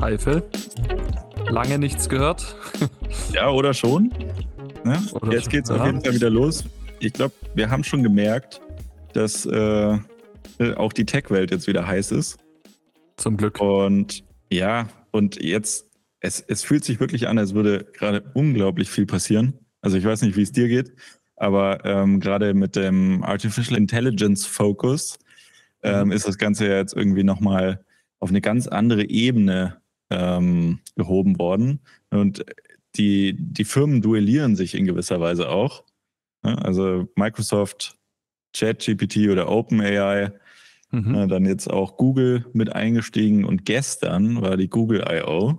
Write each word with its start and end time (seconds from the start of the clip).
Hi 0.00 0.18
Phil. 0.18 0.42
Lange 1.48 1.78
nichts 1.78 2.08
gehört. 2.08 2.56
ja, 3.32 3.48
oder 3.48 3.72
schon? 3.72 4.12
Ja, 4.84 5.00
Oder 5.12 5.34
jetzt 5.34 5.50
geht's 5.50 5.70
ja. 5.70 5.76
auf 5.76 5.86
jeden 5.86 6.00
Fall 6.00 6.14
wieder 6.14 6.30
los. 6.30 6.64
Ich 6.98 7.12
glaube, 7.12 7.32
wir 7.54 7.70
haben 7.70 7.84
schon 7.84 8.02
gemerkt, 8.02 8.60
dass 9.12 9.46
äh, 9.46 9.98
äh, 10.58 10.74
auch 10.74 10.92
die 10.92 11.04
Tech-Welt 11.04 11.52
jetzt 11.52 11.68
wieder 11.68 11.86
heiß 11.86 12.10
ist. 12.10 12.38
Zum 13.16 13.36
Glück. 13.36 13.60
Und 13.60 14.24
ja, 14.50 14.88
und 15.12 15.40
jetzt, 15.40 15.86
es, 16.18 16.40
es 16.40 16.64
fühlt 16.64 16.84
sich 16.84 16.98
wirklich 16.98 17.28
an, 17.28 17.38
als 17.38 17.54
würde 17.54 17.86
gerade 17.92 18.24
unglaublich 18.34 18.90
viel 18.90 19.06
passieren. 19.06 19.60
Also 19.80 19.96
ich 19.96 20.04
weiß 20.04 20.22
nicht, 20.22 20.36
wie 20.36 20.42
es 20.42 20.50
dir 20.50 20.66
geht, 20.66 20.92
aber 21.36 21.84
ähm, 21.84 22.18
gerade 22.18 22.52
mit 22.52 22.74
dem 22.74 23.22
Artificial 23.22 23.78
Intelligence 23.78 24.44
Focus 24.44 25.20
ähm, 25.84 26.10
ist 26.10 26.26
das 26.26 26.36
Ganze 26.36 26.66
ja 26.66 26.78
jetzt 26.78 26.96
irgendwie 26.96 27.22
nochmal 27.22 27.84
auf 28.20 28.30
eine 28.30 28.40
ganz 28.40 28.66
andere 28.66 29.04
Ebene 29.08 29.80
ähm, 30.10 30.80
gehoben 30.96 31.38
worden. 31.38 31.80
Und 32.10 32.44
die, 32.96 33.36
die 33.38 33.64
Firmen 33.64 34.00
duellieren 34.02 34.56
sich 34.56 34.74
in 34.74 34.86
gewisser 34.86 35.20
Weise 35.20 35.48
auch. 35.48 35.84
Also 36.42 37.08
Microsoft, 37.16 37.96
ChatGPT 38.56 39.28
oder 39.28 39.48
OpenAI, 39.50 40.32
Mhm. 40.90 41.14
äh, 41.14 41.26
dann 41.26 41.44
jetzt 41.44 41.68
auch 41.68 41.98
Google 41.98 42.46
mit 42.54 42.72
eingestiegen 42.74 43.44
und 43.44 43.66
gestern 43.66 44.40
war 44.40 44.56
die 44.56 44.70
Google 44.70 45.04
I.O. 45.06 45.58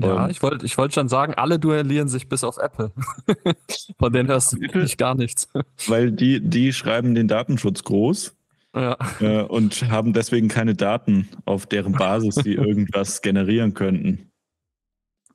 Ja, 0.00 0.24
Und- 0.24 0.30
ich 0.30 0.42
wollte 0.42 0.66
ich 0.66 0.76
wollt 0.76 0.92
schon 0.92 1.08
sagen, 1.08 1.34
alle 1.34 1.60
duellieren 1.60 2.08
sich 2.08 2.28
bis 2.28 2.42
auf 2.42 2.58
Apple. 2.58 2.90
Von 4.00 4.12
denen 4.12 4.28
hörst 4.28 4.52
du 4.54 4.60
wirklich 4.60 4.96
gar 4.96 5.14
nichts. 5.14 5.48
Weil 5.86 6.10
die, 6.10 6.40
die 6.40 6.72
schreiben 6.72 7.14
den 7.14 7.28
Datenschutz 7.28 7.84
groß 7.84 8.35
Ja. 8.76 8.98
äh, 9.20 9.42
und 9.42 9.90
haben 9.90 10.12
deswegen 10.12 10.48
keine 10.48 10.74
Daten, 10.74 11.28
auf 11.46 11.66
deren 11.66 11.92
Basis 11.92 12.34
sie 12.34 12.54
irgendwas 12.54 13.22
generieren 13.22 13.72
könnten. 13.72 14.30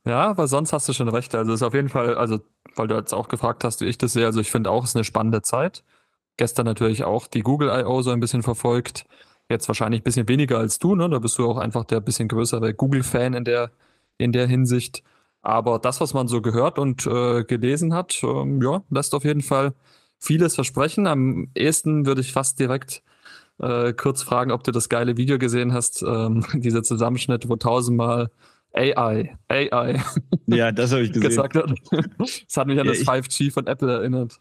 ja, 0.06 0.30
aber 0.30 0.48
sonst 0.48 0.74
hast 0.74 0.88
du 0.88 0.94
schon 0.94 1.10
recht. 1.10 1.34
Also 1.34 1.54
ist 1.54 1.64
auf 1.64 1.74
jeden 1.74 1.90
Fall, 1.90 2.16
also 2.16 2.40
weil 2.76 2.88
du 2.88 2.96
jetzt 2.96 3.14
auch 3.14 3.28
gefragt 3.30 3.64
hast, 3.64 3.82
wie 3.82 3.86
ich 3.86 3.98
das 3.98 4.14
sehe, 4.14 4.26
also 4.26 4.40
ich 4.40 4.52
finde 4.52 4.70
auch, 4.70 4.84
es 4.84 4.92
ist 4.92 4.96
eine 4.96 5.04
spannende 5.04 5.42
Zeit. 5.42 5.84
Gestern 6.38 6.66
natürlich 6.66 7.04
auch 7.04 7.28
die 7.28 7.42
Google 7.42 7.70
I.O. 7.70 8.02
so 8.04 8.12
ein 8.12 8.20
bisschen 8.20 8.44
verfolgt. 8.44 9.06
Jetzt 9.50 9.68
wahrscheinlich 9.68 10.02
ein 10.02 10.04
bisschen 10.04 10.30
weniger 10.30 10.60
als 10.60 10.80
du, 10.80 10.96
ne? 10.96 11.10
Da 11.10 11.20
bist 11.20 11.38
du 11.38 11.50
auch 11.50 11.58
einfach 11.58 11.84
der 11.86 12.00
bisschen 12.00 12.28
größere 12.28 12.74
Google-Fan 12.74 13.34
in 13.34 13.44
der, 13.44 13.72
in 14.18 14.32
der 14.32 14.48
Hinsicht. 14.48 15.04
Aber 15.42 15.80
das, 15.80 16.00
was 16.00 16.14
man 16.14 16.28
so 16.28 16.42
gehört 16.42 16.80
und 16.80 17.06
äh, 17.08 17.44
gelesen 17.44 17.94
hat, 17.94 18.22
ähm, 18.24 18.62
ja, 18.62 18.84
lässt 18.90 19.14
auf 19.16 19.24
jeden 19.26 19.42
Fall 19.42 19.74
vieles 20.20 20.56
versprechen. 20.56 21.08
Am 21.08 21.50
ehesten 21.56 22.06
würde 22.06 22.22
ich 22.22 22.32
fast 22.32 22.60
direkt 22.60 23.04
äh, 23.62 23.94
kurz 23.94 24.24
fragen, 24.24 24.52
ob 24.52 24.64
du 24.64 24.72
das 24.72 24.90
geile 24.90 25.18
Video 25.18 25.38
gesehen 25.38 25.74
hast, 25.74 26.02
ähm, 26.04 26.46
dieser 26.54 26.84
Zusammenschnitt, 26.84 27.48
wo 27.50 27.56
tausendmal 27.56 28.30
AI, 28.74 29.36
AI 29.50 30.02
Ja, 30.48 30.72
das 30.72 30.92
habe 30.92 31.02
ich 31.04 31.12
gesehen. 31.12 31.30
gesagt 31.30 31.56
hat. 31.56 31.72
Das 31.92 32.58
hat 32.58 32.68
mich 32.68 32.80
an 32.80 32.86
Ja, 32.86 32.92
das 32.92 33.02
ich- 33.02 33.08
5G 33.08 33.52
von 33.52 33.68
Apple 33.68 33.92
erinnert. 33.92 34.40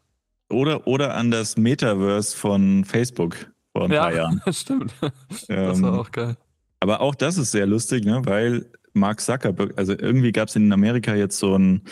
Oder, 0.51 0.87
oder 0.87 1.15
an 1.15 1.31
das 1.31 1.57
Metaverse 1.57 2.37
von 2.37 2.85
Facebook 2.85 3.37
vor 3.73 3.85
ein 3.85 3.91
paar 3.91 4.13
Jahren. 4.15 4.41
stimmt. 4.53 4.93
Das 5.01 5.47
Ähm, 5.49 5.83
war 5.83 6.01
auch 6.01 6.11
geil. 6.11 6.37
Aber 6.81 7.01
auch 7.01 7.15
das 7.15 7.39
ist 7.39 7.53
sehr 7.53 7.67
lustig, 7.67 8.05
ne? 8.05 8.23
weil 8.25 8.67
Mark 8.93 9.21
Zuckerberg, 9.21 9.75
also 9.77 9.93
irgendwie 9.97 10.33
gab 10.33 10.49
es 10.49 10.57
in 10.57 10.73
Amerika 10.73 11.15
jetzt 11.15 11.39
so 11.39 11.55
einen 11.55 11.83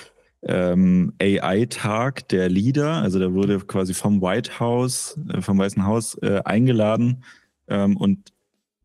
ähm, 0.43 1.13
AI-Tag 1.21 2.29
der 2.29 2.49
Leader, 2.49 2.95
also 2.95 3.19
da 3.19 3.33
wurde 3.33 3.59
quasi 3.61 3.95
vom 3.95 4.23
White 4.23 4.61
House, 4.61 5.19
äh, 5.33 5.41
vom 5.41 5.59
Weißen 5.59 5.85
Haus 5.85 6.17
äh, 6.23 6.41
eingeladen 6.45 7.25
ähm, 7.67 7.97
und 7.97 8.33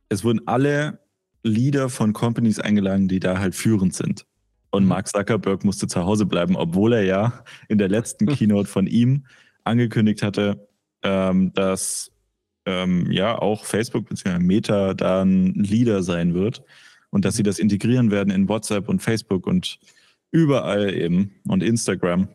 es 0.09 0.23
wurden 0.23 0.47
alle 0.47 0.99
Leader 1.43 1.89
von 1.89 2.13
Companies 2.13 2.59
eingeladen, 2.59 3.07
die 3.07 3.19
da 3.19 3.39
halt 3.39 3.55
führend 3.55 3.93
sind. 3.93 4.25
Und 4.71 4.83
Mhm. 4.83 4.89
Mark 4.89 5.07
Zuckerberg 5.07 5.63
musste 5.63 5.87
zu 5.87 6.03
Hause 6.03 6.25
bleiben, 6.25 6.55
obwohl 6.55 6.93
er 6.93 7.03
ja 7.03 7.43
in 7.67 7.77
der 7.77 7.89
letzten 7.89 8.25
Keynote 8.35 8.69
von 8.69 8.87
ihm 8.87 9.25
angekündigt 9.63 10.23
hatte, 10.23 10.67
ähm, 11.03 11.53
dass 11.53 12.11
ähm, 12.65 13.11
ja 13.11 13.37
auch 13.37 13.65
Facebook 13.65 14.09
bzw. 14.09 14.39
Meta 14.39 14.93
da 14.93 15.21
ein 15.21 15.53
Leader 15.53 16.01
sein 16.01 16.33
wird 16.33 16.63
und 17.09 17.25
dass 17.25 17.35
sie 17.35 17.43
das 17.43 17.59
integrieren 17.59 18.09
werden 18.09 18.33
in 18.33 18.49
WhatsApp 18.49 18.89
und 18.89 19.01
Facebook 19.01 19.45
und 19.45 19.79
überall 20.33 20.93
eben 20.93 21.31
und 21.47 21.63
Instagram. 21.63 22.27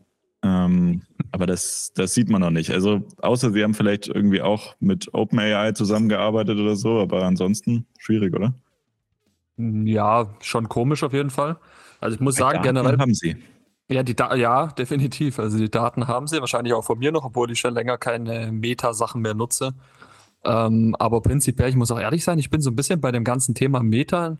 Ähm, 0.43 1.03
aber 1.33 1.47
das, 1.47 1.93
das 1.95 2.15
sieht 2.15 2.31
man 2.31 2.41
noch 2.41 2.51
nicht. 2.51 2.71
Also 2.71 3.03
außer 3.21 3.53
sie 3.53 3.63
haben 3.63 3.75
vielleicht 3.75 4.09
irgendwie 4.09 4.41
auch 4.41 4.77
mit 4.81 5.13
OpenAI 5.13 5.73
zusammengearbeitet 5.73 6.59
oder 6.59 6.77
so, 6.77 7.01
aber 7.01 7.25
ansonsten 7.25 7.87
schwierig, 7.99 8.35
oder? 8.35 8.55
Ja, 9.57 10.29
schon 10.41 10.69
komisch 10.69 11.03
auf 11.03 11.13
jeden 11.13 11.31
Fall. 11.31 11.59
Also 12.01 12.15
ich 12.15 12.21
muss 12.21 12.37
sagen, 12.37 12.63
Daten 12.63 12.77
generell, 12.77 12.99
haben 12.99 13.15
sie. 13.15 13.37
ja, 13.91 14.05
die 14.05 14.15
da 14.15 14.37
ja, 14.37 14.69
definitiv. 14.69 15.41
Also 15.41 15.59
die 15.59 15.71
Daten 15.71 16.07
haben 16.07 16.29
sie, 16.29 16.41
wahrscheinlich 16.41 16.73
auch 16.75 16.85
von 16.85 17.01
mir 17.01 17.11
noch, 17.11 17.25
obwohl 17.25 17.51
ich 17.51 17.59
schon 17.59 17.75
länger 17.75 17.99
keine 17.99 18.53
Meta-Sachen 18.53 19.21
mehr 19.21 19.35
nutze. 19.35 19.75
Ähm, 20.45 20.95
aber 21.01 21.21
prinzipiell, 21.21 21.69
ich 21.69 21.77
muss 21.77 21.91
auch 21.91 21.99
ehrlich 21.99 22.23
sein, 22.23 22.39
ich 22.39 22.49
bin 22.49 22.61
so 22.61 22.71
ein 22.71 22.77
bisschen 22.77 23.01
bei 23.01 23.11
dem 23.11 23.25
ganzen 23.25 23.57
Thema 23.57 23.83
Meta 23.83 24.39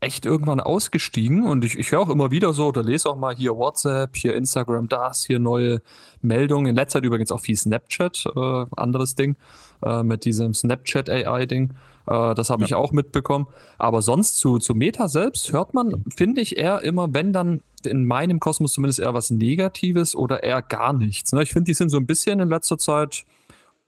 echt 0.00 0.26
irgendwann 0.26 0.60
ausgestiegen 0.60 1.44
und 1.46 1.64
ich, 1.64 1.78
ich 1.78 1.92
höre 1.92 2.00
auch 2.00 2.10
immer 2.10 2.30
wieder 2.30 2.52
so 2.52 2.66
oder 2.66 2.82
lese 2.82 3.08
auch 3.08 3.16
mal 3.16 3.34
hier 3.34 3.56
WhatsApp, 3.56 4.16
hier 4.16 4.34
Instagram, 4.34 4.88
das, 4.88 5.24
hier 5.24 5.38
neue 5.38 5.80
Meldungen. 6.20 6.66
In 6.70 6.76
letzter 6.76 6.98
Zeit 6.98 7.04
übrigens 7.06 7.32
auch 7.32 7.40
viel 7.40 7.56
Snapchat, 7.56 8.24
äh, 8.34 8.64
anderes 8.76 9.14
Ding, 9.14 9.36
äh, 9.82 10.02
mit 10.02 10.24
diesem 10.24 10.54
Snapchat 10.54 11.08
AI-Ding. 11.08 11.70
Äh, 12.06 12.34
das 12.34 12.50
habe 12.50 12.62
Ja. 12.62 12.66
ich 12.66 12.74
auch 12.74 12.92
mitbekommen. 12.92 13.46
Aber 13.78 14.02
sonst 14.02 14.36
zu, 14.38 14.58
zu 14.58 14.74
Meta 14.74 15.08
selbst 15.08 15.52
hört 15.52 15.72
man, 15.72 16.04
finde 16.14 16.40
ich, 16.42 16.56
eher 16.58 16.82
immer, 16.82 17.14
wenn 17.14 17.32
dann 17.32 17.62
in 17.84 18.04
meinem 18.04 18.40
Kosmos 18.40 18.74
zumindest 18.74 19.00
eher 19.00 19.14
was 19.14 19.30
Negatives 19.30 20.14
oder 20.14 20.42
eher 20.42 20.62
gar 20.62 20.92
nichts. 20.92 21.32
Ne? 21.32 21.42
Ich 21.42 21.52
finde, 21.52 21.66
die 21.66 21.74
sind 21.74 21.88
so 21.88 21.96
ein 21.96 22.06
bisschen 22.06 22.40
in 22.40 22.48
letzter 22.48 22.78
Zeit, 22.78 23.24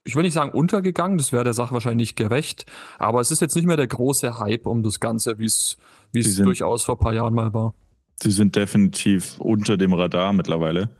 ich 0.04 0.14
will 0.16 0.22
nicht 0.22 0.34
sagen 0.34 0.50
untergegangen, 0.50 1.18
das 1.18 1.32
wäre 1.32 1.44
der 1.44 1.54
Sache 1.54 1.72
wahrscheinlich 1.72 2.08
nicht 2.10 2.16
gerecht, 2.16 2.66
aber 2.98 3.20
es 3.20 3.30
ist 3.30 3.40
jetzt 3.40 3.56
nicht 3.56 3.66
mehr 3.66 3.76
der 3.76 3.86
große 3.86 4.38
Hype 4.38 4.66
um 4.66 4.82
das 4.82 5.00
Ganze, 5.00 5.38
wie 5.38 5.46
es 5.46 5.76
durchaus 6.12 6.84
vor 6.84 6.96
ein 6.96 7.00
paar 7.00 7.14
Jahren 7.14 7.34
mal 7.34 7.52
war. 7.54 7.74
Sie 8.22 8.30
sind 8.30 8.54
definitiv 8.54 9.38
unter 9.38 9.76
dem 9.76 9.92
Radar 9.92 10.32
mittlerweile. 10.32 10.90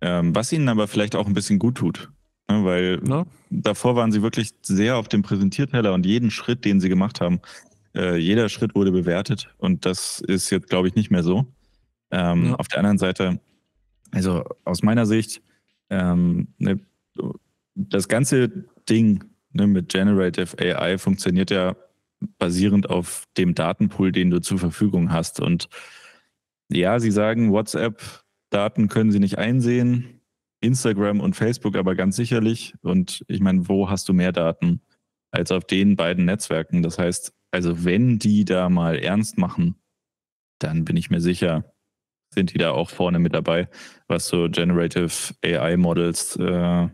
Ähm, 0.00 0.34
was 0.34 0.52
ihnen 0.52 0.68
aber 0.68 0.88
vielleicht 0.88 1.16
auch 1.16 1.26
ein 1.26 1.34
bisschen 1.34 1.58
gut 1.58 1.76
tut. 1.76 2.10
Ne, 2.50 2.64
weil 2.64 2.98
Ne? 2.98 3.24
davor 3.50 3.96
waren 3.96 4.12
sie 4.12 4.22
wirklich 4.22 4.50
sehr 4.62 4.96
auf 4.96 5.08
dem 5.08 5.22
Präsentierteller 5.22 5.92
und 5.94 6.04
jeden 6.06 6.30
Schritt, 6.30 6.64
den 6.64 6.80
sie 6.80 6.88
gemacht 6.88 7.20
haben, 7.20 7.40
äh, 7.94 8.16
jeder 8.16 8.48
Schritt 8.48 8.74
wurde 8.74 8.92
bewertet 8.92 9.54
und 9.58 9.86
das 9.86 10.20
ist 10.20 10.50
jetzt, 10.50 10.68
glaube 10.68 10.88
ich, 10.88 10.94
nicht 10.94 11.10
mehr 11.10 11.22
so. 11.22 11.46
Ähm, 12.10 12.46
Ja. 12.48 12.54
Auf 12.56 12.68
der 12.68 12.78
anderen 12.78 12.98
Seite, 12.98 13.40
also 14.12 14.44
aus 14.64 14.82
meiner 14.82 15.06
Sicht, 15.06 15.42
ähm, 15.90 16.48
ne, 16.58 16.80
das 17.74 18.08
ganze 18.08 18.66
Ding 18.88 19.24
ne, 19.52 19.66
mit 19.66 19.88
Generative 19.88 20.58
AI 20.58 20.98
funktioniert 20.98 21.50
ja 21.50 21.76
basierend 22.38 22.88
auf 22.88 23.26
dem 23.36 23.54
Datenpool, 23.54 24.12
den 24.12 24.30
du 24.30 24.40
zur 24.40 24.58
Verfügung 24.58 25.12
hast. 25.12 25.40
Und 25.40 25.68
ja, 26.70 26.98
sie 26.98 27.10
sagen, 27.10 27.52
WhatsApp-Daten 27.52 28.88
können 28.88 29.12
sie 29.12 29.20
nicht 29.20 29.38
einsehen, 29.38 30.20
Instagram 30.60 31.20
und 31.20 31.36
Facebook 31.36 31.76
aber 31.76 31.94
ganz 31.94 32.16
sicherlich. 32.16 32.74
Und 32.82 33.24
ich 33.28 33.40
meine, 33.40 33.68
wo 33.68 33.90
hast 33.90 34.08
du 34.08 34.12
mehr 34.12 34.32
Daten 34.32 34.80
als 35.30 35.52
auf 35.52 35.64
den 35.64 35.96
beiden 35.96 36.24
Netzwerken? 36.24 36.82
Das 36.82 36.98
heißt, 36.98 37.32
also 37.50 37.84
wenn 37.84 38.18
die 38.18 38.44
da 38.44 38.68
mal 38.68 38.98
ernst 38.98 39.38
machen, 39.38 39.76
dann 40.58 40.84
bin 40.84 40.96
ich 40.96 41.10
mir 41.10 41.20
sicher, 41.20 41.74
sind 42.30 42.54
die 42.54 42.58
da 42.58 42.70
auch 42.70 42.90
vorne 42.90 43.18
mit 43.18 43.34
dabei, 43.34 43.68
was 44.08 44.26
so 44.26 44.48
Generative 44.48 45.34
AI-Models 45.44 46.36
äh, 46.36 46.88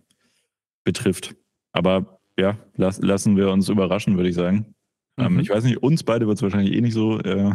betrifft. 0.84 1.34
Aber 1.72 2.20
ja, 2.38 2.58
las, 2.76 2.98
lassen 3.00 3.36
wir 3.36 3.50
uns 3.50 3.68
überraschen, 3.68 4.16
würde 4.16 4.28
ich 4.28 4.34
sagen. 4.34 4.74
Ähm, 5.18 5.34
Mhm. 5.34 5.40
ich 5.40 5.50
weiß 5.50 5.64
nicht, 5.64 5.82
uns 5.82 6.02
beide 6.02 6.26
wird 6.26 6.38
es 6.38 6.42
wahrscheinlich 6.42 6.74
eh 6.74 6.80
nicht 6.80 6.94
so 6.94 7.18
äh, 7.20 7.52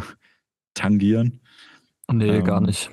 tangieren. 0.74 1.40
Nee, 2.12 2.40
gar 2.42 2.58
ähm, 2.58 2.64
nicht. 2.66 2.90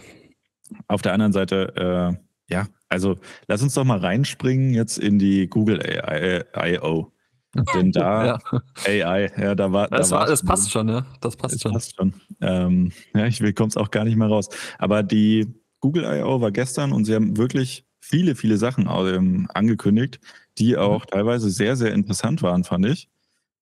Auf 0.88 1.01
der 1.01 1.13
anderen 1.13 1.33
Seite, 1.33 2.18
äh, 2.50 2.53
ja, 2.53 2.68
also 2.89 3.18
lass 3.47 3.62
uns 3.62 3.75
doch 3.75 3.83
mal 3.83 4.00
reinspringen 4.00 4.74
jetzt 4.74 4.97
in 4.97 5.19
die 5.19 5.47
Google 5.47 5.80
I.O. 5.85 7.12
Denn 7.75 7.91
da 7.91 8.25
ja. 8.25 8.39
AI, 8.88 9.31
ja, 9.38 9.53
da 9.53 9.71
war. 9.71 9.88
Das, 9.89 10.09
da 10.09 10.15
war, 10.18 10.25
das 10.25 10.44
passt 10.44 10.71
schon, 10.71 10.89
ja. 10.89 11.06
Das 11.21 11.35
passt 11.35 11.53
Das 11.56 11.62
schon. 11.62 11.71
passt 11.74 11.95
schon. 11.95 12.13
Ähm, 12.41 12.91
ja, 13.13 13.27
ich 13.27 13.39
komme 13.53 13.68
es 13.69 13.77
auch 13.77 13.91
gar 13.91 14.06
nicht 14.06 14.15
mehr 14.15 14.27
raus. 14.27 14.50
Aber 14.80 15.03
die 15.03 15.53
Google 15.80 16.03
I.O. 16.03 16.41
war 16.41 16.51
gestern 16.51 16.91
und 16.91 17.06
sie 17.06 17.13
haben 17.13 17.38
wirklich 17.38 17.85
viele, 18.03 18.35
viele 18.35 18.57
Sachen 18.57 18.88
ähm, 18.89 19.47
angekündigt, 19.53 20.19
die 20.57 20.77
auch 20.77 21.05
teilweise 21.05 21.50
sehr, 21.50 21.75
sehr 21.75 21.94
interessant 21.94 22.41
waren, 22.41 22.63
fand 22.63 22.85
ich. 22.85 23.07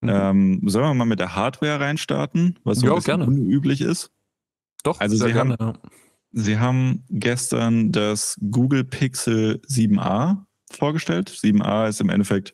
Mhm. 0.02 0.10
Ähm, 0.10 0.62
sollen 0.66 0.86
wir 0.86 0.94
mal 0.96 1.06
mit 1.06 1.20
der 1.20 1.36
Hardware 1.36 1.80
reinstarten, 1.80 2.58
was 2.64 2.80
so 2.80 2.88
Ja, 2.88 2.94
ein 2.94 2.96
bisschen 2.98 3.20
gerne. 3.20 3.26
unüblich 3.28 3.82
ist? 3.82 4.12
Doch, 4.84 5.00
also 5.00 5.16
sehr 5.16 5.28
sie 5.30 5.34
haben- 5.36 5.56
gerne. 5.56 5.74
Sie 6.34 6.58
haben 6.58 7.04
gestern 7.10 7.92
das 7.92 8.38
Google 8.52 8.84
Pixel 8.86 9.62
7a 9.68 10.46
vorgestellt. 10.72 11.30
7a 11.30 11.88
ist 11.88 12.02
im 12.02 12.10
Endeffekt 12.10 12.54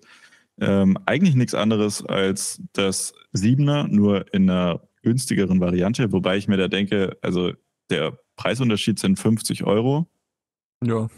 Ähm, 0.59 0.97
eigentlich 1.05 1.35
nichts 1.35 1.53
anderes 1.53 2.03
als 2.03 2.59
das 2.73 3.13
7er, 3.31 3.87
nur 3.87 4.25
in 4.33 4.49
einer 4.49 4.81
günstigeren 5.03 5.59
Variante, 5.59 6.11
wobei 6.11 6.35
ich 6.37 6.47
mir 6.47 6.57
da 6.57 6.67
denke, 6.67 7.15
also 7.21 7.53
der 7.91 8.17
Preisunterschied 8.37 8.97
sind 8.97 9.19
50 9.19 9.65
Euro. 9.65 10.07
Ja, 10.83 11.09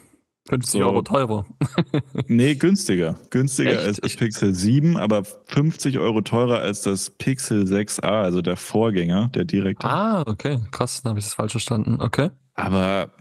50 0.50 0.82
so. 0.82 0.88
Euro 0.88 1.02
teurer. 1.04 1.46
nee, 2.28 2.56
günstiger. 2.56 3.20
Günstiger 3.30 3.72
Echt? 3.72 3.86
als 3.86 3.98
das 4.02 4.16
Pixel 4.16 4.54
7, 4.54 4.98
aber 4.98 5.24
50 5.24 6.00
Euro 6.00 6.22
teurer 6.22 6.60
als 6.60 6.82
das 6.82 7.12
Pixel 7.12 7.64
6a, 7.64 8.24
also 8.24 8.42
der 8.42 8.58
Vorgänger, 8.58 9.30
der 9.30 9.46
direkte. 9.46 9.88
Ah, 9.88 10.24
okay. 10.26 10.60
Krass, 10.72 11.02
dann 11.02 11.12
habe 11.12 11.20
ich 11.20 11.26
das 11.26 11.36
falsch 11.36 11.52
verstanden. 11.52 12.02
Okay. 12.02 12.32
Aber 12.56 13.12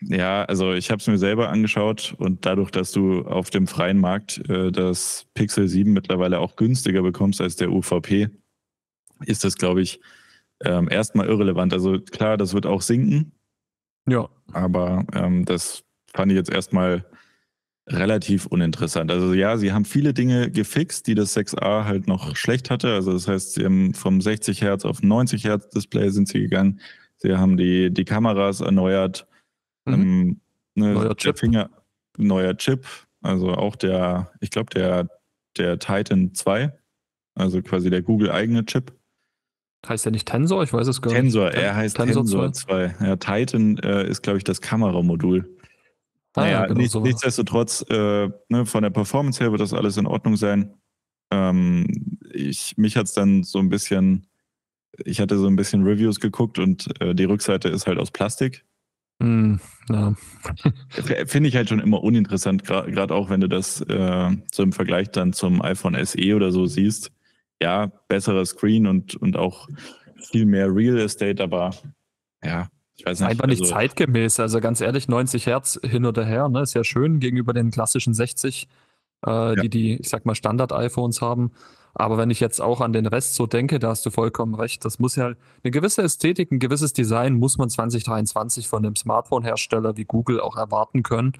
ja, 0.00 0.44
also 0.44 0.72
ich 0.72 0.90
habe 0.90 1.00
es 1.00 1.06
mir 1.06 1.18
selber 1.18 1.50
angeschaut 1.50 2.14
und 2.18 2.44
dadurch, 2.46 2.70
dass 2.70 2.90
du 2.90 3.22
auf 3.22 3.50
dem 3.50 3.68
freien 3.68 4.00
Markt 4.00 4.38
äh, 4.48 4.72
das 4.72 5.26
Pixel 5.34 5.68
7 5.68 5.92
mittlerweile 5.92 6.40
auch 6.40 6.56
günstiger 6.56 7.02
bekommst 7.02 7.40
als 7.40 7.54
der 7.54 7.70
UVP, 7.70 8.28
ist 9.24 9.44
das, 9.44 9.56
glaube 9.56 9.82
ich, 9.82 10.00
ähm, 10.64 10.88
erstmal 10.90 11.28
irrelevant. 11.28 11.72
Also 11.72 12.00
klar, 12.00 12.36
das 12.36 12.54
wird 12.54 12.66
auch 12.66 12.82
sinken. 12.82 13.32
Ja. 14.08 14.28
Aber 14.52 15.04
ähm, 15.12 15.44
das 15.44 15.84
fand 16.18 16.32
ich 16.32 16.36
jetzt 16.36 16.50
erstmal 16.50 17.04
relativ 17.86 18.46
uninteressant. 18.46 19.12
Also 19.12 19.34
ja, 19.34 19.56
sie 19.56 19.72
haben 19.72 19.84
viele 19.84 20.12
Dinge 20.12 20.50
gefixt, 20.50 21.06
die 21.06 21.14
das 21.14 21.36
6a 21.36 21.84
halt 21.84 22.08
noch 22.08 22.34
schlecht 22.34 22.70
hatte. 22.70 22.92
Also 22.92 23.12
das 23.12 23.28
heißt, 23.28 23.54
sie 23.54 23.64
haben 23.64 23.94
vom 23.94 24.20
60 24.20 24.60
Hertz 24.60 24.84
auf 24.84 25.00
90 25.00 25.44
Hertz 25.44 25.68
Display 25.68 26.10
sind 26.10 26.26
sie 26.26 26.40
gegangen. 26.40 26.80
Sie 27.18 27.36
haben 27.36 27.56
die, 27.56 27.92
die 27.92 28.04
Kameras 28.04 28.60
erneuert. 28.60 29.28
Mhm. 29.84 29.94
Ähm, 29.94 30.40
ne, 30.74 30.94
neuer 30.94 31.16
Chip. 31.16 31.38
Finger, 31.38 31.70
neuer 32.16 32.56
Chip. 32.56 32.84
Also 33.22 33.52
auch 33.52 33.76
der, 33.76 34.32
ich 34.40 34.50
glaube, 34.50 34.70
der, 34.74 35.08
der 35.56 35.78
Titan 35.78 36.34
2. 36.34 36.76
Also 37.36 37.62
quasi 37.62 37.90
der 37.90 38.02
Google 38.02 38.32
eigene 38.32 38.66
Chip. 38.66 38.92
Heißt 39.88 40.04
der 40.04 40.10
nicht 40.10 40.26
Tensor? 40.26 40.64
Ich 40.64 40.72
weiß 40.72 40.88
es 40.88 41.00
gar 41.00 41.12
nicht. 41.12 41.20
Tensor, 41.20 41.52
er 41.52 41.76
heißt 41.76 41.96
Tensor, 41.96 42.24
Tensor 42.24 42.52
2. 42.52 42.94
2. 42.98 43.06
Ja, 43.06 43.14
Titan 43.14 43.78
äh, 43.78 44.08
ist, 44.08 44.22
glaube 44.22 44.38
ich, 44.38 44.44
das 44.44 44.60
Kameramodul. 44.60 45.57
Ah, 46.38 46.44
naja, 46.44 46.66
genau 46.66 46.80
nicht, 46.80 46.92
so. 46.92 47.00
nichtsdestotrotz, 47.00 47.84
äh, 47.88 48.28
ne, 48.48 48.66
von 48.66 48.82
der 48.82 48.90
Performance 48.90 49.40
her 49.42 49.50
wird 49.50 49.60
das 49.60 49.72
alles 49.72 49.96
in 49.96 50.06
Ordnung 50.06 50.36
sein. 50.36 50.74
Ähm, 51.30 52.18
ich, 52.32 52.76
mich 52.76 52.96
hat 52.96 53.06
es 53.06 53.12
dann 53.12 53.42
so 53.42 53.58
ein 53.58 53.68
bisschen, 53.68 54.26
ich 55.04 55.20
hatte 55.20 55.38
so 55.38 55.46
ein 55.46 55.56
bisschen 55.56 55.84
Reviews 55.84 56.20
geguckt 56.20 56.58
und 56.58 57.00
äh, 57.00 57.14
die 57.14 57.24
Rückseite 57.24 57.68
ist 57.68 57.86
halt 57.86 57.98
aus 57.98 58.10
Plastik. 58.10 58.64
Mm, 59.20 59.56
ja. 59.88 60.14
Finde 61.26 61.48
ich 61.48 61.56
halt 61.56 61.68
schon 61.68 61.80
immer 61.80 62.02
uninteressant, 62.02 62.64
gerade 62.64 63.14
auch 63.14 63.30
wenn 63.30 63.40
du 63.40 63.48
das 63.48 63.80
äh, 63.82 64.30
so 64.52 64.62
im 64.62 64.72
Vergleich 64.72 65.10
dann 65.10 65.32
zum 65.32 65.60
iPhone 65.60 65.96
SE 66.04 66.34
oder 66.34 66.52
so 66.52 66.66
siehst 66.66 67.12
ja, 67.60 67.86
besserer 68.08 68.44
Screen 68.46 68.86
und, 68.86 69.16
und 69.16 69.36
auch 69.36 69.68
viel 70.30 70.46
mehr 70.46 70.74
Real 70.74 70.98
Estate, 70.98 71.42
aber 71.42 71.74
ja, 72.42 72.68
ich 72.98 73.06
weiß 73.06 73.20
nicht. 73.20 73.28
Einfach 73.28 73.46
nicht 73.46 73.62
also, 73.62 73.74
zeitgemäß. 73.74 74.40
Also 74.40 74.60
ganz 74.60 74.80
ehrlich, 74.80 75.08
90 75.08 75.46
Hertz 75.46 75.80
hin 75.82 76.04
oder 76.04 76.24
her, 76.24 76.48
ne, 76.48 76.62
ist 76.62 76.74
ja 76.74 76.84
schön 76.84 77.20
gegenüber 77.20 77.52
den 77.52 77.70
klassischen 77.70 78.14
60, 78.14 78.68
äh, 79.26 79.30
ja. 79.30 79.54
die 79.54 79.68
die, 79.68 79.96
ich 80.00 80.08
sag 80.08 80.26
mal, 80.26 80.34
Standard-iPhones 80.34 81.22
haben. 81.22 81.52
Aber 81.94 82.18
wenn 82.18 82.30
ich 82.30 82.38
jetzt 82.38 82.60
auch 82.60 82.80
an 82.80 82.92
den 82.92 83.06
Rest 83.06 83.34
so 83.34 83.46
denke, 83.46 83.78
da 83.78 83.88
hast 83.88 84.04
du 84.04 84.10
vollkommen 84.10 84.54
recht. 84.54 84.84
Das 84.84 84.98
muss 84.98 85.16
ja 85.16 85.26
eine 85.26 85.70
gewisse 85.70 86.02
Ästhetik, 86.02 86.52
ein 86.52 86.58
gewisses 86.58 86.92
Design 86.92 87.34
muss 87.34 87.58
man 87.58 87.70
2023 87.70 88.68
von 88.68 88.84
einem 88.84 88.94
Smartphone-Hersteller 88.94 89.96
wie 89.96 90.04
Google 90.04 90.40
auch 90.40 90.56
erwarten 90.56 91.02
können 91.02 91.32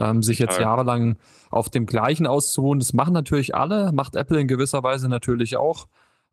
ähm, 0.00 0.22
sich 0.22 0.38
jetzt 0.38 0.58
jahrelang 0.58 1.16
auf 1.50 1.68
dem 1.68 1.86
gleichen 1.86 2.26
auszuruhen. 2.26 2.78
Das 2.78 2.92
machen 2.92 3.12
natürlich 3.12 3.54
alle, 3.54 3.92
macht 3.92 4.16
Apple 4.16 4.40
in 4.40 4.48
gewisser 4.48 4.82
Weise 4.82 5.08
natürlich 5.08 5.56
auch. 5.56 5.86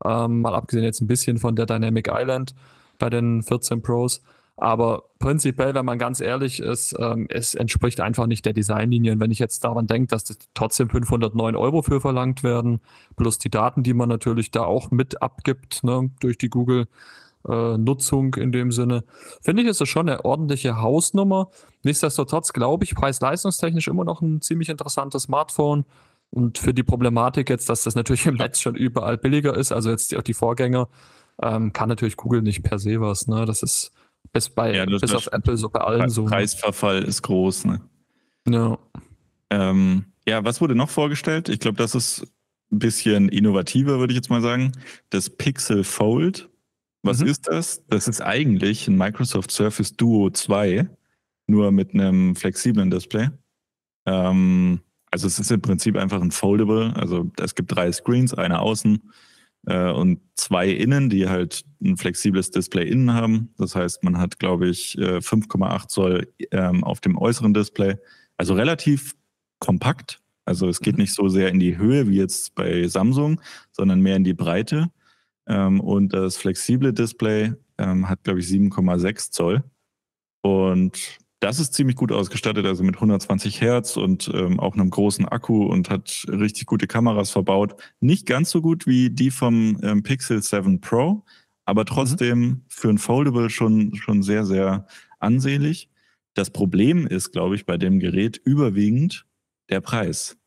Ähm, 0.03 0.41
mal 0.41 0.55
abgesehen 0.55 0.83
jetzt 0.83 1.01
ein 1.01 1.07
bisschen 1.07 1.37
von 1.37 1.55
der 1.55 1.65
Dynamic 1.65 2.09
Island 2.11 2.53
bei 2.99 3.09
den 3.09 3.43
14 3.43 3.81
Pros. 3.81 4.21
Aber 4.57 5.09
prinzipiell, 5.19 5.73
wenn 5.75 5.85
man 5.85 5.99
ganz 5.99 6.21
ehrlich 6.21 6.61
ist, 6.61 6.95
ähm, 6.97 7.27
es 7.29 7.55
entspricht 7.55 7.99
einfach 7.99 8.25
nicht 8.25 8.45
der 8.45 8.53
Designlinie. 8.53 9.11
Und 9.11 9.19
wenn 9.19 9.31
ich 9.31 9.39
jetzt 9.39 9.63
daran 9.65 9.85
denke, 9.85 10.07
dass 10.07 10.23
das 10.23 10.37
trotzdem 10.53 10.89
509 10.89 11.55
Euro 11.57 11.81
für 11.81 11.99
verlangt 11.99 12.41
werden, 12.41 12.79
plus 13.17 13.37
die 13.37 13.49
Daten, 13.49 13.83
die 13.83 13.93
man 13.93 14.07
natürlich 14.07 14.51
da 14.51 14.63
auch 14.63 14.91
mit 14.91 15.21
abgibt, 15.21 15.83
ne, 15.83 16.09
durch 16.21 16.37
die 16.37 16.49
Google 16.49 16.87
äh, 17.47 17.77
Nutzung 17.77 18.35
in 18.35 18.53
dem 18.53 18.71
Sinne. 18.71 19.03
Finde 19.41 19.61
ich, 19.61 19.67
ist 19.67 19.81
das 19.81 19.89
schon 19.89 20.07
eine 20.07 20.23
ordentliche 20.23 20.81
Hausnummer. 20.81 21.49
Nichtsdestotrotz 21.83 22.53
glaube 22.53 22.85
ich, 22.85 22.95
preis-leistungstechnisch 22.95 23.89
immer 23.89 24.05
noch 24.05 24.21
ein 24.21 24.41
ziemlich 24.41 24.69
interessantes 24.69 25.23
Smartphone. 25.23 25.85
Und 26.31 26.57
für 26.57 26.73
die 26.73 26.83
Problematik 26.83 27.49
jetzt, 27.49 27.69
dass 27.69 27.83
das 27.83 27.95
natürlich 27.95 28.25
im 28.25 28.35
Netz 28.35 28.59
schon 28.59 28.75
überall 28.75 29.17
billiger 29.17 29.55
ist, 29.55 29.71
also 29.71 29.89
jetzt 29.89 30.15
auch 30.15 30.23
die 30.23 30.33
Vorgänger, 30.33 30.87
ähm, 31.41 31.73
kann 31.73 31.89
natürlich 31.89 32.17
Google 32.17 32.41
nicht 32.41 32.63
per 32.63 32.79
se 32.79 33.01
was. 33.01 33.27
Ne? 33.27 33.45
Das 33.45 33.61
ist 33.61 33.91
bis 34.31 34.49
bei 34.49 34.75
ja, 34.75 34.85
bis 34.85 35.13
auf 35.13 35.27
Apple 35.27 35.57
so 35.57 35.69
bei 35.69 35.79
allen 35.79 36.09
so. 36.09 36.25
Preisverfall 36.25 37.03
ist 37.03 37.21
groß. 37.21 37.65
Ne? 37.65 37.81
Ja. 38.47 38.77
Ähm, 39.49 40.05
ja, 40.27 40.43
was 40.43 40.61
wurde 40.61 40.75
noch 40.75 40.89
vorgestellt? 40.89 41.49
Ich 41.49 41.59
glaube, 41.59 41.77
das 41.77 41.95
ist 41.95 42.27
ein 42.71 42.79
bisschen 42.79 43.29
innovativer, 43.29 43.99
würde 43.99 44.13
ich 44.13 44.17
jetzt 44.17 44.29
mal 44.29 44.41
sagen. 44.41 44.71
Das 45.09 45.29
Pixel 45.29 45.83
Fold. 45.83 46.49
Was 47.03 47.19
mhm. 47.19 47.27
ist 47.27 47.47
das? 47.47 47.85
Das 47.87 48.07
ist 48.07 48.21
eigentlich 48.21 48.87
ein 48.87 48.97
Microsoft 48.97 49.51
Surface 49.51 49.95
Duo 49.95 50.31
2, 50.31 50.89
nur 51.47 51.71
mit 51.71 51.93
einem 51.93 52.35
flexiblen 52.35 52.89
Display. 52.89 53.29
Ähm, 54.07 54.81
also 55.11 55.27
es 55.27 55.39
ist 55.39 55.51
im 55.51 55.61
Prinzip 55.61 55.95
einfach 55.97 56.21
ein 56.21 56.31
Foldable. 56.31 56.93
Also 56.95 57.31
es 57.39 57.55
gibt 57.55 57.75
drei 57.75 57.91
Screens, 57.91 58.33
eine 58.33 58.59
außen 58.59 59.01
äh, 59.67 59.91
und 59.91 60.19
zwei 60.35 60.69
innen, 60.69 61.09
die 61.09 61.27
halt 61.27 61.63
ein 61.83 61.97
flexibles 61.97 62.51
Display 62.51 62.87
innen 62.87 63.13
haben. 63.13 63.53
Das 63.57 63.75
heißt, 63.75 64.03
man 64.03 64.17
hat, 64.17 64.39
glaube 64.39 64.67
ich, 64.67 64.97
5,8 64.97 65.83
äh, 65.83 65.87
Zoll 65.87 66.33
ähm, 66.51 66.83
auf 66.83 67.01
dem 67.01 67.17
äußeren 67.17 67.53
Display. 67.53 67.95
Also 68.37 68.53
relativ 68.53 69.15
kompakt. 69.59 70.21
Also 70.45 70.67
es 70.67 70.79
geht 70.79 70.95
mhm. 70.95 71.01
nicht 71.01 71.13
so 71.13 71.27
sehr 71.27 71.49
in 71.49 71.59
die 71.59 71.77
Höhe 71.77 72.07
wie 72.07 72.17
jetzt 72.17 72.55
bei 72.55 72.87
Samsung, 72.87 73.41
sondern 73.71 74.01
mehr 74.01 74.15
in 74.15 74.23
die 74.23 74.33
Breite. 74.33 74.91
Ähm, 75.47 75.79
und 75.79 76.13
das 76.13 76.37
flexible 76.37 76.93
Display 76.93 77.53
ähm, 77.77 78.07
hat, 78.07 78.23
glaube 78.23 78.39
ich, 78.39 78.47
7,6 78.47 79.31
Zoll. 79.31 79.63
Und 80.41 81.17
das 81.39 81.59
ist 81.59 81.73
ziemlich 81.73 81.95
gut 81.95 82.11
ausgestattet, 82.11 82.65
also 82.65 82.83
mit 82.83 82.95
120 82.95 83.61
Hertz 83.61 83.97
und 83.97 84.31
ähm, 84.33 84.59
auch 84.59 84.73
einem 84.73 84.89
großen 84.89 85.27
Akku 85.27 85.65
und 85.65 85.89
hat 85.89 86.25
richtig 86.29 86.65
gute 86.65 86.87
Kameras 86.87 87.29
verbaut. 87.29 87.75
Nicht 87.99 88.25
ganz 88.25 88.51
so 88.51 88.61
gut 88.61 88.87
wie 88.87 89.09
die 89.09 89.31
vom 89.31 89.79
ähm, 89.83 90.01
Pixel 90.01 90.41
7 90.41 90.81
Pro, 90.81 91.23
aber 91.65 91.81
mhm. 91.81 91.87
trotzdem 91.87 92.39
mhm. 92.39 92.61
für 92.67 92.89
ein 92.89 92.97
Foldable 92.97 93.49
schon, 93.49 93.95
schon 93.95 94.23
sehr, 94.23 94.45
sehr 94.45 94.87
ansehnlich. 95.19 95.89
Das 96.35 96.49
Problem 96.49 97.07
ist, 97.07 97.31
glaube 97.31 97.55
ich, 97.55 97.65
bei 97.65 97.77
dem 97.77 97.99
Gerät 97.99 98.39
überwiegend 98.43 99.25
der 99.69 99.81
Preis. 99.81 100.37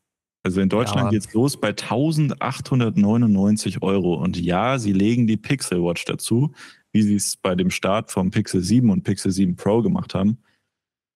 Also 0.42 0.60
in 0.60 0.68
Deutschland 0.68 1.12
ja. 1.12 1.18
es 1.18 1.32
los 1.34 1.60
bei 1.60 1.68
1899 1.68 3.82
Euro. 3.82 4.14
Und 4.14 4.40
ja, 4.40 4.78
sie 4.78 4.92
legen 4.92 5.26
die 5.26 5.36
Pixel 5.36 5.82
Watch 5.82 6.04
dazu, 6.04 6.52
wie 6.92 7.02
sie 7.02 7.16
es 7.16 7.36
bei 7.36 7.54
dem 7.54 7.70
Start 7.70 8.10
vom 8.10 8.30
Pixel 8.30 8.62
7 8.62 8.88
und 8.90 9.02
Pixel 9.02 9.32
7 9.32 9.56
Pro 9.56 9.82
gemacht 9.82 10.14
haben. 10.14 10.38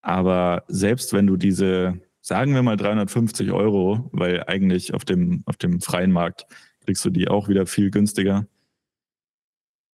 Aber 0.02 0.64
selbst 0.68 1.12
wenn 1.12 1.26
du 1.26 1.37
diese, 1.37 2.00
sagen 2.21 2.54
wir 2.54 2.62
mal 2.62 2.76
350 2.76 3.52
Euro, 3.52 4.11
weil 4.12 4.44
eigentlich 4.47 4.94
auf 4.94 5.04
dem, 5.04 5.42
auf 5.47 5.56
dem 5.56 5.80
freien 5.80 6.12
Markt 6.12 6.47
kriegst 6.85 7.04
du 7.04 7.11
die 7.11 7.28
auch 7.28 7.49
wieder 7.49 7.66
viel 7.66 7.90
günstiger, 7.90 8.47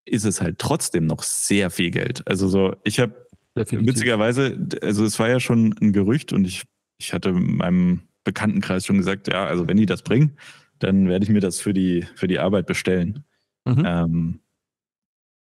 ist 0.05 0.25
es 0.25 0.41
halt 0.41 0.57
trotzdem 0.59 1.05
noch 1.05 1.23
sehr 1.23 1.69
viel 1.69 1.91
Geld. 1.91 2.25
Also 2.25 2.47
so, 2.47 2.75
ich 2.85 2.99
habe 2.99 3.27
witzigerweise, 3.55 4.57
also 4.81 5.03
es 5.03 5.19
war 5.19 5.29
ja 5.29 5.39
schon 5.39 5.75
ein 5.81 5.91
Gerücht 5.91 6.31
und 6.31 6.45
ich, 6.45 6.63
ich 6.97 7.13
hatte 7.13 7.33
meinem 7.33 8.03
Bekanntenkreis 8.23 8.85
schon 8.85 8.97
gesagt, 8.97 9.27
ja, 9.27 9.45
also 9.45 9.67
wenn 9.67 9.77
die 9.77 9.85
das 9.85 10.01
bringen, 10.01 10.37
dann 10.79 11.09
werde 11.09 11.23
ich 11.23 11.29
mir 11.29 11.41
das 11.41 11.59
für 11.59 11.73
die, 11.73 12.05
für 12.15 12.27
die 12.27 12.39
Arbeit 12.39 12.67
bestellen. 12.67 13.25
Mhm. 13.65 13.83
Ähm, 13.85 14.39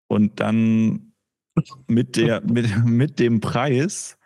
und 0.08 0.40
dann 0.40 1.14
mit, 1.86 2.16
der, 2.16 2.42
mit, 2.42 2.84
mit 2.84 3.18
dem 3.18 3.40
Preis, 3.40 4.18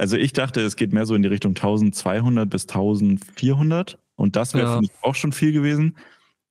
also 0.00 0.16
ich 0.16 0.32
dachte, 0.32 0.62
es 0.62 0.74
geht 0.76 0.94
mehr 0.94 1.04
so 1.04 1.14
in 1.14 1.22
die 1.22 1.28
Richtung 1.28 1.50
1200 1.50 2.48
bis 2.48 2.62
1400 2.62 3.98
und 4.16 4.34
das 4.34 4.54
wäre 4.54 4.80
ja. 4.82 4.88
auch 5.02 5.14
schon 5.14 5.32
viel 5.32 5.52
gewesen, 5.52 5.98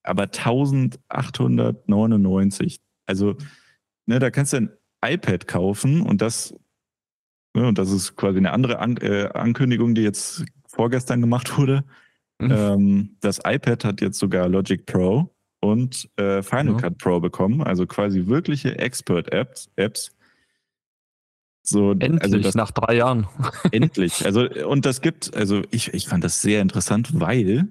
aber 0.03 0.21
1899, 0.23 2.79
also 3.07 3.35
ne, 4.05 4.19
da 4.19 4.29
kannst 4.29 4.53
du 4.53 4.57
ein 4.57 4.69
iPad 5.03 5.47
kaufen 5.47 6.01
und 6.01 6.21
das, 6.21 6.53
ne, 7.55 7.67
und 7.67 7.79
das 7.79 7.91
ist 7.91 8.15
quasi 8.15 8.37
eine 8.37 8.51
andere 8.51 8.77
An 8.79 8.97
äh, 8.97 9.29
Ankündigung, 9.33 9.95
die 9.95 10.03
jetzt 10.03 10.45
vorgestern 10.67 11.21
gemacht 11.21 11.57
wurde. 11.57 11.83
Mhm. 12.39 12.51
Ähm, 12.51 13.17
das 13.19 13.39
iPad 13.43 13.83
hat 13.83 13.99
jetzt 14.01 14.19
sogar 14.19 14.47
Logic 14.47 14.85
Pro 14.85 15.33
und 15.59 16.07
äh, 16.17 16.43
Final 16.43 16.73
ja. 16.73 16.81
Cut 16.81 16.99
Pro 16.99 17.19
bekommen, 17.19 17.63
also 17.63 17.87
quasi 17.87 18.27
wirkliche 18.27 18.77
Expert-Apps. 18.77 19.71
Apps. 19.75 20.11
So, 21.69 21.91
endlich, 21.91 22.23
also 22.23 22.39
das, 22.39 22.55
nach 22.55 22.71
drei 22.71 22.95
Jahren. 22.95 23.27
endlich. 23.71 24.25
Also, 24.25 24.49
und 24.67 24.85
das 24.85 25.01
gibt, 25.01 25.35
also 25.35 25.61
ich, 25.69 25.93
ich 25.93 26.07
fand 26.07 26.23
das 26.23 26.41
sehr 26.41 26.61
interessant, 26.61 27.19
weil 27.19 27.67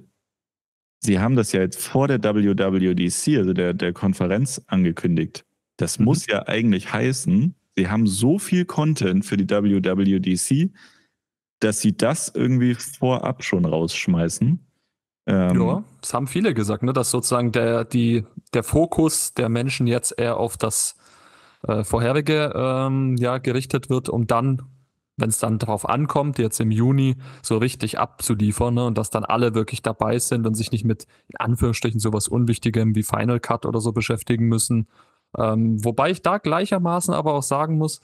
sie 1.00 1.18
haben 1.18 1.34
das 1.34 1.50
ja 1.50 1.60
jetzt 1.60 1.80
vor 1.80 2.06
der 2.06 2.22
WWDC, 2.22 3.38
also 3.38 3.52
der, 3.52 3.74
der 3.74 3.92
Konferenz, 3.92 4.62
angekündigt. 4.68 5.44
Das 5.78 5.98
mhm. 5.98 6.04
muss 6.04 6.26
ja 6.28 6.46
eigentlich 6.46 6.92
heißen, 6.92 7.56
sie 7.76 7.88
haben 7.88 8.06
so 8.06 8.38
viel 8.38 8.64
Content 8.64 9.24
für 9.24 9.36
die 9.36 9.48
WWDC, 9.48 10.70
dass 11.58 11.80
sie 11.80 11.96
das 11.96 12.28
irgendwie 12.32 12.74
vorab 12.74 13.42
schon 13.42 13.64
rausschmeißen. 13.64 14.64
Ähm, 15.26 15.60
ja, 15.60 15.84
das 16.00 16.14
haben 16.14 16.28
viele 16.28 16.54
gesagt, 16.54 16.84
ne, 16.84 16.92
dass 16.92 17.10
sozusagen 17.10 17.50
der, 17.50 17.84
die, 17.84 18.24
der 18.54 18.62
Fokus 18.62 19.34
der 19.34 19.48
Menschen 19.48 19.88
jetzt 19.88 20.16
eher 20.16 20.36
auf 20.36 20.56
das 20.56 20.97
äh, 21.66 21.84
vorherige 21.84 22.52
ähm, 22.54 23.16
ja, 23.16 23.38
gerichtet 23.38 23.90
wird, 23.90 24.08
um 24.08 24.26
dann 24.26 24.62
wenn 25.18 25.30
es 25.30 25.38
dann 25.38 25.58
darauf 25.58 25.88
ankommt, 25.88 26.38
jetzt 26.38 26.60
im 26.60 26.70
Juni 26.70 27.16
so 27.42 27.58
richtig 27.58 27.98
abzuliefern 27.98 28.74
ne, 28.74 28.86
und 28.86 28.96
dass 28.96 29.10
dann 29.10 29.24
alle 29.24 29.52
wirklich 29.54 29.82
dabei 29.82 30.18
sind 30.20 30.46
und 30.46 30.54
sich 30.54 30.70
nicht 30.70 30.84
mit 30.84 31.06
in 31.26 31.36
Anführungsstrichen 31.38 31.98
sowas 31.98 32.28
Unwichtigem 32.28 32.94
wie 32.94 33.02
Final 33.02 33.40
Cut 33.40 33.66
oder 33.66 33.80
so 33.80 33.92
beschäftigen 33.92 34.46
müssen. 34.46 34.86
Ähm, 35.36 35.84
wobei 35.84 36.10
ich 36.10 36.22
da 36.22 36.38
gleichermaßen 36.38 37.12
aber 37.12 37.34
auch 37.34 37.42
sagen 37.42 37.78
muss, 37.78 38.00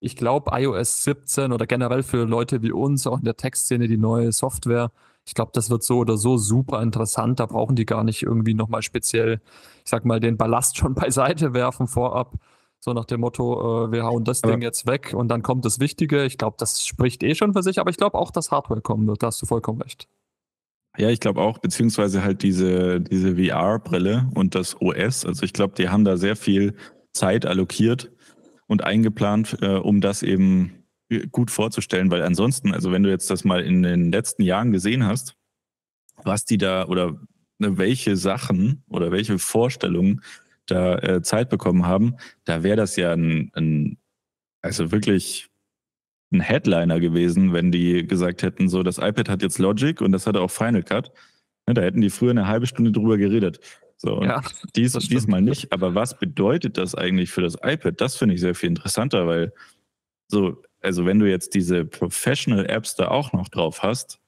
ich 0.00 0.16
glaube, 0.16 0.50
iOS 0.52 1.04
17 1.04 1.52
oder 1.52 1.66
generell 1.66 2.02
für 2.02 2.24
Leute 2.24 2.62
wie 2.62 2.72
uns, 2.72 3.06
auch 3.06 3.18
in 3.18 3.24
der 3.24 3.36
Textszene, 3.36 3.88
die 3.88 3.96
neue 3.96 4.32
Software, 4.32 4.90
ich 5.26 5.34
glaube, 5.34 5.50
das 5.54 5.70
wird 5.70 5.82
so 5.82 5.98
oder 5.98 6.16
so 6.16 6.38
super 6.38 6.82
interessant. 6.82 7.38
Da 7.38 7.46
brauchen 7.46 7.76
die 7.76 7.84
gar 7.84 8.02
nicht 8.02 8.22
irgendwie 8.22 8.54
nochmal 8.54 8.82
speziell, 8.82 9.40
ich 9.84 9.90
sag 9.90 10.04
mal, 10.04 10.20
den 10.20 10.36
Ballast 10.36 10.76
schon 10.78 10.94
beiseite 10.94 11.52
werfen 11.52 11.86
vorab. 11.86 12.34
So 12.80 12.92
nach 12.92 13.06
dem 13.06 13.20
Motto, 13.20 13.86
äh, 13.86 13.92
wir 13.92 14.04
hauen 14.04 14.24
das 14.24 14.42
aber 14.42 14.52
Ding 14.52 14.62
jetzt 14.62 14.86
weg 14.86 15.12
und 15.14 15.28
dann 15.28 15.42
kommt 15.42 15.64
das 15.64 15.80
Wichtige. 15.80 16.24
Ich 16.24 16.38
glaube, 16.38 16.56
das 16.58 16.86
spricht 16.86 17.22
eh 17.22 17.34
schon 17.34 17.52
für 17.52 17.62
sich, 17.62 17.80
aber 17.80 17.90
ich 17.90 17.96
glaube 17.96 18.16
auch, 18.16 18.30
dass 18.30 18.50
Hardware 18.50 18.80
kommen 18.80 19.06
wird. 19.06 19.22
Da 19.22 19.28
hast 19.28 19.42
du 19.42 19.46
vollkommen 19.46 19.82
recht. 19.82 20.08
Ja, 20.96 21.10
ich 21.10 21.20
glaube 21.20 21.40
auch, 21.40 21.58
beziehungsweise 21.58 22.22
halt 22.22 22.42
diese, 22.42 23.00
diese 23.00 23.36
VR-Brille 23.36 24.30
und 24.34 24.54
das 24.54 24.80
OS. 24.80 25.24
Also 25.24 25.44
ich 25.44 25.52
glaube, 25.52 25.74
die 25.76 25.88
haben 25.88 26.04
da 26.04 26.16
sehr 26.16 26.34
viel 26.34 26.74
Zeit 27.12 27.46
allokiert 27.46 28.10
und 28.66 28.84
eingeplant, 28.84 29.58
äh, 29.60 29.76
um 29.76 30.00
das 30.00 30.22
eben 30.22 30.84
gut 31.32 31.50
vorzustellen, 31.50 32.10
weil 32.10 32.22
ansonsten, 32.22 32.74
also 32.74 32.92
wenn 32.92 33.02
du 33.02 33.10
jetzt 33.10 33.30
das 33.30 33.44
mal 33.44 33.62
in 33.62 33.82
den 33.82 34.12
letzten 34.12 34.42
Jahren 34.42 34.72
gesehen 34.72 35.06
hast, 35.06 35.34
was 36.22 36.44
die 36.44 36.58
da 36.58 36.86
oder 36.86 37.18
ne, 37.58 37.78
welche 37.78 38.16
Sachen 38.16 38.84
oder 38.88 39.10
welche 39.10 39.38
Vorstellungen 39.38 40.20
da 40.68 40.98
äh, 40.98 41.22
Zeit 41.22 41.48
bekommen 41.50 41.86
haben, 41.86 42.16
da 42.44 42.62
wäre 42.62 42.76
das 42.76 42.96
ja 42.96 43.12
ein, 43.12 43.50
ein, 43.54 43.98
also 44.62 44.92
wirklich 44.92 45.48
ein 46.30 46.40
Headliner 46.40 47.00
gewesen, 47.00 47.52
wenn 47.52 47.72
die 47.72 48.06
gesagt 48.06 48.42
hätten, 48.42 48.68
so 48.68 48.82
das 48.82 48.98
iPad 48.98 49.28
hat 49.28 49.42
jetzt 49.42 49.58
Logic 49.58 50.00
und 50.00 50.12
das 50.12 50.26
hat 50.26 50.36
auch 50.36 50.50
Final 50.50 50.82
Cut. 50.82 51.10
Ja, 51.66 51.74
da 51.74 51.82
hätten 51.82 52.00
die 52.00 52.10
früher 52.10 52.30
eine 52.30 52.46
halbe 52.46 52.66
Stunde 52.66 52.92
drüber 52.92 53.18
geredet. 53.18 53.60
So, 53.96 54.22
ja, 54.22 54.42
dies, 54.76 54.92
diesmal 54.92 55.42
nicht. 55.42 55.72
Aber 55.72 55.94
was 55.94 56.18
bedeutet 56.18 56.78
das 56.78 56.94
eigentlich 56.94 57.30
für 57.30 57.42
das 57.42 57.56
iPad? 57.62 58.00
Das 58.00 58.16
finde 58.16 58.34
ich 58.34 58.40
sehr 58.40 58.54
viel 58.54 58.68
interessanter, 58.68 59.26
weil 59.26 59.52
so, 60.28 60.62
also 60.80 61.04
wenn 61.04 61.18
du 61.18 61.28
jetzt 61.28 61.54
diese 61.54 61.84
Professional 61.84 62.66
Apps 62.66 62.94
da 62.94 63.08
auch 63.08 63.32
noch 63.32 63.48
drauf 63.48 63.82
hast 63.82 64.20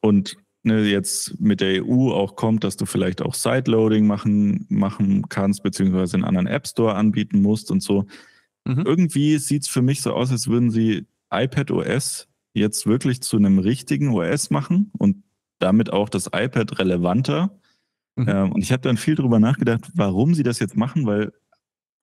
und 0.00 0.36
ne, 0.62 0.82
jetzt 0.82 1.40
mit 1.40 1.60
der 1.60 1.84
EU 1.84 2.12
auch 2.12 2.36
kommt, 2.36 2.64
dass 2.64 2.76
du 2.76 2.86
vielleicht 2.86 3.22
auch 3.22 3.34
Sideloading 3.34 4.06
machen, 4.06 4.66
machen 4.68 5.28
kannst, 5.28 5.62
beziehungsweise 5.62 6.16
einen 6.16 6.24
anderen 6.24 6.46
App 6.46 6.66
Store 6.66 6.94
anbieten 6.94 7.42
musst 7.42 7.70
und 7.70 7.82
so. 7.82 8.06
Mhm. 8.64 8.82
Irgendwie 8.86 9.38
sieht 9.38 9.62
es 9.62 9.68
für 9.68 9.82
mich 9.82 10.02
so 10.02 10.12
aus, 10.12 10.30
als 10.30 10.48
würden 10.48 10.70
sie 10.70 11.06
iPad 11.32 11.70
OS 11.70 12.28
jetzt 12.54 12.86
wirklich 12.86 13.22
zu 13.22 13.36
einem 13.36 13.58
richtigen 13.58 14.10
OS 14.10 14.50
machen 14.50 14.90
und 14.98 15.22
damit 15.58 15.92
auch 15.92 16.08
das 16.08 16.26
iPad 16.26 16.78
relevanter. 16.78 17.58
Mhm. 18.16 18.28
Ähm, 18.28 18.52
und 18.52 18.62
ich 18.62 18.72
habe 18.72 18.82
dann 18.82 18.96
viel 18.96 19.14
darüber 19.14 19.38
nachgedacht, 19.38 19.90
warum 19.94 20.34
sie 20.34 20.42
das 20.42 20.58
jetzt 20.58 20.76
machen, 20.76 21.06
weil 21.06 21.32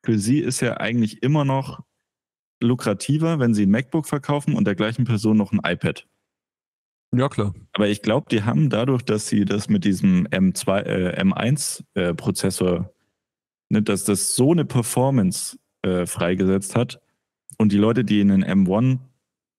für 0.04 0.18
sie 0.18 0.40
ist 0.40 0.62
ja 0.62 0.78
eigentlich 0.78 1.24
immer 1.24 1.46
noch 1.46 1.84
lukrativer, 2.62 3.40
wenn 3.40 3.54
sie 3.54 3.66
ein 3.66 3.72
MacBook 3.72 4.08
verkaufen 4.08 4.56
und 4.56 4.66
der 4.66 4.76
gleichen 4.76 5.06
Person 5.06 5.38
noch 5.38 5.52
ein 5.52 5.62
iPad. 5.64 6.08
Ja, 7.12 7.28
klar. 7.28 7.54
Aber 7.74 7.88
ich 7.88 8.02
glaube, 8.02 8.28
die 8.30 8.44
haben 8.44 8.70
dadurch, 8.70 9.02
dass 9.02 9.28
sie 9.28 9.46
das 9.46 9.68
mit 9.68 9.84
diesem 9.84 10.28
M2, 10.28 10.82
äh, 10.82 11.22
M1-Prozessor, 11.22 12.78
äh, 12.78 12.84
ne, 13.70 13.82
dass 13.82 14.04
das 14.04 14.36
so 14.36 14.52
eine 14.52 14.66
Performance 14.66 15.58
äh, 15.82 16.06
freigesetzt 16.06 16.76
hat 16.76 17.02
und 17.58 17.72
die 17.72 17.78
Leute, 17.78 18.04
die 18.04 18.22
einen 18.22 18.44
M1 18.44 19.00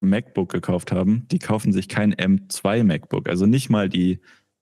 MacBook 0.01 0.51
gekauft 0.51 0.93
haben, 0.93 1.27
die 1.29 1.39
kaufen 1.39 1.73
sich 1.73 1.89
kein 1.89 2.15
M2 2.15 2.85
MacBook. 2.85 3.29
Also 3.29 3.47
nicht 3.47 3.69
mal 3.69 3.89
die 3.89 4.21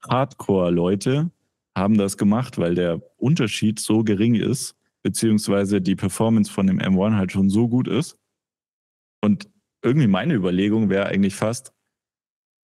Hardcore-Leute 0.09 1.31
haben 1.77 1.99
das 1.99 2.17
gemacht, 2.17 2.59
weil 2.59 2.75
der 2.75 3.03
Unterschied 3.17 3.79
so 3.79 4.03
gering 4.03 4.35
ist, 4.35 4.77
beziehungsweise 5.03 5.81
die 5.81 5.95
Performance 5.95 6.51
von 6.51 6.67
dem 6.67 6.81
M1 6.81 7.17
halt 7.17 7.33
schon 7.33 7.51
so 7.51 7.69
gut 7.69 7.87
ist. 7.87 8.19
Und 9.21 9.49
irgendwie 9.83 10.09
meine 10.09 10.35
Überlegung 10.35 10.89
wäre 10.89 11.07
eigentlich 11.07 11.35
fast, 11.35 11.73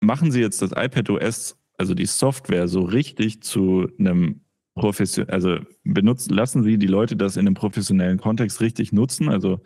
machen 0.03 0.31
Sie 0.31 0.41
jetzt 0.41 0.61
das 0.61 0.71
iPad 0.71 1.09
OS, 1.09 1.57
also 1.77 1.93
die 1.93 2.05
Software, 2.05 2.67
so 2.67 2.81
richtig 2.81 3.41
zu 3.41 3.87
einem 3.97 4.41
profession, 4.75 5.29
also 5.29 5.59
benutzen, 5.83 6.33
lassen 6.33 6.63
Sie 6.63 6.77
die 6.77 6.87
Leute 6.87 7.15
das 7.15 7.37
in 7.37 7.47
einem 7.47 7.55
professionellen 7.55 8.19
Kontext 8.19 8.61
richtig 8.61 8.91
nutzen, 8.91 9.29
also 9.29 9.61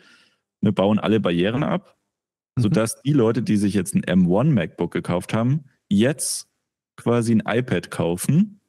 wir 0.62 0.72
bauen 0.72 1.00
alle 1.00 1.20
Barrieren 1.20 1.63
ab, 1.63 1.98
mhm. 2.56 2.63
sodass 2.63 3.01
die 3.01 3.13
Leute, 3.13 3.41
die 3.41 3.58
sich 3.58 3.74
jetzt 3.74 3.96
ein 3.96 4.03
M1 4.03 4.51
MacBook 4.51 4.91
gekauft 4.91 5.34
haben, 5.34 5.65
jetzt 5.89 6.50
quasi 6.96 7.34
ein 7.34 7.44
iPad 7.46 7.91
kaufen, 7.91 8.60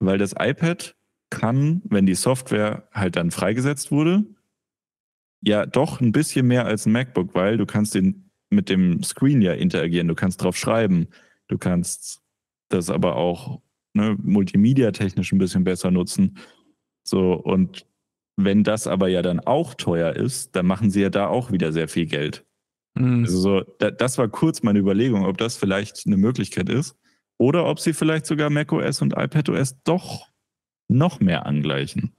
weil 0.00 0.18
das 0.18 0.34
iPad 0.38 0.96
kann, 1.30 1.82
wenn 1.84 2.06
die 2.06 2.14
Software 2.14 2.88
halt 2.92 3.16
dann 3.16 3.30
freigesetzt 3.30 3.90
wurde, 3.90 4.24
ja 5.42 5.66
doch 5.66 6.00
ein 6.00 6.12
bisschen 6.12 6.46
mehr 6.46 6.64
als 6.66 6.86
ein 6.86 6.92
MacBook, 6.92 7.34
weil 7.34 7.58
du 7.58 7.66
kannst 7.66 7.94
den 7.94 8.27
mit 8.50 8.68
dem 8.68 9.02
Screen 9.02 9.42
ja 9.42 9.52
interagieren. 9.52 10.08
Du 10.08 10.14
kannst 10.14 10.42
drauf 10.42 10.56
schreiben. 10.56 11.08
Du 11.48 11.58
kannst 11.58 12.22
das 12.68 12.90
aber 12.90 13.16
auch 13.16 13.60
ne, 13.94 14.16
multimedia-technisch 14.22 15.32
ein 15.32 15.38
bisschen 15.38 15.64
besser 15.64 15.90
nutzen. 15.90 16.38
So, 17.04 17.32
und 17.32 17.86
wenn 18.36 18.62
das 18.62 18.86
aber 18.86 19.08
ja 19.08 19.22
dann 19.22 19.40
auch 19.40 19.74
teuer 19.74 20.14
ist, 20.14 20.54
dann 20.54 20.66
machen 20.66 20.90
sie 20.90 21.00
ja 21.00 21.10
da 21.10 21.26
auch 21.26 21.50
wieder 21.50 21.72
sehr 21.72 21.88
viel 21.88 22.06
Geld. 22.06 22.44
Mhm. 22.94 23.24
Also 23.24 23.38
so, 23.38 23.60
da, 23.78 23.90
das 23.90 24.18
war 24.18 24.28
kurz 24.28 24.62
meine 24.62 24.78
Überlegung, 24.78 25.24
ob 25.24 25.38
das 25.38 25.56
vielleicht 25.56 26.06
eine 26.06 26.16
Möglichkeit 26.16 26.68
ist. 26.68 26.96
Oder 27.38 27.66
ob 27.66 27.78
sie 27.78 27.92
vielleicht 27.92 28.26
sogar 28.26 28.50
macOS 28.50 29.00
und 29.00 29.14
iPadOS 29.16 29.76
doch 29.84 30.28
noch 30.88 31.20
mehr 31.20 31.46
angleichen. 31.46 32.12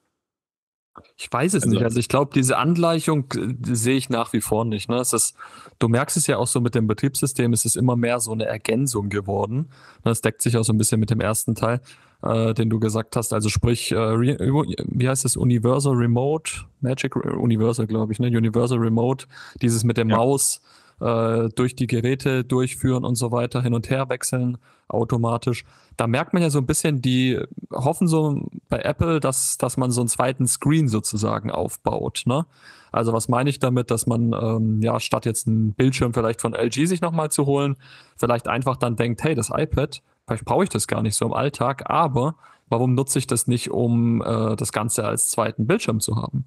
Ich 1.22 1.30
weiß 1.30 1.54
es 1.54 1.64
also, 1.64 1.74
nicht. 1.74 1.84
Also 1.84 2.00
ich 2.00 2.08
glaube, 2.08 2.32
diese 2.34 2.58
Angleichung 2.58 3.26
äh, 3.36 3.76
sehe 3.76 3.98
ich 3.98 4.10
nach 4.10 4.32
wie 4.32 4.40
vor 4.40 4.64
nicht. 4.64 4.88
Ne? 4.88 4.96
Es 4.96 5.12
ist, 5.12 5.36
du 5.78 5.90
merkst 5.90 6.16
es 6.16 6.28
ja 6.28 6.38
auch 6.38 6.48
so 6.48 6.62
mit 6.62 6.76
dem 6.76 6.88
Betriebssystem, 6.88 7.52
es 7.52 7.66
ist 7.66 7.76
immer 7.76 7.98
mehr 7.98 8.22
so 8.22 8.32
eine 8.32 8.46
Ergänzung 8.46 9.10
geworden. 9.10 9.68
Das 10.04 10.22
deckt 10.22 10.42
sich 10.42 10.56
auch 10.56 10.64
so 10.64 10.72
ein 10.72 10.78
bisschen 10.78 10.98
mit 10.98 11.10
dem 11.10 11.20
ersten 11.20 11.56
Teil, 11.56 11.82
äh, 12.24 12.54
den 12.54 12.70
du 12.70 12.80
gesagt 12.80 13.18
hast. 13.18 13.34
Also 13.34 13.50
sprich, 13.50 13.92
äh, 13.92 13.98
wie 13.98 15.10
heißt 15.10 15.26
es, 15.26 15.36
Universal 15.36 15.94
Remote, 15.94 16.52
Magic 16.80 17.18
Universal, 17.18 17.86
glaube 17.86 18.14
ich, 18.14 18.20
ne? 18.20 18.28
Universal 18.28 18.78
Remote, 18.78 19.28
dieses 19.62 19.84
mit 19.84 19.98
dem 19.98 20.10
ja. 20.10 20.16
Maus 20.16 20.62
äh, 21.00 21.50
durch 21.50 21.76
die 21.76 21.88
Geräte 21.88 22.44
durchführen 22.44 23.04
und 23.04 23.16
so 23.16 23.32
weiter, 23.32 23.62
hin 23.62 23.74
und 23.74 23.90
her 23.90 24.10
wechseln 24.10 24.58
automatisch. 24.88 25.66
Da 25.98 26.08
merkt 26.08 26.34
man 26.34 26.42
ja 26.42 26.50
so 26.50 26.60
ein 26.60 26.66
bisschen, 26.66 27.02
die 27.02 27.40
hoffen 27.72 28.08
so 28.08 28.50
bei 28.70 28.80
Apple, 28.80 29.20
dass, 29.20 29.58
dass 29.58 29.78
man 29.78 29.92
so 29.92 30.02
einen 30.02 30.08
zweiten 30.08 30.48
Screen 30.48 30.88
sozusagen 30.88 31.52
aufbaut. 31.52 32.24
Ne? 32.26 32.46
Also 32.92 33.14
was 33.14 33.28
meine 33.28 33.50
ich 33.50 33.60
damit, 33.60 33.92
dass 33.92 34.08
man 34.08 34.34
ähm, 34.34 34.82
ja 34.82 35.00
statt 35.00 35.26
jetzt 35.26 35.48
einen 35.48 35.74
Bildschirm 35.74 36.14
vielleicht 36.14 36.42
von 36.42 36.54
LG 36.54 36.88
sich 36.88 37.02
nochmal 37.02 37.30
zu 37.30 37.46
holen, 37.46 37.78
vielleicht 38.18 38.48
einfach 38.48 38.78
dann 38.78 38.96
denkt, 38.96 39.24
hey, 39.24 39.36
das 39.36 39.52
iPad, 39.54 40.02
vielleicht 40.26 40.46
brauche 40.46 40.64
ich 40.64 40.70
das 40.70 40.88
gar 40.88 41.02
nicht 41.02 41.16
so 41.16 41.26
im 41.26 41.34
Alltag, 41.34 41.90
aber 41.90 42.36
warum 42.68 42.96
nutze 42.96 43.20
ich 43.20 43.28
das 43.28 43.48
nicht, 43.48 43.70
um 43.72 44.22
äh, 44.22 44.56
das 44.56 44.72
Ganze 44.72 45.06
als 45.06 45.30
zweiten 45.30 45.68
Bildschirm 45.68 46.00
zu 46.00 46.16
haben? 46.16 46.46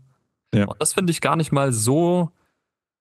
Ja. 0.54 0.66
Und 0.66 0.80
das 0.80 0.92
finde 0.92 1.10
ich 1.10 1.20
gar 1.20 1.36
nicht 1.36 1.52
mal 1.52 1.72
so 1.72 2.30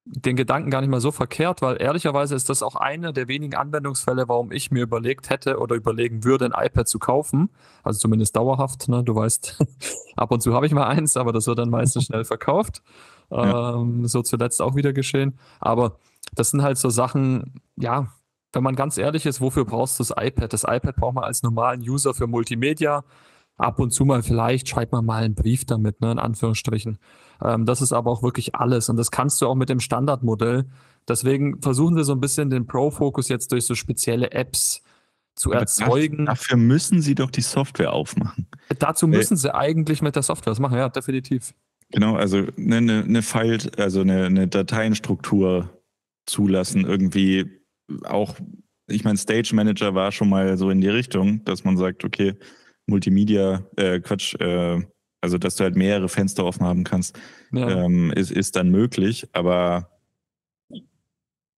den 0.04 0.34
Gedanken 0.34 0.70
gar 0.70 0.80
nicht 0.80 0.90
mal 0.90 1.00
so 1.00 1.12
verkehrt, 1.12 1.62
weil 1.62 1.80
ehrlicherweise 1.80 2.34
ist 2.34 2.48
das 2.48 2.62
auch 2.62 2.74
einer 2.74 3.12
der 3.12 3.28
wenigen 3.28 3.54
Anwendungsfälle, 3.54 4.28
warum 4.28 4.50
ich 4.50 4.70
mir 4.72 4.82
überlegt 4.82 5.30
hätte 5.30 5.58
oder 5.58 5.76
überlegen 5.76 6.24
würde, 6.24 6.46
ein 6.46 6.66
iPad 6.66 6.88
zu 6.88 6.98
kaufen. 6.98 7.50
Also 7.84 8.00
zumindest 8.00 8.34
dauerhaft. 8.34 8.88
Ne? 8.88 9.04
Du 9.04 9.14
weißt, 9.14 9.64
ab 10.16 10.32
und 10.32 10.42
zu 10.42 10.54
habe 10.54 10.66
ich 10.66 10.72
mal 10.72 10.88
eins, 10.88 11.16
aber 11.16 11.32
das 11.32 11.46
wird 11.46 11.58
dann 11.58 11.70
meistens 11.70 12.04
schnell 12.06 12.24
verkauft. 12.24 12.82
Ja. 13.30 13.76
Ähm, 13.76 14.06
so 14.06 14.22
zuletzt 14.22 14.60
auch 14.60 14.74
wieder 14.74 14.92
geschehen. 14.92 15.38
Aber 15.60 15.98
das 16.34 16.50
sind 16.50 16.62
halt 16.62 16.78
so 16.78 16.90
Sachen, 16.90 17.60
ja, 17.76 18.08
wenn 18.52 18.62
man 18.62 18.74
ganz 18.74 18.98
ehrlich 18.98 19.24
ist, 19.24 19.40
wofür 19.40 19.64
brauchst 19.64 19.98
du 19.98 20.04
das 20.04 20.14
iPad? 20.16 20.52
Das 20.52 20.64
iPad 20.64 20.96
braucht 20.96 21.14
man 21.14 21.24
als 21.24 21.42
normalen 21.42 21.80
User 21.80 22.12
für 22.12 22.26
Multimedia. 22.26 23.04
Ab 23.56 23.78
und 23.78 23.92
zu 23.92 24.04
mal 24.04 24.22
vielleicht 24.22 24.68
schreibt 24.68 24.92
man 24.92 25.04
mal 25.04 25.22
einen 25.22 25.34
Brief 25.34 25.64
damit, 25.64 26.00
ne, 26.00 26.12
in 26.12 26.18
Anführungsstrichen. 26.18 26.98
Ähm, 27.42 27.66
das 27.66 27.82
ist 27.82 27.92
aber 27.92 28.10
auch 28.10 28.22
wirklich 28.22 28.54
alles 28.54 28.88
und 28.88 28.96
das 28.96 29.10
kannst 29.10 29.40
du 29.40 29.46
auch 29.46 29.54
mit 29.54 29.68
dem 29.68 29.80
Standardmodell. 29.80 30.66
Deswegen 31.08 31.60
versuchen 31.60 31.96
wir 31.96 32.04
so 32.04 32.12
ein 32.12 32.20
bisschen 32.20 32.50
den 32.50 32.66
Pro-Fokus 32.66 33.28
jetzt 33.28 33.52
durch 33.52 33.66
so 33.66 33.74
spezielle 33.74 34.32
Apps 34.32 34.82
zu 35.34 35.52
erzeugen. 35.52 36.26
Dafür 36.26 36.56
müssen 36.56 37.00
sie 37.00 37.14
doch 37.14 37.30
die 37.30 37.40
Software 37.40 37.92
aufmachen. 37.92 38.46
Dazu 38.78 39.06
müssen 39.06 39.36
sie 39.36 39.54
eigentlich 39.54 40.02
mit 40.02 40.14
der 40.16 40.22
Software 40.22 40.52
was 40.52 40.60
machen, 40.60 40.78
ja, 40.78 40.88
definitiv. 40.88 41.54
Genau, 41.90 42.16
also 42.16 42.46
eine, 42.56 42.76
eine, 42.76 43.04
eine 43.04 43.22
File, 43.22 43.70
also 43.76 44.00
eine, 44.00 44.26
eine 44.26 44.48
Dateienstruktur 44.48 45.68
zulassen, 46.26 46.84
irgendwie 46.84 47.50
auch, 48.04 48.36
ich 48.88 49.04
meine, 49.04 49.18
Stage 49.18 49.54
Manager 49.54 49.94
war 49.94 50.12
schon 50.12 50.28
mal 50.28 50.56
so 50.56 50.70
in 50.70 50.80
die 50.80 50.88
Richtung, 50.88 51.44
dass 51.44 51.64
man 51.64 51.76
sagt, 51.76 52.04
okay, 52.04 52.34
Multimedia, 52.86 53.64
äh, 53.76 54.00
Quatsch, 54.00 54.34
äh, 54.40 54.80
also 55.20 55.38
dass 55.38 55.56
du 55.56 55.64
halt 55.64 55.76
mehrere 55.76 56.08
Fenster 56.08 56.44
offen 56.44 56.66
haben 56.66 56.84
kannst, 56.84 57.18
ja. 57.52 57.84
ähm, 57.84 58.12
ist, 58.12 58.30
ist 58.30 58.56
dann 58.56 58.70
möglich, 58.70 59.28
aber 59.32 59.88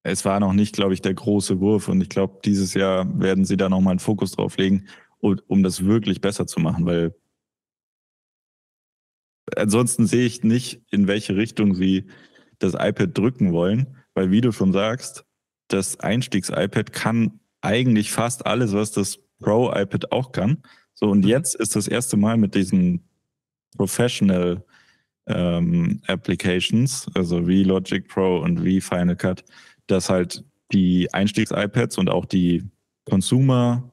es 0.03 0.25
war 0.27 0.39
noch 0.39 0.53
nicht, 0.53 0.75
glaube 0.75 0.93
ich, 0.93 1.01
der 1.01 1.15
große 1.15 1.61
Wurf 1.61 1.89
und 1.89 2.01
ich 2.03 2.11
glaube, 2.11 2.41
dieses 2.45 2.75
Jahr 2.75 3.19
werden 3.19 3.45
sie 3.45 3.57
da 3.57 3.69
nochmal 3.71 3.93
einen 3.93 4.01
Fokus 4.01 4.33
drauf 4.33 4.59
legen, 4.59 4.87
um, 5.19 5.41
um 5.47 5.63
das 5.63 5.85
wirklich 5.85 6.21
besser 6.21 6.47
zu 6.47 6.61
machen, 6.61 6.85
weil 6.85 7.15
ansonsten 9.57 10.07
sehe 10.07 10.27
ich 10.27 10.43
nicht, 10.43 10.83
in 10.91 11.07
welche 11.07 11.37
Richtung 11.37 11.75
sie 11.75 12.07
das 12.59 12.75
iPad 12.75 13.17
drücken 13.17 13.53
wollen, 13.53 13.97
weil 14.15 14.31
wie 14.31 14.41
du 14.41 14.53
schon 14.53 14.73
sagst, 14.73 15.25
das 15.69 15.99
Einstiegs-iPad 16.01 16.93
kann 16.93 17.41
eigentlich 17.63 18.13
fast 18.13 18.47
alles, 18.47 18.73
was 18.75 18.93
das 18.93 19.19
Pro-iPad 19.41 20.13
auch 20.13 20.33
kann. 20.33 20.63
So, 20.95 21.11
und 21.11 21.25
mhm. 21.25 21.29
jetzt 21.29 21.55
ist 21.57 21.77
das 21.77 21.89
erste 21.89 22.17
Mal 22.17 22.37
mit 22.37 22.55
diesen 22.55 23.05
Professional 23.77 24.65
ähm, 25.27 26.01
Applications, 26.07 27.11
also 27.15 27.47
wie 27.47 27.65
Logic 27.65 28.07
Pro 28.07 28.39
und 28.39 28.65
wie 28.65 28.81
Final 28.81 29.17
Cut, 29.17 29.45
dass 29.87 30.09
halt 30.09 30.45
die 30.73 31.13
Einstiegs-iPads 31.13 31.99
und 31.99 32.09
auch 32.09 32.25
die 32.25 32.65
Consumer 33.05 33.93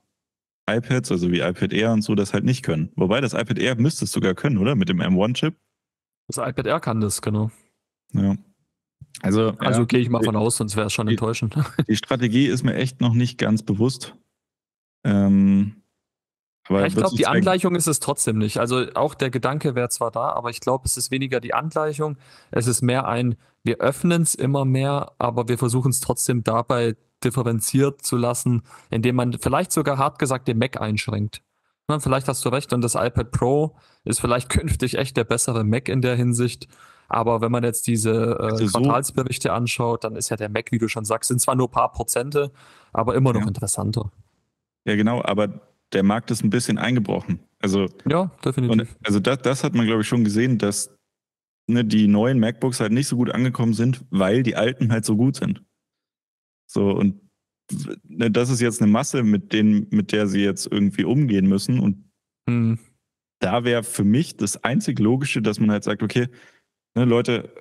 iPads, 0.70 1.12
also 1.12 1.32
wie 1.32 1.40
iPad 1.40 1.74
Air 1.74 1.94
und 1.94 2.02
so, 2.02 2.16
das 2.16 2.34
halt 2.34 2.44
nicht 2.44 2.64
können. 2.64 2.92
Wobei 2.96 3.22
das 3.22 3.34
iPad 3.34 3.60
Air 3.60 3.76
müsste 3.76 4.06
es 4.06 4.12
sogar 4.12 4.34
können, 4.36 4.58
oder? 4.58 4.76
Mit 4.76 4.90
dem 4.90 5.02
M1-Chip. 5.02 5.56
Das 6.28 6.38
iPad 6.38 6.68
Air 6.68 6.80
kann 6.80 7.02
das, 7.02 7.22
genau. 7.22 7.52
Ja. 8.14 8.36
Also, 9.22 9.50
also 9.58 9.82
ja, 9.82 9.86
gehe 9.86 10.00
ich 10.00 10.10
mal 10.10 10.24
von 10.24 10.36
aus, 10.36 10.58
sonst 10.58 10.76
wäre 10.76 10.88
es 10.88 10.94
schon 10.94 11.08
die, 11.08 11.14
enttäuschend. 11.14 11.56
Die 11.88 11.96
Strategie 11.96 12.48
ist 12.48 12.64
mir 12.64 12.76
echt 12.76 13.02
noch 13.02 13.14
nicht 13.14 13.38
ganz 13.38 13.64
bewusst. 13.64 14.16
Ähm, 15.04 15.81
aber 16.68 16.82
ja, 16.82 16.86
ich 16.88 16.96
glaube, 16.96 17.16
die 17.16 17.28
Angleichung 17.28 17.76
ist 17.76 17.88
es 17.88 18.00
trotzdem 18.00 18.38
nicht. 18.38 18.60
Also 18.60 18.86
auch 18.94 19.14
der 19.14 19.30
Gedanke 19.30 19.76
wäre 19.76 19.90
zwar 19.90 20.12
da, 20.12 20.30
aber 20.30 20.50
ich 20.50 20.60
glaube, 20.60 20.86
es 20.86 20.96
ist 20.96 21.12
weniger 21.12 21.40
die 21.40 21.54
Angleichung. 21.54 22.18
Es 22.52 22.68
ist 22.68 22.82
mehr 22.82 23.08
ein, 23.08 23.36
wir 23.64 23.78
öffnen 23.78 24.22
es 24.22 24.36
immer 24.36 24.66
mehr, 24.66 25.12
aber 25.18 25.48
wir 25.48 25.58
versuchen 25.58 25.90
es 25.90 26.00
trotzdem 26.00 26.44
dabei 26.44 26.96
differenziert 27.24 28.02
zu 28.04 28.18
lassen, 28.18 28.64
indem 28.90 29.16
man 29.16 29.34
vielleicht 29.34 29.72
sogar 29.72 29.98
hart 29.98 30.20
gesagt 30.20 30.48
den 30.48 30.58
Mac 30.58 30.80
einschränkt. 30.80 31.42
Na, 31.88 32.00
vielleicht 32.00 32.28
hast 32.28 32.46
du 32.46 32.50
recht 32.50 32.74
und 32.74 32.82
das 32.82 32.96
iPad 32.96 33.32
Pro 33.32 33.76
ist 34.04 34.22
vielleicht 34.22 34.50
künftig 34.50 34.98
echt 34.98 35.18
der 35.18 35.24
bessere 35.24 35.64
Mac 35.64 35.90
in 35.90 36.02
der 36.02 36.16
Hinsicht. 36.16 36.68
Aber 37.08 37.42
wenn 37.42 37.52
man 37.52 37.64
jetzt 37.64 37.88
diese 37.88 38.38
äh, 38.40 38.44
also 38.44 38.68
so 38.68 38.80
Quartalsberichte 38.80 39.52
anschaut, 39.52 40.06
dann 40.06 40.16
ist 40.16 40.30
ja 40.30 40.38
der 40.38 40.50
Mac, 40.50 40.72
wie 40.72 40.78
du 40.78 40.88
schon 40.88 41.04
sagst, 41.04 41.28
sind 41.28 41.42
zwar 41.42 41.56
nur 41.56 41.68
ein 41.68 41.72
paar 41.72 41.92
Prozente, 41.92 42.52
aber 42.94 43.16
immer 43.16 43.34
noch 43.34 43.42
ja. 43.42 43.48
interessanter. 43.48 44.12
Ja, 44.86 44.96
genau, 44.96 45.22
aber 45.22 45.50
der 45.94 46.04
Markt 46.04 46.32
ist 46.32 46.44
ein 46.44 46.50
bisschen 46.50 46.78
eingebrochen. 46.78 47.40
Also, 47.60 47.88
ja, 48.08 48.32
definitiv. 48.44 48.72
Und, 48.72 48.88
also 49.04 49.20
das, 49.20 49.40
das 49.40 49.64
hat 49.64 49.76
man, 49.76 49.86
glaube 49.86 50.02
ich, 50.02 50.08
schon 50.08 50.24
gesehen, 50.24 50.58
dass 50.58 50.96
ne, 51.68 51.86
die 51.86 52.08
neuen 52.08 52.40
MacBooks 52.40 52.80
halt 52.80 52.92
nicht 52.92 53.08
so 53.08 53.18
gut 53.18 53.30
angekommen 53.32 53.74
sind, 53.74 54.06
weil 54.10 54.44
die 54.44 54.56
alten 54.56 54.92
halt 54.92 55.06
so 55.06 55.16
gut 55.16 55.36
sind. 55.36 55.64
So, 56.68 56.92
und 56.92 57.22
ne, 58.08 58.32
das 58.32 58.50
ist 58.50 58.62
jetzt 58.62 58.82
eine 58.82 58.92
Masse, 58.92 59.24
mit, 59.24 59.54
denen, 59.54 59.88
mit 59.92 60.12
der 60.12 60.28
sie 60.28 60.42
jetzt 60.42 60.68
irgendwie 60.72 61.04
umgehen 61.04 61.48
müssen. 61.48 61.80
Und 61.80 62.10
hm. 62.50 62.80
da 63.40 63.64
wäre 63.64 63.84
für 63.84 64.04
mich 64.04 64.38
das 64.38 64.64
einzig 64.64 65.00
Logische, 65.00 65.42
dass 65.42 65.60
man 65.60 65.72
halt 65.72 65.84
sagt, 65.84 66.04
okay, 66.04 66.28
ne, 66.96 67.06
Leute, 67.06 67.54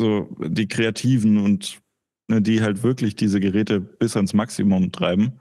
so 0.00 0.28
die 0.40 0.68
Kreativen 0.68 1.38
und 1.38 1.80
ne, 2.28 2.42
die 2.42 2.60
halt 2.60 2.82
wirklich 2.82 3.16
diese 3.16 3.40
Geräte 3.40 3.80
bis 3.80 4.16
ans 4.16 4.34
Maximum 4.34 4.92
treiben, 4.92 5.40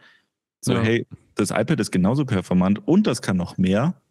so, 0.64 0.74
ja. 0.74 0.82
hey, 0.82 1.06
das 1.38 1.52
iPad 1.52 1.80
ist 1.80 1.92
genauso 1.92 2.26
performant 2.26 2.86
und 2.88 3.08
das 3.08 3.22
kann 3.22 3.38
noch 3.38 3.58
mehr. 3.58 4.02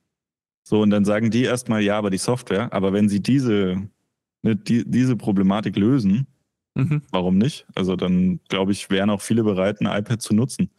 So, 0.63 0.81
und 0.81 0.91
dann 0.91 1.05
sagen 1.05 1.31
die 1.31 1.45
erstmal, 1.45 1.83
ja, 1.83 1.99
aber 1.99 2.11
die 2.11 2.19
Software, 2.19 2.73
aber 2.73 2.93
wenn 2.93 3.09
sie 3.09 3.21
diese, 3.21 3.89
ne, 4.43 4.57
die, 4.57 4.85
diese 4.89 5.17
Problematik 5.17 5.77
lösen, 5.77 6.27
mhm. 6.75 7.03
warum 7.11 7.39
nicht? 7.39 7.67
Also 7.75 7.95
dann, 7.95 8.41
glaube 8.49 8.73
ich, 8.73 8.91
wären 8.91 9.11
auch 9.11 9.21
viele 9.21 9.45
bereit, 9.45 9.81
ein 9.81 9.87
iPad 9.87 10.23
zu 10.23 10.35
nutzen. 10.35 10.71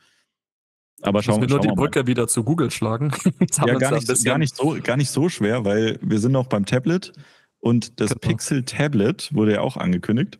Aber 1.03 1.21
schauen 1.21 1.41
wir 1.41 1.47
nur 1.47 1.59
die 1.59 1.67
Brücke 1.67 1.99
mal. 1.99 2.07
wieder 2.07 2.27
zu 2.27 2.43
Google 2.43 2.71
schlagen. 2.71 3.11
ja, 3.65 3.75
gar 3.75 3.93
nicht, 3.93 4.25
gar, 4.25 4.37
nicht 4.37 4.55
so, 4.55 4.77
gar 4.81 4.97
nicht 4.97 5.11
so 5.11 5.29
schwer, 5.29 5.63
weil 5.63 5.99
wir 6.01 6.19
sind 6.19 6.31
noch 6.31 6.47
beim 6.47 6.65
Tablet 6.65 7.13
und 7.59 7.99
das 7.99 8.09
genau. 8.09 8.19
Pixel 8.19 8.63
Tablet 8.63 9.33
wurde 9.33 9.53
ja 9.53 9.61
auch 9.61 9.77
angekündigt. 9.77 10.39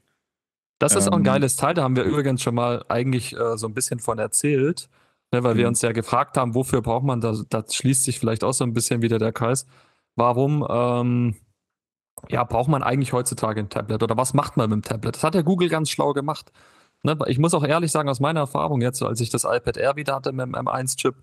Das 0.80 0.96
ist 0.96 1.08
auch 1.08 1.14
ein 1.14 1.20
ähm, 1.20 1.24
geiles 1.24 1.56
Teil, 1.56 1.74
da 1.74 1.84
haben 1.84 1.96
wir 1.96 2.04
übrigens 2.04 2.42
schon 2.42 2.56
mal 2.56 2.86
eigentlich 2.88 3.36
äh, 3.36 3.58
so 3.58 3.68
ein 3.68 3.74
bisschen 3.74 4.00
von 4.00 4.20
erzählt. 4.20 4.90
Ne, 5.32 5.44
weil 5.44 5.56
mhm. 5.56 5.60
wir 5.60 5.68
uns 5.68 5.82
ja 5.82 5.92
gefragt 5.92 6.38
haben, 6.38 6.56
wofür 6.56 6.82
braucht 6.82 7.04
man, 7.04 7.20
da, 7.20 7.36
da 7.50 7.64
schließt 7.70 8.04
sich 8.04 8.20
vielleicht 8.20 8.44
auch 8.44 8.54
so 8.54 8.64
ein 8.64 8.74
bisschen 8.74 9.02
wieder 9.02 9.20
der 9.20 9.34
Kreis. 9.34 9.66
Warum 10.16 10.66
ähm, 10.70 11.36
ja, 12.30 12.44
braucht 12.44 12.70
man 12.70 12.84
eigentlich 12.84 13.14
heutzutage 13.14 13.60
ein 13.60 13.70
Tablet 13.70 14.04
oder 14.04 14.18
was 14.18 14.34
macht 14.34 14.58
man 14.58 14.70
mit 14.70 14.78
dem 14.78 14.82
Tablet? 14.84 15.16
Das 15.16 15.24
hat 15.24 15.36
ja 15.36 15.42
Google 15.42 15.70
ganz 15.70 15.90
schlau 15.90 16.14
gemacht. 16.14 16.52
Ne, 17.04 17.18
ich 17.28 17.40
muss 17.40 17.54
auch 17.54 17.64
ehrlich 17.64 17.92
sagen, 17.92 18.10
aus 18.10 18.20
meiner 18.20 18.42
Erfahrung 18.42 18.82
jetzt, 18.82 19.04
als 19.04 19.22
ich 19.22 19.30
das 19.30 19.44
iPad 19.44 19.78
Air 19.78 19.96
wieder 19.96 20.16
hatte 20.16 20.32
mit 20.32 20.46
dem 20.46 20.56
M1-Chip, 20.56 21.16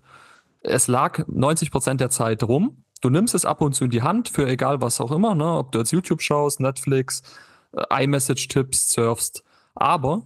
es 0.61 0.87
lag 0.87 1.25
90 1.27 1.71
Prozent 1.71 2.01
der 2.01 2.09
Zeit 2.09 2.43
rum. 2.43 2.83
Du 3.01 3.09
nimmst 3.09 3.35
es 3.35 3.45
ab 3.45 3.61
und 3.61 3.73
zu 3.73 3.85
in 3.85 3.91
die 3.91 4.01
Hand 4.01 4.29
für 4.29 4.47
egal 4.47 4.81
was 4.81 5.01
auch 5.01 5.11
immer, 5.11 5.35
ne? 5.35 5.57
ob 5.57 5.71
du 5.71 5.79
jetzt 5.79 5.91
YouTube 5.91 6.21
schaust, 6.21 6.59
Netflix, 6.59 7.21
äh, 7.73 8.03
iMessage-Tipps 8.03 8.89
surfst. 8.89 9.43
Aber 9.75 10.25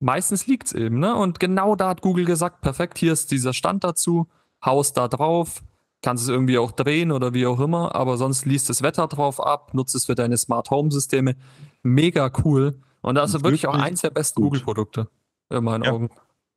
meistens 0.00 0.46
liegt 0.46 0.66
es 0.68 0.72
eben, 0.72 0.98
ne? 0.98 1.14
Und 1.14 1.40
genau 1.40 1.76
da 1.76 1.88
hat 1.88 2.02
Google 2.02 2.24
gesagt, 2.24 2.60
perfekt, 2.60 2.98
hier 2.98 3.12
ist 3.12 3.30
dieser 3.30 3.52
Stand 3.52 3.84
dazu, 3.84 4.28
haust 4.64 4.96
da 4.96 5.08
drauf, 5.08 5.62
kannst 6.02 6.24
es 6.24 6.28
irgendwie 6.28 6.58
auch 6.58 6.72
drehen 6.72 7.12
oder 7.12 7.34
wie 7.34 7.46
auch 7.46 7.60
immer, 7.60 7.94
aber 7.94 8.16
sonst 8.16 8.44
liest 8.46 8.68
das 8.68 8.82
Wetter 8.82 9.08
drauf 9.08 9.40
ab, 9.40 9.74
nutzt 9.74 9.94
es 9.94 10.06
für 10.06 10.14
deine 10.14 10.36
Smart 10.36 10.70
Home 10.70 10.90
Systeme. 10.90 11.36
Mega 11.82 12.30
cool. 12.44 12.78
Und 13.00 13.16
das 13.16 13.30
ist 13.30 13.42
wirklich, 13.42 13.62
wirklich 13.62 13.66
auch 13.66 13.82
eins 13.82 14.00
der 14.00 14.10
besten 14.10 14.42
Google-Produkte 14.42 15.08
in 15.50 15.64
meinen 15.64 15.84
ja. 15.84 15.92
Augen. 15.92 16.10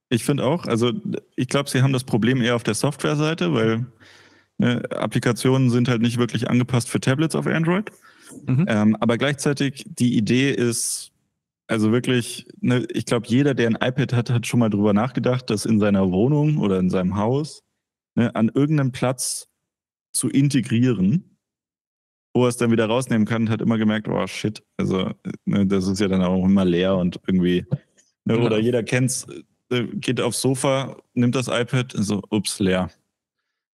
Ich 0.10 0.24
finde 0.24 0.46
auch, 0.46 0.66
also 0.66 0.94
ich 1.36 1.48
glaube, 1.48 1.70
sie 1.70 1.82
haben 1.82 1.92
das 1.92 2.06
Problem 2.06 2.42
eher 2.42 2.56
auf 2.56 2.64
der 2.64 2.74
Software-Seite, 2.74 3.54
weil 3.54 3.86
ne, 4.58 4.84
Applikationen 4.92 5.70
sind 5.70 5.90
halt 5.90 6.02
nicht 6.02 6.18
wirklich 6.18 6.50
angepasst 6.50 6.90
für 6.90 7.02
Tablets 7.02 7.36
auf 7.36 7.48
Android. 7.48 7.92
Mhm. 8.46 8.66
Ähm, 8.68 8.98
aber 9.00 9.18
gleichzeitig 9.18 9.86
die 9.88 10.18
Idee 10.18 10.52
ist 10.52 11.12
also 11.68 11.92
wirklich, 11.92 12.48
ne, 12.62 12.88
ich 12.94 13.06
glaube, 13.06 13.28
jeder, 13.28 13.54
der 13.54 13.68
ein 13.68 13.76
iPad 13.76 14.14
hat, 14.14 14.30
hat 14.30 14.48
schon 14.48 14.60
mal 14.60 14.70
drüber 14.70 14.94
nachgedacht, 14.94 15.50
das 15.50 15.66
in 15.66 15.80
seiner 15.80 16.12
Wohnung 16.12 16.58
oder 16.58 16.80
in 16.80 16.90
seinem 16.90 17.18
Haus 17.18 17.64
ne, 18.16 18.34
an 18.36 18.50
irgendeinem 18.54 18.92
Platz 18.92 19.48
zu 20.12 20.30
integrieren, 20.30 21.38
wo 22.34 22.46
er 22.46 22.50
es 22.50 22.58
dann 22.58 22.72
wieder 22.72 22.88
rausnehmen 22.88 23.28
kann 23.28 23.44
und 23.44 23.50
hat 23.50 23.62
immer 23.62 23.78
gemerkt, 23.78 24.08
oh 24.08 24.28
shit, 24.28 24.64
also 24.78 25.12
ne, 25.46 25.66
das 25.66 25.88
ist 25.88 26.00
ja 26.00 26.08
dann 26.08 26.24
auch 26.24 26.44
immer 26.44 26.66
leer 26.66 26.96
und 26.96 27.20
irgendwie, 27.28 27.66
ne, 28.26 28.40
oder 28.40 28.60
jeder 28.60 28.84
kennt's, 28.84 29.28
äh, 29.70 29.84
geht 29.94 30.20
aufs 30.20 30.42
Sofa, 30.42 30.98
nimmt 31.14 31.36
das 31.36 31.48
iPad, 31.48 31.94
so, 31.96 32.22
ups, 32.30 32.60
leer. 32.60 32.90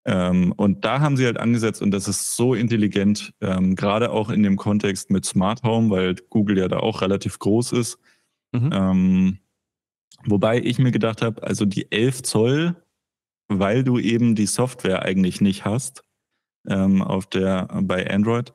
Ähm, 0.05 0.51
und 0.53 0.83
da 0.83 0.99
haben 0.99 1.15
sie 1.15 1.25
halt 1.25 1.37
angesetzt 1.37 1.81
und 1.81 1.91
das 1.91 2.07
ist 2.07 2.35
so 2.35 2.55
intelligent, 2.55 3.33
ähm, 3.39 3.75
gerade 3.75 4.11
auch 4.11 4.29
in 4.29 4.41
dem 4.41 4.57
Kontext 4.57 5.11
mit 5.11 5.25
Smart 5.25 5.61
Home, 5.63 5.91
weil 5.91 6.15
Google 6.29 6.57
ja 6.57 6.67
da 6.67 6.77
auch 6.77 7.01
relativ 7.01 7.37
groß 7.37 7.73
ist. 7.73 7.99
Mhm. 8.51 8.69
Ähm, 8.73 9.37
wobei 10.25 10.59
ich 10.59 10.79
mir 10.79 10.91
gedacht 10.91 11.21
habe, 11.21 11.43
also 11.43 11.65
die 11.65 11.91
11 11.91 12.23
Zoll, 12.23 12.75
weil 13.47 13.83
du 13.83 13.99
eben 13.99 14.33
die 14.33 14.47
Software 14.47 15.03
eigentlich 15.03 15.39
nicht 15.39 15.65
hast 15.65 16.03
ähm, 16.67 17.01
auf 17.03 17.27
der 17.27 17.67
bei 17.83 18.09
Android, 18.09 18.53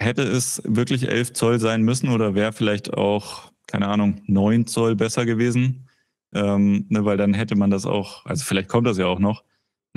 hätte 0.00 0.22
es 0.22 0.62
wirklich 0.64 1.08
11 1.08 1.34
Zoll 1.34 1.60
sein 1.60 1.82
müssen 1.82 2.08
oder 2.08 2.34
wäre 2.34 2.52
vielleicht 2.52 2.94
auch, 2.94 3.52
keine 3.66 3.88
Ahnung, 3.88 4.22
9 4.26 4.66
Zoll 4.66 4.96
besser 4.96 5.26
gewesen, 5.26 5.88
ähm, 6.32 6.86
ne, 6.88 7.04
weil 7.04 7.16
dann 7.16 7.34
hätte 7.34 7.56
man 7.56 7.70
das 7.70 7.84
auch, 7.84 8.24
also 8.24 8.44
vielleicht 8.44 8.68
kommt 8.68 8.86
das 8.86 8.98
ja 8.98 9.06
auch 9.06 9.18
noch, 9.18 9.44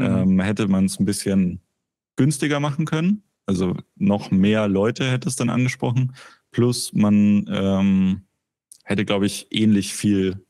Mhm. 0.02 0.32
Ähm, 0.32 0.40
hätte 0.42 0.68
man 0.68 0.86
es 0.86 1.00
ein 1.00 1.06
bisschen 1.06 1.62
günstiger 2.16 2.60
machen 2.60 2.86
können. 2.86 3.24
Also 3.46 3.76
noch 3.96 4.32
mehr 4.32 4.68
Leute 4.68 5.10
hätte 5.10 5.28
es 5.28 5.36
dann 5.36 5.50
angesprochen. 5.50 6.14
Plus 6.52 6.94
man 6.94 7.46
ähm, 7.52 8.22
hätte, 8.84 9.06
glaube 9.06 9.26
ich, 9.26 9.48
ähnlich 9.52 9.94
viel 9.94 10.46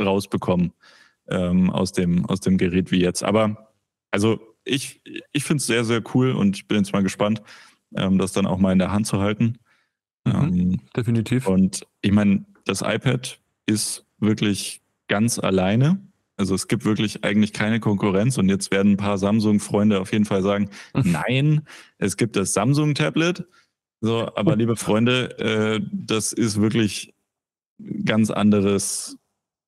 rausbekommen 0.00 0.72
ähm, 1.28 1.70
aus, 1.70 1.92
dem, 1.92 2.24
aus 2.26 2.40
dem 2.40 2.56
Gerät 2.56 2.90
wie 2.90 3.00
jetzt. 3.00 3.22
Aber 3.22 3.72
also 4.10 4.40
ich, 4.64 5.02
ich 5.32 5.44
finde 5.44 5.60
es 5.60 5.66
sehr, 5.66 5.84
sehr 5.84 6.02
cool 6.14 6.32
und 6.32 6.68
bin 6.68 6.78
jetzt 6.78 6.92
mal 6.92 7.02
gespannt, 7.02 7.42
ähm, 7.96 8.18
das 8.18 8.32
dann 8.32 8.46
auch 8.46 8.58
mal 8.58 8.72
in 8.72 8.78
der 8.78 8.92
Hand 8.92 9.06
zu 9.06 9.18
halten. 9.20 9.58
Mhm, 10.24 10.32
ähm, 10.32 10.80
definitiv. 10.96 11.46
Und 11.46 11.86
ich 12.00 12.12
meine, 12.12 12.44
das 12.64 12.82
iPad 12.82 13.40
ist 13.66 14.06
wirklich 14.18 14.82
ganz 15.08 15.38
alleine 15.38 16.00
Also 16.38 16.54
es 16.54 16.68
gibt 16.68 16.84
wirklich 16.84 17.24
eigentlich 17.24 17.52
keine 17.52 17.80
Konkurrenz 17.80 18.38
und 18.38 18.48
jetzt 18.48 18.70
werden 18.70 18.92
ein 18.92 18.96
paar 18.96 19.18
Samsung-Freunde 19.18 20.00
auf 20.00 20.12
jeden 20.12 20.24
Fall 20.24 20.42
sagen, 20.42 20.70
nein, 20.94 21.62
es 21.98 22.16
gibt 22.16 22.36
das 22.36 22.54
Samsung-Tablet. 22.54 23.44
So, 24.00 24.32
aber 24.36 24.54
liebe 24.54 24.76
Freunde, 24.76 25.36
äh, 25.38 25.80
das 25.92 26.32
ist 26.32 26.60
wirklich 26.60 27.12
ganz 28.04 28.30
anderes 28.30 29.18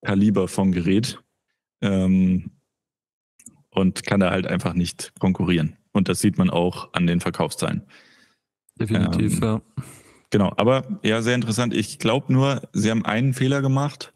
Kaliber 0.02 0.46
vom 0.46 0.70
Gerät 0.70 1.20
ähm, 1.82 2.52
und 3.70 4.04
kann 4.04 4.20
da 4.20 4.30
halt 4.30 4.46
einfach 4.46 4.74
nicht 4.74 5.12
konkurrieren. 5.18 5.76
Und 5.92 6.08
das 6.08 6.20
sieht 6.20 6.38
man 6.38 6.50
auch 6.50 6.92
an 6.92 7.08
den 7.08 7.20
Verkaufszahlen. 7.20 7.82
Definitiv, 8.78 9.38
ähm, 9.38 9.42
ja. 9.42 9.62
Genau, 10.30 10.52
aber 10.56 11.00
ja, 11.02 11.20
sehr 11.22 11.34
interessant. 11.34 11.74
Ich 11.74 11.98
glaube 11.98 12.32
nur, 12.32 12.62
sie 12.72 12.90
haben 12.92 13.04
einen 13.04 13.34
Fehler 13.34 13.60
gemacht. 13.62 14.14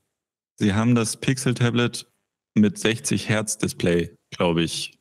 Sie 0.57 0.73
haben 0.73 0.95
das 0.95 1.17
Pixel-Tablet 1.17 2.09
mit 2.55 2.79
60 2.79 3.29
Hertz 3.29 3.59
Display, 3.59 4.17
glaube 4.31 4.63
ich, 4.63 4.99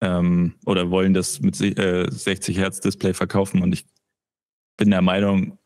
ähm, 0.00 0.54
oder 0.66 0.90
wollen 0.90 1.14
das 1.14 1.40
mit 1.40 1.60
äh, 1.60 2.06
60 2.10 2.58
Hertz 2.58 2.80
Display 2.80 3.14
verkaufen. 3.14 3.62
Und 3.62 3.72
ich 3.72 3.86
bin 4.76 4.90
der 4.90 5.02
Meinung, 5.02 5.58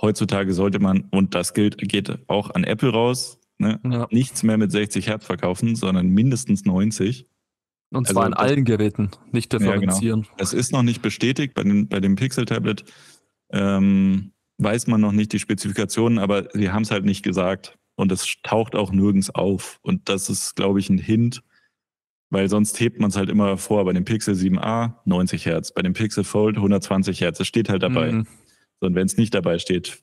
heutzutage 0.00 0.52
sollte 0.52 0.78
man, 0.78 1.08
und 1.10 1.34
das 1.34 1.54
gilt, 1.54 1.78
geht 1.78 2.18
auch 2.28 2.50
an 2.50 2.64
Apple 2.64 2.90
raus, 2.90 3.40
ne, 3.58 3.80
ja. 3.84 4.06
nichts 4.10 4.42
mehr 4.42 4.58
mit 4.58 4.70
60 4.70 5.06
Hertz 5.06 5.24
verkaufen, 5.24 5.74
sondern 5.74 6.08
mindestens 6.08 6.64
90. 6.64 7.26
Und 7.90 8.08
zwar 8.08 8.24
also, 8.24 8.32
in 8.32 8.38
allen 8.38 8.64
Geräten, 8.64 9.10
nicht 9.32 9.52
differenzieren. 9.52 10.20
Ja, 10.20 10.26
genau. 10.26 10.36
Das 10.38 10.52
ist 10.52 10.72
noch 10.72 10.82
nicht 10.82 11.02
bestätigt 11.02 11.54
bei, 11.54 11.62
den, 11.62 11.88
bei 11.88 12.00
dem 12.00 12.16
Pixel-Tablet. 12.16 12.84
Ähm, 13.50 14.32
weiß 14.58 14.86
man 14.86 15.00
noch 15.00 15.12
nicht 15.12 15.32
die 15.32 15.38
Spezifikationen, 15.38 16.18
aber 16.18 16.48
sie 16.52 16.70
haben 16.70 16.82
es 16.82 16.90
halt 16.90 17.04
nicht 17.04 17.22
gesagt. 17.22 17.78
Und 17.94 18.10
es 18.10 18.36
taucht 18.42 18.74
auch 18.74 18.90
nirgends 18.90 19.30
auf. 19.30 19.78
Und 19.82 20.08
das 20.08 20.28
ist, 20.30 20.56
glaube 20.56 20.80
ich, 20.80 20.88
ein 20.88 20.98
Hint, 20.98 21.42
weil 22.30 22.48
sonst 22.48 22.80
hebt 22.80 22.98
man 22.98 23.10
es 23.10 23.16
halt 23.16 23.28
immer 23.28 23.58
vor. 23.58 23.84
Bei 23.84 23.92
dem 23.92 24.04
Pixel 24.04 24.34
7a 24.34 24.94
90 25.04 25.46
Hertz, 25.46 25.72
bei 25.72 25.82
dem 25.82 25.92
Pixel 25.92 26.24
Fold 26.24 26.56
120 26.56 27.20
Hertz. 27.20 27.38
Das 27.38 27.46
steht 27.46 27.68
halt 27.68 27.82
dabei. 27.82 28.12
Mhm. 28.12 28.26
Und 28.80 28.94
wenn 28.94 29.06
es 29.06 29.16
nicht 29.16 29.34
dabei 29.34 29.58
steht, 29.58 30.02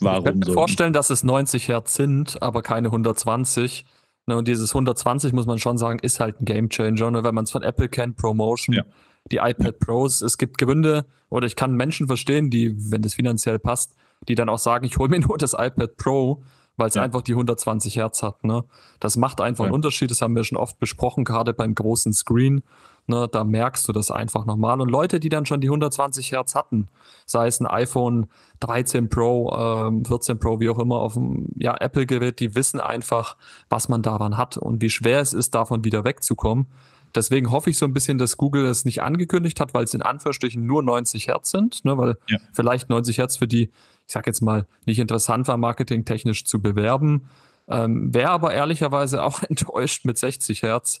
warum 0.00 0.18
ich 0.18 0.24
kann 0.24 0.38
mir 0.38 0.46
so? 0.46 0.52
vorstellen, 0.52 0.92
dass 0.92 1.10
es 1.10 1.24
90 1.24 1.68
Hertz 1.68 1.94
sind, 1.94 2.40
aber 2.42 2.62
keine 2.62 2.88
120. 2.88 3.84
Ne, 4.26 4.36
und 4.36 4.46
dieses 4.46 4.70
120 4.74 5.32
muss 5.32 5.46
man 5.46 5.58
schon 5.58 5.78
sagen, 5.78 5.98
ist 6.00 6.20
halt 6.20 6.40
ein 6.40 6.44
Gamechanger. 6.44 7.10
Ne? 7.10 7.24
Wenn 7.24 7.34
man 7.34 7.44
es 7.44 7.50
von 7.50 7.62
Apple 7.62 7.88
kennt, 7.88 8.16
Promotion, 8.16 8.76
ja. 8.76 8.84
die 9.32 9.38
iPad 9.38 9.78
Pros. 9.78 10.20
Es 10.20 10.38
gibt 10.38 10.58
Gründe, 10.58 11.06
oder 11.30 11.46
ich 11.46 11.56
kann 11.56 11.74
Menschen 11.74 12.06
verstehen, 12.06 12.50
die, 12.50 12.74
wenn 12.92 13.02
das 13.02 13.14
finanziell 13.14 13.58
passt, 13.58 13.94
die 14.28 14.34
dann 14.34 14.48
auch 14.48 14.58
sagen, 14.58 14.84
ich 14.84 14.98
hole 14.98 15.08
mir 15.08 15.20
nur 15.20 15.38
das 15.38 15.54
iPad 15.54 15.96
Pro, 15.96 16.42
weil 16.76 16.88
es 16.88 16.94
ja. 16.94 17.02
einfach 17.02 17.22
die 17.22 17.32
120 17.32 17.96
Hertz 17.96 18.22
hat. 18.22 18.44
Ne? 18.44 18.64
Das 18.98 19.16
macht 19.16 19.40
einfach 19.40 19.64
ja. 19.64 19.68
einen 19.68 19.74
Unterschied, 19.74 20.10
das 20.10 20.22
haben 20.22 20.34
wir 20.34 20.44
schon 20.44 20.58
oft 20.58 20.78
besprochen, 20.78 21.24
gerade 21.24 21.52
beim 21.52 21.74
großen 21.74 22.12
Screen. 22.12 22.62
Ne, 23.06 23.28
da 23.32 23.42
merkst 23.42 23.88
du 23.88 23.92
das 23.92 24.12
einfach 24.12 24.46
nochmal. 24.46 24.80
Und 24.80 24.88
Leute, 24.88 25.18
die 25.18 25.30
dann 25.30 25.44
schon 25.44 25.60
die 25.60 25.66
120 25.66 26.30
Hertz 26.30 26.54
hatten, 26.54 26.86
sei 27.26 27.48
es 27.48 27.58
ein 27.58 27.66
iPhone 27.66 28.28
13 28.60 29.08
Pro, 29.08 29.50
ähm, 29.52 30.04
14 30.04 30.38
Pro, 30.38 30.60
wie 30.60 30.68
auch 30.68 30.78
immer, 30.78 30.96
auf 30.96 31.14
dem 31.14 31.48
ja, 31.56 31.74
Apple-Gerät, 31.76 32.38
die 32.38 32.54
wissen 32.54 32.78
einfach, 32.78 33.36
was 33.68 33.88
man 33.88 34.02
daran 34.02 34.36
hat 34.36 34.58
und 34.58 34.80
wie 34.80 34.90
schwer 34.90 35.20
es 35.20 35.32
ist, 35.32 35.56
davon 35.56 35.82
wieder 35.82 36.04
wegzukommen. 36.04 36.68
Deswegen 37.14 37.50
hoffe 37.50 37.70
ich 37.70 37.78
so 37.78 37.86
ein 37.86 37.92
bisschen, 37.92 38.18
dass 38.18 38.36
Google 38.36 38.66
es 38.66 38.84
nicht 38.84 39.02
angekündigt 39.02 39.58
hat, 39.58 39.74
weil 39.74 39.84
es 39.84 39.94
in 39.94 40.02
Anführungsstrichen 40.02 40.64
nur 40.64 40.82
90 40.82 41.26
Hertz 41.26 41.50
sind, 41.50 41.84
ne, 41.84 41.98
weil 41.98 42.16
ja. 42.28 42.38
vielleicht 42.52 42.90
90 42.90 43.18
Hertz 43.18 43.38
für 43.38 43.48
die 43.48 43.70
ich 44.10 44.14
sage 44.14 44.28
jetzt 44.28 44.40
mal, 44.40 44.66
nicht 44.86 44.98
interessant 44.98 45.46
war, 45.46 45.56
marketingtechnisch 45.56 46.44
zu 46.44 46.60
bewerben. 46.60 47.28
Ähm, 47.68 48.12
Wäre 48.12 48.30
aber 48.30 48.52
ehrlicherweise 48.52 49.22
auch 49.22 49.40
enttäuscht 49.48 50.04
mit 50.04 50.18
60 50.18 50.64
Hertz. 50.64 51.00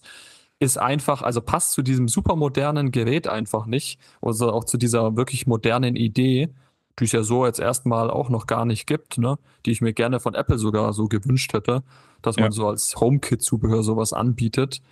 Ist 0.60 0.78
einfach, 0.78 1.20
also 1.22 1.40
passt 1.40 1.72
zu 1.72 1.82
diesem 1.82 2.06
super 2.06 2.36
modernen 2.36 2.92
Gerät 2.92 3.26
einfach 3.26 3.66
nicht. 3.66 3.98
Also 4.22 4.52
auch 4.52 4.62
zu 4.62 4.78
dieser 4.78 5.16
wirklich 5.16 5.48
modernen 5.48 5.96
Idee, 5.96 6.54
die 7.00 7.04
es 7.04 7.10
ja 7.10 7.24
so 7.24 7.44
jetzt 7.44 7.58
erstmal 7.58 8.10
auch 8.10 8.28
noch 8.28 8.46
gar 8.46 8.64
nicht 8.64 8.86
gibt, 8.86 9.18
ne? 9.18 9.40
die 9.66 9.72
ich 9.72 9.80
mir 9.80 9.92
gerne 9.92 10.20
von 10.20 10.36
Apple 10.36 10.58
sogar 10.58 10.92
so 10.92 11.08
gewünscht 11.08 11.52
hätte, 11.52 11.82
dass 12.22 12.36
man 12.36 12.52
so 12.52 12.68
als 12.68 12.94
HomeKit-Zubehör 12.94 13.82
sowas 13.82 14.12
anbietet. 14.12 14.82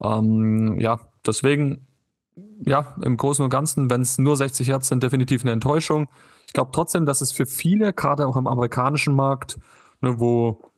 Ähm, 0.00 0.78
ja, 0.78 1.00
deswegen, 1.26 1.88
ja, 2.64 2.94
im 3.02 3.16
Großen 3.16 3.44
und 3.44 3.50
Ganzen, 3.50 3.90
wenn 3.90 4.02
es 4.02 4.16
nur 4.18 4.36
60 4.36 4.68
Hertz 4.68 4.86
sind, 4.86 5.02
definitiv 5.02 5.42
eine 5.42 5.50
Enttäuschung. 5.50 6.08
Ich 6.54 6.56
glaube 6.56 6.70
trotzdem, 6.72 7.04
dass 7.04 7.20
es 7.20 7.32
für 7.32 7.46
viele, 7.46 7.92
gerade 7.92 8.28
auch 8.28 8.36
im 8.36 8.46
amerikanischen 8.46 9.16
Markt, 9.16 9.58
ne, 10.00 10.20
wo, 10.20 10.70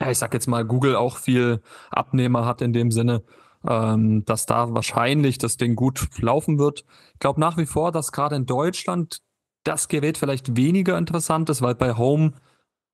ja, 0.00 0.10
ich 0.10 0.18
sag 0.18 0.34
jetzt 0.34 0.48
mal, 0.48 0.64
Google 0.64 0.96
auch 0.96 1.18
viel 1.18 1.62
Abnehmer 1.92 2.44
hat 2.44 2.62
in 2.62 2.72
dem 2.72 2.90
Sinne, 2.90 3.22
ähm, 3.64 4.24
dass 4.24 4.46
da 4.46 4.74
wahrscheinlich 4.74 5.38
das 5.38 5.56
Ding 5.56 5.76
gut 5.76 6.08
laufen 6.20 6.58
wird. 6.58 6.84
Ich 7.12 7.20
glaube 7.20 7.38
nach 7.38 7.56
wie 7.58 7.66
vor, 7.66 7.92
dass 7.92 8.10
gerade 8.10 8.34
in 8.34 8.46
Deutschland 8.46 9.22
das 9.62 9.86
Gerät 9.86 10.18
vielleicht 10.18 10.56
weniger 10.56 10.98
interessant 10.98 11.48
ist, 11.48 11.62
weil 11.62 11.76
bei 11.76 11.96
Home 11.96 12.32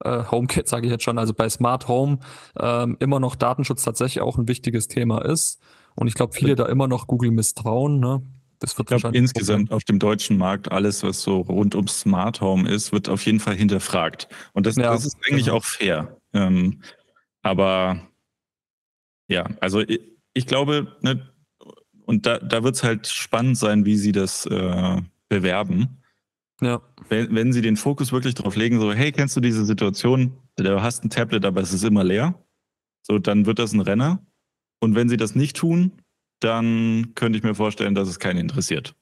äh, 0.03 0.25
HomeKit 0.29 0.67
sage 0.67 0.85
ich 0.85 0.91
jetzt 0.91 1.03
schon, 1.03 1.17
also 1.17 1.33
bei 1.33 1.49
Smart 1.49 1.87
Home 1.87 2.19
ähm, 2.59 2.97
immer 2.99 3.19
noch 3.19 3.35
Datenschutz 3.35 3.83
tatsächlich 3.83 4.21
auch 4.21 4.37
ein 4.37 4.47
wichtiges 4.47 4.87
Thema 4.87 5.25
ist. 5.25 5.59
Und 5.95 6.05
ich 6.07 6.13
glaube, 6.13 6.33
viele 6.33 6.55
da 6.55 6.67
immer 6.67 6.87
noch 6.87 7.07
Google 7.07 7.31
misstrauen. 7.31 7.99
Ne? 7.99 8.21
Das 8.59 8.77
wird 8.77 8.91
ich 8.91 9.01
glaube, 9.01 9.17
insgesamt 9.17 9.71
auf 9.71 9.83
dem 9.83 9.99
deutschen 9.99 10.37
Markt 10.37 10.71
alles, 10.71 11.03
was 11.03 11.21
so 11.21 11.41
rund 11.41 11.75
um 11.75 11.87
Smart 11.87 12.41
Home 12.41 12.69
ist, 12.69 12.91
wird 12.91 13.09
auf 13.09 13.25
jeden 13.25 13.39
Fall 13.39 13.55
hinterfragt. 13.55 14.27
Und 14.53 14.65
das, 14.65 14.75
ja, 14.75 14.91
das 14.91 15.05
ist 15.05 15.17
eigentlich 15.27 15.45
genau. 15.45 15.57
auch 15.57 15.65
fair. 15.65 16.17
Ähm, 16.33 16.81
aber 17.41 18.07
ja, 19.27 19.45
also 19.59 19.81
ich, 19.81 19.99
ich 20.33 20.47
glaube, 20.47 20.95
ne, 21.01 21.29
und 22.05 22.25
da, 22.25 22.39
da 22.39 22.63
wird 22.63 22.75
es 22.75 22.83
halt 22.83 23.07
spannend 23.07 23.57
sein, 23.57 23.85
wie 23.85 23.97
sie 23.97 24.11
das 24.11 24.45
äh, 24.45 25.01
bewerben. 25.27 26.01
Ja. 26.61 26.81
Wenn, 27.09 27.35
wenn 27.35 27.53
sie 27.53 27.61
den 27.61 27.77
Fokus 27.77 28.11
wirklich 28.11 28.35
darauf 28.35 28.55
legen, 28.55 28.79
so, 28.79 28.93
hey, 28.93 29.11
kennst 29.11 29.35
du 29.35 29.41
diese 29.41 29.65
Situation, 29.65 30.37
du 30.55 30.81
hast 30.81 31.03
ein 31.03 31.09
Tablet, 31.09 31.45
aber 31.45 31.61
es 31.61 31.73
ist 31.73 31.83
immer 31.83 32.03
leer, 32.03 32.39
so, 33.01 33.19
dann 33.19 33.45
wird 33.45 33.59
das 33.59 33.73
ein 33.73 33.81
Renner. 33.81 34.25
Und 34.79 34.95
wenn 34.95 35.09
sie 35.09 35.17
das 35.17 35.35
nicht 35.35 35.57
tun, 35.57 35.91
dann 36.39 37.13
könnte 37.15 37.37
ich 37.37 37.43
mir 37.43 37.55
vorstellen, 37.55 37.95
dass 37.95 38.07
es 38.07 38.19
keinen 38.19 38.39
interessiert. 38.39 38.95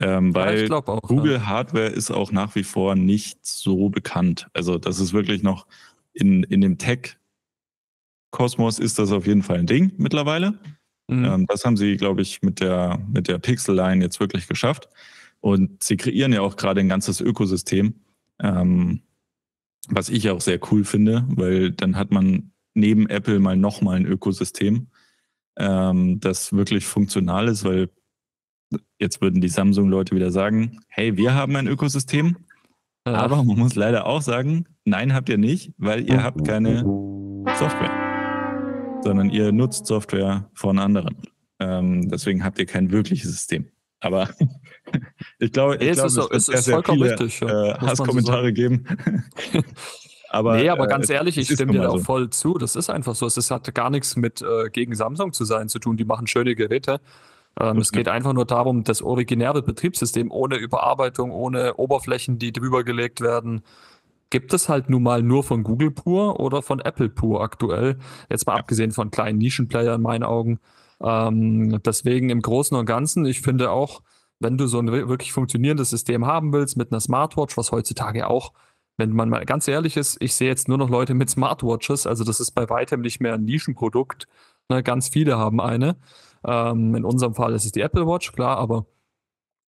Ähm, 0.00 0.34
weil 0.34 0.68
ja, 0.68 0.76
auch, 0.76 1.02
Google 1.02 1.34
ja. 1.34 1.46
Hardware 1.46 1.88
ist 1.88 2.10
auch 2.10 2.30
nach 2.30 2.54
wie 2.54 2.62
vor 2.62 2.94
nicht 2.94 3.44
so 3.44 3.88
bekannt. 3.88 4.46
Also 4.52 4.78
das 4.78 5.00
ist 5.00 5.12
wirklich 5.12 5.42
noch 5.42 5.66
in, 6.12 6.44
in 6.44 6.60
dem 6.60 6.78
Tech-Kosmos 6.78 8.78
ist 8.78 8.98
das 8.98 9.10
auf 9.10 9.26
jeden 9.26 9.42
Fall 9.42 9.58
ein 9.58 9.66
Ding 9.66 9.92
mittlerweile. 9.96 10.58
Mhm. 11.08 11.24
Ähm, 11.24 11.46
das 11.48 11.64
haben 11.64 11.76
sie, 11.76 11.96
glaube 11.96 12.22
ich, 12.22 12.42
mit 12.42 12.60
der, 12.60 13.00
mit 13.12 13.28
der 13.28 13.38
Pixel-Line 13.38 14.04
jetzt 14.04 14.20
wirklich 14.20 14.46
geschafft. 14.46 14.88
Und 15.40 15.82
sie 15.82 15.96
kreieren 15.96 16.32
ja 16.32 16.42
auch 16.42 16.56
gerade 16.56 16.80
ein 16.80 16.88
ganzes 16.88 17.20
Ökosystem, 17.20 17.94
ähm, 18.40 19.02
was 19.88 20.08
ich 20.08 20.30
auch 20.30 20.40
sehr 20.40 20.60
cool 20.70 20.84
finde, 20.84 21.24
weil 21.28 21.72
dann 21.72 21.96
hat 21.96 22.10
man 22.10 22.52
neben 22.74 23.08
Apple 23.08 23.40
mal 23.40 23.56
nochmal 23.56 23.96
ein 23.96 24.06
Ökosystem 24.06 24.88
ähm, 25.58 26.20
das 26.20 26.52
wirklich 26.52 26.86
funktional 26.86 27.48
ist, 27.48 27.64
weil 27.64 27.90
jetzt 28.98 29.20
würden 29.20 29.40
die 29.40 29.48
Samsung-Leute 29.48 30.14
wieder 30.14 30.30
sagen, 30.30 30.80
hey, 30.88 31.16
wir 31.16 31.34
haben 31.34 31.56
ein 31.56 31.66
Ökosystem, 31.66 32.36
ja. 33.06 33.14
aber 33.14 33.42
man 33.42 33.58
muss 33.58 33.74
leider 33.74 34.06
auch 34.06 34.22
sagen, 34.22 34.66
nein, 34.84 35.14
habt 35.14 35.28
ihr 35.28 35.38
nicht, 35.38 35.72
weil 35.78 36.08
ihr 36.08 36.22
habt 36.22 36.46
keine 36.46 36.82
Software, 37.58 39.00
sondern 39.02 39.30
ihr 39.30 39.52
nutzt 39.52 39.86
Software 39.86 40.50
von 40.54 40.78
anderen. 40.78 41.16
Ähm, 41.60 42.08
deswegen 42.08 42.44
habt 42.44 42.58
ihr 42.58 42.66
kein 42.66 42.92
wirkliches 42.92 43.30
System. 43.30 43.66
Aber 44.00 44.28
ich 45.38 45.52
glaube, 45.52 45.76
ich 45.76 45.92
glaube, 45.92 46.06
es, 46.06 46.16
ist, 46.16 46.18
es, 46.30 46.48
es 46.48 46.60
ist 46.60 46.70
vollkommen 46.70 47.02
viele, 47.02 47.10
richtig. 47.12 47.40
Ja. 47.40 47.74
Äh, 47.74 47.78
Hasskommentare 47.80 48.48
so 48.48 48.52
geben. 48.52 48.86
Aber, 50.30 50.56
nee, 50.56 50.68
aber 50.68 50.84
äh, 50.84 50.88
ganz 50.88 51.08
ehrlich, 51.08 51.38
ich 51.38 51.48
stimme 51.48 51.72
dir 51.72 51.82
da 51.82 51.88
auch 51.88 51.98
so. 51.98 52.04
voll 52.04 52.30
zu. 52.30 52.54
Das 52.54 52.76
ist 52.76 52.90
einfach 52.90 53.14
so. 53.14 53.26
Es 53.26 53.50
hat 53.50 53.74
gar 53.74 53.90
nichts 53.90 54.16
mit 54.16 54.42
äh, 54.42 54.68
gegen 54.70 54.94
Samsung 54.94 55.32
zu 55.32 55.44
sein 55.44 55.68
zu 55.68 55.78
tun. 55.78 55.96
Die 55.96 56.04
machen 56.04 56.26
schöne 56.26 56.54
Geräte. 56.54 57.00
Ähm, 57.58 57.78
es 57.78 57.92
geht 57.92 58.08
einfach 58.08 58.32
nur 58.32 58.44
darum, 58.44 58.84
das 58.84 59.02
originäre 59.02 59.62
Betriebssystem 59.62 60.30
ohne 60.30 60.56
Überarbeitung, 60.56 61.30
ohne 61.30 61.74
Oberflächen, 61.74 62.38
die 62.38 62.52
drüber 62.52 62.84
gelegt 62.84 63.20
werden, 63.20 63.62
gibt 64.30 64.52
es 64.52 64.68
halt 64.68 64.90
nun 64.90 65.02
mal 65.02 65.22
nur 65.22 65.42
von 65.42 65.64
Google 65.64 65.90
pur 65.90 66.38
oder 66.38 66.62
von 66.62 66.80
Apple 66.80 67.08
pur 67.08 67.40
aktuell. 67.40 67.98
Jetzt 68.30 68.46
mal 68.46 68.54
ja. 68.54 68.60
abgesehen 68.60 68.92
von 68.92 69.10
kleinen 69.10 69.38
Nischenplayer 69.38 69.94
in 69.94 70.02
meinen 70.02 70.22
Augen. 70.22 70.60
Ähm, 71.00 71.80
deswegen 71.84 72.30
im 72.30 72.42
Großen 72.42 72.76
und 72.76 72.86
Ganzen, 72.86 73.24
ich 73.24 73.40
finde 73.40 73.70
auch, 73.70 74.02
wenn 74.40 74.58
du 74.58 74.66
so 74.66 74.78
ein 74.78 74.90
wirklich 74.92 75.32
funktionierendes 75.32 75.90
System 75.90 76.26
haben 76.26 76.52
willst 76.52 76.76
mit 76.76 76.92
einer 76.92 77.00
Smartwatch, 77.00 77.56
was 77.56 77.72
heutzutage 77.72 78.28
auch 78.28 78.52
wenn 78.98 79.12
man 79.12 79.30
mal 79.30 79.44
ganz 79.46 79.66
ehrlich 79.68 79.96
ist, 79.96 80.18
ich 80.20 80.34
sehe 80.34 80.48
jetzt 80.48 80.68
nur 80.68 80.76
noch 80.76 80.90
Leute 80.90 81.14
mit 81.14 81.30
Smartwatches, 81.30 82.06
also 82.06 82.24
das 82.24 82.40
ist 82.40 82.50
bei 82.50 82.68
weitem 82.68 83.00
nicht 83.00 83.20
mehr 83.20 83.34
ein 83.34 83.44
Nischenprodukt. 83.44 84.26
Ne, 84.68 84.82
ganz 84.82 85.08
viele 85.08 85.38
haben 85.38 85.60
eine. 85.60 85.96
Ähm, 86.44 86.94
in 86.94 87.04
unserem 87.04 87.34
Fall 87.34 87.54
ist 87.54 87.64
es 87.64 87.72
die 87.72 87.80
Apple 87.80 88.06
Watch, 88.06 88.32
klar, 88.32 88.58
aber 88.58 88.86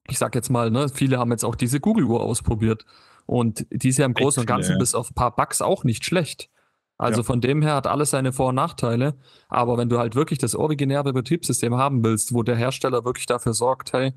ich 0.08 0.18
sag 0.18 0.34
jetzt 0.34 0.50
mal, 0.50 0.70
ne, 0.70 0.88
viele 0.88 1.18
haben 1.18 1.30
jetzt 1.30 1.44
auch 1.44 1.54
diese 1.54 1.80
Google-Uhr 1.80 2.20
ausprobiert. 2.20 2.84
Und 3.26 3.66
die 3.70 3.90
ist 3.90 3.98
ja 3.98 4.06
im 4.06 4.14
Großen 4.14 4.40
und 4.40 4.46
Ganzen 4.46 4.72
ja. 4.72 4.78
bis 4.78 4.94
auf 4.94 5.12
ein 5.12 5.14
paar 5.14 5.34
Bugs 5.34 5.62
auch 5.62 5.84
nicht 5.84 6.04
schlecht. 6.04 6.50
Also 6.98 7.20
ja. 7.20 7.22
von 7.24 7.40
dem 7.40 7.62
her 7.62 7.76
hat 7.76 7.86
alles 7.86 8.10
seine 8.10 8.32
Vor- 8.32 8.48
und 8.48 8.56
Nachteile. 8.56 9.14
Aber 9.48 9.78
wenn 9.78 9.88
du 9.88 9.98
halt 9.98 10.16
wirklich 10.16 10.40
das 10.40 10.54
originäre 10.56 11.12
Betriebssystem 11.12 11.76
haben 11.76 12.04
willst, 12.04 12.34
wo 12.34 12.42
der 12.42 12.56
Hersteller 12.56 13.04
wirklich 13.04 13.26
dafür 13.26 13.54
sorgt, 13.54 13.92
hey, 13.92 14.12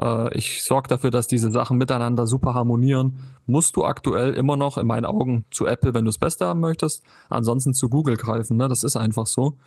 äh, 0.00 0.36
ich 0.36 0.62
sorge 0.62 0.88
dafür, 0.88 1.10
dass 1.10 1.26
diese 1.26 1.50
Sachen 1.50 1.78
miteinander 1.78 2.26
super 2.26 2.54
harmonieren, 2.54 3.20
musst 3.46 3.76
du 3.76 3.84
aktuell 3.84 4.34
immer 4.34 4.56
noch 4.56 4.78
in 4.78 4.86
meinen 4.86 5.04
Augen 5.04 5.44
zu 5.50 5.66
Apple, 5.66 5.94
wenn 5.94 6.04
du 6.04 6.10
das 6.10 6.18
Beste 6.18 6.46
haben 6.46 6.60
möchtest, 6.60 7.04
ansonsten 7.28 7.74
zu 7.74 7.88
Google 7.88 8.16
greifen. 8.16 8.56
Ne? 8.56 8.68
Das 8.68 8.84
ist 8.84 8.96
einfach 8.96 9.26
so. 9.26 9.58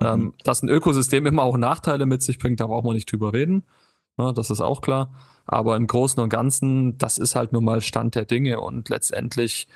Mhm. 0.00 0.06
Ähm, 0.06 0.34
dass 0.44 0.62
ein 0.62 0.68
Ökosystem 0.68 1.26
immer 1.26 1.42
auch 1.42 1.56
Nachteile 1.56 2.06
mit 2.06 2.22
sich 2.22 2.38
bringt, 2.38 2.60
da 2.60 2.66
braucht 2.66 2.84
man 2.84 2.94
nicht 2.94 3.10
drüber 3.10 3.32
reden. 3.32 3.64
Ne? 4.16 4.32
Das 4.34 4.50
ist 4.50 4.60
auch 4.60 4.80
klar. 4.80 5.10
Aber 5.46 5.76
im 5.76 5.86
Großen 5.86 6.20
und 6.22 6.28
Ganzen, 6.28 6.98
das 6.98 7.18
ist 7.18 7.36
halt 7.36 7.52
nun 7.52 7.64
mal 7.64 7.80
Stand 7.80 8.16
der 8.16 8.24
Dinge 8.24 8.60
und 8.60 8.88
letztendlich 8.88 9.68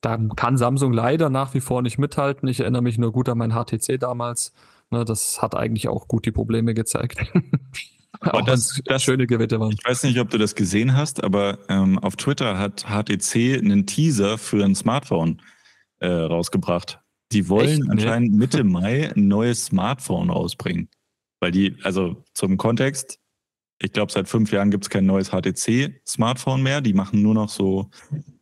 da 0.00 0.18
kann 0.36 0.56
Samsung 0.56 0.92
leider 0.92 1.30
nach 1.30 1.54
wie 1.54 1.60
vor 1.60 1.82
nicht 1.82 1.98
mithalten. 1.98 2.48
Ich 2.48 2.60
erinnere 2.60 2.82
mich 2.82 2.98
nur 2.98 3.12
gut 3.12 3.28
an 3.28 3.38
mein 3.38 3.52
HTC 3.52 3.98
damals. 3.98 4.52
Ne, 4.90 5.04
das 5.04 5.42
hat 5.42 5.56
eigentlich 5.56 5.88
auch 5.88 6.06
gut 6.06 6.26
die 6.26 6.32
Probleme 6.32 6.74
gezeigt. 6.74 7.32
Aber 8.20 8.42
das, 8.42 8.80
das 8.84 9.02
schöne 9.02 9.26
Gewitter 9.26 9.60
waren. 9.60 9.72
Ich 9.72 9.84
weiß 9.84 10.02
nicht, 10.04 10.18
ob 10.18 10.30
du 10.30 10.38
das 10.38 10.54
gesehen 10.54 10.96
hast, 10.96 11.22
aber 11.22 11.58
ähm, 11.68 11.98
auf 11.98 12.16
Twitter 12.16 12.58
hat 12.58 12.86
HTC 12.86 13.58
einen 13.58 13.86
Teaser 13.86 14.38
für 14.38 14.64
ein 14.64 14.74
Smartphone 14.74 15.42
äh, 15.98 16.08
rausgebracht. 16.08 17.00
Die 17.32 17.48
wollen 17.48 17.82
Echt? 17.82 17.90
anscheinend 17.90 18.32
nee. 18.32 18.38
Mitte 18.38 18.64
Mai 18.64 19.12
ein 19.14 19.28
neues 19.28 19.66
Smartphone 19.66 20.30
rausbringen. 20.30 20.88
Weil 21.40 21.50
die, 21.50 21.76
also 21.82 22.24
zum 22.34 22.56
Kontext, 22.56 23.18
ich 23.78 23.92
glaube, 23.92 24.12
seit 24.12 24.28
fünf 24.28 24.52
Jahren 24.52 24.70
gibt 24.70 24.84
es 24.84 24.90
kein 24.90 25.04
neues 25.04 25.30
HTC-Smartphone 25.30 26.62
mehr. 26.62 26.80
Die 26.80 26.94
machen 26.94 27.20
nur 27.22 27.34
noch 27.34 27.50
so 27.50 27.90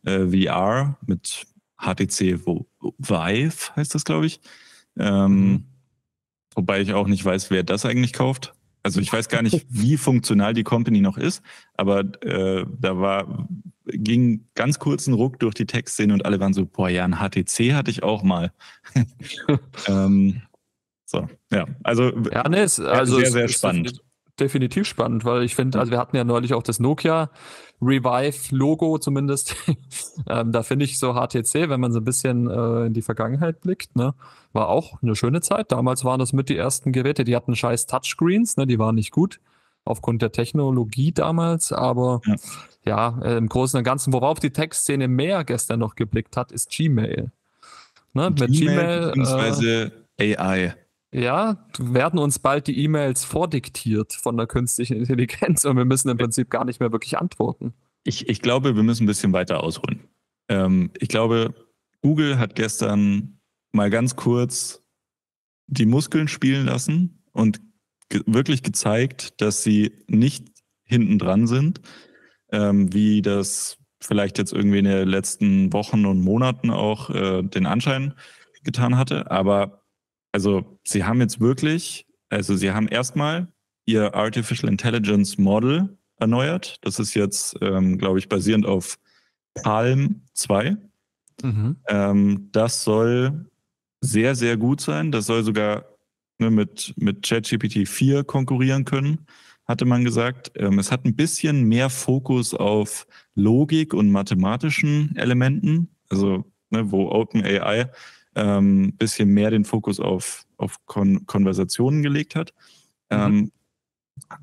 äh, 0.05 0.25
VR 0.27 0.97
mit 1.05 1.45
HTC 1.77 2.39
Vive, 2.45 3.75
heißt 3.75 3.93
das, 3.93 4.05
glaube 4.05 4.27
ich. 4.27 4.39
Ähm, 4.97 5.49
mhm. 5.49 5.65
Wobei 6.55 6.79
ich 6.79 6.93
auch 6.93 7.07
nicht 7.07 7.25
weiß, 7.25 7.51
wer 7.51 7.63
das 7.63 7.85
eigentlich 7.85 8.13
kauft. 8.13 8.53
Also 8.85 9.01
ich 9.01 9.11
weiß 9.11 9.29
gar 9.29 9.41
nicht, 9.41 9.65
wie 9.67 9.97
funktional 9.97 10.53
die 10.53 10.61
Company 10.61 11.01
noch 11.01 11.17
ist, 11.17 11.41
aber 11.73 12.01
äh, 12.21 12.67
da 12.79 12.99
war, 12.99 13.47
ging 13.87 14.47
ganz 14.53 14.77
kurz 14.77 15.07
ein 15.07 15.15
Ruck 15.15 15.39
durch 15.39 15.55
die 15.55 15.65
Textszene 15.65 16.13
und 16.13 16.23
alle 16.23 16.39
waren 16.39 16.53
so, 16.53 16.67
boah, 16.67 16.87
ja, 16.87 17.03
ein 17.03 17.15
HTC 17.15 17.73
hatte 17.73 17.89
ich 17.89 18.03
auch 18.03 18.21
mal. 18.21 18.51
ähm, 19.87 20.43
so, 21.03 21.27
ja, 21.51 21.65
also, 21.81 22.11
ja, 22.31 22.47
nee, 22.47 22.59
also 22.59 23.17
sehr, 23.17 23.31
sehr 23.31 23.47
spannend 23.47 24.03
definitiv 24.39 24.87
spannend, 24.87 25.25
weil 25.25 25.43
ich 25.43 25.55
finde, 25.55 25.79
also 25.79 25.91
wir 25.91 25.99
hatten 25.99 26.15
ja 26.15 26.23
neulich 26.23 26.53
auch 26.53 26.63
das 26.63 26.79
Nokia 26.79 27.29
Revive-Logo 27.81 28.97
zumindest. 28.97 29.55
ähm, 30.29 30.51
da 30.51 30.63
finde 30.63 30.85
ich 30.85 30.99
so 30.99 31.13
HTC, 31.13 31.69
wenn 31.69 31.79
man 31.79 31.91
so 31.91 31.99
ein 31.99 32.03
bisschen 32.05 32.49
äh, 32.49 32.85
in 32.85 32.93
die 32.93 33.01
Vergangenheit 33.01 33.61
blickt, 33.61 33.95
ne, 33.95 34.13
war 34.53 34.69
auch 34.69 35.01
eine 35.01 35.15
schöne 35.15 35.41
Zeit. 35.41 35.71
Damals 35.71 36.03
waren 36.03 36.19
das 36.19 36.33
mit 36.33 36.49
die 36.49 36.57
ersten 36.57 36.91
Geräte, 36.91 37.23
die 37.23 37.35
hatten 37.35 37.55
scheiß 37.55 37.85
Touchscreens, 37.87 38.57
ne, 38.57 38.67
die 38.67 38.79
waren 38.79 38.95
nicht 38.95 39.11
gut 39.11 39.39
aufgrund 39.83 40.21
der 40.21 40.31
Technologie 40.31 41.11
damals, 41.11 41.71
aber 41.71 42.21
ja, 42.25 42.35
ja 42.85 43.19
äh, 43.21 43.37
im 43.37 43.47
Großen 43.47 43.77
und 43.77 43.83
Ganzen, 43.83 44.13
worauf 44.13 44.39
die 44.39 44.51
Textszene 44.51 45.07
mehr 45.07 45.43
gestern 45.43 45.79
noch 45.79 45.95
geblickt 45.95 46.37
hat, 46.37 46.51
ist 46.51 46.71
Gmail. 46.71 47.31
Ne, 48.13 48.29
mit 48.29 48.51
Gmail, 48.51 49.11
Gmail 49.11 49.91
äh, 50.17 50.35
AI. 50.37 50.75
Ja, 51.15 51.65
werden 51.79 52.19
uns 52.19 52.39
bald 52.39 52.67
die 52.67 52.77
E-Mails 52.83 53.23
vordiktiert 53.23 54.11
von 54.11 54.35
der 54.35 54.47
künstlichen 54.47 54.97
Intelligenz 54.97 55.63
und 55.63 55.77
wir 55.77 55.85
müssen 55.85 56.09
im 56.09 56.17
Prinzip 56.17 56.49
gar 56.49 56.65
nicht 56.65 56.81
mehr 56.81 56.91
wirklich 56.91 57.17
antworten. 57.17 57.73
Ich, 58.03 58.27
ich 58.27 58.41
glaube, 58.41 58.75
wir 58.75 58.83
müssen 58.83 59.05
ein 59.05 59.07
bisschen 59.07 59.31
weiter 59.31 59.63
ausholen. 59.63 60.09
Ähm, 60.49 60.91
ich 60.99 61.07
glaube, 61.07 61.55
Google 62.01 62.37
hat 62.37 62.55
gestern 62.55 63.39
mal 63.71 63.89
ganz 63.89 64.17
kurz 64.17 64.83
die 65.67 65.85
Muskeln 65.85 66.27
spielen 66.27 66.65
lassen 66.65 67.23
und 67.31 67.61
ge 68.09 68.21
wirklich 68.25 68.61
gezeigt, 68.61 69.39
dass 69.39 69.63
sie 69.63 69.93
nicht 70.07 70.45
hinten 70.83 71.17
dran 71.17 71.47
sind, 71.47 71.79
ähm, 72.51 72.93
wie 72.93 73.21
das 73.21 73.77
vielleicht 74.01 74.37
jetzt 74.37 74.51
irgendwie 74.51 74.79
in 74.79 74.85
den 74.85 75.07
letzten 75.07 75.71
Wochen 75.71 76.05
und 76.05 76.19
Monaten 76.19 76.71
auch 76.71 77.09
äh, 77.09 77.41
den 77.41 77.67
Anschein 77.67 78.15
getan 78.63 78.97
hatte. 78.97 79.31
Aber 79.31 79.84
also 80.35 80.77
sie 80.83 81.05
haben 81.05 81.21
jetzt 81.21 81.39
wirklich, 81.39 82.05
also 82.27 82.57
sie 82.57 82.71
haben 82.71 82.89
erstmal 82.89 83.47
ihr 83.85 84.13
Artificial 84.15 84.69
Intelligence 84.69 85.37
Model 85.37 85.97
erneuert. 86.17 86.75
Das 86.81 86.99
ist 86.99 87.13
jetzt, 87.13 87.55
ähm, 87.61 87.97
glaube 87.97 88.19
ich, 88.19 88.27
basierend 88.27 88.65
auf 88.65 88.99
Palm 89.53 90.23
2. 90.33 90.75
Mhm. 91.41 91.77
Ähm, 91.87 92.49
das 92.51 92.83
soll 92.83 93.45
sehr, 94.01 94.35
sehr 94.35 94.57
gut 94.57 94.81
sein. 94.81 95.13
Das 95.13 95.25
soll 95.25 95.41
sogar 95.45 95.85
ne, 96.37 96.51
mit, 96.51 96.93
mit 96.97 97.25
ChatGPT 97.25 97.87
4 97.87 98.25
konkurrieren 98.25 98.83
können, 98.83 99.19
hatte 99.65 99.85
man 99.85 100.03
gesagt. 100.03 100.51
Ähm, 100.55 100.79
es 100.79 100.91
hat 100.91 101.05
ein 101.05 101.15
bisschen 101.15 101.63
mehr 101.63 101.89
Fokus 101.89 102.53
auf 102.53 103.07
Logik 103.35 103.93
und 103.93 104.11
mathematischen 104.11 105.15
Elementen, 105.15 105.95
also 106.09 106.43
ne, 106.71 106.91
wo 106.91 107.09
OpenAI 107.09 107.89
ähm, 108.35 108.93
bisschen 108.97 109.29
mehr 109.29 109.51
den 109.51 109.65
Fokus 109.65 109.99
auf, 109.99 110.45
auf 110.57 110.77
Kon 110.85 111.25
Konversationen 111.25 112.03
gelegt 112.03 112.35
hat. 112.35 112.53
Mhm. 113.09 113.17
Ähm, 113.17 113.51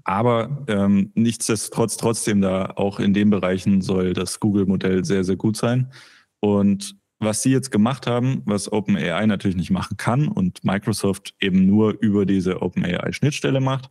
aber 0.05 0.64
ähm, 0.68 1.12
nichtsdestotrotz 1.14 1.96
trotzdem 1.96 2.40
da 2.40 2.72
auch 2.76 3.00
in 3.00 3.14
den 3.14 3.31
Bereichen 3.31 3.81
soll 3.81 4.12
das 4.12 4.38
Google-Modell 4.40 5.05
sehr, 5.05 5.24
sehr 5.24 5.37
gut 5.37 5.57
sein. 5.57 5.90
Und 6.40 6.96
was 7.18 7.42
sie 7.42 7.52
jetzt 7.52 7.70
gemacht 7.70 8.07
haben, 8.07 8.42
was 8.44 8.70
OpenAI 8.70 9.26
natürlich 9.26 9.57
nicht 9.57 9.70
machen 9.70 9.96
kann 9.96 10.28
und 10.28 10.64
Microsoft 10.64 11.35
eben 11.40 11.66
nur 11.66 11.96
über 12.00 12.26
diese 12.26 12.61
OpenAI-Schnittstelle 12.61 13.61
macht, 13.61 13.90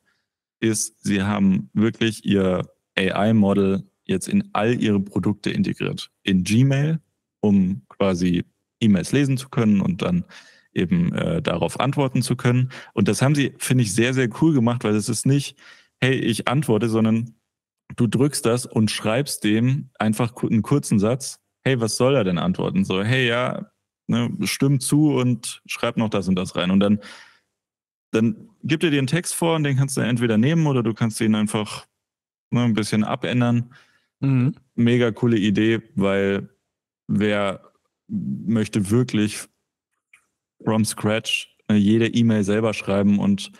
ist, 0.59 1.03
sie 1.03 1.23
haben 1.23 1.69
wirklich 1.73 2.25
ihr 2.25 2.69
AI-Model 2.95 3.89
jetzt 4.05 4.27
in 4.27 4.49
all 4.53 4.79
ihre 4.79 4.99
Produkte 4.99 5.49
integriert. 5.49 6.11
In 6.23 6.43
Gmail, 6.43 6.99
um 7.39 7.83
quasi 7.87 8.43
E-Mails 8.81 9.11
lesen 9.11 9.37
zu 9.37 9.49
können 9.49 9.81
und 9.81 10.01
dann 10.01 10.25
eben 10.73 11.13
äh, 11.13 11.41
darauf 11.41 11.79
antworten 11.79 12.21
zu 12.21 12.35
können. 12.35 12.69
Und 12.93 13.07
das 13.07 13.21
haben 13.21 13.35
sie, 13.35 13.53
finde 13.57 13.83
ich, 13.83 13.93
sehr, 13.93 14.13
sehr 14.13 14.29
cool 14.41 14.53
gemacht, 14.53 14.83
weil 14.83 14.95
es 14.95 15.09
ist 15.09 15.25
nicht, 15.25 15.57
hey, 15.99 16.13
ich 16.13 16.47
antworte, 16.47 16.89
sondern 16.89 17.35
du 17.95 18.07
drückst 18.07 18.45
das 18.45 18.65
und 18.65 18.89
schreibst 18.89 19.43
dem 19.43 19.89
einfach 19.99 20.33
einen 20.43 20.61
kurzen 20.61 20.99
Satz. 20.99 21.39
Hey, 21.63 21.79
was 21.79 21.97
soll 21.97 22.15
er 22.15 22.23
denn 22.23 22.37
antworten? 22.37 22.85
So, 22.85 23.03
hey, 23.03 23.27
ja, 23.27 23.71
ne, 24.07 24.29
stimm 24.43 24.79
zu 24.79 25.13
und 25.13 25.61
schreib 25.65 25.97
noch 25.97 26.09
das 26.09 26.27
und 26.27 26.35
das 26.35 26.55
rein. 26.55 26.71
Und 26.71 26.79
dann, 26.79 26.99
dann 28.11 28.49
gibt 28.63 28.83
er 28.83 28.91
dir 28.91 28.97
einen 28.97 29.07
Text 29.07 29.35
vor 29.35 29.55
und 29.55 29.63
den 29.63 29.77
kannst 29.77 29.97
du 29.97 30.01
entweder 30.01 30.37
nehmen 30.37 30.65
oder 30.67 30.83
du 30.83 30.93
kannst 30.93 31.19
ihn 31.21 31.35
einfach 31.35 31.85
ne, 32.49 32.63
ein 32.63 32.73
bisschen 32.73 33.03
abändern. 33.03 33.73
Mhm. 34.19 34.55
Mega 34.75 35.11
coole 35.11 35.37
Idee, 35.37 35.81
weil 35.95 36.49
wer 37.07 37.70
möchte 38.11 38.89
wirklich 38.89 39.47
from 40.63 40.85
scratch 40.85 41.55
äh, 41.67 41.75
jede 41.75 42.07
E-Mail 42.07 42.43
selber 42.43 42.73
schreiben 42.73 43.19
und 43.19 43.51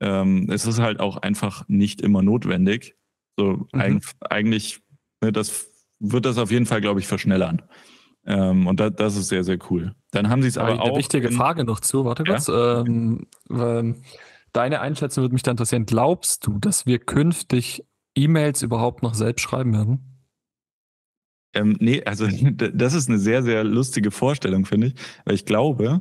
ähm, 0.00 0.48
es 0.50 0.66
ist 0.66 0.78
halt 0.78 1.00
auch 1.00 1.18
einfach 1.18 1.64
nicht 1.68 2.00
immer 2.00 2.22
notwendig. 2.22 2.96
So 3.36 3.66
mhm. 3.72 3.80
eig 3.80 4.02
eigentlich, 4.30 4.80
ne, 5.20 5.32
das 5.32 5.70
wird 6.00 6.24
das 6.24 6.38
auf 6.38 6.50
jeden 6.50 6.66
Fall, 6.66 6.80
glaube 6.80 7.00
ich, 7.00 7.06
verschnellern. 7.06 7.62
Ähm, 8.24 8.66
und 8.66 8.80
da, 8.80 8.90
das 8.90 9.16
ist 9.16 9.28
sehr, 9.28 9.44
sehr 9.44 9.58
cool. 9.70 9.94
Dann 10.10 10.28
haben 10.28 10.42
sie 10.42 10.48
es 10.48 10.58
aber 10.58 10.72
eine 10.72 10.82
auch. 10.82 10.88
Eine 10.88 10.98
wichtige 10.98 11.30
Frage 11.30 11.64
noch 11.64 11.80
zu, 11.80 12.04
warte 12.04 12.24
ja? 12.24 12.34
kurz. 12.34 12.48
Ähm, 12.48 13.26
ähm, 13.50 14.02
deine 14.52 14.80
Einschätzung 14.80 15.22
würde 15.22 15.34
mich 15.34 15.42
da 15.42 15.50
interessieren. 15.50 15.86
Glaubst 15.86 16.46
du, 16.46 16.58
dass 16.58 16.86
wir 16.86 16.98
künftig 16.98 17.84
E-Mails 18.14 18.62
überhaupt 18.62 19.02
noch 19.02 19.14
selbst 19.14 19.42
schreiben 19.42 19.72
werden? 19.72 20.17
Ähm, 21.54 21.76
nee, 21.80 22.02
also 22.04 22.26
das 22.52 22.94
ist 22.94 23.08
eine 23.08 23.18
sehr, 23.18 23.42
sehr 23.42 23.64
lustige 23.64 24.10
Vorstellung, 24.10 24.64
finde 24.64 24.88
ich. 24.88 24.94
Weil 25.24 25.34
ich 25.34 25.44
glaube, 25.44 26.00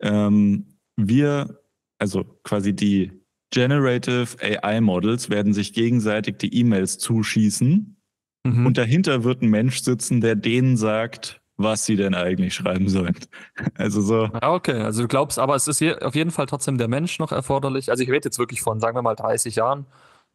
ähm, 0.00 0.66
wir, 0.96 1.60
also 1.98 2.24
quasi 2.44 2.74
die 2.74 3.12
Generative 3.50 4.36
AI 4.40 4.80
Models 4.80 5.28
werden 5.28 5.52
sich 5.52 5.72
gegenseitig 5.72 6.38
die 6.38 6.54
E-Mails 6.54 6.98
zuschießen 6.98 7.96
mhm. 8.44 8.66
und 8.66 8.78
dahinter 8.78 9.24
wird 9.24 9.42
ein 9.42 9.48
Mensch 9.48 9.82
sitzen, 9.82 10.20
der 10.20 10.36
denen 10.36 10.76
sagt, 10.76 11.40
was 11.56 11.84
sie 11.84 11.96
denn 11.96 12.14
eigentlich 12.14 12.54
schreiben 12.54 12.88
sollen. 12.88 13.16
Also 13.74 14.00
so. 14.00 14.26
Ja, 14.26 14.52
okay. 14.52 14.80
Also 14.80 15.02
du 15.02 15.08
glaubst, 15.08 15.38
aber 15.38 15.54
es 15.54 15.68
ist 15.68 15.78
hier 15.78 16.06
auf 16.06 16.14
jeden 16.14 16.30
Fall 16.30 16.46
trotzdem 16.46 16.78
der 16.78 16.88
Mensch 16.88 17.18
noch 17.18 17.32
erforderlich. 17.32 17.90
Also 17.90 18.02
ich 18.02 18.10
rede 18.10 18.24
jetzt 18.24 18.38
wirklich 18.38 18.62
von, 18.62 18.80
sagen 18.80 18.96
wir 18.96 19.02
mal, 19.02 19.14
30 19.14 19.56
Jahren 19.56 19.86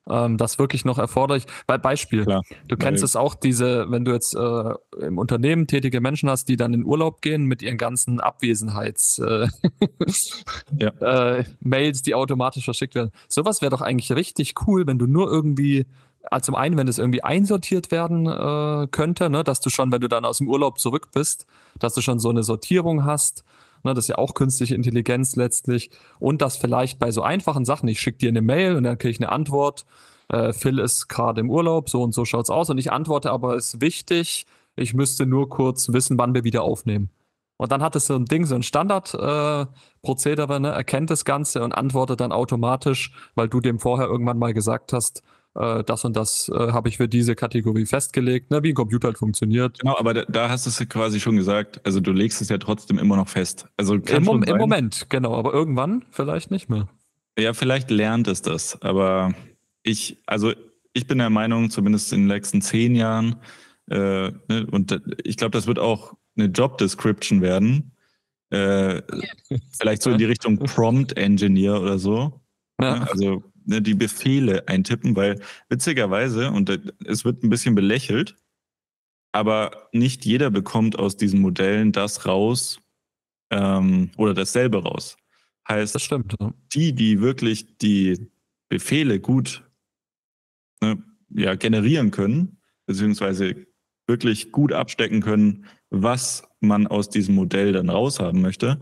ähm, 0.10 0.38
das 0.38 0.60
wirklich 0.60 0.86
noch 0.86 0.98
erforderlich. 0.98 1.46
Bei 1.68 1.78
Beispiel, 1.78 2.24
Klar, 2.26 2.44
du 2.68 2.78
kennst 2.78 3.04
es 3.04 3.16
auch, 3.16 3.36
diese, 3.36 3.90
wenn 3.90 4.06
du 4.06 4.12
jetzt 4.12 4.36
äh, 4.36 4.74
im 5.06 5.18
Unternehmen 5.18 5.68
tätige 5.68 6.02
Menschen 6.02 6.30
hast, 6.30 6.48
die 6.50 6.58
dann 6.58 6.74
in 6.74 6.86
Urlaub 6.86 7.22
gehen 7.22 7.46
mit 7.46 7.62
ihren 7.62 7.78
ganzen 7.78 8.20
Abwesenheits 8.20 9.20
äh, 9.20 9.48
ja. 10.80 10.90
äh, 11.38 11.44
Mails, 11.60 12.02
die 12.02 12.16
automatisch 12.16 12.66
verschickt 12.66 12.96
werden. 12.96 13.12
Sowas 13.28 13.62
wäre 13.62 13.72
doch 13.72 13.82
eigentlich 13.82 14.12
richtig 14.12 14.54
cool, 14.68 14.88
wenn 14.88 15.00
du 15.00 15.08
nur 15.08 15.32
irgendwie 15.32 15.86
also 16.32 16.46
zum 16.46 16.56
einen, 16.56 16.76
wenn 16.76 16.88
es 16.88 16.98
irgendwie 16.98 17.24
einsortiert 17.24 17.92
werden 17.92 18.26
äh, 18.26 18.88
könnte, 18.88 19.30
ne, 19.30 19.44
dass 19.44 19.60
du 19.60 19.70
schon, 19.70 19.92
wenn 19.92 20.02
du 20.02 20.08
dann 20.08 20.26
aus 20.26 20.40
dem 20.40 20.48
Urlaub 20.48 20.80
zurück 20.80 21.10
bist, 21.14 21.46
dass 21.78 21.94
du 21.94 22.02
schon 22.02 22.20
so 22.20 22.30
eine 22.30 22.42
Sortierung 22.42 23.06
hast 23.06 23.44
Ne, 23.86 23.94
das 23.94 24.06
ist 24.06 24.10
ja 24.10 24.18
auch 24.18 24.34
künstliche 24.34 24.76
Intelligenz 24.76 25.36
letztlich. 25.36 25.92
Und 26.20 26.42
das 26.42 26.58
vielleicht 26.58 26.98
bei 27.00 27.12
so 27.12 27.22
einfachen 27.22 27.66
Sachen, 27.66 27.88
ich 27.88 28.02
schicke 28.02 28.18
dir 28.18 28.30
eine 28.30 28.42
Mail 28.42 28.76
und 28.76 28.84
dann 28.84 28.98
kriege 28.98 29.12
ich 29.12 29.20
eine 29.20 29.32
Antwort. 29.32 29.86
Äh, 30.28 30.54
Phil 30.54 30.80
ist 30.80 31.08
gerade 31.08 31.40
im 31.42 31.52
Urlaub, 31.52 31.90
so 31.90 32.02
und 32.02 32.14
so 32.14 32.26
schaut's 32.26 32.50
aus. 32.50 32.72
Und 32.72 32.80
ich 32.80 32.92
antworte 32.92 33.32
aber, 33.32 33.56
ist 33.56 33.82
wichtig, 33.82 34.48
ich 34.76 34.96
müsste 34.96 35.28
nur 35.28 35.50
kurz 35.50 35.90
wissen, 35.94 36.18
wann 36.18 36.34
wir 36.34 36.44
wieder 36.44 36.64
aufnehmen. 36.64 37.12
Und 37.58 37.72
dann 37.72 37.84
hat 37.84 37.96
es 37.96 38.08
so 38.08 38.16
ein 38.16 38.26
Ding, 38.26 38.46
so 38.46 38.56
ein 38.56 38.64
Standardprozedere, 38.64 40.56
äh, 40.56 40.60
ne, 40.60 40.70
erkennt 40.70 41.12
das 41.12 41.24
Ganze 41.24 41.64
und 41.64 41.74
antwortet 41.74 42.20
dann 42.20 42.32
automatisch, 42.32 43.12
weil 43.36 43.48
du 43.48 43.62
dem 43.62 43.80
vorher 43.80 44.08
irgendwann 44.08 44.40
mal 44.40 44.54
gesagt 44.54 44.94
hast, 44.94 45.22
äh, 45.56 45.84
das 45.84 46.06
und 46.06 46.16
das 46.16 46.50
äh, 46.50 46.72
habe 46.72 46.90
ich 46.90 46.98
für 46.98 47.08
diese 47.08 47.36
Kategorie 47.36 47.86
festgelegt, 47.86 48.52
ne, 48.52 48.62
wie 48.64 48.70
ein 48.70 48.76
Computer 48.76 49.08
halt 49.08 49.18
funktioniert. 49.18 49.80
Genau, 49.80 49.98
aber 49.98 50.14
da, 50.14 50.26
da 50.26 50.50
hast 50.50 50.66
du 50.66 50.70
es 50.70 50.90
quasi 50.90 51.20
schon 51.20 51.38
gesagt. 51.38 51.80
Also 51.86 52.00
du 52.00 52.12
legst 52.12 52.42
es 52.42 52.50
ja 52.50 52.58
trotzdem 52.58 53.00
immer 53.00 53.16
noch 53.16 53.30
fest. 53.30 53.68
Also 53.78 53.96
Im, 53.96 54.24
Mom 54.24 54.44
Im 54.44 54.58
Moment, 54.58 55.08
genau, 55.10 55.36
aber 55.36 55.54
irgendwann 55.54 56.06
vielleicht 56.12 56.52
nicht 56.52 56.70
mehr. 56.70 56.90
Ja, 57.38 57.54
vielleicht 57.54 57.90
lernt 57.90 58.28
es 58.28 58.42
das, 58.42 58.82
aber 58.82 59.34
ich, 59.84 60.22
also 60.26 60.54
ich 60.94 61.08
bin 61.08 61.18
der 61.18 61.30
Meinung, 61.30 61.70
zumindest 61.70 62.14
in 62.14 62.22
den 62.22 62.28
letzten 62.30 62.62
zehn 62.62 62.96
Jahren, 62.96 63.38
äh, 63.90 64.32
ne, 64.48 64.68
und 64.72 65.02
ich 65.24 65.38
glaube, 65.38 65.52
das 65.52 65.68
wird 65.68 65.80
auch 65.80 66.14
eine 66.38 66.48
Job 66.48 66.78
Description 66.78 67.42
werden. 67.42 67.92
Äh, 68.50 69.02
vielleicht 69.78 70.02
so 70.02 70.12
in 70.12 70.18
die 70.18 70.26
Richtung 70.26 70.58
Prompt 70.60 71.18
Engineer 71.18 71.82
oder 71.82 71.98
so. 71.98 72.42
Ja. 72.82 73.00
Ne, 73.00 73.08
also 73.12 73.44
ne, 73.66 73.82
die 73.82 73.94
Befehle 73.94 74.68
eintippen, 74.68 75.16
weil 75.16 75.42
witzigerweise, 75.70 76.52
und 76.52 76.70
es 77.06 77.26
wird 77.26 77.44
ein 77.44 77.50
bisschen 77.50 77.76
belächelt, 77.76 78.36
aber 79.32 79.90
nicht 79.92 80.26
jeder 80.26 80.50
bekommt 80.50 80.98
aus 80.98 81.18
diesen 81.18 81.42
Modellen 81.42 81.92
das 81.92 82.26
raus 82.26 82.80
ähm, 83.52 84.12
oder 84.18 84.34
dasselbe 84.34 84.84
raus. 84.84 85.18
Heißt, 85.68 85.96
das 85.96 86.04
stimmt, 86.04 86.36
ja. 86.40 86.54
die, 86.74 86.94
die 86.94 87.22
wirklich 87.22 87.78
die 87.78 88.32
Befehle 88.70 89.20
gut 89.20 89.64
ne, 90.82 91.04
ja, 91.30 91.56
generieren 91.56 92.12
können, 92.12 92.62
beziehungsweise 92.86 93.66
wirklich 94.08 94.52
gut 94.52 94.72
abstecken 94.72 95.22
können, 95.22 95.66
was 95.90 96.44
man 96.60 96.88
aus 96.88 97.10
diesem 97.10 97.36
Modell 97.36 97.74
dann 97.74 97.90
raushaben 97.90 98.42
möchte, 98.42 98.80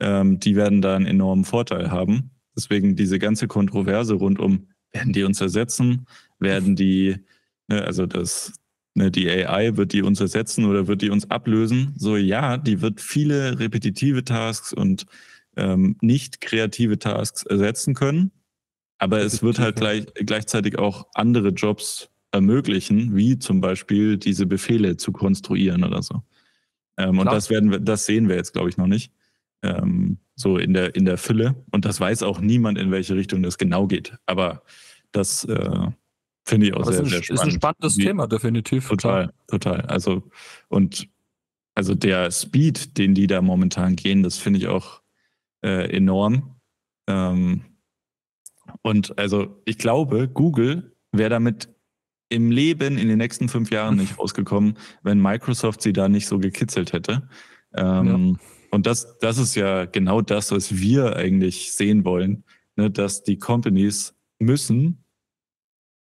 ähm, 0.00 0.40
die 0.40 0.56
werden 0.56 0.82
da 0.82 0.96
einen 0.96 1.06
enormen 1.06 1.44
Vorteil 1.44 1.90
haben. 1.90 2.30
Deswegen 2.56 2.96
diese 2.96 3.18
ganze 3.18 3.48
Kontroverse 3.48 4.14
rund 4.14 4.38
um, 4.38 4.68
werden 4.92 5.12
die 5.12 5.22
uns 5.22 5.40
ersetzen? 5.40 6.06
Werden 6.38 6.76
die, 6.76 7.16
ne, 7.68 7.82
also 7.84 8.06
das, 8.06 8.52
ne, 8.94 9.10
die 9.10 9.28
AI, 9.28 9.76
wird 9.76 9.92
die 9.92 10.02
uns 10.02 10.20
ersetzen 10.20 10.64
oder 10.64 10.86
wird 10.86 11.02
die 11.02 11.10
uns 11.10 11.30
ablösen? 11.30 11.94
So, 11.96 12.16
ja, 12.16 12.56
die 12.56 12.80
wird 12.80 13.00
viele 13.00 13.58
repetitive 13.58 14.24
Tasks 14.24 14.72
und 14.72 15.06
ähm, 15.56 15.96
nicht 16.00 16.40
kreative 16.40 16.98
Tasks 16.98 17.44
ersetzen 17.44 17.94
können. 17.94 18.32
Aber 18.98 19.20
es 19.20 19.42
wird 19.42 19.58
halt 19.58 19.76
gleich, 19.76 20.06
gleichzeitig 20.14 20.78
auch 20.78 21.06
andere 21.14 21.48
Jobs 21.48 22.10
ermöglichen, 22.32 23.16
wie 23.16 23.38
zum 23.38 23.60
Beispiel 23.60 24.18
diese 24.18 24.46
Befehle 24.46 24.96
zu 24.96 25.10
konstruieren 25.12 25.84
oder 25.84 26.02
so. 26.02 26.22
Ähm, 26.96 27.18
und 27.18 27.26
das 27.26 27.50
werden 27.50 27.70
wir, 27.70 27.80
das 27.80 28.06
sehen 28.06 28.28
wir 28.28 28.36
jetzt, 28.36 28.52
glaube 28.52 28.68
ich, 28.68 28.76
noch 28.76 28.86
nicht 28.86 29.12
ähm, 29.62 30.18
so 30.36 30.56
in 30.56 30.72
der, 30.72 30.94
in 30.94 31.04
der 31.04 31.18
Fülle. 31.18 31.54
Und 31.70 31.84
das 31.84 32.00
weiß 32.00 32.22
auch 32.22 32.40
niemand, 32.40 32.78
in 32.78 32.90
welche 32.90 33.14
Richtung 33.14 33.42
das 33.42 33.58
genau 33.58 33.86
geht. 33.86 34.16
Aber 34.26 34.62
das 35.12 35.44
äh, 35.44 35.86
finde 36.44 36.66
ich 36.66 36.74
auch 36.74 36.84
sehr, 36.84 37.04
sehr 37.04 37.22
spannend. 37.22 37.30
Ist 37.30 37.40
ein 37.40 37.50
spannendes 37.50 37.98
Wie, 37.98 38.04
Thema, 38.04 38.26
definitiv. 38.26 38.88
Total, 38.88 39.24
klar. 39.24 39.34
total. 39.48 39.80
Also, 39.82 40.30
und 40.68 41.08
also 41.74 41.94
der 41.94 42.30
Speed, 42.30 42.98
den 42.98 43.14
die 43.14 43.26
da 43.26 43.42
momentan 43.42 43.96
gehen, 43.96 44.22
das 44.22 44.38
finde 44.38 44.58
ich 44.58 44.68
auch 44.68 45.02
äh, 45.62 45.94
enorm. 45.94 46.56
Ähm, 47.06 47.62
und 48.82 49.18
also 49.18 49.60
ich 49.64 49.78
glaube, 49.78 50.28
Google 50.28 50.96
wäre 51.12 51.30
damit 51.30 51.68
im 52.28 52.50
Leben 52.50 52.96
in 52.96 53.08
den 53.08 53.18
nächsten 53.18 53.48
fünf 53.48 53.70
Jahren 53.70 53.96
nicht 53.96 54.18
rausgekommen, 54.18 54.78
wenn 55.02 55.20
Microsoft 55.20 55.82
sie 55.82 55.92
da 55.92 56.08
nicht 56.08 56.26
so 56.26 56.38
gekitzelt 56.38 56.92
hätte. 56.92 57.28
Ähm, 57.74 58.38
ja. 58.38 58.46
Und 58.70 58.86
das, 58.86 59.18
das 59.18 59.38
ist 59.38 59.54
ja 59.54 59.84
genau 59.84 60.20
das, 60.20 60.52
was 60.52 60.78
wir 60.78 61.16
eigentlich 61.16 61.72
sehen 61.72 62.04
wollen, 62.04 62.44
ne, 62.76 62.90
dass 62.90 63.22
die 63.22 63.38
Companies 63.38 64.14
müssen, 64.38 65.04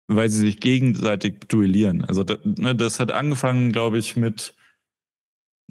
weil 0.08 0.30
sie 0.30 0.42
sich 0.42 0.60
gegenseitig 0.60 1.40
duellieren. 1.48 2.06
Also 2.06 2.24
das, 2.24 2.40
ne, 2.44 2.76
das 2.76 3.00
hat 3.00 3.12
angefangen, 3.12 3.72
glaube 3.72 3.98
ich, 3.98 4.16
mit, 4.16 4.54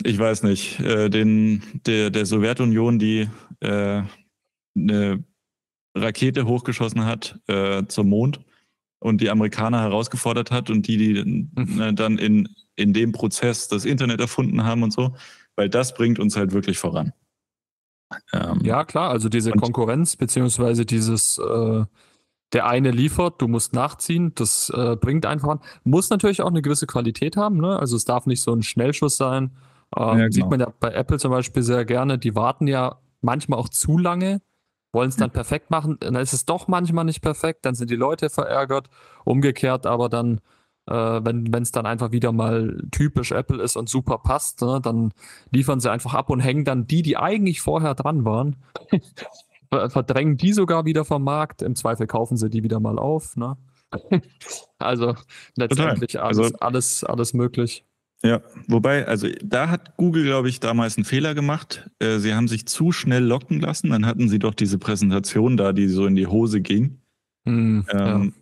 ich 0.04 0.18
weiß 0.18 0.42
nicht, 0.42 0.80
äh, 0.80 1.08
den, 1.08 1.62
der, 1.86 2.10
der 2.10 2.26
Sowjetunion, 2.26 2.98
die 2.98 3.28
äh, 3.60 4.02
eine 4.76 5.24
Rakete 5.96 6.46
hochgeschossen 6.46 7.04
hat 7.04 7.38
äh, 7.46 7.84
zum 7.86 8.08
Mond 8.08 8.40
und 9.00 9.20
die 9.20 9.30
Amerikaner 9.30 9.80
herausgefordert 9.80 10.50
hat 10.50 10.70
und 10.70 10.86
die, 10.86 10.96
die 10.96 11.24
mhm. 11.24 11.76
ne, 11.76 11.94
dann 11.94 12.18
in, 12.18 12.48
in 12.76 12.92
dem 12.92 13.12
Prozess 13.12 13.68
das 13.68 13.84
Internet 13.84 14.20
erfunden 14.20 14.64
haben 14.64 14.82
und 14.82 14.92
so 14.92 15.14
weil 15.56 15.68
das 15.68 15.94
bringt 15.94 16.18
uns 16.18 16.36
halt 16.36 16.52
wirklich 16.52 16.78
voran. 16.78 17.12
Ähm, 18.32 18.60
ja, 18.62 18.84
klar, 18.84 19.10
also 19.10 19.28
diese 19.28 19.52
Konkurrenz, 19.52 20.16
beziehungsweise 20.16 20.84
dieses, 20.84 21.38
äh, 21.38 21.84
der 22.52 22.66
eine 22.66 22.90
liefert, 22.90 23.40
du 23.40 23.46
musst 23.46 23.72
nachziehen, 23.72 24.32
das 24.34 24.70
äh, 24.70 24.96
bringt 24.96 25.26
einfach 25.26 25.48
an. 25.48 25.60
Muss 25.84 26.10
natürlich 26.10 26.42
auch 26.42 26.48
eine 26.48 26.62
gewisse 26.62 26.86
Qualität 26.86 27.36
haben, 27.36 27.58
ne? 27.58 27.78
Also 27.78 27.96
es 27.96 28.04
darf 28.04 28.26
nicht 28.26 28.42
so 28.42 28.52
ein 28.52 28.62
Schnellschuss 28.62 29.16
sein. 29.16 29.52
Ähm, 29.96 30.02
ja, 30.02 30.14
genau. 30.14 30.30
Sieht 30.32 30.50
man 30.50 30.60
ja 30.60 30.72
bei 30.80 30.92
Apple 30.92 31.18
zum 31.18 31.30
Beispiel 31.30 31.62
sehr 31.62 31.84
gerne, 31.84 32.18
die 32.18 32.34
warten 32.34 32.66
ja 32.66 32.98
manchmal 33.20 33.58
auch 33.58 33.68
zu 33.68 33.98
lange, 33.98 34.40
wollen 34.92 35.08
es 35.08 35.16
dann 35.16 35.28
hm. 35.28 35.34
perfekt 35.34 35.70
machen, 35.70 35.96
dann 36.00 36.16
ist 36.16 36.32
es 36.32 36.44
doch 36.44 36.66
manchmal 36.66 37.04
nicht 37.04 37.22
perfekt, 37.22 37.64
dann 37.64 37.74
sind 37.74 37.90
die 37.90 37.96
Leute 37.96 38.30
verärgert. 38.30 38.88
Umgekehrt 39.24 39.86
aber 39.86 40.08
dann 40.08 40.40
äh, 40.90 41.24
wenn 41.24 41.62
es 41.62 41.70
dann 41.70 41.86
einfach 41.86 42.10
wieder 42.10 42.32
mal 42.32 42.82
typisch 42.90 43.30
Apple 43.30 43.62
ist 43.62 43.76
und 43.76 43.88
super 43.88 44.18
passt, 44.18 44.60
ne, 44.60 44.80
dann 44.82 45.12
liefern 45.50 45.80
sie 45.80 45.90
einfach 45.90 46.14
ab 46.14 46.30
und 46.30 46.40
hängen 46.40 46.64
dann 46.64 46.86
die, 46.86 47.02
die 47.02 47.16
eigentlich 47.16 47.60
vorher 47.60 47.94
dran 47.94 48.24
waren, 48.24 48.56
verdrängen 49.70 50.36
die 50.36 50.52
sogar 50.52 50.84
wieder 50.84 51.04
vom 51.04 51.22
Markt. 51.22 51.62
Im 51.62 51.76
Zweifel 51.76 52.06
kaufen 52.06 52.36
sie 52.36 52.50
die 52.50 52.64
wieder 52.64 52.80
mal 52.80 52.98
auf. 52.98 53.36
Ne? 53.36 53.56
also 54.78 55.14
letztendlich 55.56 56.20
alles, 56.20 56.38
also, 56.38 56.56
alles, 56.58 57.04
alles 57.04 57.34
möglich. 57.34 57.84
Ja, 58.22 58.42
wobei, 58.66 59.06
also 59.06 59.28
da 59.42 59.70
hat 59.70 59.96
Google, 59.96 60.24
glaube 60.24 60.50
ich, 60.50 60.60
damals 60.60 60.96
einen 60.96 61.06
Fehler 61.06 61.34
gemacht. 61.34 61.88
Äh, 62.00 62.18
sie 62.18 62.34
haben 62.34 62.48
sich 62.48 62.66
zu 62.66 62.92
schnell 62.92 63.24
locken 63.24 63.60
lassen. 63.60 63.90
Dann 63.90 64.04
hatten 64.04 64.28
sie 64.28 64.38
doch 64.38 64.54
diese 64.54 64.78
Präsentation 64.78 65.56
da, 65.56 65.72
die 65.72 65.88
so 65.88 66.04
in 66.04 66.16
die 66.16 66.26
Hose 66.26 66.60
ging. 66.60 66.98
Mm, 67.44 67.80
ähm, 67.90 68.34
ja. 68.34 68.39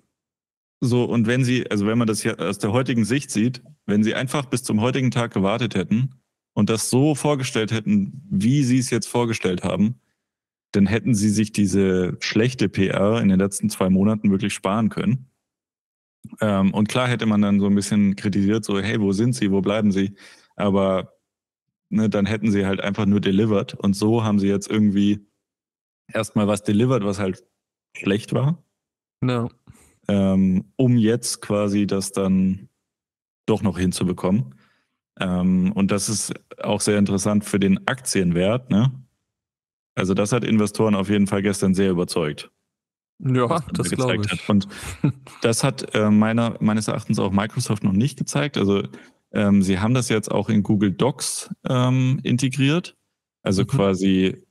So, 0.80 1.04
und 1.04 1.26
wenn 1.26 1.44
sie, 1.44 1.68
also 1.70 1.86
wenn 1.86 1.98
man 1.98 2.06
das 2.06 2.22
hier 2.22 2.38
aus 2.38 2.58
der 2.58 2.72
heutigen 2.72 3.04
Sicht 3.04 3.30
sieht, 3.30 3.62
wenn 3.86 4.04
sie 4.04 4.14
einfach 4.14 4.46
bis 4.46 4.62
zum 4.62 4.80
heutigen 4.80 5.10
Tag 5.10 5.32
gewartet 5.32 5.74
hätten 5.74 6.14
und 6.54 6.70
das 6.70 6.88
so 6.88 7.14
vorgestellt 7.14 7.72
hätten, 7.72 8.22
wie 8.30 8.62
sie 8.62 8.78
es 8.78 8.90
jetzt 8.90 9.08
vorgestellt 9.08 9.64
haben, 9.64 10.00
dann 10.72 10.86
hätten 10.86 11.14
sie 11.14 11.30
sich 11.30 11.50
diese 11.50 12.16
schlechte 12.20 12.68
PR 12.68 13.20
in 13.20 13.28
den 13.28 13.40
letzten 13.40 13.70
zwei 13.70 13.90
Monaten 13.90 14.30
wirklich 14.30 14.54
sparen 14.54 14.88
können. 14.88 15.30
Ähm, 16.40 16.72
und 16.74 16.88
klar 16.88 17.08
hätte 17.08 17.26
man 17.26 17.42
dann 17.42 17.58
so 17.58 17.66
ein 17.66 17.74
bisschen 17.74 18.14
kritisiert, 18.14 18.64
so, 18.64 18.78
hey, 18.78 19.00
wo 19.00 19.12
sind 19.12 19.34
sie, 19.34 19.50
wo 19.50 19.60
bleiben 19.60 19.90
sie? 19.90 20.14
Aber 20.54 21.14
ne, 21.88 22.08
dann 22.08 22.26
hätten 22.26 22.52
sie 22.52 22.66
halt 22.66 22.80
einfach 22.80 23.06
nur 23.06 23.20
delivered. 23.20 23.74
Und 23.74 23.94
so 23.94 24.22
haben 24.22 24.38
sie 24.38 24.48
jetzt 24.48 24.70
irgendwie 24.70 25.26
erstmal 26.12 26.46
was 26.46 26.62
delivered, 26.62 27.02
was 27.02 27.18
halt 27.18 27.44
schlecht 27.96 28.32
war. 28.32 28.62
No 29.20 29.48
ähm, 30.08 30.72
um 30.76 30.96
jetzt 30.96 31.40
quasi 31.40 31.86
das 31.86 32.12
dann 32.12 32.68
doch 33.46 33.62
noch 33.62 33.78
hinzubekommen. 33.78 34.54
Ähm, 35.20 35.72
und 35.72 35.90
das 35.90 36.08
ist 36.08 36.32
auch 36.62 36.80
sehr 36.80 36.98
interessant 36.98 37.44
für 37.44 37.58
den 37.58 37.86
Aktienwert. 37.86 38.70
Ne? 38.70 38.92
Also 39.94 40.14
das 40.14 40.32
hat 40.32 40.44
Investoren 40.44 40.94
auf 40.94 41.08
jeden 41.08 41.26
Fall 41.26 41.42
gestern 41.42 41.74
sehr 41.74 41.90
überzeugt. 41.90 42.50
Ja, 43.20 43.60
das 43.72 43.90
glaube 43.90 44.22
ich. 44.24 44.30
Hat. 44.30 44.48
Und 44.48 44.68
das 45.42 45.64
hat 45.64 45.94
äh, 45.94 46.10
meiner, 46.10 46.56
meines 46.60 46.88
Erachtens 46.88 47.18
auch 47.18 47.32
Microsoft 47.32 47.82
noch 47.82 47.92
nicht 47.92 48.16
gezeigt. 48.16 48.56
Also 48.56 48.84
ähm, 49.32 49.62
sie 49.62 49.80
haben 49.80 49.94
das 49.94 50.08
jetzt 50.08 50.30
auch 50.30 50.48
in 50.48 50.62
Google 50.62 50.92
Docs 50.92 51.50
ähm, 51.68 52.20
integriert. 52.22 52.96
Also 53.42 53.62
mhm. 53.62 53.66
quasi 53.66 54.44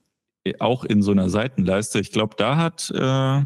auch 0.60 0.84
in 0.84 1.02
so 1.02 1.12
einer 1.12 1.30
Seitenleiste. 1.30 2.00
Ich 2.00 2.12
glaube, 2.12 2.36
da 2.38 2.58
hat 2.58 2.92
äh, 2.94 3.46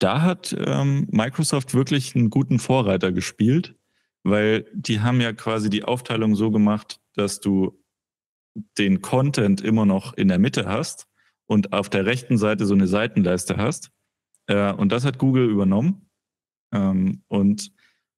da 0.00 0.22
hat 0.22 0.54
ähm, 0.58 1.06
Microsoft 1.10 1.74
wirklich 1.74 2.16
einen 2.16 2.28
guten 2.28 2.58
Vorreiter 2.58 3.12
gespielt, 3.12 3.76
weil 4.24 4.66
die 4.74 5.00
haben 5.00 5.20
ja 5.20 5.32
quasi 5.32 5.70
die 5.70 5.84
Aufteilung 5.84 6.34
so 6.34 6.50
gemacht, 6.50 7.00
dass 7.14 7.40
du 7.40 7.80
den 8.78 9.00
Content 9.00 9.60
immer 9.60 9.86
noch 9.86 10.14
in 10.14 10.28
der 10.28 10.40
Mitte 10.40 10.66
hast 10.66 11.06
und 11.46 11.72
auf 11.72 11.88
der 11.88 12.04
rechten 12.04 12.36
Seite 12.36 12.66
so 12.66 12.74
eine 12.74 12.88
Seitenleiste 12.88 13.56
hast. 13.56 13.92
Äh, 14.46 14.72
und 14.72 14.90
das 14.90 15.04
hat 15.04 15.18
Google 15.18 15.48
übernommen. 15.48 16.10
Ähm, 16.72 17.22
und 17.28 17.72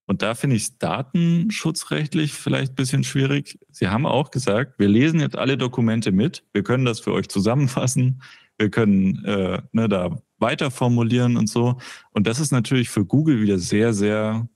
Und 0.07 0.21
da 0.23 0.35
finde 0.35 0.57
ich 0.57 0.65
es 0.65 0.79
datenschutzrechtlich 0.79 2.33
vielleicht 2.33 2.73
ein 2.73 2.77
bisschen 2.77 3.05
schwierig. 3.05 3.59
Sie 3.71 3.89
haben 3.89 4.05
auch 4.05 4.31
gesagt, 4.31 4.79
wir 4.79 4.89
lesen 4.89 5.21
jetzt 5.21 5.37
alle 5.37 5.57
Dokumente 5.57 6.13
mit, 6.13 6.45
wir 6.53 6.63
können 6.65 6.85
das 6.85 7.01
für 7.01 7.13
euch 7.13 7.29
zusammenfassen, 7.29 8.21
wir 8.59 8.69
können 8.69 9.25
äh, 9.25 9.63
ne, 9.73 9.89
da 9.89 10.21
weiter 10.43 10.71
formulieren 10.71 11.39
und 11.39 11.49
so. 11.49 11.79
Und 12.11 12.27
das 12.27 12.39
ist 12.39 12.53
natürlich 12.53 12.91
für 12.91 13.07
Google 13.07 13.41
wieder 13.41 13.59
sehr, 13.59 13.95
sehr 13.95 14.47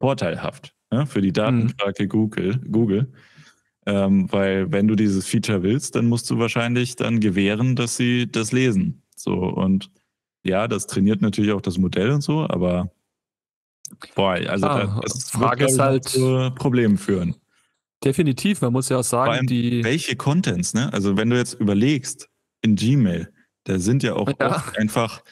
vorteilhaft 0.00 0.74
ne, 0.90 1.06
für 1.06 1.20
die 1.20 1.28
mhm. 1.28 1.34
Datenfrage 1.34 2.04
mhm. 2.04 2.08
Google. 2.08 2.60
Google. 2.70 3.12
Ähm, 3.84 4.30
weil 4.30 4.70
wenn 4.70 4.86
du 4.86 4.94
dieses 4.94 5.26
Feature 5.26 5.62
willst, 5.62 5.96
dann 5.96 6.06
musst 6.06 6.30
du 6.30 6.38
wahrscheinlich 6.38 6.94
dann 6.94 7.18
gewähren, 7.18 7.74
dass 7.74 7.96
sie 7.96 8.30
das 8.30 8.52
lesen. 8.52 9.02
So 9.16 9.34
und 9.34 9.90
ja, 10.44 10.68
das 10.68 10.86
trainiert 10.86 11.20
natürlich 11.20 11.52
auch 11.52 11.60
das 11.60 11.78
Modell 11.78 12.10
und 12.10 12.20
so, 12.20 12.48
aber 12.48 12.90
boah, 14.14 14.32
also 14.32 14.66
ah, 14.66 15.00
das 15.02 15.30
Frage 15.30 15.60
wird, 15.60 15.70
ist 15.70 15.78
halt 15.78 16.04
zu 16.04 16.50
Problemen 16.54 16.96
führen. 16.96 17.36
Definitiv, 18.04 18.60
man 18.60 18.72
muss 18.72 18.88
ja 18.88 18.98
auch 18.98 19.04
sagen, 19.04 19.32
allem, 19.32 19.46
die 19.46 19.84
welche 19.84 20.16
Contents, 20.16 20.74
ne? 20.74 20.92
Also 20.92 21.16
wenn 21.16 21.30
du 21.30 21.36
jetzt 21.36 21.54
überlegst 21.54 22.28
in 22.62 22.74
Gmail, 22.74 23.32
da 23.64 23.78
sind 23.78 24.02
ja 24.02 24.14
auch 24.14 24.30
ja. 24.40 24.64
einfach 24.76 25.22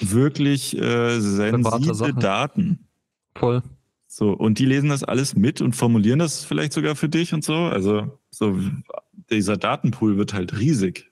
wirklich 0.00 0.76
äh, 0.76 1.20
sensible 1.20 2.14
Daten. 2.14 2.86
Voll. 3.34 3.62
So, 4.06 4.32
und 4.32 4.58
die 4.58 4.64
lesen 4.64 4.88
das 4.88 5.04
alles 5.04 5.36
mit 5.36 5.60
und 5.60 5.76
formulieren 5.76 6.18
das 6.18 6.44
vielleicht 6.44 6.72
sogar 6.72 6.96
für 6.96 7.08
dich 7.08 7.34
und 7.34 7.44
so. 7.44 7.54
Also, 7.54 8.18
so 8.30 8.58
dieser 9.30 9.56
Datenpool 9.56 10.16
wird 10.16 10.32
halt 10.32 10.58
riesig. 10.58 11.10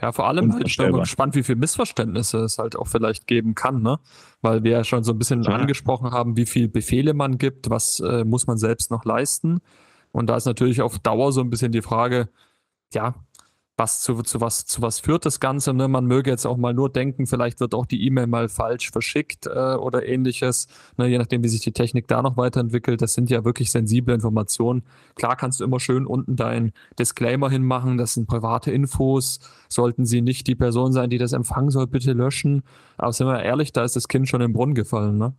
Ja, 0.00 0.12
vor 0.12 0.28
allem 0.28 0.52
halt, 0.52 0.66
ich 0.66 0.76
bin 0.76 0.90
mal 0.90 1.00
gespannt, 1.00 1.34
wie 1.34 1.42
viele 1.42 1.58
Missverständnisse 1.58 2.38
es 2.38 2.58
halt 2.58 2.76
auch 2.76 2.86
vielleicht 2.86 3.26
geben 3.26 3.54
kann, 3.54 3.82
ne? 3.82 3.98
Weil 4.42 4.62
wir 4.62 4.72
ja 4.72 4.84
schon 4.84 5.02
so 5.02 5.12
ein 5.12 5.18
bisschen 5.18 5.42
ja. 5.42 5.50
angesprochen 5.50 6.10
haben, 6.12 6.36
wie 6.36 6.46
viele 6.46 6.68
Befehle 6.68 7.14
man 7.14 7.38
gibt, 7.38 7.70
was 7.70 8.00
äh, 8.00 8.24
muss 8.24 8.46
man 8.46 8.58
selbst 8.58 8.90
noch 8.90 9.04
leisten. 9.04 9.60
Und 10.12 10.28
da 10.28 10.36
ist 10.36 10.44
natürlich 10.44 10.82
auf 10.82 10.98
Dauer 10.98 11.32
so 11.32 11.40
ein 11.40 11.50
bisschen 11.50 11.72
die 11.72 11.82
Frage, 11.82 12.28
ja, 12.92 13.14
was 13.78 14.00
zu, 14.00 14.22
zu, 14.22 14.40
was, 14.40 14.66
zu 14.66 14.82
was 14.82 14.98
führt 14.98 15.24
das 15.24 15.38
Ganze. 15.38 15.72
Ne? 15.72 15.86
Man 15.86 16.04
möge 16.04 16.30
jetzt 16.30 16.46
auch 16.46 16.56
mal 16.56 16.74
nur 16.74 16.90
denken, 16.90 17.26
vielleicht 17.26 17.60
wird 17.60 17.74
auch 17.74 17.86
die 17.86 18.04
E-Mail 18.04 18.26
mal 18.26 18.48
falsch 18.48 18.90
verschickt 18.90 19.46
äh, 19.46 19.74
oder 19.74 20.04
ähnliches, 20.04 20.66
ne? 20.96 21.06
je 21.06 21.16
nachdem, 21.16 21.44
wie 21.44 21.48
sich 21.48 21.60
die 21.60 21.72
Technik 21.72 22.08
da 22.08 22.20
noch 22.20 22.36
weiterentwickelt. 22.36 23.00
Das 23.00 23.14
sind 23.14 23.30
ja 23.30 23.44
wirklich 23.44 23.70
sensible 23.70 24.12
Informationen. 24.12 24.82
Klar 25.14 25.36
kannst 25.36 25.60
du 25.60 25.64
immer 25.64 25.78
schön 25.78 26.06
unten 26.06 26.34
dein 26.34 26.72
Disclaimer 26.98 27.50
hinmachen, 27.50 27.98
das 27.98 28.14
sind 28.14 28.26
private 28.26 28.72
Infos. 28.72 29.38
Sollten 29.68 30.04
sie 30.04 30.22
nicht 30.22 30.48
die 30.48 30.56
Person 30.56 30.92
sein, 30.92 31.08
die 31.08 31.18
das 31.18 31.32
empfangen 31.32 31.70
soll, 31.70 31.86
bitte 31.86 32.12
löschen. 32.12 32.64
Aber 32.96 33.12
sind 33.12 33.28
wir 33.28 33.42
ehrlich, 33.42 33.72
da 33.72 33.84
ist 33.84 33.94
das 33.94 34.08
Kind 34.08 34.28
schon 34.28 34.40
im 34.40 34.52
Brunnen 34.52 34.74
gefallen. 34.74 35.18
Ne? 35.18 35.34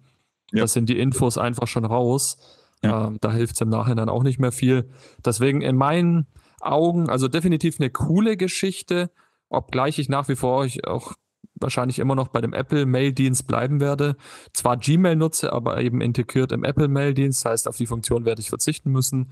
Ja. 0.54 0.62
Das 0.62 0.74
sind 0.74 0.88
die 0.88 0.98
Infos 0.98 1.38
einfach 1.38 1.68
schon 1.68 1.84
raus. 1.84 2.38
Ja. 2.82 3.08
Ähm, 3.08 3.18
da 3.20 3.34
hilft 3.34 3.56
es 3.56 3.62
im 3.62 3.70
Nachhinein 3.70 4.08
auch 4.08 4.24
nicht 4.24 4.40
mehr 4.40 4.54
viel. 4.54 4.90
Deswegen 5.26 5.62
in 5.62 5.76
meinen 5.76 6.28
Augen. 6.62 7.10
Also 7.10 7.28
definitiv 7.28 7.80
eine 7.80 7.90
coole 7.90 8.38
Geschichte, 8.38 9.12
obgleich 9.50 10.00
ich 10.00 10.10
nach 10.10 10.28
wie 10.28 10.36
vor 10.36 10.68
auch 10.86 11.14
wahrscheinlich 11.62 12.00
immer 12.00 12.16
noch 12.16 12.30
bei 12.30 12.42
dem 12.42 12.54
Apple-Mail-Dienst 12.54 13.48
bleiben 13.48 13.80
werde. 13.80 14.16
Zwar 14.54 14.78
Gmail 14.78 15.16
nutze, 15.16 15.52
aber 15.54 15.82
eben 15.82 16.02
integriert 16.02 16.52
im 16.52 16.64
Apple-Mail-Dienst, 16.64 17.46
heißt, 17.46 17.68
auf 17.68 17.78
die 17.78 17.88
Funktion 17.88 18.26
werde 18.26 18.42
ich 18.42 18.50
verzichten 18.50 18.92
müssen. 18.92 19.32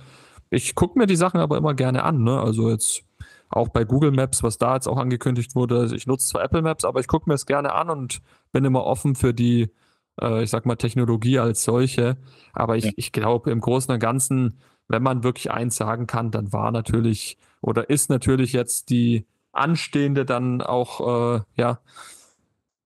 Ich 0.49 0.75
gucke 0.75 0.97
mir 0.97 1.07
die 1.07 1.15
Sachen 1.15 1.39
aber 1.39 1.57
immer 1.57 1.73
gerne 1.73 2.03
an. 2.03 2.23
Ne? 2.23 2.39
Also 2.39 2.69
jetzt 2.69 3.03
auch 3.49 3.69
bei 3.69 3.83
Google 3.85 4.11
Maps, 4.11 4.43
was 4.43 4.57
da 4.57 4.75
jetzt 4.75 4.87
auch 4.87 4.97
angekündigt 4.97 5.55
wurde. 5.55 5.89
Ich 5.95 6.07
nutze 6.07 6.27
zwar 6.27 6.43
Apple 6.43 6.61
Maps, 6.61 6.85
aber 6.85 6.99
ich 6.99 7.07
gucke 7.07 7.29
mir 7.29 7.35
es 7.35 7.45
gerne 7.45 7.73
an 7.73 7.89
und 7.89 8.21
bin 8.51 8.65
immer 8.65 8.83
offen 8.83 9.15
für 9.15 9.33
die, 9.33 9.69
äh, 10.21 10.43
ich 10.43 10.49
sag 10.49 10.65
mal, 10.65 10.75
Technologie 10.75 11.39
als 11.39 11.63
solche. 11.63 12.17
Aber 12.53 12.77
ich, 12.77 12.85
ja. 12.85 12.91
ich 12.95 13.11
glaube, 13.11 13.51
im 13.51 13.61
Großen 13.61 13.93
und 13.93 13.99
Ganzen 13.99 14.59
wenn 14.87 15.03
man 15.03 15.23
wirklich 15.23 15.51
eins 15.51 15.75
sagen 15.75 16.07
kann, 16.07 16.31
dann 16.31 16.53
war 16.53 16.71
natürlich 16.71 17.37
oder 17.61 17.89
ist 17.89 18.09
natürlich 18.09 18.53
jetzt 18.53 18.89
die 18.89 19.25
anstehende 19.51 20.25
dann 20.25 20.61
auch, 20.61 21.35
äh, 21.35 21.41
ja, 21.55 21.79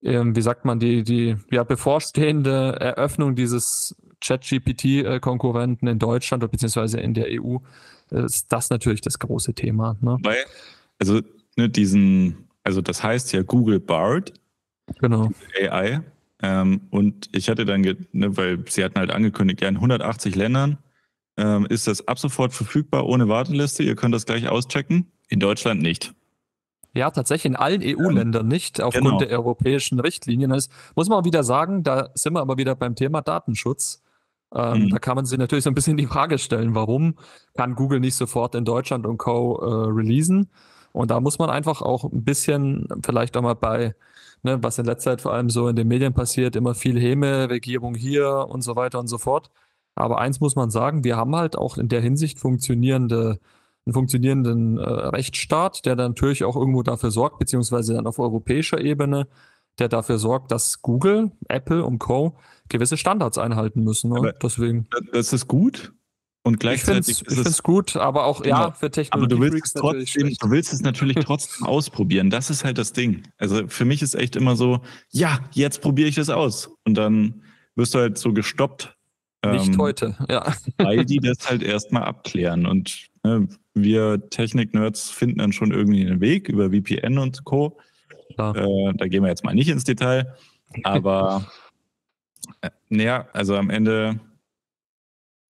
äh, 0.02 0.24
wie 0.24 0.42
sagt 0.42 0.66
man, 0.66 0.80
die, 0.80 1.04
die 1.04 1.36
ja, 1.52 1.64
bevorstehende 1.64 2.78
Eröffnung 2.80 3.36
dieses 3.36 3.96
ChatGPT-Konkurrenten 4.22 5.88
in 5.88 6.00
Deutschland 6.00 6.44
oder 6.44 6.52
beziehungsweise 6.52 7.00
in 7.00 7.14
der 7.14 7.28
EU, 7.30 7.58
ist 8.10 8.52
das 8.52 8.70
natürlich 8.70 9.02
das 9.02 9.20
große 9.20 9.54
Thema. 9.54 9.98
Ne? 10.02 10.18
Weil, 10.22 10.46
also 11.00 11.22
ne, 11.58 11.70
diesen, 11.70 12.48
also 12.64 12.82
das 12.82 13.04
heißt 13.04 13.34
ja 13.34 13.42
Google 13.42 13.80
Bard, 13.80 14.34
genau. 15.00 15.30
AI. 15.58 16.02
Ähm, 16.44 16.82
und 16.90 17.30
ich 17.34 17.50
hatte 17.50 17.66
dann, 17.66 17.82
ne, 17.82 18.38
weil 18.38 18.64
sie 18.68 18.84
hatten 18.84 19.00
halt 19.00 19.12
angekündigt, 19.12 19.62
ja, 19.62 19.70
in 19.70 19.76
180 19.76 20.36
Ländern 20.36 20.78
ähm, 21.38 21.66
ist 21.70 21.88
das 21.88 22.08
ab 22.08 22.20
sofort 22.20 22.54
verfügbar 22.54 23.06
ohne 23.06 23.28
Warteliste. 23.28 23.84
Ihr 23.84 23.96
könnt 23.96 24.14
das 24.14 24.26
gleich 24.26 24.48
auschecken. 24.48 25.12
In 25.30 25.40
Deutschland 25.40 25.82
nicht. 25.82 26.14
Ja, 26.94 27.10
tatsächlich 27.10 27.46
in 27.46 27.56
allen 27.56 27.82
EU-Ländern 27.82 28.48
nicht, 28.48 28.82
aufgrund 28.82 29.06
genau. 29.06 29.20
der 29.20 29.30
europäischen 29.30 30.00
Richtlinien. 30.02 30.52
Das 30.52 30.68
muss 30.96 31.08
man 31.08 31.20
auch 31.20 31.26
wieder 31.26 31.44
sagen, 31.44 31.84
da 31.84 32.10
sind 32.16 32.34
wir 32.34 32.42
aber 32.42 32.58
wieder 32.58 32.76
beim 32.76 32.96
Thema 32.96 33.22
Datenschutz. 33.22 34.04
Ähm, 34.54 34.84
mhm. 34.84 34.90
Da 34.90 35.00
kann 35.00 35.16
man 35.16 35.26
sich 35.26 35.40
natürlich 35.40 35.64
so 35.64 35.70
ein 35.70 35.74
bisschen 35.74 35.96
die 35.96 36.08
Frage 36.08 36.38
stellen, 36.38 36.76
warum 36.76 37.16
kann 37.56 37.76
Google 37.76 38.02
nicht 38.02 38.16
sofort 38.16 38.56
in 38.56 38.66
Deutschland 38.66 39.06
und 39.06 39.18
Co. 39.18 39.60
Äh, 39.62 39.92
releasen? 39.92 40.50
Und 40.92 41.12
da 41.12 41.22
muss 41.22 41.40
man 41.40 41.50
einfach 41.50 41.82
auch 41.82 42.04
ein 42.04 42.26
bisschen 42.26 42.88
vielleicht 43.04 43.38
auch 43.38 43.42
mal 43.42 43.56
bei, 43.56 43.96
ne, 44.44 44.62
was 44.62 44.78
in 44.78 44.86
letzter 44.86 45.12
Zeit 45.12 45.22
vor 45.22 45.34
allem 45.34 45.50
so 45.50 45.70
in 45.70 45.78
den 45.78 45.88
Medien 45.88 46.14
passiert, 46.14 46.58
immer 46.58 46.76
viel 46.76 47.00
Häme, 47.00 47.50
Regierung 47.50 47.96
hier 47.96 48.48
und 48.50 48.62
so 48.62 48.76
weiter 48.76 49.00
und 49.00 49.08
so 49.08 49.18
fort. 49.18 49.50
Aber 49.96 50.20
eins 50.20 50.40
muss 50.40 50.56
man 50.56 50.70
sagen, 50.70 51.04
wir 51.04 51.18
haben 51.18 51.36
halt 51.36 51.58
auch 51.58 51.78
in 51.78 51.90
der 51.90 52.02
Hinsicht 52.02 52.40
funktionierende, 52.40 53.40
einen 53.86 53.94
funktionierenden 53.94 54.78
äh, 54.78 54.84
Rechtsstaat, 54.84 55.86
der 55.86 55.96
dann 55.96 56.12
natürlich 56.12 56.44
auch 56.44 56.56
irgendwo 56.56 56.84
dafür 56.84 57.12
sorgt, 57.12 57.40
beziehungsweise 57.40 57.94
dann 57.94 58.08
auf 58.08 58.20
europäischer 58.20 58.80
Ebene, 58.80 59.28
der 59.80 59.90
dafür 59.90 60.18
sorgt, 60.18 60.52
dass 60.52 60.82
Google, 60.82 61.32
Apple 61.48 61.84
und 61.84 62.00
Co. 62.00 62.38
gewisse 62.70 62.98
Standards 62.98 63.38
einhalten 63.38 63.84
müssen. 63.84 64.12
Ne? 64.12 64.34
Deswegen. 64.42 64.88
Das 65.12 65.34
ist 65.34 65.48
gut. 65.48 65.94
Und 66.44 66.60
gleichzeitig 66.60 67.22
ich 67.22 67.28
finde 67.28 67.50
es 67.50 67.62
gut, 67.62 67.96
aber 67.96 68.26
auch 68.26 68.42
genau. 68.42 68.56
ja 68.56 68.72
für 68.72 68.90
Technologie. 68.90 69.36
Aber 69.36 69.48
du 69.48 69.54
willst, 69.54 69.78
trotzdem, 69.78 70.36
du 70.40 70.50
willst 70.50 70.74
es 70.74 70.82
natürlich 70.82 71.18
trotzdem 71.24 71.68
ausprobieren. 71.68 72.32
Das 72.32 72.50
ist 72.50 72.64
halt 72.64 72.80
das 72.80 72.94
Ding. 72.94 73.24
Also 73.38 73.68
für 73.68 73.86
mich 73.86 74.02
ist 74.02 74.16
echt 74.16 74.36
immer 74.36 74.56
so, 74.56 74.82
ja, 75.12 75.40
jetzt 75.52 75.82
probiere 75.82 76.10
ich 76.10 76.16
das 76.16 76.30
aus. 76.30 76.72
Und 76.84 76.96
dann 76.96 77.44
wirst 77.76 77.94
du 77.94 78.00
halt 78.00 78.18
so 78.18 78.34
gestoppt 78.34 78.98
nicht 79.46 79.70
ähm, 79.70 79.78
heute, 79.78 80.16
ja. 80.30 80.54
Weil 80.78 81.06
die 81.06 81.20
das 81.24 81.50
halt 81.50 81.64
erstmal 81.64 82.04
abklären. 82.04 82.66
Und 82.66 83.08
ne, 83.24 83.48
wir 83.74 84.30
Technik-Nerds 84.30 85.10
finden 85.10 85.40
dann 85.40 85.54
schon 85.54 85.72
irgendwie 85.72 86.06
einen 86.06 86.22
Weg 86.22 86.48
über 86.50 86.70
VPN 86.70 87.18
und 87.18 87.44
Co. 87.44 87.78
Äh, 88.38 88.94
da 88.94 89.08
gehen 89.08 89.24
wir 89.24 89.30
jetzt 89.30 89.44
mal 89.44 89.54
nicht 89.54 89.70
ins 89.70 89.84
Detail. 89.84 90.36
Aber 90.84 91.52
äh, 92.62 92.70
naja, 92.90 93.28
also 93.34 93.56
am 93.56 93.70
Ende. 93.70 94.20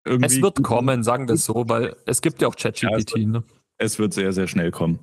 Es 0.05 0.41
wird 0.41 0.62
kommen, 0.62 1.03
sagen 1.03 1.28
wir 1.28 1.34
es 1.34 1.45
so, 1.45 1.68
weil 1.68 1.95
es 2.07 2.22
gibt 2.22 2.41
ja 2.41 2.49
auch 2.49 2.57
ChatGPT. 2.57 3.18
Ja, 3.18 3.26
ne? 3.26 3.45
Es 3.78 3.99
wird 3.99 4.14
sehr, 4.14 4.32
sehr 4.32 4.47
schnell 4.47 4.70
kommen. 4.70 4.99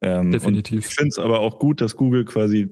Ähm, 0.00 0.32
Definitiv. 0.32 0.86
Ich 0.86 0.94
finde 0.94 1.08
es 1.08 1.18
aber 1.18 1.40
auch 1.40 1.58
gut, 1.58 1.80
dass 1.80 1.96
Google 1.96 2.24
quasi 2.24 2.68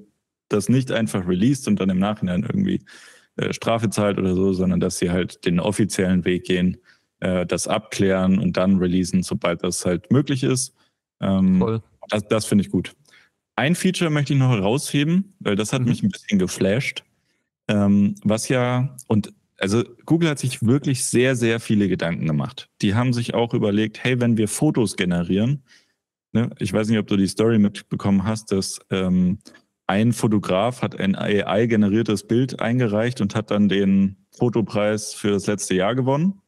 das 0.49 0.69
nicht 0.69 0.91
einfach 0.91 1.25
released 1.27 1.67
und 1.67 1.79
dann 1.79 1.89
im 1.89 1.99
Nachhinein 1.99 2.43
irgendwie 2.43 2.83
äh, 3.37 3.53
Strafe 3.53 3.89
zahlt 3.89 4.17
oder 4.17 4.35
so, 4.35 4.53
sondern 4.53 4.79
dass 4.79 4.97
sie 4.97 5.11
halt 5.11 5.45
den 5.45 5.59
offiziellen 5.59 6.25
Weg 6.25 6.45
gehen, 6.45 6.77
äh, 7.19 7.45
das 7.45 7.67
abklären 7.67 8.39
und 8.39 8.57
dann 8.57 8.77
releasen, 8.77 9.23
sobald 9.23 9.63
das 9.63 9.85
halt 9.85 10.11
möglich 10.11 10.43
ist. 10.43 10.73
Ähm, 11.21 11.59
Voll. 11.59 11.81
Das, 12.09 12.27
das 12.27 12.45
finde 12.45 12.63
ich 12.63 12.71
gut. 12.71 12.93
Ein 13.55 13.75
Feature 13.75 14.09
möchte 14.09 14.33
ich 14.33 14.39
noch 14.39 14.51
herausheben, 14.51 15.33
weil 15.39 15.55
das 15.55 15.71
hat 15.71 15.81
mhm. 15.81 15.89
mich 15.89 16.03
ein 16.03 16.09
bisschen 16.09 16.39
geflasht. 16.39 17.03
Ähm, 17.67 18.15
was 18.23 18.49
ja, 18.49 18.95
und 19.07 19.33
also 19.59 19.83
Google 20.05 20.29
hat 20.29 20.39
sich 20.39 20.63
wirklich 20.63 21.05
sehr, 21.05 21.35
sehr 21.35 21.59
viele 21.59 21.87
Gedanken 21.87 22.25
gemacht. 22.25 22.69
Die 22.81 22.95
haben 22.95 23.13
sich 23.13 23.35
auch 23.35 23.53
überlegt, 23.53 24.03
hey, 24.03 24.19
wenn 24.19 24.35
wir 24.35 24.47
Fotos 24.47 24.97
generieren, 24.97 25.63
ne, 26.33 26.49
ich 26.57 26.73
weiß 26.73 26.89
nicht, 26.89 26.97
ob 26.97 27.07
du 27.07 27.17
die 27.17 27.27
Story 27.27 27.59
mitbekommen 27.59 28.23
hast, 28.23 28.51
dass 28.51 28.79
ähm, 28.89 29.37
ein 29.91 30.13
Fotograf 30.13 30.81
hat 30.81 30.97
ein 30.97 31.17
AI-generiertes 31.17 32.25
Bild 32.25 32.61
eingereicht 32.61 33.19
und 33.19 33.35
hat 33.35 33.51
dann 33.51 33.67
den 33.67 34.25
Fotopreis 34.31 35.13
für 35.13 35.31
das 35.31 35.47
letzte 35.47 35.75
Jahr 35.75 35.95
gewonnen. 35.95 36.41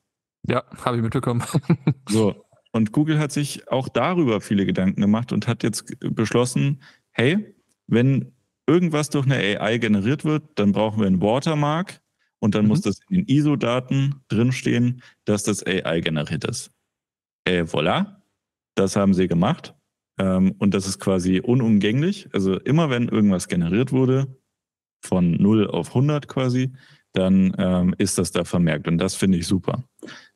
Ja, 0.47 0.63
habe 0.85 0.95
ich 0.95 1.03
mitbekommen. 1.03 1.43
so. 2.09 2.45
Und 2.71 2.93
Google 2.93 3.19
hat 3.19 3.33
sich 3.33 3.69
auch 3.69 3.89
darüber 3.89 4.39
viele 4.39 4.65
Gedanken 4.65 5.01
gemacht 5.01 5.33
und 5.33 5.45
hat 5.45 5.61
jetzt 5.61 5.93
beschlossen, 5.99 6.81
hey, 7.11 7.53
wenn 7.87 8.31
irgendwas 8.65 9.09
durch 9.09 9.25
eine 9.25 9.35
AI 9.35 9.77
generiert 9.77 10.23
wird, 10.23 10.43
dann 10.55 10.71
brauchen 10.71 11.01
wir 11.01 11.07
ein 11.07 11.21
Watermark 11.21 12.01
und 12.39 12.55
dann 12.55 12.63
mhm. 12.63 12.69
muss 12.69 12.81
das 12.81 12.99
in 13.09 13.17
den 13.17 13.25
ISO-Daten 13.25 14.23
drinstehen, 14.29 15.03
dass 15.25 15.43
das 15.43 15.65
AI 15.67 15.99
generiert 15.99 16.45
ist. 16.45 16.71
Äh, 17.43 17.63
voilà, 17.63 18.21
das 18.75 18.95
haben 18.95 19.13
sie 19.13 19.27
gemacht. 19.27 19.75
Ähm, 20.18 20.55
und 20.59 20.74
das 20.74 20.88
ist 20.88 20.99
quasi 20.99 21.39
unumgänglich. 21.39 22.30
Also 22.34 22.59
immer 22.59 22.89
wenn 22.89 23.07
irgendwas 23.07 23.47
generiert 23.47 23.91
wurde, 23.91 24.38
von 25.03 25.32
0 25.34 25.68
auf 25.68 25.89
100 25.89 26.28
quasi, 26.28 26.72
dann 27.14 27.53
ähm, 27.57 27.93
ist 27.97 28.18
das 28.18 28.32
da 28.32 28.43
vermerkt. 28.43 28.88
Und 28.88 28.97
das 28.97 29.16
finde 29.16 29.38
ich 29.38 29.47
super. 29.47 29.84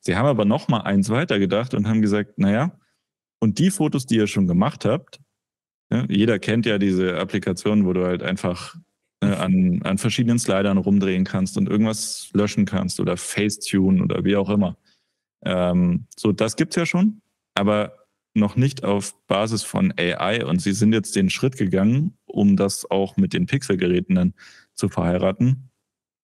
Sie 0.00 0.16
haben 0.16 0.26
aber 0.26 0.44
noch 0.44 0.68
mal 0.68 0.82
eins 0.82 1.10
weitergedacht 1.10 1.74
und 1.74 1.88
haben 1.88 2.02
gesagt, 2.02 2.38
naja, 2.38 2.78
und 3.40 3.58
die 3.58 3.70
Fotos, 3.70 4.06
die 4.06 4.16
ihr 4.16 4.26
schon 4.26 4.46
gemacht 4.46 4.84
habt, 4.84 5.20
ja, 5.90 6.04
jeder 6.08 6.38
kennt 6.38 6.66
ja 6.66 6.78
diese 6.78 7.18
Applikationen, 7.18 7.86
wo 7.86 7.92
du 7.92 8.04
halt 8.04 8.22
einfach 8.22 8.76
äh, 9.20 9.26
an, 9.26 9.80
an 9.82 9.98
verschiedenen 9.98 10.38
Slidern 10.38 10.78
rumdrehen 10.78 11.24
kannst 11.24 11.56
und 11.56 11.68
irgendwas 11.68 12.30
löschen 12.34 12.66
kannst 12.66 13.00
oder 13.00 13.16
Facetune 13.16 14.02
oder 14.02 14.24
wie 14.24 14.36
auch 14.36 14.50
immer. 14.50 14.76
Ähm, 15.44 16.06
so, 16.16 16.32
das 16.32 16.56
gibt's 16.56 16.76
ja 16.76 16.84
schon, 16.84 17.22
aber 17.54 17.97
noch 18.38 18.56
nicht 18.56 18.84
auf 18.84 19.14
Basis 19.26 19.62
von 19.62 19.92
AI. 19.96 20.44
Und 20.44 20.60
sie 20.62 20.72
sind 20.72 20.92
jetzt 20.92 21.16
den 21.16 21.30
Schritt 21.30 21.56
gegangen, 21.56 22.16
um 22.26 22.56
das 22.56 22.90
auch 22.90 23.16
mit 23.16 23.32
den 23.32 23.46
Pixel-Geräten 23.46 24.14
dann 24.14 24.34
zu 24.74 24.88
verheiraten, 24.88 25.70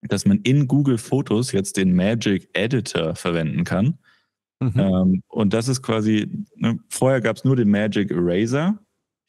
dass 0.02 0.26
man 0.26 0.38
in 0.38 0.68
Google 0.68 0.98
Fotos 0.98 1.52
jetzt 1.52 1.76
den 1.76 1.94
Magic 1.94 2.48
Editor 2.52 3.14
verwenden 3.14 3.64
kann. 3.64 3.98
Mhm. 4.60 4.72
Ähm, 4.76 5.22
und 5.28 5.52
das 5.52 5.68
ist 5.68 5.82
quasi, 5.82 6.46
ne, 6.56 6.78
vorher 6.88 7.20
gab 7.20 7.36
es 7.36 7.44
nur 7.44 7.56
den 7.56 7.70
Magic 7.70 8.10
Eraser, 8.10 8.78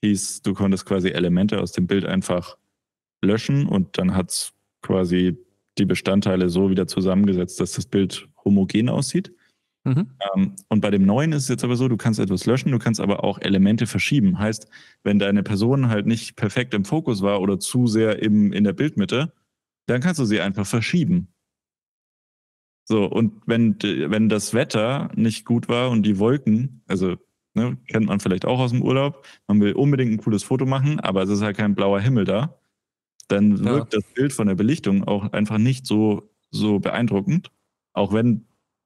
hieß, 0.01 0.41
du 0.41 0.53
konntest 0.53 0.85
quasi 0.85 1.09
Elemente 1.09 1.59
aus 1.59 1.71
dem 1.71 1.87
Bild 1.87 2.05
einfach 2.05 2.57
löschen 3.21 3.65
und 3.65 3.97
dann 3.97 4.15
hat 4.15 4.31
es 4.31 4.53
quasi 4.81 5.37
die 5.77 5.85
Bestandteile 5.85 6.49
so 6.49 6.69
wieder 6.69 6.87
zusammengesetzt, 6.87 7.59
dass 7.59 7.73
das 7.73 7.85
Bild 7.85 8.27
homogen 8.43 8.89
aussieht. 8.89 9.34
Mhm. 9.85 10.07
Ähm, 10.35 10.55
und 10.67 10.81
bei 10.81 10.89
dem 10.91 11.05
neuen 11.05 11.31
ist 11.31 11.43
es 11.43 11.49
jetzt 11.49 11.63
aber 11.63 11.75
so, 11.75 11.87
du 11.87 11.95
kannst 11.95 12.19
etwas 12.19 12.45
löschen, 12.45 12.71
du 12.71 12.79
kannst 12.79 12.99
aber 12.99 13.23
auch 13.23 13.39
Elemente 13.39 13.85
verschieben. 13.85 14.39
Heißt, 14.39 14.67
wenn 15.03 15.19
deine 15.19 15.43
Person 15.43 15.89
halt 15.89 16.07
nicht 16.07 16.35
perfekt 16.35 16.73
im 16.73 16.85
Fokus 16.85 17.21
war 17.21 17.39
oder 17.39 17.59
zu 17.59 17.87
sehr 17.87 18.21
im, 18.21 18.51
in 18.51 18.63
der 18.63 18.73
Bildmitte, 18.73 19.31
dann 19.85 20.01
kannst 20.01 20.19
du 20.19 20.25
sie 20.25 20.41
einfach 20.41 20.65
verschieben. 20.65 21.27
So, 22.87 23.05
und 23.05 23.41
wenn, 23.45 23.77
wenn 23.81 24.29
das 24.29 24.53
Wetter 24.53 25.09
nicht 25.15 25.45
gut 25.45 25.69
war 25.69 25.89
und 25.91 26.03
die 26.03 26.19
Wolken, 26.19 26.81
also 26.87 27.15
ne, 27.53 27.77
kennt 27.87 28.07
man 28.07 28.19
vielleicht 28.19 28.45
auch 28.45 28.59
aus 28.59 28.71
dem 28.71 28.81
Urlaub, 28.81 29.25
man 29.47 29.61
will 29.61 29.73
unbedingt 29.73 30.11
ein 30.11 30.17
cooles 30.17 30.43
Foto 30.43 30.65
machen, 30.65 30.99
aber 30.99 31.23
es 31.23 31.29
ist 31.29 31.41
halt 31.41 31.57
kein 31.57 31.75
blauer 31.75 31.99
Himmel 31.99 32.25
da, 32.25 32.59
dann 33.27 33.63
wirkt 33.63 33.93
ja. 33.93 33.99
das 33.99 34.13
Bild 34.13 34.33
von 34.33 34.47
der 34.47 34.55
Belichtung 34.55 35.03
auch 35.03 35.31
einfach 35.31 35.57
nicht 35.57 35.85
so, 35.85 36.29
so 36.51 36.79
beeindruckend. 36.79 37.51
Auch 37.93 38.13
wenn 38.13 38.45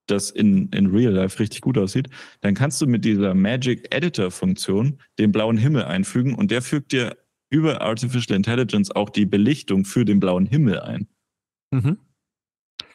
das 0.09 0.29
in, 0.31 0.69
in 0.69 0.87
Real 0.87 1.13
Life 1.13 1.39
richtig 1.39 1.61
gut 1.61 1.77
aussieht, 1.77 2.09
dann 2.41 2.53
kannst 2.53 2.81
du 2.81 2.87
mit 2.87 3.05
dieser 3.05 3.33
Magic 3.33 3.93
Editor 3.93 4.31
Funktion 4.31 4.99
den 5.17 5.31
blauen 5.31 5.57
Himmel 5.57 5.83
einfügen 5.83 6.35
und 6.35 6.51
der 6.51 6.61
fügt 6.61 6.91
dir 6.91 7.17
über 7.49 7.81
Artificial 7.81 8.35
Intelligence 8.35 8.91
auch 8.91 9.09
die 9.09 9.25
Belichtung 9.25 9.85
für 9.85 10.05
den 10.05 10.19
blauen 10.19 10.45
Himmel 10.45 10.79
ein. 10.81 11.07
Mhm. 11.71 11.97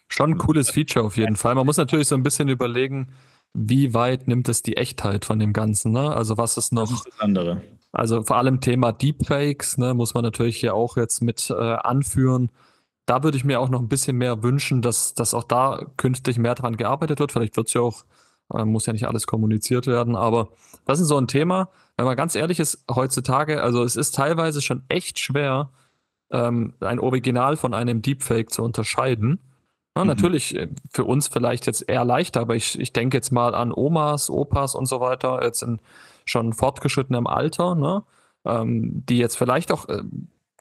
Schon 0.08 0.32
ein 0.32 0.38
cooles 0.38 0.70
Feature 0.70 1.04
auf 1.04 1.16
jeden 1.16 1.36
Fall. 1.36 1.54
Man 1.54 1.66
muss 1.66 1.76
natürlich 1.76 2.08
so 2.08 2.14
ein 2.14 2.22
bisschen 2.22 2.48
überlegen, 2.48 3.08
wie 3.52 3.94
weit 3.94 4.28
nimmt 4.28 4.48
es 4.48 4.62
die 4.62 4.76
Echtheit 4.76 5.24
von 5.24 5.38
dem 5.38 5.52
Ganzen, 5.52 5.92
ne? 5.92 6.14
Also 6.14 6.36
was 6.36 6.56
ist 6.56 6.72
noch. 6.72 6.88
Das 6.88 6.98
ist 6.98 7.06
das 7.06 7.20
andere. 7.20 7.62
Also 7.92 8.24
vor 8.24 8.36
allem 8.36 8.60
Thema 8.60 8.92
Deepfakes, 8.92 9.78
ne, 9.78 9.94
muss 9.94 10.14
man 10.14 10.24
natürlich 10.24 10.56
hier 10.56 10.74
auch 10.74 10.96
jetzt 10.96 11.22
mit 11.22 11.48
äh, 11.50 11.54
anführen 11.54 12.50
da 13.06 13.22
würde 13.22 13.36
ich 13.36 13.44
mir 13.44 13.60
auch 13.60 13.68
noch 13.68 13.80
ein 13.80 13.88
bisschen 13.88 14.16
mehr 14.16 14.42
wünschen, 14.42 14.82
dass, 14.82 15.14
dass 15.14 15.34
auch 15.34 15.44
da 15.44 15.86
künftig 15.96 16.38
mehr 16.38 16.54
dran 16.54 16.76
gearbeitet 16.76 17.20
wird. 17.20 17.32
Vielleicht 17.32 17.56
wird 17.56 17.68
es 17.68 17.74
ja 17.74 17.80
auch, 17.80 18.04
äh, 18.52 18.64
muss 18.64 18.86
ja 18.86 18.92
nicht 18.92 19.06
alles 19.06 19.26
kommuniziert 19.26 19.86
werden, 19.86 20.16
aber 20.16 20.48
das 20.86 21.00
ist 21.00 21.08
so 21.08 21.18
ein 21.18 21.28
Thema, 21.28 21.68
wenn 21.96 22.06
man 22.06 22.16
ganz 22.16 22.34
ehrlich 22.34 22.60
ist, 22.60 22.84
heutzutage, 22.90 23.62
also 23.62 23.84
es 23.84 23.96
ist 23.96 24.14
teilweise 24.14 24.62
schon 24.62 24.82
echt 24.88 25.18
schwer, 25.18 25.70
ähm, 26.30 26.74
ein 26.80 26.98
Original 26.98 27.56
von 27.56 27.74
einem 27.74 28.02
Deepfake 28.02 28.50
zu 28.50 28.62
unterscheiden. 28.62 29.38
Ja, 29.96 30.02
mhm. 30.02 30.08
Natürlich 30.08 30.56
äh, 30.56 30.68
für 30.90 31.04
uns 31.04 31.28
vielleicht 31.28 31.66
jetzt 31.66 31.88
eher 31.88 32.04
leichter, 32.04 32.40
aber 32.40 32.56
ich, 32.56 32.78
ich 32.80 32.92
denke 32.92 33.16
jetzt 33.16 33.30
mal 33.30 33.54
an 33.54 33.72
Omas, 33.72 34.30
Opas 34.30 34.74
und 34.74 34.86
so 34.86 35.00
weiter, 35.00 35.42
jetzt 35.44 35.62
in 35.62 35.78
schon 36.24 36.52
fortgeschrittenem 36.52 37.26
Alter, 37.26 37.74
ne? 37.74 38.02
Ähm, 38.46 39.04
die 39.06 39.18
jetzt 39.18 39.36
vielleicht 39.36 39.72
auch 39.72 39.88
äh, 39.88 40.02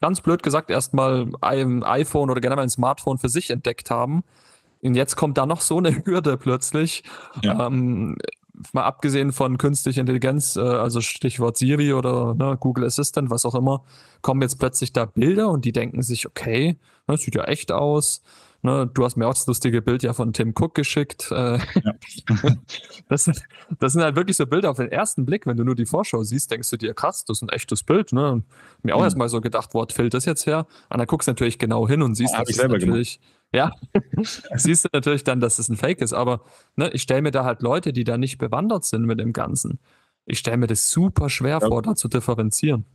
ganz 0.03 0.19
blöd 0.19 0.43
gesagt 0.43 0.69
erstmal 0.69 1.29
ein 1.39 1.81
iPhone 1.81 2.29
oder 2.29 2.41
generell 2.41 2.63
ein 2.65 2.69
Smartphone 2.69 3.17
für 3.19 3.29
sich 3.29 3.49
entdeckt 3.49 3.89
haben. 3.89 4.25
Und 4.81 4.95
jetzt 4.95 5.15
kommt 5.15 5.37
da 5.37 5.45
noch 5.45 5.61
so 5.61 5.77
eine 5.77 5.95
Hürde 6.05 6.35
plötzlich. 6.35 7.03
Ja. 7.41 7.67
Ähm, 7.67 8.17
mal 8.73 8.83
abgesehen 8.83 9.31
von 9.31 9.57
künstlicher 9.57 10.01
Intelligenz, 10.01 10.57
äh, 10.57 10.59
also 10.59 10.99
Stichwort 10.99 11.55
Siri 11.55 11.93
oder 11.93 12.35
ne, 12.35 12.57
Google 12.59 12.83
Assistant, 12.83 13.29
was 13.29 13.45
auch 13.45 13.55
immer, 13.55 13.85
kommen 14.21 14.41
jetzt 14.41 14.59
plötzlich 14.59 14.91
da 14.91 15.05
Bilder 15.05 15.47
und 15.47 15.63
die 15.63 15.71
denken 15.71 16.01
sich, 16.01 16.27
okay, 16.27 16.75
das 17.07 17.21
sieht 17.21 17.35
ja 17.35 17.45
echt 17.45 17.71
aus. 17.71 18.23
Ne, 18.65 18.89
du 18.93 19.03
hast 19.03 19.17
mir 19.17 19.27
auch 19.27 19.33
das 19.33 19.45
lustige 19.45 19.81
Bild 19.81 20.03
ja 20.03 20.13
von 20.13 20.31
Tim 20.31 20.53
Cook 20.57 20.73
geschickt. 20.73 21.29
Äh, 21.31 21.57
ja. 21.57 21.93
das, 23.09 23.25
sind, 23.25 23.43
das 23.77 23.91
sind 23.91 24.01
halt 24.01 24.15
wirklich 24.15 24.37
so 24.37 24.45
Bilder 24.45 24.71
auf 24.71 24.77
den 24.77 24.89
ersten 24.89 25.25
Blick, 25.25 25.45
wenn 25.45 25.57
du 25.57 25.65
nur 25.65 25.75
die 25.75 25.85
Vorschau 25.85 26.23
siehst, 26.23 26.49
denkst 26.49 26.69
du 26.69 26.77
dir, 26.77 26.93
krass, 26.93 27.25
das 27.25 27.39
ist 27.39 27.41
ein 27.41 27.49
echtes 27.49 27.83
Bild. 27.83 28.13
Ne? 28.13 28.41
Mir 28.81 28.95
auch 28.95 28.99
mhm. 28.99 29.03
erstmal 29.03 29.27
so 29.27 29.41
gedacht, 29.41 29.71
wo 29.73 29.85
fällt 29.85 30.13
das 30.13 30.23
jetzt 30.23 30.45
her? 30.45 30.65
Und 30.89 30.97
dann 30.97 31.07
guckst 31.07 31.27
du 31.27 31.31
natürlich 31.31 31.59
genau 31.59 31.89
hin 31.89 32.01
und 32.01 32.15
siehst, 32.15 32.33
ja, 32.35 32.43
das 32.45 32.55
natürlich. 32.55 33.19
Gemacht. 33.19 33.33
Ja, 33.53 33.71
siehst 34.55 34.85
du 34.85 34.89
natürlich 34.93 35.25
dann, 35.25 35.41
dass 35.41 35.59
es 35.59 35.67
ein 35.67 35.75
Fake 35.75 35.99
ist. 35.99 36.13
Aber 36.13 36.45
ne, 36.77 36.89
ich 36.93 37.01
stelle 37.01 37.21
mir 37.21 37.31
da 37.31 37.43
halt 37.43 37.61
Leute, 37.61 37.91
die 37.91 38.05
da 38.05 38.17
nicht 38.17 38.37
bewandert 38.37 38.85
sind 38.85 39.03
mit 39.03 39.19
dem 39.19 39.33
Ganzen. 39.33 39.79
Ich 40.25 40.39
stelle 40.39 40.55
mir 40.55 40.67
das 40.67 40.89
super 40.89 41.29
schwer 41.29 41.59
vor, 41.59 41.81
da 41.81 41.95
zu 41.95 42.07
differenzieren. 42.07 42.85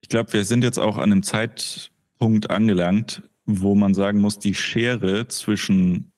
Ich 0.00 0.08
glaube, 0.08 0.32
wir 0.32 0.46
sind 0.46 0.64
jetzt 0.64 0.78
auch 0.78 0.96
an 0.96 1.12
einem 1.12 1.22
Zeitpunkt 1.22 2.50
angelangt, 2.50 3.22
wo 3.44 3.74
man 3.74 3.94
sagen 3.94 4.20
muss, 4.20 4.38
die 4.38 4.54
Schere 4.54 5.28
zwischen 5.28 6.12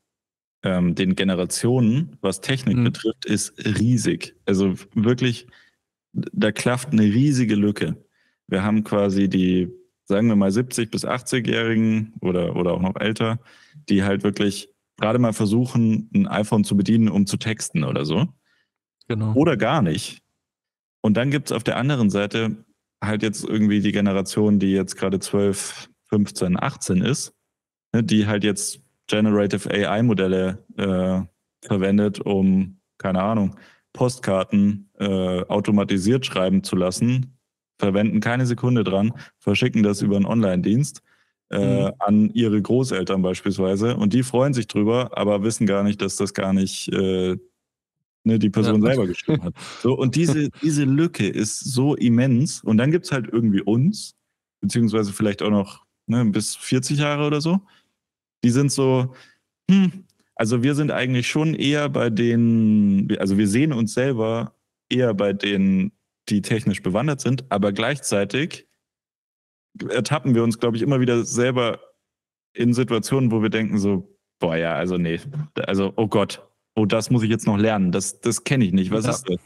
ähm, 0.63 0.95
den 0.95 1.15
Generationen, 1.15 2.17
was 2.21 2.41
Technik 2.41 2.77
mhm. 2.79 2.85
betrifft, 2.85 3.25
ist 3.27 3.55
riesig. 3.79 4.35
Also 4.47 4.75
wirklich, 4.95 5.47
da 6.13 6.53
klafft 6.53 6.93
eine 6.93 7.03
riesige 7.03 7.55
Lücke. 7.55 7.97
Wir 8.49 8.63
haben 8.63 8.85
quasi 8.85 9.29
die, 9.29 9.71
sagen 10.07 10.29
wir 10.29 10.37
mal, 10.37 10.51
70- 10.51 10.91
bis 10.91 11.07
80-Jährigen 11.07 12.15
oder, 12.21 12.57
oder 12.57 12.73
auch 12.73 12.81
noch 12.81 12.97
älter, 12.97 13.39
die 13.89 14.05
halt 14.05 14.23
wirklich 14.23 14.69
gerade 14.97 15.19
mal 15.19 15.33
versuchen, 15.33 16.09
ein 16.15 16.27
iPhone 16.29 16.65
zu 16.65 16.77
bedienen, 16.77 17.09
um 17.09 17.27
zu 17.27 17.37
texten 17.37 17.85
oder 17.85 18.05
so. 18.05 18.29
Genau. 19.09 19.35
Oder 19.35 19.57
gar 19.57 19.83
nicht. 19.83 20.23
Und 21.03 21.17
dann 21.17 21.31
gibt 21.31 21.51
es 21.51 21.53
auf 21.53 21.65
der 21.65 21.77
anderen 21.77 22.11
Seite 22.11 22.65
halt 23.03 23.23
jetzt 23.23 23.45
irgendwie 23.45 23.81
die 23.81 23.93
Generation, 23.93 24.59
die 24.59 24.73
jetzt 24.73 24.97
gerade 24.97 25.21
12, 25.21 25.91
15, 26.15 26.63
18 26.63 27.03
ist, 27.03 27.35
ne, 27.93 28.05
die 28.05 28.29
halt 28.29 28.45
jetzt 28.45 28.81
Generative 29.09 29.69
AI-Modelle 29.69 30.65
äh, 30.77 31.67
verwendet, 31.67 32.21
um, 32.21 32.79
keine 32.99 33.21
Ahnung, 33.21 33.57
Postkarten 33.93 34.91
äh, 34.99 35.43
automatisiert 35.43 36.25
schreiben 36.25 36.63
zu 36.63 36.77
lassen, 36.77 37.37
verwenden 37.79 38.21
keine 38.21 38.47
Sekunde 38.47 38.85
dran, 38.85 39.13
verschicken 39.39 39.83
das 39.83 40.03
über 40.03 40.15
einen 40.15 40.27
Online-Dienst 40.27 41.03
äh, 41.51 41.87
mhm. 41.87 41.93
an 41.99 42.31
ihre 42.31 42.63
Großeltern 42.63 43.21
beispielsweise 43.23 43.97
und 43.97 44.13
die 44.13 44.23
freuen 44.23 44.55
sich 44.55 44.69
drüber, 44.69 45.19
aber 45.19 45.43
wissen 45.43 45.67
gar 45.67 45.83
nicht, 45.83 46.01
dass 46.01 46.15
das 46.15 46.33
gar 46.33 46.53
nicht 46.53 46.93
äh, 46.93 47.37
ne, 48.23 48.39
die 48.39 48.51
Person 48.51 48.83
ja. 48.83 48.89
selber 48.91 49.09
geschrieben 49.09 49.43
hat. 49.43 49.55
So, 49.83 49.95
und 49.95 50.15
diese, 50.15 50.49
diese 50.63 50.85
Lücke 50.85 51.27
ist 51.27 51.59
so 51.59 51.97
immens 51.97 52.63
und 52.63 52.77
dann 52.77 52.93
gibt 52.93 53.07
es 53.07 53.13
halt 53.13 53.27
irgendwie 53.33 53.63
uns, 53.63 54.15
beziehungsweise 54.61 55.13
vielleicht 55.13 55.43
auch 55.43 55.51
noch 55.51 55.84
ne, 56.07 56.25
bis 56.25 56.57
40 56.57 56.99
Jahre 56.99 57.27
oder 57.27 57.41
so. 57.41 57.61
Die 58.43 58.51
sind 58.51 58.71
so, 58.71 59.15
hm, 59.71 60.05
also 60.37 60.63
wir 60.63 60.75
sind 60.75 60.91
eigentlich 60.91 61.29
schon 61.29 61.55
eher 61.55 61.89
bei 61.89 62.11
denen, 62.11 63.17
also 63.19 63.39
wir 63.39 63.49
sehen 63.49 63.73
uns 63.73 63.95
selber 63.95 64.55
eher 64.89 65.15
bei 65.15 65.33
denen, 65.33 65.93
die 66.29 66.43
technisch 66.43 66.83
bewandert 66.83 67.21
sind, 67.21 67.45
aber 67.51 67.73
gleichzeitig 67.73 68.67
ertappen 69.89 70.35
wir 70.35 70.43
uns, 70.43 70.59
glaube 70.59 70.77
ich, 70.77 70.83
immer 70.83 71.01
wieder 71.01 71.25
selber 71.25 71.81
in 72.53 72.73
Situationen, 72.73 73.31
wo 73.31 73.43
wir 73.43 73.51
denken 73.51 73.79
so, 73.79 74.17
boah, 74.39 74.57
ja, 74.57 74.75
also 74.75 74.97
nee, 74.97 75.21
also 75.67 75.93
oh 75.97 76.07
Gott, 76.07 76.43
oh, 76.77 76.87
das 76.87 77.11
muss 77.11 77.23
ich 77.23 77.31
jetzt 77.31 77.47
noch 77.47 77.59
lernen, 77.59 77.93
das, 77.93 78.21
das 78.21 78.45
kenne 78.45 78.65
ich 78.65 78.73
nicht, 78.73 78.91
was 78.91 79.05
ja, 79.05 79.11
ist 79.11 79.29
das? 79.29 79.37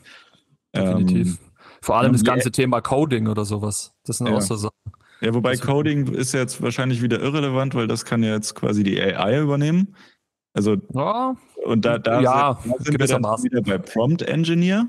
Definitiv. 0.75 1.29
Ähm, 1.29 1.39
Vor 1.81 1.97
allem 1.97 2.13
das 2.13 2.25
ganze 2.25 2.53
Thema 2.53 2.81
Coding 2.81 3.27
oder 3.29 3.45
sowas, 3.45 3.95
das 4.05 4.19
sind 4.19 4.29
ja. 4.29 4.35
auch 4.35 4.41
so 4.41 4.57
Sachen. 4.57 4.75
Ja, 5.21 5.35
wobei 5.35 5.51
also, 5.51 5.65
Coding 5.65 6.15
ist 6.15 6.33
jetzt 6.33 6.63
wahrscheinlich 6.63 7.03
wieder 7.03 7.21
irrelevant, 7.21 7.75
weil 7.75 7.87
das 7.87 8.05
kann 8.05 8.23
ja 8.23 8.35
jetzt 8.35 8.55
quasi 8.55 8.85
die 8.85 9.01
AI 9.01 9.41
übernehmen. 9.41 9.97
Also, 10.55 10.77
ja, 10.95 11.37
und 11.65 11.85
da, 11.85 11.99
da 11.99 12.21
ja, 12.21 12.59
sind, 12.81 12.99
wir 12.99 13.07
dann 13.07 13.23
wieder 13.23 13.63
bei 13.63 13.79
Prompt 13.79 14.23
Engineer, 14.23 14.89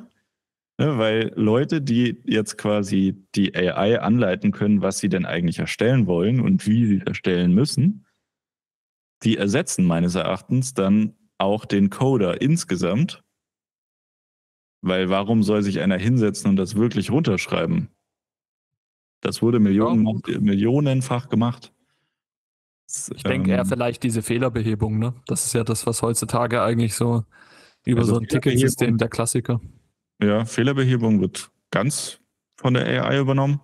ne, 0.77 0.97
weil 0.97 1.31
Leute, 1.35 1.81
die 1.81 2.21
jetzt 2.25 2.57
quasi 2.57 3.25
die 3.35 3.55
AI 3.55 3.99
anleiten 3.99 4.51
können, 4.51 4.81
was 4.81 4.99
sie 4.99 5.09
denn 5.09 5.25
eigentlich 5.25 5.59
erstellen 5.59 6.07
wollen 6.07 6.39
und 6.39 6.65
wie 6.65 6.85
sie 6.85 7.01
erstellen 7.05 7.53
müssen, 7.53 8.05
die 9.23 9.37
ersetzen 9.37 9.85
meines 9.85 10.15
Erachtens 10.15 10.73
dann 10.73 11.15
auch 11.37 11.65
den 11.65 11.89
Coder 11.89 12.41
insgesamt. 12.41 13.23
Weil 14.81 15.09
warum 15.09 15.43
soll 15.43 15.61
sich 15.61 15.81
einer 15.81 15.97
hinsetzen 15.97 16.49
und 16.49 16.55
das 16.55 16.75
wirklich 16.75 17.11
runterschreiben? 17.11 17.89
Das 19.21 19.41
wurde 19.41 19.59
Millionen, 19.59 20.21
ja. 20.27 20.39
millionenfach 20.39 21.29
gemacht. 21.29 21.73
Ich 23.15 23.23
denke 23.23 23.51
eher 23.51 23.59
ähm, 23.59 23.65
vielleicht 23.65 24.01
diese 24.03 24.23
Fehlerbehebung, 24.23 24.97
ne? 24.97 25.13
Das 25.27 25.45
ist 25.45 25.53
ja 25.53 25.63
das, 25.63 25.85
was 25.85 26.01
heutzutage 26.01 26.61
eigentlich 26.61 26.95
so 26.95 27.23
über 27.85 28.01
also 28.01 28.15
so 28.15 28.19
ein 28.19 28.27
Ticketsystem 28.27 28.97
der 28.97 29.09
Klassiker. 29.09 29.61
Ja, 30.21 30.45
Fehlerbehebung 30.45 31.21
wird 31.21 31.51
ganz 31.71 32.19
von 32.55 32.73
der 32.73 32.85
AI 32.85 33.19
übernommen. 33.19 33.61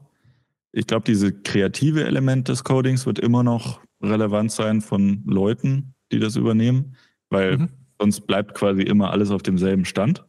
Ich 0.72 0.88
glaube, 0.88 1.06
diese 1.06 1.34
kreative 1.34 2.06
Element 2.06 2.48
des 2.50 2.64
Codings 2.64 3.06
wird 3.06 3.20
immer 3.20 3.44
noch 3.44 3.82
relevant 4.02 4.52
sein 4.52 4.82
von 4.82 5.24
Leuten, 5.26 5.96
die 6.12 6.20
das 6.20 6.36
übernehmen, 6.36 6.96
weil 7.30 7.58
mhm. 7.58 7.70
sonst 8.00 8.22
bleibt 8.28 8.54
quasi 8.54 8.84
immer 8.84 9.12
alles 9.12 9.32
auf 9.32 9.42
demselben 9.42 9.86
Stand. 9.86 10.26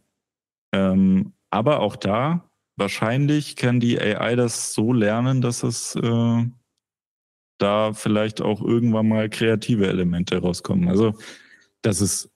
Ähm, 0.73 1.33
aber 1.51 1.81
auch 1.81 1.97
da, 1.97 2.49
wahrscheinlich 2.77 3.57
kann 3.57 3.81
die 3.81 4.01
AI 4.01 4.37
das 4.37 4.75
so 4.75 4.93
lernen, 4.93 5.41
dass 5.41 5.63
es 5.63 5.97
äh, 5.97 6.45
da 7.59 7.93
vielleicht 7.93 8.41
auch 8.43 8.61
irgendwann 8.61 9.09
mal 9.09 9.29
kreative 9.31 9.87
Elemente 9.87 10.39
rauskommen. 10.39 10.89
Also 10.89 11.15
das 11.83 12.01
ist 12.01 12.31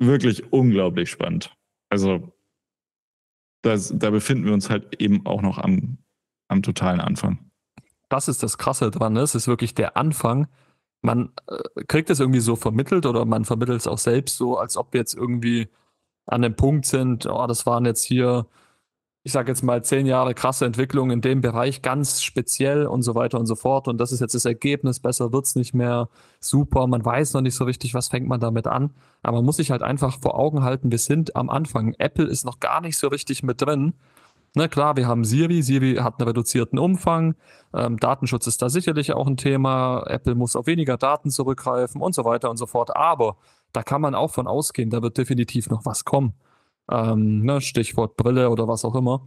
wirklich 0.00 0.52
unglaublich 0.52 1.10
spannend. 1.10 1.54
Also 1.90 2.32
das, 3.62 3.92
da 3.96 4.10
befinden 4.10 4.46
wir 4.46 4.52
uns 4.52 4.70
halt 4.70 5.00
eben 5.00 5.26
auch 5.26 5.42
noch 5.42 5.58
am, 5.58 5.98
am 6.48 6.62
totalen 6.62 7.00
Anfang. 7.00 7.50
Das 8.08 8.28
ist 8.28 8.42
das 8.42 8.58
Krasse 8.58 8.90
dran. 8.90 9.12
Ne? 9.12 9.20
Es 9.20 9.34
ist 9.34 9.48
wirklich 9.48 9.74
der 9.74 9.96
Anfang. 9.96 10.48
Man 11.02 11.32
äh, 11.46 11.84
kriegt 11.84 12.10
es 12.10 12.20
irgendwie 12.20 12.40
so 12.40 12.56
vermittelt 12.56 13.06
oder 13.06 13.24
man 13.24 13.44
vermittelt 13.44 13.80
es 13.80 13.86
auch 13.86 13.98
selbst 13.98 14.36
so, 14.36 14.58
als 14.58 14.76
ob 14.76 14.92
wir 14.92 15.00
jetzt 15.00 15.14
irgendwie 15.14 15.68
an 16.26 16.42
dem 16.42 16.56
Punkt 16.56 16.86
sind, 16.86 17.26
oh, 17.26 17.46
das 17.46 17.66
waren 17.66 17.84
jetzt 17.84 18.02
hier 18.02 18.46
ich 19.28 19.32
sage 19.32 19.50
jetzt 19.50 19.62
mal, 19.62 19.84
zehn 19.84 20.06
Jahre 20.06 20.32
krasse 20.32 20.64
Entwicklung 20.64 21.10
in 21.10 21.20
dem 21.20 21.42
Bereich, 21.42 21.82
ganz 21.82 22.22
speziell 22.22 22.86
und 22.86 23.02
so 23.02 23.14
weiter 23.14 23.38
und 23.38 23.44
so 23.44 23.56
fort. 23.56 23.86
Und 23.86 23.98
das 23.98 24.10
ist 24.10 24.20
jetzt 24.20 24.34
das 24.34 24.46
Ergebnis, 24.46 25.00
besser 25.00 25.34
wird 25.34 25.44
es 25.44 25.54
nicht 25.54 25.74
mehr, 25.74 26.08
super, 26.40 26.86
man 26.86 27.04
weiß 27.04 27.34
noch 27.34 27.42
nicht 27.42 27.54
so 27.54 27.64
richtig, 27.64 27.92
was 27.92 28.08
fängt 28.08 28.26
man 28.26 28.40
damit 28.40 28.66
an. 28.66 28.94
Aber 29.22 29.36
man 29.36 29.44
muss 29.44 29.58
sich 29.58 29.70
halt 29.70 29.82
einfach 29.82 30.18
vor 30.18 30.38
Augen 30.38 30.64
halten, 30.64 30.90
wir 30.90 30.98
sind 30.98 31.36
am 31.36 31.50
Anfang. 31.50 31.94
Apple 31.98 32.24
ist 32.24 32.46
noch 32.46 32.58
gar 32.58 32.80
nicht 32.80 32.96
so 32.96 33.08
richtig 33.08 33.42
mit 33.42 33.60
drin. 33.60 33.92
Ne, 34.56 34.66
klar, 34.70 34.96
wir 34.96 35.06
haben 35.06 35.24
Siri, 35.24 35.60
Siri 35.60 35.96
hat 35.96 36.18
einen 36.18 36.28
reduzierten 36.28 36.78
Umfang, 36.78 37.34
ähm, 37.74 37.98
Datenschutz 37.98 38.46
ist 38.46 38.62
da 38.62 38.70
sicherlich 38.70 39.12
auch 39.12 39.26
ein 39.26 39.36
Thema, 39.36 40.04
Apple 40.06 40.36
muss 40.36 40.56
auf 40.56 40.66
weniger 40.66 40.96
Daten 40.96 41.28
zurückgreifen 41.28 42.00
und 42.00 42.14
so 42.14 42.24
weiter 42.24 42.48
und 42.48 42.56
so 42.56 42.64
fort. 42.64 42.96
Aber 42.96 43.36
da 43.74 43.82
kann 43.82 44.00
man 44.00 44.14
auch 44.14 44.30
von 44.30 44.46
ausgehen, 44.46 44.88
da 44.88 45.02
wird 45.02 45.18
definitiv 45.18 45.68
noch 45.68 45.84
was 45.84 46.06
kommen. 46.06 46.32
Ähm, 46.90 47.44
ne, 47.44 47.60
Stichwort 47.60 48.16
Brille 48.16 48.50
oder 48.50 48.68
was 48.68 48.84
auch 48.84 48.94
immer. 48.94 49.26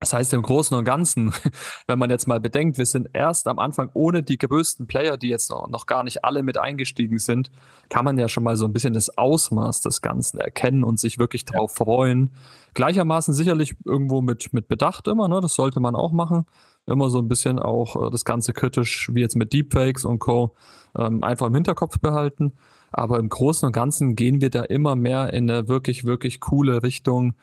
Das 0.00 0.14
heißt, 0.14 0.32
im 0.32 0.40
Großen 0.40 0.74
und 0.74 0.84
Ganzen, 0.84 1.32
wenn 1.86 1.98
man 1.98 2.08
jetzt 2.08 2.26
mal 2.26 2.40
bedenkt, 2.40 2.78
wir 2.78 2.86
sind 2.86 3.10
erst 3.12 3.46
am 3.46 3.58
Anfang 3.58 3.90
ohne 3.92 4.22
die 4.22 4.38
größten 4.38 4.86
Player, 4.86 5.18
die 5.18 5.28
jetzt 5.28 5.50
noch 5.50 5.84
gar 5.84 6.04
nicht 6.04 6.24
alle 6.24 6.42
mit 6.42 6.56
eingestiegen 6.56 7.18
sind, 7.18 7.50
kann 7.90 8.06
man 8.06 8.16
ja 8.16 8.28
schon 8.28 8.42
mal 8.42 8.56
so 8.56 8.64
ein 8.64 8.72
bisschen 8.72 8.94
das 8.94 9.18
Ausmaß 9.18 9.82
des 9.82 10.00
Ganzen 10.00 10.40
erkennen 10.40 10.84
und 10.84 10.98
sich 10.98 11.18
wirklich 11.18 11.44
darauf 11.44 11.78
ja. 11.78 11.84
freuen. 11.84 12.30
Gleichermaßen 12.72 13.34
sicherlich 13.34 13.76
irgendwo 13.84 14.22
mit, 14.22 14.54
mit 14.54 14.68
Bedacht 14.68 15.06
immer, 15.06 15.28
ne? 15.28 15.42
das 15.42 15.54
sollte 15.54 15.80
man 15.80 15.94
auch 15.94 16.12
machen. 16.12 16.46
Immer 16.86 17.10
so 17.10 17.18
ein 17.18 17.28
bisschen 17.28 17.58
auch 17.58 18.06
äh, 18.06 18.10
das 18.10 18.24
Ganze 18.24 18.54
kritisch, 18.54 19.10
wie 19.12 19.20
jetzt 19.20 19.36
mit 19.36 19.52
Deepfakes 19.52 20.06
und 20.06 20.18
Co., 20.18 20.54
ähm, 20.98 21.22
einfach 21.22 21.46
im 21.46 21.54
Hinterkopf 21.54 22.00
behalten. 22.00 22.54
Aber 22.90 23.18
im 23.18 23.28
Großen 23.28 23.66
und 23.66 23.72
Ganzen 23.72 24.16
gehen 24.16 24.40
wir 24.40 24.50
da 24.50 24.62
immer 24.62 24.96
mehr 24.96 25.32
in 25.32 25.50
eine 25.50 25.68
wirklich, 25.68 26.04
wirklich 26.04 26.40
coole 26.40 26.82
Richtung. 26.82 27.34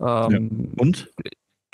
Ähm, 0.00 0.72
ja. 0.74 0.82
Und? 0.82 1.12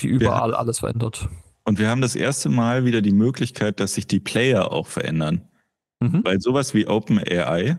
Die 0.01 0.09
überall 0.09 0.55
alles 0.55 0.81
verändert. 0.81 1.29
Und 1.65 1.79
wir 1.79 1.89
haben 1.89 2.01
das 2.01 2.17
erste 2.17 2.49
Mal 2.49 2.85
wieder 2.85 3.03
die 3.03 3.13
Möglichkeit, 3.13 3.81
dass 3.81 3.95
sich 3.95 4.07
die 4.07 4.21
Player 4.21 4.73
auch 4.73 4.87
verändern. 4.87 5.49
Mhm. 6.01 6.25
Weil 6.25 6.41
sowas 6.41 6.75
wie 6.75 6.87
OpenAI 6.87 7.79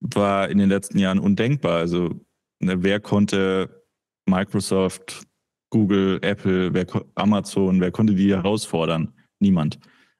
war 0.00 0.48
in 0.48 0.58
den 0.58 0.68
letzten 0.68 0.98
Jahren 0.98 1.18
undenkbar. 1.18 1.78
Also, 1.78 2.20
ne, 2.58 2.82
wer 2.82 3.00
konnte 3.00 3.84
Microsoft, 4.26 5.22
Google, 5.70 6.18
Apple, 6.22 6.74
wer, 6.74 6.86
Amazon, 7.14 7.80
wer 7.80 7.90
konnte 7.90 8.14
die 8.14 8.34
herausfordern? 8.34 9.12
Niemand. 9.38 9.78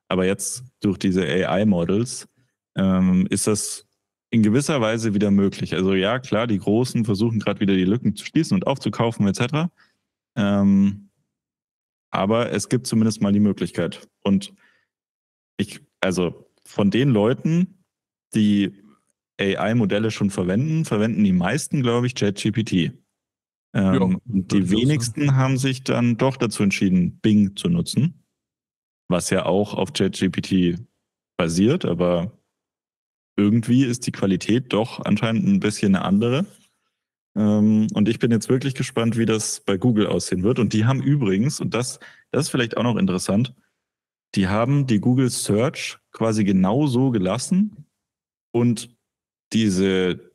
Aber 0.09 0.25
jetzt 0.25 0.65
durch 0.81 0.99
diese 0.99 1.23
AI-Models 1.23 2.29
ähm, 2.77 3.27
ist 3.31 3.47
das 3.47 3.87
in 4.35 4.43
gewisser 4.43 4.81
Weise 4.81 5.15
wieder 5.15 5.31
möglich. 5.31 5.75
Also 5.75 5.95
ja, 5.95 6.19
klar, 6.19 6.49
die 6.49 6.59
Großen 6.59 7.05
versuchen 7.05 7.39
gerade 7.39 7.61
wieder 7.61 7.77
die 7.77 7.85
Lücken 7.85 8.17
zu 8.17 8.27
schließen 8.27 8.57
und 8.57 8.67
aufzukaufen 8.67 9.29
etc. 9.29 9.71
Ähm, 10.37 11.09
aber 12.11 12.51
es 12.51 12.69
gibt 12.69 12.89
zumindest 12.89 13.23
mal 13.23 13.33
die 13.33 13.39
Möglichkeit. 13.39 14.09
Und 14.25 14.53
ich, 15.57 15.81
also 16.01 16.51
von 16.67 16.91
den 16.91 17.11
Leuten, 17.11 17.85
die 18.35 18.73
AI-Modelle 19.41 20.11
schon 20.11 20.31
verwenden, 20.31 20.85
verwenden 20.85 21.23
die 21.23 21.33
meisten, 21.33 21.83
glaube 21.83 22.09
ich, 22.09 22.17
ChatGPT. 22.17 22.93
Ähm, 23.73 24.21
die 24.25 24.69
wenigsten 24.69 25.27
sein. 25.27 25.37
haben 25.37 25.59
sich 25.59 25.85
dann 25.85 26.17
doch 26.17 26.37
dazu 26.37 26.65
entschieden, 26.65 27.21
Bing 27.21 27.55
zu 27.55 27.69
nutzen, 27.69 28.25
was 29.09 29.31
ja 29.31 29.47
auch 29.47 29.75
auf 29.75 29.93
ChatGPT 29.93 30.81
basiert, 31.37 31.85
aber 31.85 32.37
irgendwie 33.37 33.85
ist 33.85 34.07
die 34.07 34.13
Qualität 34.13 34.73
doch 34.73 35.05
anscheinend 35.05 35.47
ein 35.47 35.61
bisschen 35.61 35.95
eine 35.95 36.05
andere. 36.05 36.47
Ähm, 37.37 37.89
und 37.95 38.09
ich 38.09 38.19
bin 38.19 38.31
jetzt 38.31 38.49
wirklich 38.49 38.75
gespannt, 38.75 39.19
wie 39.19 39.27
das 39.27 39.61
bei 39.61 39.77
Google 39.77 40.07
aussehen 40.07 40.43
wird. 40.43 40.59
Und 40.59 40.73
die 40.73 40.85
haben 40.85 41.03
übrigens, 41.03 41.61
und 41.61 41.75
das, 41.75 41.99
das 42.31 42.47
ist 42.47 42.51
vielleicht 42.51 42.77
auch 42.77 42.85
noch 42.85 42.97
interessant, 42.97 43.55
die 44.35 44.49
haben 44.49 44.87
die 44.87 45.01
Google 45.01 45.31
Search 45.31 45.99
quasi 46.13 46.45
genau 46.45 46.87
so 46.87 47.11
gelassen 47.11 47.87
und 48.53 48.97
diese, 49.53 50.33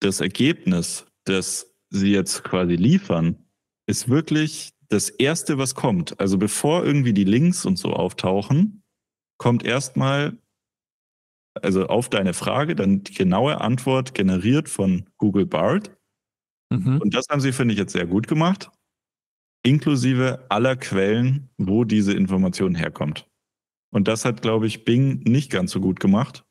das 0.00 0.20
Ergebnis, 0.20 1.06
das 1.24 1.74
sie 1.90 2.12
jetzt 2.12 2.44
quasi 2.44 2.76
liefern, 2.76 3.44
ist 3.86 4.08
wirklich 4.08 4.72
das 4.88 5.10
erste, 5.10 5.58
was 5.58 5.74
kommt. 5.74 6.18
Also 6.20 6.38
bevor 6.38 6.84
irgendwie 6.84 7.12
die 7.12 7.24
Links 7.24 7.64
und 7.66 7.78
so 7.78 7.92
auftauchen, 7.92 8.82
kommt 9.38 9.64
erstmal 9.64 10.38
also 11.60 11.86
auf 11.86 12.08
deine 12.08 12.34
Frage, 12.34 12.74
dann 12.74 13.02
die 13.02 13.14
genaue 13.14 13.60
Antwort 13.60 14.14
generiert 14.14 14.68
von 14.68 15.04
Google 15.18 15.46
Bard. 15.46 15.94
Mhm. 16.70 16.98
Und 16.98 17.14
das 17.14 17.26
haben 17.30 17.40
sie, 17.40 17.52
finde 17.52 17.74
ich, 17.74 17.80
jetzt 17.80 17.92
sehr 17.92 18.06
gut 18.06 18.26
gemacht, 18.26 18.70
inklusive 19.62 20.46
aller 20.48 20.76
Quellen, 20.76 21.50
wo 21.58 21.84
diese 21.84 22.14
Information 22.14 22.74
herkommt. 22.74 23.28
Und 23.92 24.08
das 24.08 24.24
hat, 24.24 24.40
glaube 24.40 24.66
ich, 24.66 24.84
Bing 24.84 25.20
nicht 25.20 25.50
ganz 25.50 25.70
so 25.70 25.80
gut 25.80 26.00
gemacht, 26.00 26.44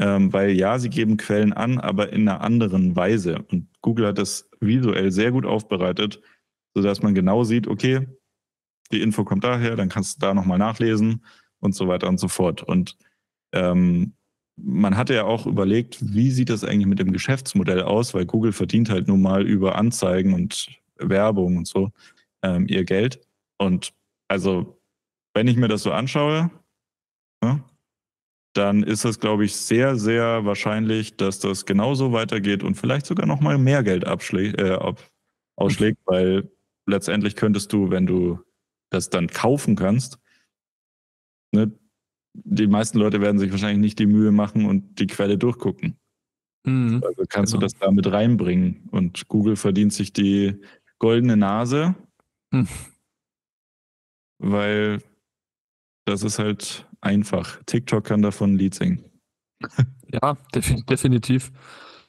ähm, 0.00 0.32
weil 0.32 0.52
ja, 0.52 0.78
sie 0.78 0.88
geben 0.88 1.18
Quellen 1.18 1.52
an, 1.52 1.78
aber 1.78 2.12
in 2.12 2.26
einer 2.26 2.40
anderen 2.40 2.96
Weise. 2.96 3.42
Und 3.50 3.68
Google 3.82 4.06
hat 4.06 4.18
das 4.18 4.48
visuell 4.60 5.12
sehr 5.12 5.30
gut 5.30 5.44
aufbereitet, 5.44 6.22
sodass 6.74 7.02
man 7.02 7.14
genau 7.14 7.44
sieht, 7.44 7.66
okay, 7.66 8.08
die 8.92 9.02
Info 9.02 9.24
kommt 9.24 9.44
daher, 9.44 9.76
dann 9.76 9.90
kannst 9.90 10.16
du 10.16 10.26
da 10.26 10.34
nochmal 10.34 10.58
nachlesen 10.58 11.24
und 11.60 11.74
so 11.74 11.86
weiter 11.86 12.08
und 12.08 12.18
so 12.18 12.28
fort. 12.28 12.62
Und 12.62 12.96
ähm, 13.52 14.14
man 14.56 14.96
hatte 14.96 15.14
ja 15.14 15.24
auch 15.24 15.46
überlegt, 15.46 15.98
wie 16.14 16.30
sieht 16.30 16.50
das 16.50 16.64
eigentlich 16.64 16.86
mit 16.86 16.98
dem 16.98 17.12
Geschäftsmodell 17.12 17.82
aus, 17.82 18.14
weil 18.14 18.26
Google 18.26 18.52
verdient 18.52 18.90
halt 18.90 19.08
nun 19.08 19.22
mal 19.22 19.46
über 19.46 19.76
Anzeigen 19.76 20.34
und 20.34 20.68
Werbung 20.96 21.56
und 21.56 21.66
so 21.66 21.92
ähm, 22.42 22.66
ihr 22.68 22.84
Geld. 22.84 23.20
Und 23.58 23.92
also, 24.28 24.80
wenn 25.34 25.48
ich 25.48 25.56
mir 25.56 25.68
das 25.68 25.82
so 25.82 25.92
anschaue, 25.92 26.50
ne, 27.42 27.64
dann 28.54 28.82
ist 28.82 29.04
es, 29.04 29.20
glaube 29.20 29.44
ich, 29.44 29.56
sehr, 29.56 29.96
sehr 29.96 30.44
wahrscheinlich, 30.44 31.16
dass 31.16 31.38
das 31.38 31.66
genauso 31.66 32.12
weitergeht 32.12 32.62
und 32.62 32.74
vielleicht 32.76 33.06
sogar 33.06 33.26
noch 33.26 33.40
mal 33.40 33.58
mehr 33.58 33.82
Geld 33.82 34.04
äh, 34.04 34.78
ausschlägt, 35.56 35.98
weil 36.06 36.50
letztendlich 36.86 37.36
könntest 37.36 37.72
du, 37.72 37.90
wenn 37.90 38.06
du 38.06 38.40
das 38.90 39.08
dann 39.10 39.28
kaufen 39.28 39.76
kannst, 39.76 40.18
ne, 41.52 41.72
die 42.32 42.66
meisten 42.66 42.98
Leute 42.98 43.20
werden 43.20 43.38
sich 43.38 43.50
wahrscheinlich 43.50 43.80
nicht 43.80 43.98
die 43.98 44.06
Mühe 44.06 44.32
machen 44.32 44.66
und 44.66 44.98
die 44.98 45.06
Quelle 45.06 45.38
durchgucken. 45.38 45.96
Mhm, 46.64 47.02
also 47.04 47.22
kannst 47.28 47.52
genau. 47.52 47.60
du 47.60 47.66
das 47.66 47.74
da 47.78 47.90
mit 47.90 48.10
reinbringen. 48.10 48.88
Und 48.90 49.28
Google 49.28 49.56
verdient 49.56 49.92
sich 49.92 50.12
die 50.12 50.60
goldene 50.98 51.36
Nase, 51.36 51.94
hm. 52.52 52.68
weil 54.38 55.02
das 56.04 56.22
ist 56.22 56.38
halt 56.38 56.86
einfach. 57.00 57.62
TikTok 57.66 58.04
kann 58.04 58.22
davon 58.22 58.54
ein 58.54 58.58
Lied 58.58 58.74
singen. 58.74 59.04
Ja, 60.12 60.36
definitiv. 60.54 61.52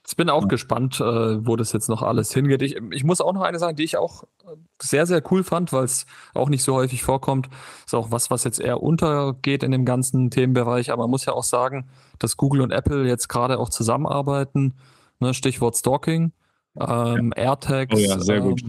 Ich 0.08 0.16
bin 0.16 0.30
auch 0.30 0.44
ja. 0.44 0.48
gespannt, 0.48 1.00
äh, 1.00 1.46
wo 1.46 1.56
das 1.56 1.74
jetzt 1.74 1.88
noch 1.88 2.02
alles 2.02 2.34
hingeht. 2.34 2.62
Ich, 2.64 2.76
ich, 2.92 3.04
muss 3.04 3.22
auch 3.22 3.34
noch 3.34 3.44
eine 3.44 3.60
sagen, 3.60 3.78
die 3.78 3.84
ich 3.84 3.98
auch 3.98 4.24
äh, 4.44 4.56
sehr, 4.82 5.06
sehr 5.06 5.22
cool 5.32 5.44
fand, 5.44 5.72
weil 5.72 5.84
es 5.84 6.06
auch 6.34 6.50
nicht 6.50 6.64
so 6.64 6.74
häufig 6.74 7.04
vorkommt. 7.04 7.50
Ist 7.86 7.94
auch 7.94 8.12
was, 8.12 8.32
was 8.32 8.44
jetzt 8.44 8.60
eher 8.60 8.82
untergeht 8.82 9.64
in 9.64 9.72
dem 9.72 9.86
ganzen 9.86 10.32
Themenbereich. 10.32 10.92
Aber 10.92 11.04
man 11.04 11.12
muss 11.12 11.26
ja 11.26 11.34
auch 11.34 11.44
sagen, 11.44 11.90
dass 12.20 12.36
Google 12.36 12.62
und 12.62 12.72
Apple 12.72 13.08
jetzt 13.08 13.30
gerade 13.30 13.60
auch 13.60 13.70
zusammenarbeiten. 13.70 14.74
Ne, 15.20 15.36
Stichwort 15.36 15.78
Stalking, 15.78 16.34
ähm, 16.80 17.32
ja. 17.38 17.44
AirTags. 17.44 17.96
Oh 17.96 18.00
ja, 18.00 18.20
sehr 18.20 18.38
ähm, 18.38 18.44
gut. 18.44 18.64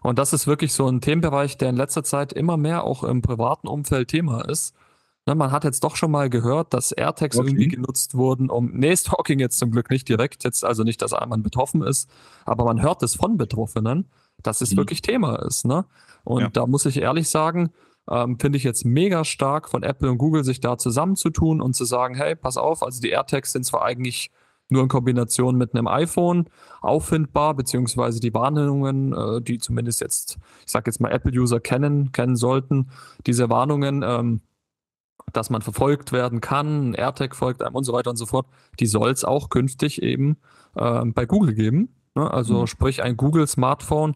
Und 0.00 0.18
das 0.18 0.32
ist 0.32 0.46
wirklich 0.46 0.72
so 0.72 0.86
ein 0.86 1.00
Themenbereich, 1.00 1.58
der 1.58 1.70
in 1.70 1.76
letzter 1.76 2.04
Zeit 2.04 2.32
immer 2.32 2.56
mehr 2.56 2.84
auch 2.84 3.04
im 3.04 3.20
privaten 3.20 3.68
Umfeld 3.68 4.08
Thema 4.08 4.48
ist. 4.48 4.74
Ne, 5.28 5.34
man 5.34 5.52
hat 5.52 5.64
jetzt 5.64 5.84
doch 5.84 5.94
schon 5.94 6.10
mal 6.10 6.30
gehört, 6.30 6.72
dass 6.72 6.90
AirTags 6.90 7.36
okay. 7.36 7.48
irgendwie 7.48 7.68
genutzt 7.68 8.14
wurden, 8.14 8.48
um, 8.48 8.70
nee, 8.72 8.96
Stalking 8.96 9.40
jetzt 9.40 9.58
zum 9.58 9.70
Glück 9.70 9.90
nicht 9.90 10.08
direkt, 10.08 10.42
jetzt 10.42 10.64
also 10.64 10.84
nicht, 10.84 11.02
dass 11.02 11.10
man 11.10 11.42
betroffen 11.42 11.82
ist, 11.82 12.08
aber 12.46 12.64
man 12.64 12.80
hört 12.80 13.02
es 13.02 13.14
von 13.14 13.36
Betroffenen, 13.36 14.08
dass 14.42 14.62
es 14.62 14.72
mhm. 14.72 14.78
wirklich 14.78 15.02
Thema 15.02 15.36
ist. 15.42 15.66
Ne? 15.66 15.84
Und 16.24 16.40
ja. 16.40 16.48
da 16.48 16.66
muss 16.66 16.86
ich 16.86 16.96
ehrlich 16.96 17.28
sagen, 17.28 17.74
ähm, 18.10 18.38
finde 18.40 18.56
ich 18.56 18.64
jetzt 18.64 18.86
mega 18.86 19.22
stark 19.22 19.68
von 19.68 19.82
Apple 19.82 20.10
und 20.10 20.16
Google, 20.16 20.44
sich 20.44 20.60
da 20.60 20.78
zusammenzutun 20.78 21.60
und 21.60 21.74
zu 21.74 21.84
sagen, 21.84 22.14
hey, 22.14 22.34
pass 22.34 22.56
auf, 22.56 22.82
also 22.82 22.98
die 23.02 23.10
AirTags 23.10 23.52
sind 23.52 23.66
zwar 23.66 23.84
eigentlich 23.84 24.30
nur 24.70 24.82
in 24.82 24.88
Kombination 24.88 25.56
mit 25.56 25.74
einem 25.74 25.88
iPhone 25.88 26.48
auffindbar, 26.80 27.52
beziehungsweise 27.52 28.18
die 28.20 28.32
Warnungen, 28.32 29.12
äh, 29.12 29.42
die 29.42 29.58
zumindest 29.58 30.00
jetzt, 30.00 30.38
ich 30.64 30.72
sage 30.72 30.90
jetzt 30.90 31.02
mal 31.02 31.12
Apple-User 31.12 31.60
kennen, 31.60 32.12
kennen 32.12 32.36
sollten, 32.36 32.88
diese 33.26 33.50
Warnungen, 33.50 34.02
ähm, 34.02 34.40
dass 35.32 35.50
man 35.50 35.62
verfolgt 35.62 36.12
werden 36.12 36.40
kann, 36.40 36.90
ein 36.90 36.94
AirTag 36.94 37.36
folgt 37.36 37.62
einem 37.62 37.74
und 37.74 37.84
so 37.84 37.92
weiter 37.92 38.10
und 38.10 38.16
so 38.16 38.26
fort, 38.26 38.46
die 38.80 38.86
soll 38.86 39.10
es 39.10 39.24
auch 39.24 39.48
künftig 39.48 40.02
eben 40.02 40.36
äh, 40.74 41.04
bei 41.06 41.26
Google 41.26 41.54
geben. 41.54 41.88
Ne? 42.14 42.30
Also 42.30 42.62
mhm. 42.62 42.66
sprich, 42.66 43.02
ein 43.02 43.16
Google-Smartphone 43.16 44.14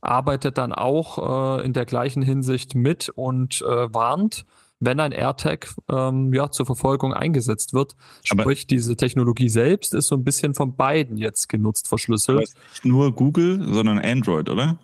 arbeitet 0.00 0.58
dann 0.58 0.72
auch 0.72 1.58
äh, 1.58 1.64
in 1.64 1.72
der 1.72 1.84
gleichen 1.84 2.22
Hinsicht 2.22 2.74
mit 2.74 3.10
und 3.10 3.62
äh, 3.62 3.92
warnt, 3.92 4.46
wenn 4.80 4.98
ein 4.98 5.12
AirTag 5.12 5.74
ähm, 5.90 6.32
ja, 6.32 6.50
zur 6.50 6.64
Verfolgung 6.64 7.12
eingesetzt 7.12 7.74
wird. 7.74 7.96
Sprich, 8.22 8.40
Aber 8.40 8.54
diese 8.54 8.96
Technologie 8.96 9.50
selbst 9.50 9.92
ist 9.94 10.08
so 10.08 10.16
ein 10.16 10.24
bisschen 10.24 10.54
von 10.54 10.74
beiden 10.74 11.18
jetzt 11.18 11.48
genutzt, 11.48 11.86
verschlüsselt. 11.86 12.38
Nicht 12.70 12.84
nur 12.84 13.12
Google, 13.12 13.62
sondern 13.72 13.98
Android, 13.98 14.48
oder? 14.48 14.78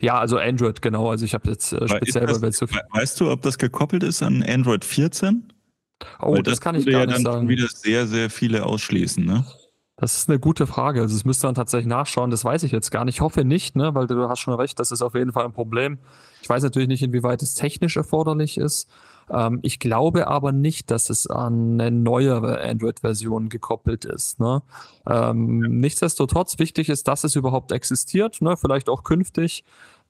Ja, 0.00 0.18
also 0.18 0.38
Android, 0.38 0.80
genau. 0.80 1.10
Also 1.10 1.24
ich 1.24 1.34
habe 1.34 1.50
jetzt 1.50 1.72
äh, 1.72 1.88
speziell 1.88 2.26
das, 2.26 2.40
so 2.56 2.66
Weißt 2.90 3.20
du, 3.20 3.30
ob 3.30 3.42
das 3.42 3.58
gekoppelt 3.58 4.02
ist 4.02 4.22
an 4.22 4.42
Android 4.42 4.84
14? 4.84 5.52
Oh, 6.20 6.34
das, 6.36 6.44
das, 6.44 6.60
kann 6.60 6.74
ich 6.74 6.86
gar 6.86 7.00
ja 7.00 7.06
nicht 7.06 7.16
dann 7.18 7.24
sagen. 7.24 7.48
wieder 7.48 7.68
sehr, 7.68 8.06
sehr 8.06 8.30
viele 8.30 8.64
ausschließen, 8.66 9.24
ne? 9.24 9.44
Das 9.96 10.16
ist 10.16 10.28
eine 10.28 10.40
gute 10.40 10.66
Frage. 10.66 11.00
Also 11.00 11.14
das 11.14 11.24
müsste 11.24 11.46
man 11.46 11.54
tatsächlich 11.54 11.86
nachschauen. 11.86 12.30
Das 12.30 12.44
weiß 12.44 12.64
ich 12.64 12.72
jetzt 12.72 12.90
gar 12.90 13.04
nicht. 13.04 13.16
Ich 13.16 13.20
hoffe 13.20 13.44
nicht, 13.44 13.76
ne? 13.76 13.94
weil 13.94 14.08
du 14.08 14.28
hast 14.28 14.40
schon 14.40 14.54
recht, 14.54 14.80
das 14.80 14.90
ist 14.90 15.00
auf 15.00 15.14
jeden 15.14 15.32
Fall 15.32 15.44
ein 15.44 15.52
Problem. 15.52 15.98
Ich 16.40 16.48
weiß 16.48 16.62
natürlich 16.64 16.88
nicht, 16.88 17.02
inwieweit 17.02 17.40
es 17.40 17.54
technisch 17.54 17.96
erforderlich 17.96 18.58
ist. 18.58 18.88
Ähm, 19.32 19.60
ich 19.62 19.78
glaube 19.78 20.26
aber 20.26 20.52
nicht, 20.52 20.90
dass 20.90 21.10
es 21.10 21.26
an 21.26 21.80
eine 21.80 21.90
neuere 21.90 22.60
Android-Version 22.60 23.48
gekoppelt 23.48 24.04
ist. 24.04 24.38
Ne? 24.38 24.62
Ähm, 25.06 25.62
ja. 25.62 25.68
Nichtsdestotrotz, 25.68 26.58
wichtig 26.58 26.88
ist, 26.88 27.08
dass 27.08 27.24
es 27.24 27.34
überhaupt 27.34 27.72
existiert, 27.72 28.42
ne? 28.42 28.56
vielleicht 28.56 28.88
auch 28.88 29.02
künftig. 29.02 29.64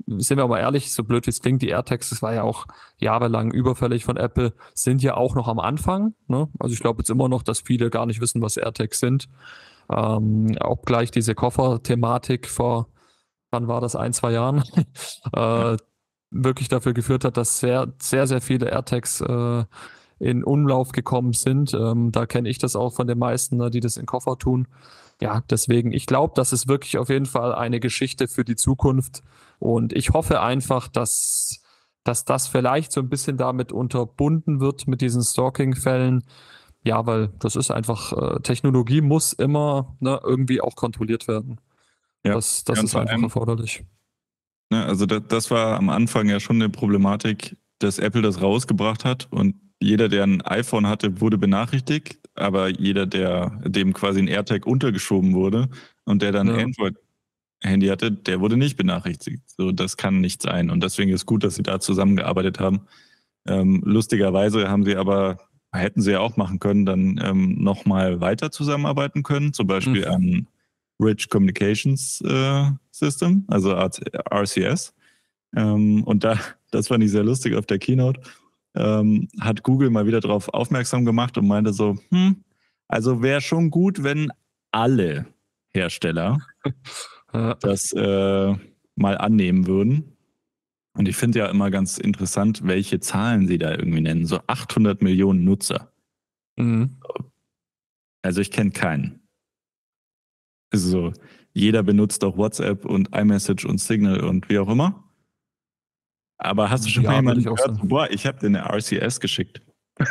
Sind 0.06 0.38
wir 0.38 0.44
aber 0.44 0.58
ehrlich, 0.58 0.92
so 0.92 1.04
blöd 1.04 1.26
wie 1.26 1.30
es 1.30 1.40
klingt, 1.40 1.62
die 1.62 1.68
AirTags, 1.68 2.10
das 2.10 2.22
war 2.22 2.34
ja 2.34 2.42
auch 2.42 2.66
jahrelang 2.98 3.52
überfällig 3.52 4.04
von 4.04 4.16
Apple, 4.16 4.52
sind 4.74 5.02
ja 5.02 5.16
auch 5.16 5.36
noch 5.36 5.46
am 5.46 5.60
Anfang. 5.60 6.14
Ne? 6.26 6.48
Also 6.58 6.72
ich 6.72 6.80
glaube 6.80 7.00
jetzt 7.00 7.10
immer 7.10 7.28
noch, 7.28 7.42
dass 7.42 7.60
viele 7.60 7.90
gar 7.90 8.06
nicht 8.06 8.20
wissen, 8.20 8.42
was 8.42 8.56
AirTags 8.56 8.98
sind. 8.98 9.28
Ähm, 9.90 10.56
obgleich 10.60 11.10
diese 11.10 11.34
Koffer-Thematik 11.34 12.48
vor, 12.48 12.88
wann 13.52 13.68
war 13.68 13.80
das, 13.80 13.94
ein, 13.94 14.12
zwei 14.12 14.32
Jahren, 14.32 14.64
äh, 15.32 15.76
wirklich 16.32 16.68
dafür 16.68 16.94
geführt 16.94 17.24
hat, 17.24 17.36
dass 17.36 17.60
sehr, 17.60 17.92
sehr, 18.00 18.26
sehr 18.26 18.40
viele 18.40 18.70
AirTags 18.70 19.20
äh, 19.20 19.64
in 20.18 20.44
Umlauf 20.44 20.92
gekommen 20.92 21.32
sind. 21.32 21.74
Ähm, 21.74 22.12
da 22.12 22.26
kenne 22.26 22.48
ich 22.48 22.58
das 22.58 22.76
auch 22.76 22.94
von 22.94 23.06
den 23.06 23.18
meisten, 23.18 23.56
ne, 23.56 23.70
die 23.70 23.80
das 23.80 23.96
in 23.96 24.06
Koffer 24.06 24.38
tun. 24.38 24.68
Ja, 25.20 25.42
deswegen, 25.50 25.92
ich 25.92 26.06
glaube, 26.06 26.32
das 26.36 26.52
ist 26.52 26.68
wirklich 26.68 26.98
auf 26.98 27.08
jeden 27.08 27.26
Fall 27.26 27.54
eine 27.54 27.80
Geschichte 27.80 28.28
für 28.28 28.44
die 28.44 28.56
Zukunft. 28.56 29.22
Und 29.58 29.92
ich 29.92 30.10
hoffe 30.10 30.40
einfach, 30.40 30.88
dass, 30.88 31.60
dass 32.04 32.24
das 32.24 32.48
vielleicht 32.48 32.92
so 32.92 33.00
ein 33.00 33.08
bisschen 33.08 33.36
damit 33.36 33.72
unterbunden 33.72 34.60
wird 34.60 34.88
mit 34.88 35.00
diesen 35.00 35.22
Stalking-Fällen. 35.22 36.24
Ja, 36.84 37.06
weil 37.06 37.28
das 37.38 37.54
ist 37.54 37.70
einfach, 37.70 38.12
äh, 38.12 38.40
Technologie 38.40 39.00
muss 39.00 39.32
immer 39.32 39.96
ne, 40.00 40.20
irgendwie 40.24 40.60
auch 40.60 40.74
kontrolliert 40.74 41.28
werden. 41.28 41.60
Ja, 42.24 42.34
das 42.34 42.64
das 42.64 42.82
ist 42.82 42.94
einfach 42.96 43.22
erforderlich. 43.22 43.84
Ne, 44.72 44.86
also 44.86 45.04
das, 45.04 45.20
das 45.28 45.50
war 45.50 45.76
am 45.76 45.90
Anfang 45.90 46.30
ja 46.30 46.40
schon 46.40 46.56
eine 46.56 46.70
Problematik, 46.70 47.58
dass 47.78 47.98
Apple 47.98 48.22
das 48.22 48.40
rausgebracht 48.40 49.04
hat 49.04 49.28
und 49.30 49.54
jeder, 49.82 50.08
der 50.08 50.22
ein 50.22 50.40
iPhone 50.40 50.86
hatte, 50.86 51.20
wurde 51.20 51.36
benachrichtigt, 51.36 52.18
aber 52.36 52.68
jeder, 52.68 53.04
der 53.04 53.60
dem 53.66 53.92
quasi 53.92 54.20
ein 54.20 54.28
AirTag 54.28 54.64
untergeschoben 54.64 55.34
wurde 55.34 55.68
und 56.04 56.22
der 56.22 56.32
dann 56.32 56.46
ja. 56.46 56.54
Android-Handy 56.54 57.88
hatte, 57.88 58.12
der 58.12 58.40
wurde 58.40 58.56
nicht 58.56 58.78
benachrichtigt. 58.78 59.42
So, 59.46 59.72
das 59.72 59.98
kann 59.98 60.22
nicht 60.22 60.40
sein. 60.40 60.70
Und 60.70 60.82
deswegen 60.82 61.10
ist 61.10 61.26
gut, 61.26 61.44
dass 61.44 61.56
sie 61.56 61.62
da 61.62 61.78
zusammengearbeitet 61.78 62.58
haben. 62.58 62.86
Ähm, 63.46 63.82
lustigerweise 63.84 64.70
haben 64.70 64.84
sie 64.84 64.96
aber, 64.96 65.36
hätten 65.70 66.00
sie 66.00 66.12
ja 66.12 66.20
auch 66.20 66.38
machen 66.38 66.60
können, 66.60 66.86
dann 66.86 67.20
ähm, 67.22 67.62
nochmal 67.62 68.22
weiter 68.22 68.50
zusammenarbeiten 68.50 69.22
können, 69.22 69.52
zum 69.52 69.66
Beispiel 69.66 70.06
mhm. 70.06 70.14
an 70.14 70.46
Rich 71.02 71.28
Communications 71.28 72.20
äh, 72.22 72.70
System, 72.90 73.44
also 73.48 73.72
RCS. 73.72 74.94
Ähm, 75.54 76.04
und 76.04 76.24
da, 76.24 76.38
das 76.70 76.88
fand 76.88 77.04
ich 77.04 77.10
sehr 77.10 77.24
lustig 77.24 77.54
auf 77.54 77.66
der 77.66 77.78
Keynote, 77.78 78.20
ähm, 78.74 79.28
hat 79.40 79.62
Google 79.62 79.90
mal 79.90 80.06
wieder 80.06 80.20
darauf 80.20 80.48
aufmerksam 80.48 81.04
gemacht 81.04 81.36
und 81.36 81.46
meinte 81.46 81.72
so, 81.72 81.98
hm, 82.10 82.42
also 82.88 83.22
wäre 83.22 83.40
schon 83.40 83.70
gut, 83.70 84.02
wenn 84.02 84.30
alle 84.70 85.26
Hersteller 85.70 86.38
das 87.60 87.92
äh, 87.92 88.54
mal 88.94 89.18
annehmen 89.18 89.66
würden. 89.66 90.16
Und 90.94 91.08
ich 91.08 91.16
finde 91.16 91.40
ja 91.40 91.46
immer 91.46 91.70
ganz 91.70 91.96
interessant, 91.96 92.66
welche 92.66 93.00
Zahlen 93.00 93.46
sie 93.48 93.58
da 93.58 93.70
irgendwie 93.70 94.02
nennen. 94.02 94.26
So 94.26 94.40
800 94.46 95.00
Millionen 95.00 95.44
Nutzer. 95.44 95.90
Mhm. 96.56 96.98
Also 98.20 98.40
ich 98.40 98.50
kenne 98.50 98.70
keinen. 98.70 99.21
Also 100.72 101.12
jeder 101.52 101.82
benutzt 101.82 102.22
doch 102.22 102.36
WhatsApp 102.36 102.84
und 102.84 103.14
iMessage 103.14 103.64
und 103.66 103.78
Signal 103.78 104.24
und 104.24 104.48
wie 104.48 104.58
auch 104.58 104.68
immer. 104.68 105.04
Aber 106.38 106.70
hast 106.70 106.86
du 106.86 106.88
schon 106.88 107.04
ja, 107.04 107.10
mal 107.10 107.16
jemanden 107.16 107.44
gehört, 107.44 107.76
so, 107.76 107.86
boah, 107.86 108.10
ich 108.10 108.26
habe 108.26 108.38
dir 108.38 108.46
eine 108.46 108.64
RCS 108.64 109.20
geschickt? 109.20 109.62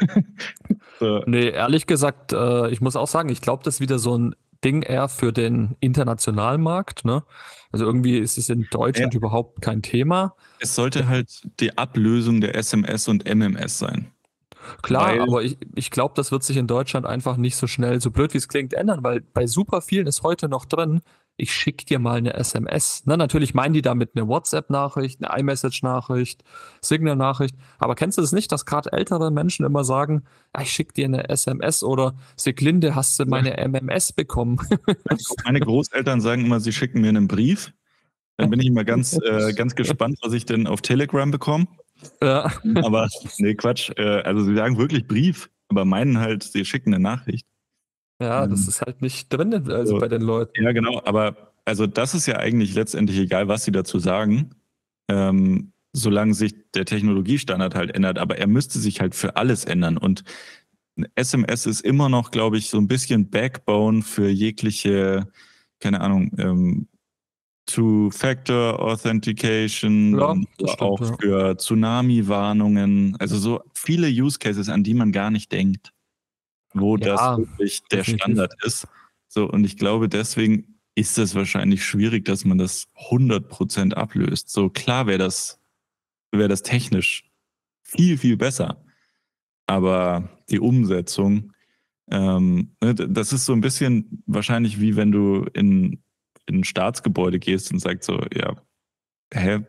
so. 0.99 1.23
Nee, 1.25 1.49
ehrlich 1.49 1.87
gesagt, 1.87 2.31
äh, 2.31 2.69
ich 2.69 2.79
muss 2.79 2.95
auch 2.95 3.07
sagen, 3.07 3.29
ich 3.29 3.41
glaube, 3.41 3.63
das 3.63 3.75
ist 3.75 3.81
wieder 3.81 3.99
so 3.99 4.17
ein 4.17 4.35
Ding 4.63 4.83
eher 4.83 5.09
für 5.09 5.33
den 5.33 5.75
internationalen 5.79 6.61
Markt. 6.61 7.03
Ne? 7.03 7.23
Also 7.71 7.85
irgendwie 7.85 8.17
ist 8.17 8.37
es 8.37 8.49
in 8.49 8.67
Deutschland 8.69 9.13
ja. 9.13 9.17
überhaupt 9.17 9.61
kein 9.61 9.81
Thema. 9.81 10.35
Es 10.59 10.75
sollte 10.75 11.07
halt 11.07 11.41
die 11.59 11.77
Ablösung 11.77 12.39
der 12.39 12.55
SMS 12.55 13.07
und 13.07 13.27
MMS 13.27 13.79
sein. 13.79 14.11
Klar, 14.81 15.09
weil, 15.09 15.21
aber 15.21 15.43
ich, 15.43 15.57
ich 15.75 15.91
glaube, 15.91 16.13
das 16.15 16.31
wird 16.31 16.43
sich 16.43 16.57
in 16.57 16.67
Deutschland 16.67 17.05
einfach 17.05 17.37
nicht 17.37 17.55
so 17.55 17.67
schnell, 17.67 18.01
so 18.01 18.11
blöd 18.11 18.33
wie 18.33 18.37
es 18.37 18.47
klingt, 18.47 18.73
ändern, 18.73 19.03
weil 19.03 19.21
bei 19.21 19.47
super 19.47 19.81
vielen 19.81 20.07
ist 20.07 20.23
heute 20.23 20.49
noch 20.49 20.65
drin, 20.65 21.01
ich 21.37 21.53
schicke 21.53 21.85
dir 21.85 21.97
mal 21.97 22.17
eine 22.17 22.35
SMS. 22.35 23.03
Na, 23.05 23.17
natürlich 23.17 23.53
meinen 23.53 23.73
die 23.73 23.81
damit 23.81 24.11
eine 24.15 24.27
WhatsApp-Nachricht, 24.27 25.23
eine 25.23 25.39
iMessage-Nachricht, 25.39 26.43
Signal-Nachricht. 26.81 27.55
Aber 27.79 27.95
kennst 27.95 28.17
du 28.17 28.21
das 28.21 28.31
nicht, 28.31 28.51
dass 28.51 28.65
gerade 28.65 28.91
ältere 28.91 29.31
Menschen 29.31 29.65
immer 29.65 29.83
sagen, 29.83 30.23
ah, 30.53 30.61
ich 30.61 30.71
schicke 30.71 30.93
dir 30.93 31.05
eine 31.05 31.29
SMS 31.29 31.83
oder 31.83 32.13
Siglinde, 32.35 32.95
hast 32.95 33.19
du 33.19 33.25
meine. 33.25 33.51
MMS 33.67 34.13
bekommen? 34.13 34.59
Meine 35.43 35.59
Großeltern 35.59 36.21
sagen 36.21 36.45
immer, 36.45 36.59
sie 36.59 36.73
schicken 36.73 37.01
mir 37.01 37.09
einen 37.09 37.27
Brief. 37.27 37.73
Dann 38.37 38.49
bin 38.49 38.59
ich 38.59 38.67
immer 38.67 38.83
ganz, 38.83 39.17
äh, 39.25 39.53
ganz 39.53 39.75
gespannt, 39.75 40.19
was 40.21 40.33
ich 40.33 40.45
denn 40.45 40.67
auf 40.67 40.81
Telegram 40.81 41.31
bekomme. 41.31 41.67
Ja. 42.21 42.51
Aber 42.75 43.07
nee, 43.37 43.55
Quatsch. 43.55 43.91
Äh, 43.97 44.21
also 44.21 44.43
sie 44.43 44.55
sagen 44.55 44.77
wirklich 44.77 45.07
Brief, 45.07 45.49
aber 45.69 45.85
meinen 45.85 46.19
halt, 46.19 46.43
sie 46.43 46.65
schicken 46.65 46.93
eine 46.93 47.01
Nachricht. 47.01 47.45
Ja, 48.21 48.45
das 48.45 48.61
ähm, 48.61 48.69
ist 48.69 48.81
halt 48.81 49.01
nicht 49.01 49.33
drin, 49.33 49.53
also 49.53 49.95
so, 49.95 49.99
bei 49.99 50.07
den 50.07 50.21
Leuten. 50.21 50.63
Ja, 50.63 50.71
genau, 50.71 51.01
aber 51.05 51.53
also 51.65 51.87
das 51.87 52.13
ist 52.13 52.27
ja 52.27 52.37
eigentlich 52.37 52.75
letztendlich 52.75 53.17
egal, 53.17 53.47
was 53.47 53.63
sie 53.63 53.71
dazu 53.71 53.97
sagen, 53.99 54.51
ähm, 55.09 55.73
solange 55.93 56.33
sich 56.33 56.53
der 56.73 56.85
Technologiestandard 56.85 57.75
halt 57.75 57.95
ändert, 57.95 58.19
aber 58.19 58.37
er 58.37 58.47
müsste 58.47 58.79
sich 58.79 59.01
halt 59.01 59.15
für 59.15 59.35
alles 59.35 59.65
ändern 59.65 59.97
und 59.97 60.23
SMS 61.15 61.65
ist 61.65 61.81
immer 61.81 62.09
noch, 62.09 62.31
glaube 62.31 62.57
ich, 62.57 62.69
so 62.69 62.77
ein 62.77 62.87
bisschen 62.87 63.29
Backbone 63.29 64.01
für 64.01 64.29
jegliche, 64.29 65.27
keine 65.79 66.01
Ahnung, 66.01 66.31
ähm, 66.37 66.87
Two-Factor 67.67 68.79
Authentication, 68.79 70.19
ja, 70.19 70.35
stimmt, 70.35 70.81
auch 70.81 70.99
ja. 70.99 71.15
für 71.19 71.57
Tsunami-Warnungen, 71.57 73.15
also 73.19 73.37
so 73.37 73.61
viele 73.73 74.07
Use 74.07 74.39
Cases, 74.39 74.67
an 74.69 74.83
die 74.83 74.93
man 74.93 75.11
gar 75.11 75.31
nicht 75.31 75.51
denkt, 75.51 75.93
wo 76.73 76.97
ja, 76.97 77.15
das 77.15 77.37
wirklich 77.37 77.81
der 77.91 77.99
definitiv. 77.99 78.23
Standard 78.23 78.53
ist. 78.63 78.87
So, 79.27 79.49
und 79.49 79.63
ich 79.63 79.77
glaube, 79.77 80.09
deswegen 80.09 80.79
ist 80.95 81.17
es 81.17 81.35
wahrscheinlich 81.35 81.85
schwierig, 81.85 82.25
dass 82.25 82.45
man 82.45 82.57
das 82.57 82.87
100% 83.09 83.93
ablöst. 83.93 84.49
So 84.49 84.69
klar 84.69 85.07
wäre 85.07 85.19
das, 85.19 85.59
wäre 86.31 86.49
das 86.49 86.63
technisch 86.63 87.23
viel, 87.81 88.17
viel 88.17 88.37
besser. 88.37 88.83
Aber 89.67 90.29
die 90.49 90.59
Umsetzung, 90.59 91.53
ähm, 92.09 92.75
ne, 92.81 92.93
das 92.93 93.31
ist 93.31 93.45
so 93.45 93.53
ein 93.53 93.61
bisschen 93.61 94.23
wahrscheinlich 94.25 94.81
wie 94.81 94.95
wenn 94.95 95.11
du 95.11 95.45
in 95.53 96.03
in 96.47 96.59
ein 96.59 96.63
Staatsgebäude 96.63 97.39
gehst 97.39 97.71
und 97.71 97.79
sagst 97.79 98.05
so, 98.05 98.19
ja, 98.33 98.55
hä, 99.33 99.59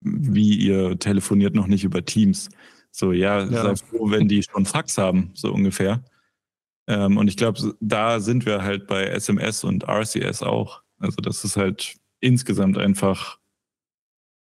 wie 0.00 0.56
ihr 0.56 0.98
telefoniert 0.98 1.54
noch 1.54 1.66
nicht 1.66 1.84
über 1.84 2.04
Teams. 2.04 2.48
So, 2.90 3.12
ja, 3.12 3.44
ja. 3.44 3.62
sei 3.62 3.76
froh, 3.76 4.10
wenn 4.10 4.28
die 4.28 4.42
schon 4.42 4.64
Fax 4.64 4.98
haben, 4.98 5.30
so 5.34 5.52
ungefähr. 5.52 6.04
Ähm, 6.88 7.16
und 7.16 7.28
ich 7.28 7.36
glaube, 7.36 7.76
da 7.80 8.20
sind 8.20 8.46
wir 8.46 8.62
halt 8.62 8.86
bei 8.86 9.04
SMS 9.04 9.64
und 9.64 9.84
RCS 9.84 10.42
auch. 10.42 10.82
Also 10.98 11.20
das 11.20 11.44
ist 11.44 11.56
halt 11.56 11.96
insgesamt 12.20 12.78
einfach 12.78 13.38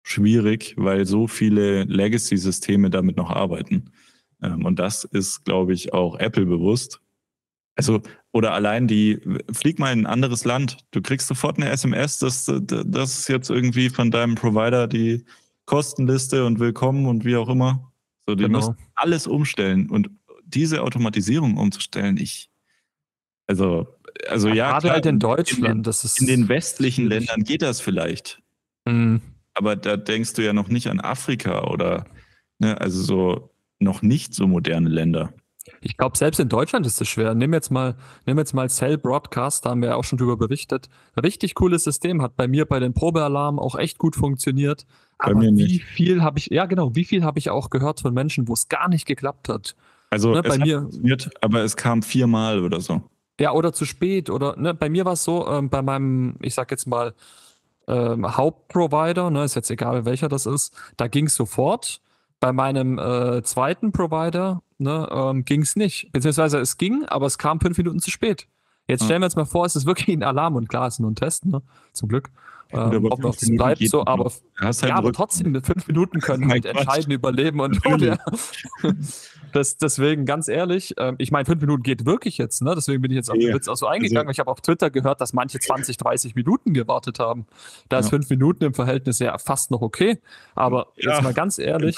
schwierig, 0.03 0.73
weil 0.77 1.05
so 1.05 1.27
viele 1.27 1.83
Legacy-Systeme 1.83 2.89
damit 2.89 3.17
noch 3.17 3.29
arbeiten. 3.29 3.91
Ähm, 4.41 4.65
und 4.65 4.79
das 4.79 5.03
ist, 5.03 5.43
glaube 5.43 5.73
ich, 5.73 5.93
auch 5.93 6.17
Apple 6.19 6.45
bewusst. 6.45 7.01
Also, 7.77 8.01
oder 8.33 8.53
allein 8.53 8.87
die, 8.87 9.19
flieg 9.51 9.77
mal 9.77 9.93
in 9.93 10.01
ein 10.01 10.05
anderes 10.07 10.45
Land, 10.45 10.77
du 10.91 11.01
kriegst 11.01 11.27
sofort 11.27 11.57
eine 11.57 11.69
SMS, 11.69 12.17
dass 12.19 12.45
das 12.45 13.19
ist 13.19 13.29
jetzt 13.29 13.51
irgendwie 13.51 13.89
von 13.89 14.09
deinem 14.09 14.35
Provider 14.35 14.87
die 14.87 15.23
Kostenliste 15.65 16.45
und 16.45 16.59
willkommen 16.59 17.05
und 17.05 17.23
wie 17.23 17.35
auch 17.35 17.49
immer. 17.49 17.93
So, 18.27 18.35
die 18.35 18.45
genau. 18.45 18.57
müssen 18.57 18.77
alles 18.95 19.27
umstellen 19.27 19.89
und 19.89 20.09
diese 20.43 20.81
Automatisierung 20.81 21.57
umzustellen, 21.57 22.17
ich, 22.17 22.49
also, 23.45 23.87
also 24.27 24.47
ja, 24.47 24.55
ja 24.55 24.69
gerade 24.71 24.81
klar, 24.81 24.93
halt 24.95 25.05
in 25.05 25.19
Deutschland, 25.19 25.75
in, 25.75 25.83
das 25.83 26.03
ist 26.03 26.19
in 26.19 26.27
den 26.27 26.49
westlichen 26.49 27.07
Ländern 27.07 27.43
geht 27.43 27.61
das 27.61 27.79
vielleicht. 27.79 28.41
Mhm. 28.85 29.21
Aber 29.53 29.75
da 29.75 29.97
denkst 29.97 30.33
du 30.33 30.43
ja 30.43 30.53
noch 30.53 30.67
nicht 30.67 30.87
an 30.87 30.99
Afrika 30.99 31.65
oder, 31.65 32.05
ne, 32.59 32.79
also 32.79 33.01
so 33.01 33.53
noch 33.79 34.01
nicht 34.01 34.33
so 34.33 34.47
moderne 34.47 34.89
Länder. 34.89 35.33
Ich 35.81 35.97
glaube, 35.97 36.17
selbst 36.17 36.39
in 36.39 36.49
Deutschland 36.49 36.85
ist 36.85 36.99
es 36.99 37.07
schwer. 37.07 37.33
Nimm 37.35 37.53
jetzt 37.53 37.71
mal, 37.71 37.95
nimm 38.25 38.37
jetzt 38.37 38.53
mal 38.53 38.69
Cell 38.69 38.97
Broadcast, 38.97 39.65
da 39.65 39.71
haben 39.71 39.81
wir 39.81 39.89
ja 39.89 39.95
auch 39.95 40.03
schon 40.03 40.17
drüber 40.17 40.37
berichtet. 40.37 40.89
Richtig 41.21 41.55
cooles 41.55 41.83
System, 41.83 42.21
hat 42.21 42.35
bei 42.35 42.47
mir 42.47 42.65
bei 42.65 42.79
den 42.79 42.93
Probealarmen 42.93 43.59
auch 43.59 43.75
echt 43.75 43.97
gut 43.97 44.15
funktioniert. 44.15 44.85
Bei 45.17 45.31
Aber 45.31 45.41
wie 45.41 45.79
viel 45.79 46.21
habe 46.21 46.39
ich, 46.39 46.47
ja 46.47 46.65
genau, 46.65 46.95
wie 46.95 47.05
viel 47.05 47.23
habe 47.23 47.39
ich 47.39 47.49
auch 47.49 47.69
gehört 47.69 48.01
von 48.01 48.13
Menschen, 48.13 48.47
wo 48.47 48.53
es 48.53 48.69
gar 48.69 48.89
nicht 48.89 49.05
geklappt 49.05 49.49
hat. 49.49 49.75
Also 50.09 50.33
ne, 50.33 50.41
bei 50.41 50.57
mir, 50.57 50.81
funktioniert, 50.81 51.29
aber 51.41 51.63
es 51.63 51.75
kam 51.75 52.01
viermal 52.01 52.63
oder 52.63 52.79
so. 52.79 53.01
Ja, 53.39 53.51
oder 53.51 53.73
zu 53.73 53.85
spät. 53.85 54.29
Oder 54.29 54.55
ne, 54.57 54.73
bei 54.73 54.89
mir 54.89 55.05
war 55.05 55.13
es 55.13 55.23
so, 55.23 55.47
ähm, 55.47 55.69
bei 55.69 55.81
meinem, 55.81 56.35
ich 56.41 56.53
sag 56.53 56.71
jetzt 56.71 56.87
mal, 56.87 57.13
ähm, 57.87 58.37
Hauptprovider, 58.37 59.29
ne, 59.29 59.43
ist 59.43 59.55
jetzt 59.55 59.69
egal 59.69 60.05
welcher 60.05 60.29
das 60.29 60.45
ist, 60.45 60.75
da 60.97 61.07
ging 61.07 61.27
es 61.27 61.35
sofort. 61.35 62.01
Bei 62.39 62.51
meinem 62.51 62.99
äh, 62.99 63.41
zweiten 63.43 63.91
Provider 63.91 64.61
ne, 64.77 65.07
ähm, 65.11 65.45
ging 65.45 65.61
es 65.61 65.75
nicht. 65.75 66.11
Beziehungsweise 66.11 66.59
es 66.59 66.77
ging, 66.77 67.05
aber 67.05 67.25
es 67.25 67.37
kam 67.37 67.59
fünf 67.59 67.77
Minuten 67.77 67.99
zu 67.99 68.11
spät. 68.11 68.47
Jetzt 68.87 69.03
stellen 69.03 69.21
wir 69.21 69.25
uns 69.25 69.35
mal 69.35 69.45
vor, 69.45 69.65
es 69.65 69.75
ist 69.75 69.85
wirklich 69.85 70.15
ein 70.15 70.23
Alarm 70.23 70.55
und 70.55 70.69
klar, 70.69 70.87
es 70.87 70.95
ist 70.95 70.99
nur 70.99 71.11
ein 71.11 71.15
Test, 71.15 71.45
ne? 71.45 71.61
Zum 71.91 72.07
Glück. 72.07 72.29
Ähm, 72.71 73.05
ob 73.09 73.21
das 73.21 73.39
bleibt 73.49 73.87
so, 73.87 74.05
aber, 74.05 74.31
halt 74.59 74.81
ja, 74.81 74.95
aber 74.95 75.13
trotzdem, 75.13 75.51
mit 75.51 75.65
fünf 75.65 75.87
Minuten 75.87 76.19
können 76.19 76.49
halt 76.49 76.65
entscheiden 76.65 77.11
über 77.13 77.31
Leben 77.31 77.59
und 77.61 77.81
Tod. 77.81 78.01
Ja. 78.01 78.17
Das, 79.53 79.77
deswegen, 79.77 80.25
ganz 80.25 80.49
ehrlich, 80.49 80.93
ähm, 80.97 81.15
ich 81.19 81.31
meine, 81.31 81.45
fünf 81.45 81.61
Minuten 81.61 81.81
geht 81.81 82.05
wirklich 82.05 82.37
jetzt, 82.37 82.61
ne? 82.61 82.75
Deswegen 82.75 83.01
bin 83.01 83.11
ich 83.11 83.15
jetzt 83.15 83.31
auf 83.31 83.37
den 83.37 83.53
Witz 83.53 83.69
auch 83.69 83.77
so 83.77 83.87
eingegangen. 83.87 84.27
Also, 84.27 84.31
ich 84.31 84.39
habe 84.39 84.51
auf 84.51 84.59
Twitter 84.59 84.89
gehört, 84.89 85.21
dass 85.21 85.31
manche 85.31 85.57
20, 85.57 85.95
30 85.95 86.35
Minuten 86.35 86.73
gewartet 86.73 87.19
haben. 87.19 87.47
Da 87.87 87.99
ist 87.99 88.09
fünf 88.09 88.29
Minuten 88.29 88.65
im 88.65 88.73
Verhältnis 88.73 89.19
ja 89.19 89.37
fast 89.37 89.71
noch 89.71 89.81
okay. 89.81 90.19
Aber 90.53 90.87
ja, 90.97 91.13
jetzt 91.13 91.23
mal 91.23 91.33
ganz 91.33 91.59
ehrlich. 91.59 91.97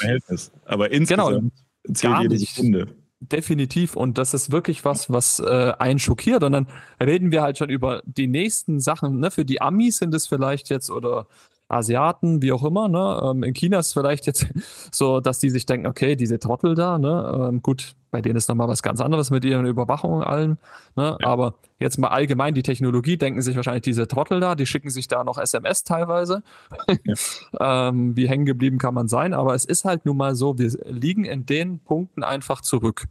Aber 0.65 0.91
insgesamt 0.91 1.29
genau, 1.29 1.51
zählt 1.93 2.21
jede 2.21 2.37
Sekunde. 2.37 2.87
Definitiv. 3.21 3.95
Und 3.97 4.17
das 4.17 4.33
ist 4.33 4.51
wirklich 4.51 4.85
was, 4.85 5.09
was 5.09 5.39
äh, 5.39 5.73
einen 5.77 5.99
schockiert. 5.99 6.43
Und 6.43 6.53
dann 6.53 6.67
reden 7.03 7.31
wir 7.31 7.41
halt 7.41 7.57
schon 7.57 7.69
über 7.69 8.01
die 8.05 8.27
nächsten 8.27 8.79
Sachen. 8.79 9.19
Ne? 9.19 9.29
Für 9.29 9.43
die 9.43 9.61
Amis 9.61 9.97
sind 9.97 10.13
es 10.13 10.27
vielleicht 10.27 10.69
jetzt 10.69 10.89
oder 10.89 11.27
Asiaten, 11.67 12.41
wie 12.41 12.53
auch 12.53 12.63
immer. 12.63 12.87
Ne? 12.87 13.21
Ähm, 13.23 13.43
in 13.43 13.53
China 13.53 13.79
ist 13.79 13.87
es 13.87 13.93
vielleicht 13.93 14.25
jetzt 14.25 14.47
so, 14.91 15.19
dass 15.19 15.39
die 15.39 15.49
sich 15.49 15.65
denken, 15.65 15.87
okay, 15.87 16.15
diese 16.15 16.39
Trottel 16.39 16.75
da, 16.75 16.97
ne? 16.97 17.49
Ähm, 17.49 17.61
gut, 17.61 17.93
bei 18.11 18.21
denen 18.21 18.35
ist 18.35 18.49
nochmal 18.49 18.67
was 18.67 18.81
ganz 18.81 19.01
anderes 19.01 19.29
mit 19.29 19.45
ihren 19.45 19.65
Überwachungen 19.65 20.23
allen. 20.23 20.57
Ne? 20.95 21.17
Ja. 21.19 21.27
Aber 21.27 21.55
jetzt 21.79 21.97
mal 21.97 22.09
allgemein 22.09 22.53
die 22.53 22.63
Technologie, 22.63 23.17
denken 23.17 23.41
sich 23.41 23.55
wahrscheinlich 23.55 23.83
diese 23.83 24.07
Trottel 24.07 24.39
da, 24.39 24.55
die 24.55 24.65
schicken 24.65 24.89
sich 24.89 25.07
da 25.07 25.23
noch 25.23 25.37
SMS 25.37 25.83
teilweise. 25.83 26.43
Ja. 27.03 27.15
ähm, 27.89 28.15
wie 28.15 28.27
hängen 28.27 28.45
geblieben 28.45 28.77
kann 28.77 28.93
man 28.93 29.07
sein? 29.07 29.33
Aber 29.33 29.53
es 29.53 29.65
ist 29.65 29.85
halt 29.85 30.05
nun 30.05 30.17
mal 30.17 30.35
so, 30.35 30.57
wir 30.57 30.71
liegen 30.85 31.25
in 31.25 31.45
den 31.45 31.79
Punkten 31.79 32.23
einfach 32.23 32.61
zurück. 32.61 33.05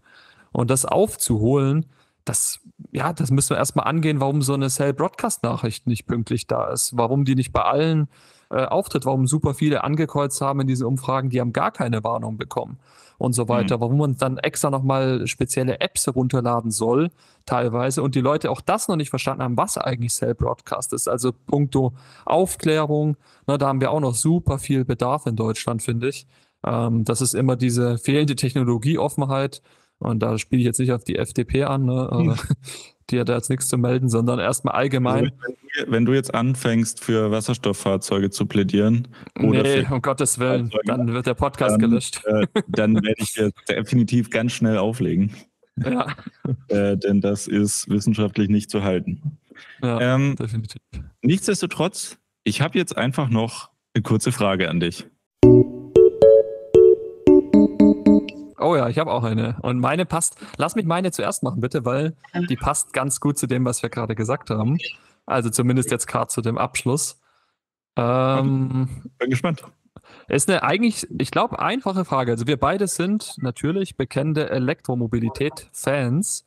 Und 0.53 0.71
das 0.71 0.85
aufzuholen, 0.85 1.87
das, 2.25 2.61
ja, 2.91 3.13
das 3.13 3.31
müssen 3.31 3.51
wir 3.51 3.57
erstmal 3.59 3.87
angehen, 3.87 4.21
warum 4.21 4.43
so 4.43 4.55
eine 4.55 4.69
Cell-Broadcast-Nachricht 4.69 5.87
nicht 5.87 6.07
pünktlich 6.07 6.47
da 6.47 6.71
ist, 6.71 6.97
warum 6.97 7.25
die 7.25 7.35
nicht 7.35 7.53
bei 7.53 7.63
allen 7.63 8.09
äh, 8.51 8.65
auftritt, 8.65 9.07
warum 9.07 9.27
super 9.27 9.55
viele 9.55 9.85
angekreuzt 9.85 10.41
haben 10.41 10.61
in 10.61 10.67
diese 10.67 10.87
Umfragen, 10.87 11.31
die 11.31 11.41
haben 11.41 11.53
gar 11.53 11.71
keine 11.71 12.03
Warnung 12.03 12.37
bekommen 12.37 12.79
und 13.19 13.33
so 13.33 13.49
weiter, 13.49 13.77
mhm. 13.77 13.81
warum 13.81 13.99
man 13.99 14.17
dann 14.17 14.39
extra 14.39 14.71
nochmal 14.71 15.27
spezielle 15.27 15.81
Apps 15.81 16.07
herunterladen 16.07 16.71
soll, 16.71 17.11
teilweise, 17.45 18.03
und 18.03 18.15
die 18.15 18.21
Leute 18.21 18.51
auch 18.51 18.61
das 18.61 18.89
noch 18.89 18.97
nicht 18.97 19.11
verstanden 19.11 19.43
haben, 19.43 19.57
was 19.57 19.77
eigentlich 19.77 20.13
Cell 20.13 20.35
Broadcast 20.35 20.93
ist. 20.93 21.09
Also 21.09 21.33
puncto 21.33 21.93
Aufklärung, 22.25 23.17
na, 23.47 23.59
da 23.59 23.67
haben 23.67 23.81
wir 23.81 23.91
auch 23.91 24.01
noch 24.01 24.15
super 24.15 24.59
viel 24.59 24.85
Bedarf 24.85 25.27
in 25.27 25.37
Deutschland, 25.37 25.83
finde 25.83 26.09
ich. 26.09 26.27
Ähm, 26.65 27.05
das 27.05 27.21
ist 27.21 27.35
immer 27.35 27.57
diese 27.57 27.99
fehlende 27.99 28.37
Technologieoffenheit. 28.37 29.63
Und 29.99 30.21
da 30.21 30.39
spiele 30.39 30.61
ich 30.61 30.67
jetzt 30.67 30.79
nicht 30.79 30.93
auf 30.93 31.05
die 31.05 31.17
FDP 31.17 31.65
an. 31.65 31.85
Ne? 31.87 32.09
Hm. 32.13 32.35
die 33.11 33.21
hat 33.21 33.29
da 33.29 33.37
jetzt 33.37 33.51
nichts 33.51 33.69
zu 33.69 33.79
melden, 33.79 34.09
sondern 34.09 34.39
erstmal 34.39 34.75
allgemein. 34.75 35.33
Also 35.41 35.93
wenn, 35.93 36.05
du 36.05 36.13
jetzt 36.13 36.35
anfängst, 36.35 37.03
für 37.03 37.31
Wasserstofffahrzeuge 37.31 38.31
zu 38.31 38.47
plädieren. 38.47 39.09
Oder 39.39 39.63
nee, 39.63 39.87
um 39.91 40.03
Gottes 40.03 40.39
Willen, 40.39 40.71
dann 40.85 41.13
wird 41.13 41.27
der 41.27 41.35
Podcast 41.35 41.75
dann, 41.75 41.81
gelöscht. 41.81 42.23
Äh, 42.25 42.47
dann 42.69 42.95
werde 42.97 43.15
ich 43.19 43.35
dir 43.35 43.51
definitiv 43.69 44.31
ganz 44.31 44.53
schnell 44.53 44.79
auflegen. 44.79 45.33
Ja. 45.85 46.07
äh, 46.69 46.97
denn 46.97 47.21
das 47.21 47.47
ist 47.47 47.89
wissenschaftlich 47.89 48.49
nicht 48.49 48.71
zu 48.71 48.83
halten. 48.83 49.39
Ja, 49.83 50.15
ähm, 50.15 50.37
definitiv. 50.37 50.81
Nichtsdestotrotz, 51.23 52.19
ich 52.45 52.61
habe 52.61 52.79
jetzt 52.79 52.97
einfach 52.97 53.29
noch 53.29 53.71
eine 53.95 54.03
kurze 54.03 54.33
Frage 54.33 54.69
an 54.69 54.81
dich. 54.81 55.07
Oh 58.59 58.77
ja, 58.77 58.89
ich 58.89 58.99
habe 58.99 59.13
auch 59.13 59.25
eine. 59.25 59.57
Und 59.63 59.79
meine 59.79 60.05
passt. 60.07 60.37
Lass 60.57 60.75
mich 60.75 60.87
meine 60.87 61.11
zuerst 61.13 61.43
machen, 61.43 61.61
bitte, 61.61 61.85
weil 61.85 62.17
die 62.49 62.57
passt 62.57 62.93
ganz 62.93 63.21
gut 63.21 63.39
zu 63.39 63.47
dem, 63.47 63.65
was 63.65 63.83
wir 63.83 63.91
gerade 63.91 64.15
gesagt 64.15 64.51
haben. 64.51 64.79
Also 65.27 65.51
zumindest 65.51 65.91
jetzt 65.91 66.07
gerade 66.07 66.29
zu 66.29 66.41
dem 66.41 66.59
Abschluss. 66.59 67.21
Ähm, 67.97 69.11
Bin 69.19 69.31
gespannt. 69.31 69.63
Ist 70.29 70.49
eine 70.49 70.63
eigentlich, 70.63 71.07
ich 71.19 71.31
glaube, 71.31 71.59
einfache 71.59 72.05
Frage. 72.05 72.33
Also 72.33 72.47
wir 72.47 72.57
beide 72.57 72.87
sind 72.87 73.35
natürlich 73.39 73.97
bekannte 73.97 74.51
Elektromobilität-Fans. 74.51 76.47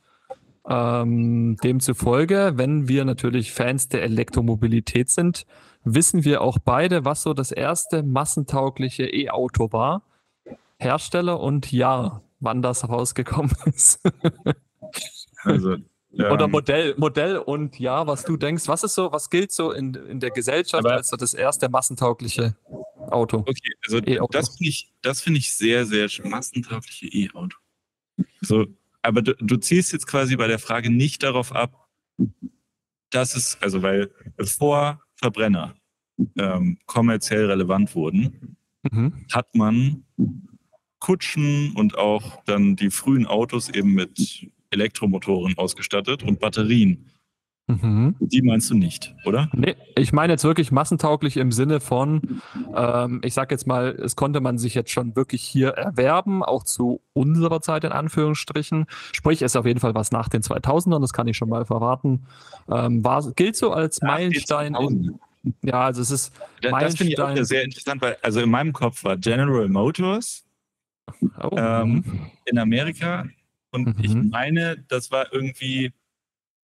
Ähm, 0.68 1.58
demzufolge, 1.64 2.54
wenn 2.56 2.88
wir 2.88 3.04
natürlich 3.04 3.52
Fans 3.52 3.90
der 3.90 4.04
Elektromobilität 4.04 5.10
sind, 5.10 5.48
wissen 5.84 6.24
wir 6.24 6.42
auch 6.42 6.60
beide, 6.64 7.04
was 7.04 7.24
so 7.24 7.34
das 7.34 7.52
erste 7.52 8.04
massentaugliche 8.04 9.06
E-Auto 9.06 9.72
war. 9.72 10.04
Hersteller 10.82 11.40
und 11.40 11.72
Jahr, 11.72 12.24
wann 12.40 12.62
das 12.62 12.88
rausgekommen 12.90 13.56
ist. 13.66 14.02
also, 15.44 15.78
ja. 16.10 16.32
Oder 16.32 16.48
Modell, 16.48 16.96
Modell 16.98 17.38
und 17.38 17.80
Jahr, 17.80 18.08
was 18.08 18.26
du 18.26 18.36
denkst, 18.36 18.68
was 18.68 18.84
ist 18.84 18.96
so, 18.96 19.12
was 19.12 19.30
gilt 19.30 19.52
so 19.52 19.72
in, 19.72 19.94
in 19.94 20.20
der 20.20 20.32
Gesellschaft 20.32 20.86
als 20.86 21.10
so 21.10 21.16
das 21.16 21.34
erste 21.34 21.70
massentaugliche 21.70 22.58
Auto? 23.10 23.38
Okay, 23.40 23.74
also 23.86 24.00
e 24.00 24.20
das 24.32 24.50
finde 24.50 24.70
ich, 24.70 24.92
das 25.02 25.26
ich 25.28 25.54
sehr, 25.54 25.86
sehr 25.86 26.10
massentaugliche 26.26 27.06
E-Auto. 27.08 27.58
So, 28.42 28.66
aber 29.02 29.22
du, 29.22 29.36
du 29.36 29.58
ziehst 29.58 29.94
jetzt 29.94 30.08
quasi 30.08 30.36
bei 30.36 30.48
der 30.48 30.60
Frage 30.60 30.90
nicht 30.90 31.24
darauf 31.24 31.54
ab, 31.54 31.88
dass 33.12 33.36
es, 33.36 33.58
also 33.62 33.82
weil 33.82 34.12
bevor 34.36 35.02
Verbrenner 35.16 35.76
ähm, 36.38 36.78
kommerziell 36.88 37.46
relevant 37.46 37.96
wurden, 37.96 38.58
mhm. 38.92 39.26
hat 39.32 39.54
man 39.56 40.04
Kutschen 41.02 41.74
und 41.76 41.98
auch 41.98 42.42
dann 42.46 42.78
die 42.78 42.90
frühen 42.90 43.28
Autos 43.28 43.68
eben 43.68 43.94
mit 43.94 44.48
Elektromotoren 44.70 45.58
ausgestattet 45.58 46.24
und 46.24 46.40
Batterien. 46.40 47.12
Mhm. 47.68 48.16
Die 48.20 48.42
meinst 48.42 48.70
du 48.70 48.76
nicht, 48.76 49.14
oder? 49.26 49.50
Nee, 49.54 49.76
ich 49.96 50.14
meine 50.14 50.34
jetzt 50.34 50.44
wirklich 50.44 50.72
massentauglich 50.72 51.38
im 51.38 51.52
Sinne 51.52 51.80
von, 51.80 52.42
ähm, 52.76 53.22
ich 53.24 53.34
sag 53.34 53.52
jetzt 53.52 53.66
mal, 53.66 53.90
es 53.90 54.16
konnte 54.16 54.42
man 54.42 54.58
sich 54.58 54.74
jetzt 54.74 54.92
schon 54.92 55.16
wirklich 55.16 55.42
hier 55.42 55.70
erwerben, 55.70 56.44
auch 56.44 56.64
zu 56.64 57.02
unserer 57.14 57.62
Zeit 57.62 57.84
in 57.84 57.92
Anführungsstrichen. 57.92 58.88
Sprich, 59.14 59.42
es 59.42 59.54
ist 59.54 59.56
auf 59.56 59.66
jeden 59.66 59.80
Fall 59.80 59.96
was 59.96 60.12
nach 60.12 60.28
den 60.28 60.42
2000ern, 60.42 61.00
das 61.00 61.14
kann 61.14 61.28
ich 61.28 61.38
schon 61.38 61.50
mal 61.50 61.66
verraten. 61.66 62.26
Ähm, 62.70 63.04
war, 63.04 63.32
gilt 63.32 63.56
so 63.56 63.72
als 63.72 64.02
Meilenstein 64.02 64.76
in, 64.76 65.20
ja, 65.64 65.82
also 65.82 66.02
es 66.02 66.12
ist 66.12 66.34
das, 66.62 66.72
Das 66.72 66.96
finde 66.96 67.14
ich 67.14 67.20
auch 67.20 67.36
sehr 67.44 67.64
interessant, 67.64 68.02
weil 68.02 68.18
also 68.22 68.42
in 68.42 68.50
meinem 68.50 68.74
Kopf 68.74 69.04
war 69.04 69.18
General 69.18 69.68
Motors 69.70 70.44
oh. 71.42 71.56
ähm, 71.58 71.94
mhm. 71.94 72.32
in 72.46 72.58
Amerika. 72.58 73.28
Und 73.72 73.98
mhm. 73.98 74.04
ich 74.04 74.14
meine, 74.14 74.84
das 74.88 75.12
war 75.12 75.32
irgendwie 75.34 75.94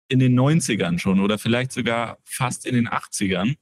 in 0.10 0.20
den 0.20 0.38
90ern 0.38 1.00
schon 1.00 1.20
oder 1.20 1.38
vielleicht 1.38 1.72
sogar 1.72 2.18
fast 2.24 2.66
in 2.66 2.76
den 2.76 2.90
80ern. 2.90 3.56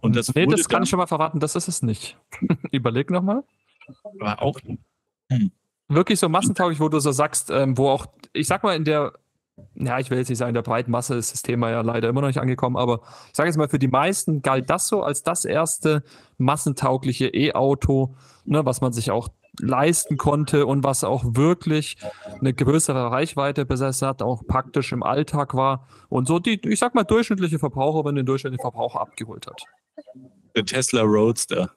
Und 0.00 0.16
das 0.16 0.34
nee, 0.34 0.46
das 0.46 0.68
kann 0.68 0.82
ich 0.82 0.88
schon 0.88 0.98
mal 0.98 1.06
verraten, 1.06 1.40
das 1.40 1.56
ist 1.56 1.68
es 1.68 1.82
nicht. 1.82 2.18
Überleg 2.72 3.10
nochmal. 3.10 3.44
War 4.18 4.42
auch. 4.42 4.58
Hm. 5.30 5.52
wirklich 5.88 6.18
so 6.18 6.28
massentauglich, 6.28 6.80
wo 6.80 6.88
du 6.88 6.98
so 6.98 7.12
sagst, 7.12 7.50
ähm, 7.50 7.76
wo 7.78 7.88
auch, 7.88 8.06
ich 8.32 8.46
sag 8.46 8.64
mal, 8.64 8.74
in 8.74 8.84
der, 8.84 9.12
ja, 9.74 9.98
ich 9.98 10.10
will 10.10 10.18
jetzt 10.18 10.28
nicht 10.28 10.38
sagen, 10.38 10.50
in 10.50 10.54
der 10.54 10.62
breiten 10.62 10.90
Masse 10.90 11.14
ist 11.16 11.32
das 11.32 11.42
Thema 11.42 11.70
ja 11.70 11.82
leider 11.82 12.08
immer 12.08 12.20
noch 12.20 12.28
nicht 12.28 12.40
angekommen, 12.40 12.76
aber 12.76 13.02
ich 13.28 13.36
sage 13.36 13.48
jetzt 13.48 13.58
mal, 13.58 13.68
für 13.68 13.78
die 13.78 13.88
meisten 13.88 14.42
galt 14.42 14.70
das 14.70 14.88
so 14.88 15.02
als 15.02 15.22
das 15.22 15.44
erste 15.44 16.02
massentaugliche 16.38 17.28
E-Auto, 17.28 18.16
ne, 18.44 18.64
was 18.64 18.80
man 18.80 18.92
sich 18.92 19.10
auch 19.10 19.28
leisten 19.60 20.16
konnte 20.16 20.66
und 20.66 20.84
was 20.84 21.04
auch 21.04 21.24
wirklich 21.24 21.96
eine 22.38 22.52
größere 22.52 23.10
Reichweite 23.10 23.64
besessen 23.64 24.08
hat, 24.08 24.22
auch 24.22 24.46
praktisch 24.46 24.92
im 24.92 25.02
Alltag 25.02 25.54
war 25.54 25.86
und 26.08 26.26
so 26.26 26.38
die, 26.38 26.60
ich 26.68 26.78
sag 26.78 26.94
mal, 26.94 27.04
durchschnittliche 27.04 27.58
Verbraucher, 27.58 28.04
wenn 28.04 28.14
den 28.14 28.26
durchschnittlichen 28.26 28.62
Verbraucher 28.62 29.00
abgeholt 29.00 29.46
hat. 29.46 29.62
Der 30.56 30.64
Tesla 30.64 31.02
Roadster. 31.02 31.70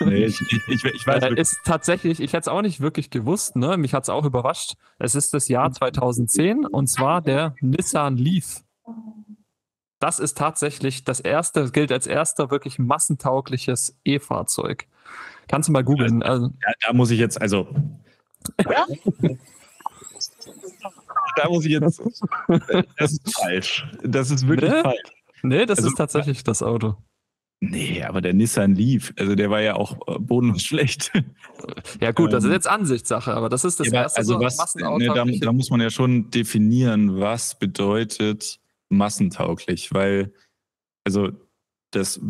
nee, 0.00 0.24
ich, 0.24 0.40
ich, 0.68 0.84
ich 0.84 1.06
weiß 1.06 1.22
äh, 1.24 1.34
ist 1.34 1.58
tatsächlich, 1.64 2.20
ich 2.20 2.32
hätte 2.32 2.42
es 2.42 2.48
auch 2.48 2.62
nicht 2.62 2.80
wirklich 2.80 3.10
gewusst, 3.10 3.56
ne? 3.56 3.76
Mich 3.76 3.92
hat 3.94 4.04
es 4.04 4.08
auch 4.08 4.24
überrascht. 4.24 4.74
Es 4.98 5.14
ist 5.14 5.34
das 5.34 5.48
Jahr 5.48 5.70
2010 5.70 6.64
und 6.66 6.86
zwar 6.88 7.20
der 7.20 7.54
Nissan 7.60 8.16
Leaf. 8.16 8.64
Das 10.04 10.18
ist 10.18 10.36
tatsächlich 10.36 11.04
das 11.04 11.18
erste, 11.18 11.70
gilt 11.70 11.90
als 11.90 12.06
erster 12.06 12.50
wirklich 12.50 12.78
massentaugliches 12.78 13.96
E-Fahrzeug. 14.04 14.86
Kannst 15.48 15.70
du 15.70 15.72
mal 15.72 15.82
googeln. 15.82 16.22
Also, 16.22 16.48
ja, 16.48 16.72
da 16.86 16.92
muss 16.92 17.10
ich 17.10 17.18
jetzt, 17.18 17.40
also. 17.40 17.66
da 18.58 18.84
muss 21.48 21.64
ich 21.64 21.70
jetzt. 21.70 22.02
Das 22.98 23.12
ist 23.12 23.34
falsch. 23.34 23.86
Das 24.02 24.30
ist 24.30 24.46
wirklich 24.46 24.72
nee? 24.72 24.82
falsch. 24.82 25.00
Nee, 25.42 25.64
das 25.64 25.78
also, 25.78 25.88
ist 25.88 25.94
tatsächlich 25.96 26.44
das 26.44 26.62
Auto. 26.62 26.96
Nee, 27.60 28.02
aber 28.02 28.20
der 28.20 28.34
Nissan 28.34 28.74
Leaf, 28.74 29.14
also 29.18 29.34
der 29.34 29.48
war 29.48 29.62
ja 29.62 29.76
auch 29.76 29.96
äh, 30.06 30.18
bodenlos 30.18 30.64
schlecht. 30.64 31.12
Ja 31.98 32.12
gut, 32.12 32.30
das 32.34 32.44
ist 32.44 32.48
ähm, 32.48 32.52
jetzt 32.52 32.68
Ansichtssache, 32.68 33.32
aber 33.32 33.48
das 33.48 33.64
ist 33.64 33.80
das 33.80 33.88
ja, 33.88 34.02
erste 34.02 34.18
also 34.18 34.38
was, 34.38 34.74
ne, 34.74 35.06
da, 35.14 35.24
da, 35.24 35.52
muss 35.52 35.70
man 35.70 35.80
ja 35.80 35.88
schon 35.88 36.30
definieren, 36.30 37.18
was 37.20 37.58
bedeutet 37.58 38.60
massentauglich, 38.88 39.92
weil 39.92 40.32
also 41.04 41.30
das 41.90 42.20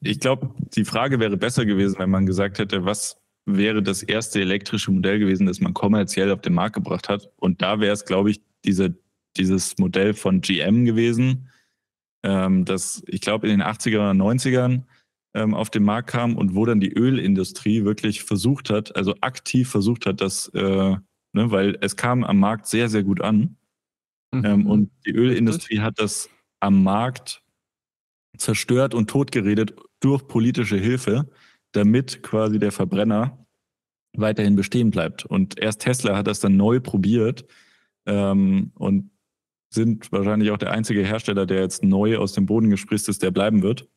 ich 0.00 0.20
glaube, 0.20 0.54
die 0.74 0.84
Frage 0.84 1.20
wäre 1.20 1.36
besser 1.36 1.66
gewesen, 1.66 1.98
wenn 1.98 2.10
man 2.10 2.26
gesagt 2.26 2.58
hätte, 2.58 2.84
was 2.84 3.20
wäre 3.46 3.82
das 3.82 4.02
erste 4.02 4.40
elektrische 4.40 4.90
Modell 4.90 5.18
gewesen, 5.18 5.46
das 5.46 5.60
man 5.60 5.74
kommerziell 5.74 6.30
auf 6.30 6.40
den 6.40 6.54
Markt 6.54 6.74
gebracht 6.74 7.08
hat. 7.08 7.30
Und 7.36 7.62
da 7.62 7.80
wäre 7.80 7.92
es, 7.92 8.04
glaube 8.04 8.30
ich, 8.30 8.42
diese, 8.64 8.94
dieses 9.36 9.78
Modell 9.78 10.14
von 10.14 10.40
GM 10.40 10.84
gewesen, 10.84 11.48
ähm, 12.22 12.64
das, 12.64 13.02
ich 13.06 13.20
glaube, 13.20 13.48
in 13.48 13.58
den 13.58 13.66
80er 13.66 13.96
oder 13.96 14.10
90ern 14.10 14.84
ähm, 15.34 15.54
auf 15.54 15.70
den 15.70 15.84
Markt 15.84 16.10
kam 16.10 16.36
und 16.36 16.54
wo 16.54 16.66
dann 16.66 16.80
die 16.80 16.92
Ölindustrie 16.92 17.84
wirklich 17.84 18.24
versucht 18.24 18.70
hat, 18.70 18.94
also 18.96 19.14
aktiv 19.20 19.70
versucht 19.70 20.06
hat, 20.06 20.20
das, 20.20 20.48
äh, 20.48 20.96
ne, 21.32 21.50
weil 21.50 21.78
es 21.80 21.96
kam 21.96 22.24
am 22.24 22.38
Markt 22.38 22.66
sehr, 22.66 22.88
sehr 22.88 23.04
gut 23.04 23.20
an. 23.20 23.56
Mhm. 24.32 24.44
Ähm, 24.44 24.66
und 24.66 24.90
die 25.06 25.12
Ölindustrie 25.12 25.80
hat 25.80 25.98
das 25.98 26.28
am 26.60 26.82
Markt 26.82 27.42
zerstört 28.36 28.94
und 28.94 29.10
totgeredet 29.10 29.74
durch 30.00 30.26
politische 30.26 30.76
Hilfe, 30.76 31.30
damit 31.72 32.22
quasi 32.22 32.58
der 32.58 32.72
Verbrenner 32.72 33.46
weiterhin 34.16 34.56
bestehen 34.56 34.90
bleibt. 34.90 35.24
Und 35.24 35.58
erst 35.58 35.82
Tesla 35.82 36.16
hat 36.16 36.26
das 36.26 36.40
dann 36.40 36.56
neu 36.56 36.80
probiert 36.80 37.44
ähm, 38.06 38.72
und 38.74 39.10
sind 39.72 40.10
wahrscheinlich 40.10 40.50
auch 40.50 40.58
der 40.58 40.72
einzige 40.72 41.04
Hersteller, 41.04 41.46
der 41.46 41.60
jetzt 41.60 41.84
neu 41.84 42.18
aus 42.18 42.32
dem 42.32 42.46
Boden 42.46 42.70
gespritzt 42.70 43.08
ist, 43.08 43.22
der 43.22 43.30
bleiben 43.30 43.62
wird. 43.62 43.88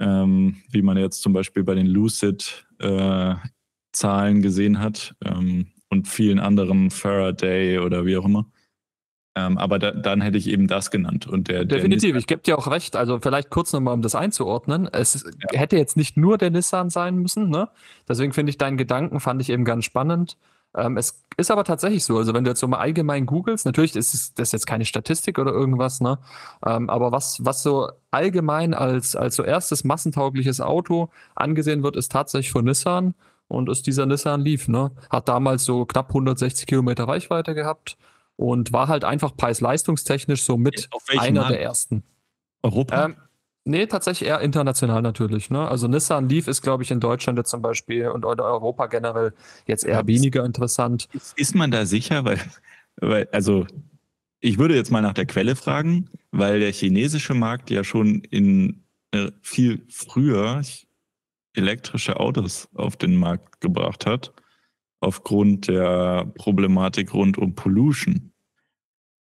Ähm, 0.00 0.62
wie 0.70 0.82
man 0.82 0.96
jetzt 0.96 1.22
zum 1.22 1.32
Beispiel 1.32 1.64
bei 1.64 1.74
den 1.74 1.86
Lucid-Zahlen 1.86 3.46
äh, 4.38 4.40
gesehen 4.40 4.80
hat 4.80 5.14
ähm, 5.24 5.72
und 5.88 6.08
vielen 6.08 6.40
anderen 6.40 6.90
Faraday 6.90 7.78
oder 7.78 8.04
wie 8.04 8.16
auch 8.16 8.24
immer. 8.24 8.50
Ähm, 9.36 9.58
aber 9.58 9.78
da, 9.78 9.90
dann 9.90 10.20
hätte 10.20 10.38
ich 10.38 10.48
eben 10.48 10.68
das 10.68 10.90
genannt. 10.90 11.26
Und 11.26 11.48
der, 11.48 11.64
Definitiv, 11.64 12.12
der 12.12 12.18
ich 12.20 12.26
gebe 12.26 12.42
dir 12.42 12.56
auch 12.56 12.68
recht. 12.68 12.94
Also 12.94 13.18
vielleicht 13.18 13.50
kurz 13.50 13.72
nochmal, 13.72 13.94
um 13.94 14.02
das 14.02 14.14
einzuordnen. 14.14 14.88
Es 14.92 15.24
ja. 15.24 15.58
hätte 15.58 15.76
jetzt 15.76 15.96
nicht 15.96 16.16
nur 16.16 16.38
der 16.38 16.50
Nissan 16.50 16.88
sein 16.88 17.16
müssen. 17.16 17.48
Ne? 17.48 17.68
Deswegen 18.08 18.32
finde 18.32 18.50
ich 18.50 18.58
deinen 18.58 18.76
Gedanken, 18.76 19.18
fand 19.18 19.40
ich 19.40 19.50
eben 19.50 19.64
ganz 19.64 19.84
spannend. 19.84 20.36
Ähm, 20.76 20.96
es 20.96 21.24
ist 21.36 21.50
aber 21.50 21.64
tatsächlich 21.64 22.04
so. 22.04 22.16
Also 22.16 22.32
wenn 22.32 22.44
du 22.44 22.50
jetzt 22.50 22.60
so 22.60 22.68
mal 22.68 22.78
allgemein 22.78 23.26
googelst, 23.26 23.66
natürlich 23.66 23.96
ist 23.96 24.38
das 24.38 24.52
jetzt 24.52 24.66
keine 24.66 24.84
Statistik 24.84 25.38
oder 25.38 25.52
irgendwas, 25.52 26.00
ne? 26.00 26.18
Ähm, 26.64 26.88
aber 26.88 27.10
was, 27.10 27.44
was 27.44 27.62
so 27.62 27.90
allgemein 28.12 28.74
als, 28.74 29.16
als 29.16 29.36
so 29.36 29.42
erstes 29.42 29.84
massentaugliches 29.84 30.60
Auto 30.60 31.10
angesehen 31.34 31.82
wird, 31.82 31.96
ist 31.96 32.10
tatsächlich 32.12 32.52
von 32.52 32.64
Nissan 32.64 33.14
und 33.48 33.68
ist 33.68 33.86
dieser 33.86 34.06
Nissan 34.06 34.40
Leaf, 34.40 34.68
ne? 34.68 34.92
Hat 35.10 35.28
damals 35.28 35.64
so 35.64 35.86
knapp 35.86 36.08
160 36.08 36.66
Kilometer 36.66 37.04
Reichweite 37.04 37.54
gehabt 37.54 37.96
und 38.36 38.72
war 38.72 38.88
halt 38.88 39.04
einfach 39.04 39.36
preis-leistungstechnisch 39.36 40.42
so 40.42 40.56
mit 40.56 40.88
einer 41.16 41.40
Markt? 41.40 41.52
der 41.52 41.62
ersten. 41.62 42.02
Europa? 42.62 43.04
Ähm, 43.04 43.16
nee, 43.64 43.86
tatsächlich 43.86 44.28
eher 44.28 44.40
international 44.40 45.02
natürlich. 45.02 45.50
Ne? 45.50 45.66
Also 45.66 45.86
Nissan 45.86 46.28
Leaf 46.28 46.48
ist, 46.48 46.62
glaube 46.62 46.82
ich, 46.82 46.90
in 46.90 47.00
Deutschland 47.00 47.38
jetzt 47.38 47.50
zum 47.50 47.62
Beispiel 47.62 48.08
und 48.08 48.24
Europa 48.24 48.86
generell 48.86 49.34
jetzt 49.66 49.84
eher 49.84 49.98
ja, 49.98 50.06
weniger 50.06 50.44
interessant. 50.44 51.08
Ist, 51.12 51.38
ist 51.38 51.54
man 51.54 51.70
da 51.70 51.86
sicher? 51.86 52.24
Weil, 52.24 52.40
weil, 52.96 53.28
also 53.32 53.66
ich 54.40 54.58
würde 54.58 54.74
jetzt 54.74 54.90
mal 54.90 55.02
nach 55.02 55.14
der 55.14 55.26
Quelle 55.26 55.56
fragen, 55.56 56.10
weil 56.30 56.60
der 56.60 56.72
chinesische 56.72 57.34
Markt 57.34 57.70
ja 57.70 57.84
schon 57.84 58.20
in 58.30 58.84
äh, 59.12 59.30
viel 59.42 59.86
früher 59.88 60.62
elektrische 61.54 62.18
Autos 62.18 62.68
auf 62.74 62.96
den 62.96 63.14
Markt 63.14 63.60
gebracht 63.60 64.06
hat 64.06 64.32
aufgrund 65.04 65.68
der 65.68 66.26
Problematik 66.36 67.14
rund 67.14 67.38
um 67.38 67.54
Pollution. 67.54 68.32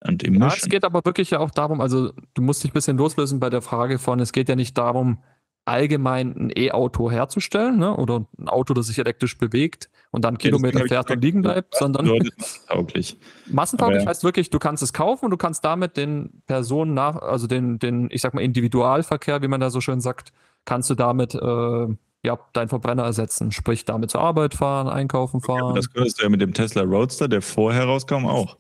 Und 0.05 0.22
Emission. 0.22 0.49
Ja, 0.49 0.55
es 0.55 0.68
geht 0.68 0.85
aber 0.85 1.05
wirklich 1.05 1.31
ja 1.31 1.41
auch 1.41 1.51
darum, 1.51 1.81
also 1.81 2.12
du 2.35 2.43
musst 2.43 2.62
dich 2.62 2.70
ein 2.70 2.74
bisschen 2.74 2.97
loslösen 2.97 3.41
bei 3.41 3.51
der 3.51 3.62
Frage 3.62 3.99
von, 3.99 4.20
es 4.20 4.33
geht 4.33 4.49
ja 4.49 4.55
nicht 4.55 4.79
darum, 4.79 5.18
allgemein 5.64 6.35
ein 6.35 6.53
E-Auto 6.57 7.11
herzustellen, 7.11 7.79
ne? 7.79 7.95
oder 7.95 8.24
ein 8.39 8.49
Auto, 8.49 8.74
das 8.74 8.87
sich 8.87 8.99
elektrisch 8.99 9.37
bewegt 9.37 9.91
und 10.11 10.24
dann 10.24 10.39
Kilometer 10.39 10.87
fährt 10.87 11.11
und 11.11 11.22
liegen 11.22 11.43
bleibt, 11.43 11.76
sondern 11.76 12.07
massentauglich. 12.07 13.18
massentauglich 13.47 14.07
heißt 14.07 14.24
wirklich, 14.24 14.51
du 14.51 14.59
kannst 14.59 14.83
es 14.83 14.93
kaufen 14.93 15.26
und 15.26 15.31
du 15.31 15.37
kannst 15.37 15.64
damit 15.64 15.97
den 15.97 16.43
Personen 16.47 16.95
nach, 16.95 17.16
also 17.16 17.47
den, 17.47 17.79
den, 17.79 18.09
ich 18.11 18.22
sag 18.22 18.35
mal, 18.35 18.41
Individualverkehr, 18.41 19.43
wie 19.43 19.49
man 19.49 19.61
da 19.61 19.68
so 19.68 19.81
schön 19.81 20.01
sagt, 20.01 20.33
kannst 20.64 20.89
du 20.89 20.95
damit 20.95 21.35
äh, 21.35 21.87
ja, 22.25 22.39
deinen 22.53 22.69
Verbrenner 22.69 23.05
ersetzen. 23.05 23.53
Sprich, 23.53 23.85
damit 23.85 24.11
zur 24.11 24.21
Arbeit 24.21 24.55
fahren, 24.55 24.89
einkaufen 24.89 25.41
fahren. 25.41 25.62
Okay, 25.62 25.77
das 25.77 25.93
könntest 25.93 26.19
du 26.19 26.25
ja 26.25 26.29
mit 26.29 26.41
dem 26.41 26.53
Tesla 26.53 26.83
Roadster, 26.83 27.29
der 27.29 27.43
vorher 27.43 27.85
rauskam, 27.85 28.27
auch. 28.27 28.57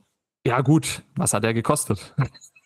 Ja, 0.46 0.60
gut. 0.60 1.02
Was 1.16 1.34
hat 1.34 1.44
der 1.44 1.54
gekostet? 1.54 2.14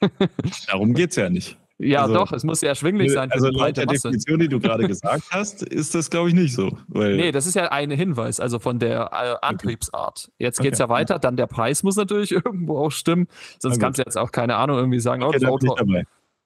Darum 0.67 0.95
geht 0.95 1.11
es 1.11 1.17
ja 1.17 1.31
nicht. 1.31 1.59
Ja, 1.79 2.03
also, 2.03 2.15
doch, 2.15 2.33
es 2.33 2.45
muss 2.45 2.61
ja 2.61 2.69
erschwinglich 2.69 3.13
sein. 3.13 3.29
Für 3.31 3.35
also 3.35 3.49
laut 3.49 3.77
der 3.77 3.87
Masse. 3.87 4.09
Definition, 4.09 4.39
die 4.39 4.49
du 4.49 4.61
gerade 4.61 4.87
gesagt 4.87 5.25
hast, 5.31 5.63
ist 5.63 5.95
das, 5.95 6.11
glaube 6.11 6.29
ich, 6.29 6.35
nicht 6.35 6.55
so. 6.55 6.79
Weil 6.87 7.17
nee, 7.17 7.33
das 7.33 7.47
ist 7.47 7.55
ja 7.55 7.73
ein 7.73 7.91
Hinweis, 7.91 8.39
also 8.39 8.61
von 8.61 8.79
der 8.79 9.11
äh, 9.13 9.45
Antriebsart. 9.45 10.31
Jetzt 10.39 10.61
geht 10.61 10.75
es 10.75 10.79
ja 10.79 10.89
weiter, 10.89 11.19
dann 11.19 11.37
der 11.37 11.49
Preis 11.49 11.83
muss 11.83 11.97
natürlich 11.97 12.31
irgendwo 12.45 12.79
auch 12.79 12.91
stimmen, 12.91 13.27
sonst 13.59 13.81
kannst 13.81 13.99
du 13.99 14.05
jetzt 14.05 14.17
auch, 14.17 14.31
keine 14.31 14.57
Ahnung, 14.57 14.77
irgendwie 14.77 15.01
sagen, 15.01 15.25
okay, 15.25 15.45
oh, 15.47 15.59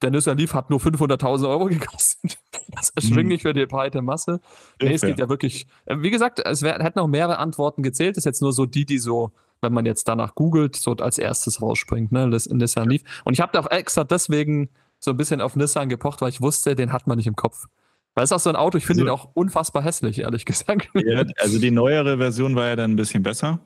Nissan 0.02 0.36
Leaf 0.38 0.54
hat 0.54 0.70
nur 0.70 0.78
500.000 0.78 1.48
Euro 1.48 1.64
gekostet. 1.66 2.38
Das 2.68 2.90
ist 2.90 2.96
erschwinglich 2.96 3.42
mhm. 3.42 3.48
für 3.48 3.54
die 3.54 3.66
breite 3.66 4.02
Masse. 4.02 4.40
Nee, 4.80 4.94
es 4.94 5.00
geht 5.00 5.18
ja 5.18 5.28
wirklich, 5.28 5.66
äh, 5.86 5.96
wie 5.98 6.10
gesagt, 6.10 6.40
es 6.44 6.62
wär, 6.62 6.78
hätten 6.78 6.98
noch 6.98 7.08
mehrere 7.08 7.38
Antworten 7.38 7.82
gezählt. 7.82 8.16
Das 8.16 8.22
ist 8.22 8.26
jetzt 8.26 8.42
nur 8.42 8.52
so 8.52 8.66
die, 8.66 8.84
die 8.84 8.98
so, 8.98 9.32
wenn 9.60 9.72
man 9.72 9.86
jetzt 9.86 10.08
danach 10.08 10.34
googelt, 10.34 10.76
so 10.76 10.92
als 10.92 11.18
erstes 11.18 11.62
rausspringt, 11.62 12.12
ne, 12.12 12.28
das 12.30 12.48
Nissan 12.48 12.90
Leaf. 12.90 13.02
Und 13.24 13.32
ich 13.32 13.40
habe 13.40 13.52
da 13.52 13.60
auch 13.60 13.70
extra 13.70 14.04
deswegen 14.04 14.70
so 14.98 15.10
ein 15.10 15.16
bisschen 15.16 15.40
auf 15.40 15.56
Nissan 15.56 15.88
gepocht, 15.88 16.20
weil 16.20 16.28
ich 16.28 16.40
wusste, 16.40 16.74
den 16.74 16.92
hat 16.92 17.06
man 17.06 17.16
nicht 17.16 17.26
im 17.26 17.36
Kopf. 17.36 17.66
Weil 18.14 18.24
es 18.24 18.30
ist 18.30 18.36
auch 18.36 18.40
so 18.40 18.50
ein 18.50 18.56
Auto, 18.56 18.78
ich 18.78 18.86
finde 18.86 19.02
also, 19.02 19.12
ihn 19.12 19.18
auch 19.18 19.30
unfassbar 19.34 19.82
hässlich, 19.82 20.20
ehrlich 20.20 20.44
gesagt. 20.46 20.88
Ja, 20.94 21.24
also 21.38 21.58
die 21.58 21.70
neuere 21.70 22.18
Version 22.18 22.56
war 22.56 22.68
ja 22.68 22.76
dann 22.76 22.92
ein 22.92 22.96
bisschen 22.96 23.22
besser. 23.22 23.60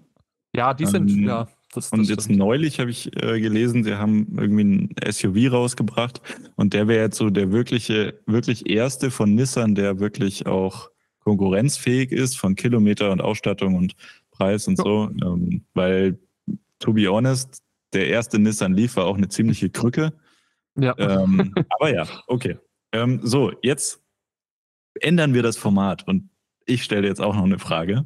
Ja, 0.54 0.74
die 0.74 0.86
sind, 0.86 1.10
ähm, 1.10 1.28
ja. 1.28 1.48
Das, 1.72 1.90
und 1.90 2.08
jetzt 2.08 2.28
neulich 2.28 2.80
habe 2.80 2.90
ich 2.90 3.14
äh, 3.22 3.40
gelesen, 3.40 3.84
sie 3.84 3.96
haben 3.96 4.36
irgendwie 4.36 4.64
ein 4.64 4.94
SUV 5.12 5.52
rausgebracht 5.52 6.20
und 6.56 6.74
der 6.74 6.88
wäre 6.88 7.04
jetzt 7.04 7.16
so 7.16 7.30
der 7.30 7.52
wirkliche, 7.52 8.20
wirklich 8.26 8.68
erste 8.68 9.12
von 9.12 9.34
Nissan, 9.36 9.76
der 9.76 10.00
wirklich 10.00 10.46
auch 10.46 10.90
konkurrenzfähig 11.20 12.10
ist 12.10 12.36
von 12.36 12.56
Kilometer 12.56 13.12
und 13.12 13.20
Ausstattung 13.20 13.76
und 13.76 13.94
Preis 14.32 14.66
und 14.66 14.78
so. 14.78 15.10
Ähm, 15.22 15.64
weil, 15.74 16.18
to 16.80 16.92
be 16.92 17.06
honest, 17.06 17.62
der 17.92 18.08
erste 18.08 18.38
Nissan 18.38 18.74
Leaf 18.74 18.96
war 18.96 19.06
auch 19.06 19.16
eine 19.16 19.28
ziemliche 19.28 19.70
Krücke. 19.70 20.12
Ja. 20.76 20.94
Ähm, 20.98 21.54
aber 21.68 21.94
ja, 21.94 22.06
okay. 22.26 22.58
Ähm, 22.92 23.20
so, 23.22 23.52
jetzt 23.62 24.02
ändern 25.00 25.34
wir 25.34 25.42
das 25.42 25.56
Format 25.56 26.06
und 26.08 26.30
ich 26.66 26.82
stelle 26.82 27.06
jetzt 27.06 27.20
auch 27.20 27.34
noch 27.34 27.44
eine 27.44 27.58
Frage. 27.58 28.04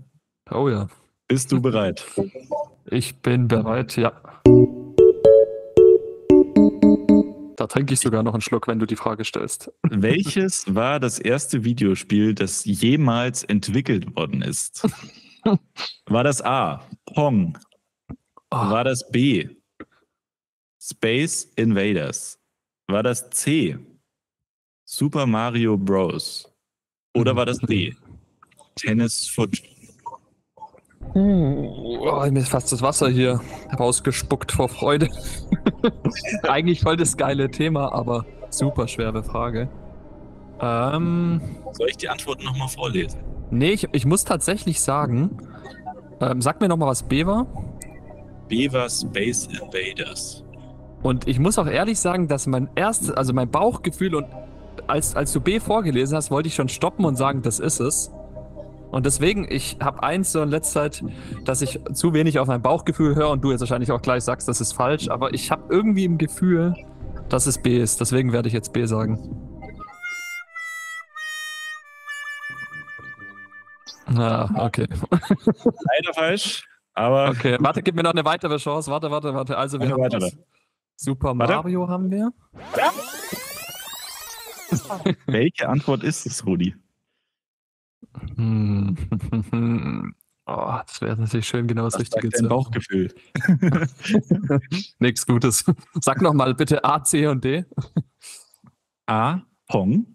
Oh 0.50 0.68
ja. 0.68 0.88
Bist 1.28 1.50
du 1.52 1.60
bereit? 1.60 2.04
Ich 2.90 3.16
bin 3.16 3.48
bereit, 3.48 3.96
ja. 3.96 4.12
Da 7.56 7.66
trinke 7.66 7.94
ich 7.94 8.00
sogar 8.00 8.22
noch 8.22 8.34
einen 8.34 8.42
Schluck, 8.42 8.68
wenn 8.68 8.78
du 8.78 8.84
die 8.86 8.96
Frage 8.96 9.24
stellst. 9.24 9.72
Welches 9.84 10.74
war 10.74 11.00
das 11.00 11.18
erste 11.18 11.64
Videospiel, 11.64 12.34
das 12.34 12.64
jemals 12.66 13.42
entwickelt 13.44 14.14
worden 14.16 14.42
ist? 14.42 14.86
War 16.06 16.24
das 16.24 16.40
A, 16.42 16.86
Pong? 17.06 17.58
Oh, 18.50 18.56
War 18.56 18.84
das 18.84 19.10
B, 19.10 19.48
Space 20.80 21.44
Invaders? 21.56 22.38
War 22.88 23.02
das 23.02 23.28
C, 23.30 23.78
Super 24.86 25.26
Mario 25.26 25.76
Bros? 25.76 26.50
Oder 27.14 27.36
war 27.36 27.44
das 27.46 27.58
D, 27.58 27.94
Tennis 28.76 29.28
Foot? 29.28 29.62
Oh, 31.12 32.26
mir 32.30 32.40
ist 32.40 32.48
fast 32.48 32.72
das 32.72 32.82
Wasser 32.82 33.08
hier 33.08 33.40
rausgespuckt 33.78 34.52
vor 34.52 34.68
Freude. 34.68 35.08
Eigentlich 36.42 36.80
voll 36.80 36.96
das 36.96 37.16
geile 37.16 37.50
Thema, 37.50 37.92
aber 37.92 38.24
super 38.50 38.88
schwere 38.88 39.22
Frage. 39.22 39.68
Ähm, 40.60 41.40
Soll 41.72 41.88
ich 41.90 41.96
die 41.96 42.08
Antworten 42.08 42.44
nochmal 42.44 42.68
vorlesen? 42.68 43.20
nee, 43.50 43.70
ich, 43.70 43.88
ich 43.92 44.06
muss 44.06 44.24
tatsächlich 44.24 44.80
sagen, 44.80 45.38
ähm, 46.20 46.40
sag 46.40 46.60
mir 46.60 46.68
nochmal, 46.68 46.88
was 46.88 47.02
B 47.02 47.26
war. 47.26 47.46
B 48.48 48.72
war 48.72 48.88
Space 48.88 49.46
Invaders. 49.46 50.44
Und 51.02 51.28
ich 51.28 51.38
muss 51.38 51.58
auch 51.58 51.66
ehrlich 51.66 51.98
sagen, 51.98 52.28
dass 52.28 52.46
mein 52.46 52.68
erstes, 52.74 53.10
also 53.10 53.32
mein 53.32 53.50
Bauchgefühl 53.50 54.14
und 54.14 54.26
als, 54.86 55.14
als 55.16 55.32
du 55.32 55.40
B 55.40 55.60
vorgelesen 55.60 56.16
hast, 56.16 56.30
wollte 56.30 56.48
ich 56.48 56.54
schon 56.54 56.68
stoppen 56.68 57.04
und 57.04 57.16
sagen, 57.16 57.42
das 57.42 57.58
ist 57.58 57.80
es. 57.80 58.10
Und 58.94 59.06
deswegen, 59.06 59.44
ich 59.50 59.78
habe 59.80 60.04
eins 60.04 60.30
so 60.30 60.40
in 60.40 60.50
letzter 60.50 60.88
Zeit, 60.88 61.04
dass 61.44 61.62
ich 61.62 61.80
zu 61.94 62.14
wenig 62.14 62.38
auf 62.38 62.46
mein 62.46 62.62
Bauchgefühl 62.62 63.16
höre 63.16 63.28
und 63.30 63.42
du 63.42 63.50
jetzt 63.50 63.58
wahrscheinlich 63.58 63.90
auch 63.90 64.00
gleich 64.00 64.22
sagst, 64.22 64.46
das 64.46 64.60
ist 64.60 64.72
falsch, 64.72 65.08
aber 65.08 65.34
ich 65.34 65.50
habe 65.50 65.64
irgendwie 65.68 66.04
im 66.04 66.16
Gefühl, 66.16 66.76
dass 67.28 67.46
es 67.46 67.58
B 67.58 67.76
ist. 67.76 68.00
Deswegen 68.00 68.32
werde 68.32 68.46
ich 68.46 68.54
jetzt 68.54 68.72
B 68.72 68.84
sagen. 68.84 69.18
Ah, 74.06 74.48
okay. 74.64 74.86
Leider 75.10 76.14
falsch, 76.14 76.64
aber 76.92 77.30
Okay, 77.30 77.56
warte, 77.58 77.82
gib 77.82 77.96
mir 77.96 78.04
noch 78.04 78.12
eine 78.12 78.24
weitere 78.24 78.58
Chance. 78.58 78.92
Warte, 78.92 79.10
warte, 79.10 79.34
warte. 79.34 79.58
Also, 79.58 79.80
wir 79.80 79.90
haben 79.90 80.02
was. 80.02 80.36
Super 80.94 81.36
Warte. 81.36 81.54
Mario 81.54 81.88
haben 81.88 82.12
wir. 82.12 82.30
welche 85.26 85.68
Antwort 85.68 86.04
ist 86.04 86.26
es, 86.26 86.46
Rudi? 86.46 86.76
Hm. 88.36 90.14
Oh, 90.46 90.78
das 90.86 91.00
wäre 91.00 91.16
natürlich 91.16 91.48
schön, 91.48 91.66
genau 91.66 91.84
das 91.84 91.94
Was 91.94 92.02
Richtige 92.02 92.28
dein 92.28 92.48
Bauchgefühl? 92.48 93.14
Nichts 94.98 95.26
Gutes. 95.26 95.64
Sag 95.94 96.20
nochmal 96.20 96.54
bitte 96.54 96.84
A, 96.84 97.02
C 97.02 97.26
und 97.26 97.42
D. 97.42 97.64
A, 99.06 99.40
Pong. 99.68 100.06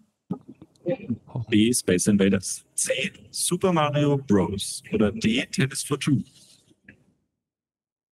B, 1.48 1.72
Space 1.72 2.06
Invaders. 2.06 2.64
C, 2.74 3.12
Super 3.30 3.72
Mario 3.72 4.18
Bros. 4.18 4.84
Oder 4.92 5.10
D, 5.10 5.44
Tennis 5.46 5.82
for 5.82 5.98
Two. 5.98 6.22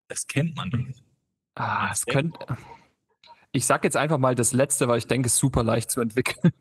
Das 0.09 0.27
kennt 0.27 0.55
man 0.57 0.69
doch. 0.69 0.79
Ah, 1.55 1.89
es 1.93 2.05
könnte. 2.05 2.37
Ich 3.51 3.65
sag 3.65 3.83
jetzt 3.83 3.97
einfach 3.97 4.17
mal 4.17 4.35
das 4.35 4.51
letzte, 4.53 4.87
weil 4.87 4.97
ich 4.97 5.07
denke, 5.07 5.27
es 5.27 5.33
ist 5.33 5.39
super 5.39 5.63
leicht 5.63 5.89
zu 5.89 6.01
entwickeln. 6.01 6.53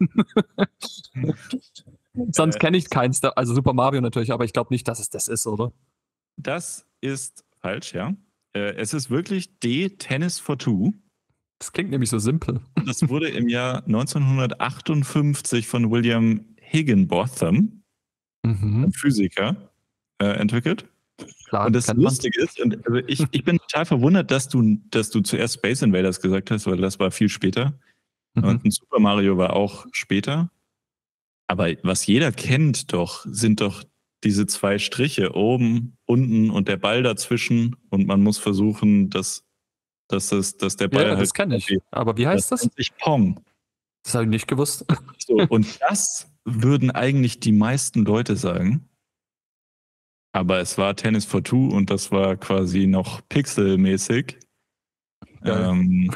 Sonst 2.33 2.57
Äh, 2.57 2.59
kenne 2.59 2.77
ich 2.77 2.91
keins, 2.91 3.23
also 3.23 3.55
Super 3.55 3.73
Mario 3.73 4.01
natürlich, 4.01 4.33
aber 4.33 4.45
ich 4.45 4.53
glaube 4.53 4.73
nicht, 4.73 4.87
dass 4.89 4.99
es 5.01 5.11
das 5.11 5.29
ist, 5.29 5.47
oder? 5.47 5.73
Das 6.37 6.87
ist 7.01 7.45
falsch, 7.61 7.95
ja. 7.95 8.15
Äh, 8.55 8.75
Es 8.77 8.95
ist 8.95 9.11
wirklich 9.11 9.59
D, 9.61 9.89
Tennis 9.91 10.39
for 10.39 10.59
Two. 10.59 10.93
Das 11.59 11.73
klingt 11.73 11.91
nämlich 11.91 12.09
so 12.11 12.19
simpel. 12.19 12.61
Das 12.87 13.09
wurde 13.09 13.29
im 13.29 13.49
Jahr 13.49 13.83
1958 13.87 15.67
von 15.67 15.91
William 15.91 16.45
Higginbotham, 16.61 17.83
Mhm. 18.45 18.93
Physiker, 18.93 19.57
äh, 20.21 20.27
entwickelt. 20.27 20.87
Klar, 21.49 21.67
Und 21.67 21.73
das. 21.75 21.93
Lustige 21.95 22.41
ist, 22.41 22.61
und 22.61 22.87
also 22.87 22.99
ich, 23.09 23.25
ich 23.33 23.43
bin 23.45 23.59
total 23.59 23.85
verwundert, 23.85 24.31
dass 24.31 24.49
du, 24.49 24.79
dass 24.91 25.11
du 25.11 25.21
zuerst 25.21 25.55
Space 25.55 25.83
Invaders 25.83 26.21
gesagt 26.21 26.51
hast, 26.53 26.67
weil 26.67 26.77
das 26.77 27.01
war 27.01 27.11
viel 27.11 27.29
später. 27.29 27.75
Mhm. 28.35 28.45
Und 28.45 28.65
ein 28.65 28.71
Super 28.71 29.01
Mario 29.01 29.37
war 29.37 29.55
auch 29.55 29.87
später. 29.91 30.51
Aber 31.49 31.69
was 31.83 32.07
jeder 32.07 32.31
kennt 32.31 32.93
doch, 32.93 33.25
sind 33.27 33.61
doch 33.61 33.83
diese 34.25 34.47
zwei 34.47 34.79
Striche 34.79 35.35
oben, 35.35 35.97
unten 36.07 36.51
und 36.51 36.69
der 36.69 36.77
Ball 36.77 37.03
dazwischen. 37.03 37.77
Und 37.91 38.07
man 38.07 38.23
muss 38.23 38.39
versuchen, 38.39 39.11
dass, 39.11 39.45
dass, 40.09 40.31
es, 40.33 40.57
dass 40.57 40.77
der 40.77 40.89
Ball 40.89 41.05
ja, 41.05 41.09
halt. 41.11 41.21
das 41.21 41.33
kenne 41.33 41.57
ich. 41.57 41.79
Aber 41.91 42.17
wie 42.17 42.27
heißt 42.27 42.53
das? 42.53 42.69
sich 42.77 42.95
Pong. 42.97 43.41
Das 44.05 44.15
habe 44.15 44.25
ich 44.25 44.31
nicht 44.31 44.49
gewusst. 44.49 44.85
So, 45.21 45.35
und 45.35 45.79
das 45.83 46.31
würden 46.47 46.91
eigentlich 46.91 47.39
die 47.39 47.53
meisten 47.53 48.03
Leute 48.07 48.35
sagen. 48.35 48.89
Aber 50.33 50.59
es 50.61 50.79
war 50.79 50.97
Tennis 50.97 51.27
for 51.27 51.45
Two 51.45 51.69
und 51.69 51.91
das 51.91 52.11
war 52.13 52.37
quasi 52.37 52.87
noch 52.87 53.21
pixelmäßig. 53.29 54.39
Ähm, 55.45 56.11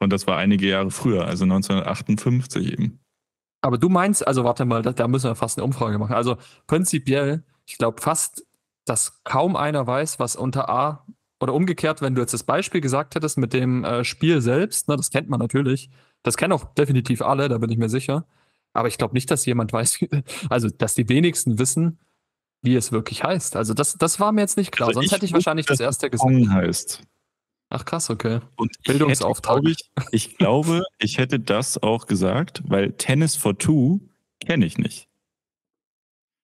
und 0.00 0.12
das 0.12 0.26
war 0.26 0.36
einige 0.36 0.68
Jahre 0.68 0.90
früher, 0.90 1.26
also 1.26 1.44
1958 1.44 2.72
eben. 2.72 2.98
Aber 3.60 3.78
du 3.78 3.88
meinst, 3.88 4.26
also 4.26 4.44
warte 4.44 4.64
mal, 4.64 4.82
da, 4.82 4.92
da 4.92 5.08
müssen 5.08 5.30
wir 5.30 5.34
fast 5.34 5.58
eine 5.58 5.64
Umfrage 5.64 5.98
machen. 5.98 6.14
Also 6.14 6.36
prinzipiell, 6.66 7.42
ich 7.66 7.78
glaube 7.78 8.00
fast, 8.00 8.46
dass 8.84 9.22
kaum 9.24 9.56
einer 9.56 9.86
weiß, 9.86 10.18
was 10.18 10.36
unter 10.36 10.68
A 10.68 11.04
oder 11.40 11.54
umgekehrt, 11.54 12.00
wenn 12.00 12.14
du 12.14 12.20
jetzt 12.20 12.34
das 12.34 12.44
Beispiel 12.44 12.80
gesagt 12.80 13.14
hättest 13.14 13.38
mit 13.38 13.52
dem 13.52 13.84
äh, 13.84 14.04
Spiel 14.04 14.40
selbst, 14.40 14.88
ne, 14.88 14.96
das 14.96 15.10
kennt 15.10 15.28
man 15.28 15.40
natürlich. 15.40 15.90
Das 16.22 16.36
kennen 16.36 16.52
auch 16.52 16.74
definitiv 16.74 17.22
alle, 17.22 17.48
da 17.48 17.58
bin 17.58 17.70
ich 17.70 17.78
mir 17.78 17.88
sicher. 17.88 18.26
Aber 18.72 18.88
ich 18.88 18.98
glaube 18.98 19.14
nicht, 19.14 19.30
dass 19.30 19.46
jemand 19.46 19.72
weiß, 19.72 20.04
also 20.48 20.68
dass 20.68 20.94
die 20.94 21.08
wenigsten 21.08 21.58
wissen, 21.58 21.98
wie 22.62 22.76
es 22.76 22.92
wirklich 22.92 23.22
heißt. 23.22 23.56
Also 23.56 23.74
das, 23.74 23.94
das 23.94 24.18
war 24.18 24.32
mir 24.32 24.40
jetzt 24.40 24.56
nicht 24.56 24.72
klar. 24.72 24.88
Also 24.88 25.00
Sonst 25.00 25.12
hätte 25.12 25.24
ich 25.24 25.32
wahrscheinlich 25.32 25.66
das 25.66 25.80
erste 25.80 26.10
gesagt. 26.10 26.32
Heißt. 26.48 27.02
Ach 27.70 27.84
krass, 27.84 28.08
okay. 28.08 28.40
Und 28.56 28.70
ich 28.78 28.84
Bildungsauftrag. 28.84 29.58
Hätte, 29.58 29.74
glaub 29.94 30.08
ich, 30.12 30.26
ich 30.26 30.38
glaube, 30.38 30.84
ich 30.98 31.18
hätte 31.18 31.38
das 31.38 31.82
auch 31.82 32.06
gesagt, 32.06 32.62
weil 32.66 32.92
Tennis 32.92 33.36
for 33.36 33.58
Two 33.58 34.00
kenne 34.40 34.64
ich 34.64 34.78
nicht. 34.78 35.08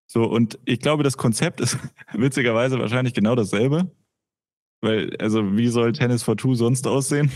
So, 0.07 0.25
und 0.25 0.59
ich 0.65 0.81
glaube, 0.81 1.03
das 1.03 1.17
Konzept 1.17 1.61
ist 1.61 1.79
witzigerweise 2.13 2.79
wahrscheinlich 2.79 3.15
genau 3.15 3.35
dasselbe. 3.35 3.91
Weil, 4.83 5.17
also, 5.17 5.57
wie 5.57 5.69
soll 5.69 5.93
Tennis 5.93 6.23
for 6.23 6.37
Two 6.37 6.55
sonst 6.55 6.87
aussehen? 6.87 7.33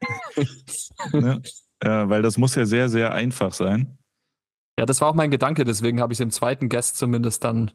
ne? 1.12 1.42
äh, 1.80 1.88
weil 1.88 2.22
das 2.22 2.38
muss 2.38 2.54
ja 2.54 2.64
sehr, 2.64 2.88
sehr 2.88 3.12
einfach 3.12 3.52
sein. 3.52 3.98
Ja, 4.78 4.86
das 4.86 5.00
war 5.00 5.08
auch 5.08 5.14
mein 5.14 5.30
Gedanke, 5.30 5.64
deswegen 5.64 6.00
habe 6.00 6.12
ich 6.12 6.16
es 6.16 6.22
im 6.22 6.30
zweiten 6.30 6.68
Guest 6.68 6.96
zumindest 6.96 7.44
dann 7.44 7.72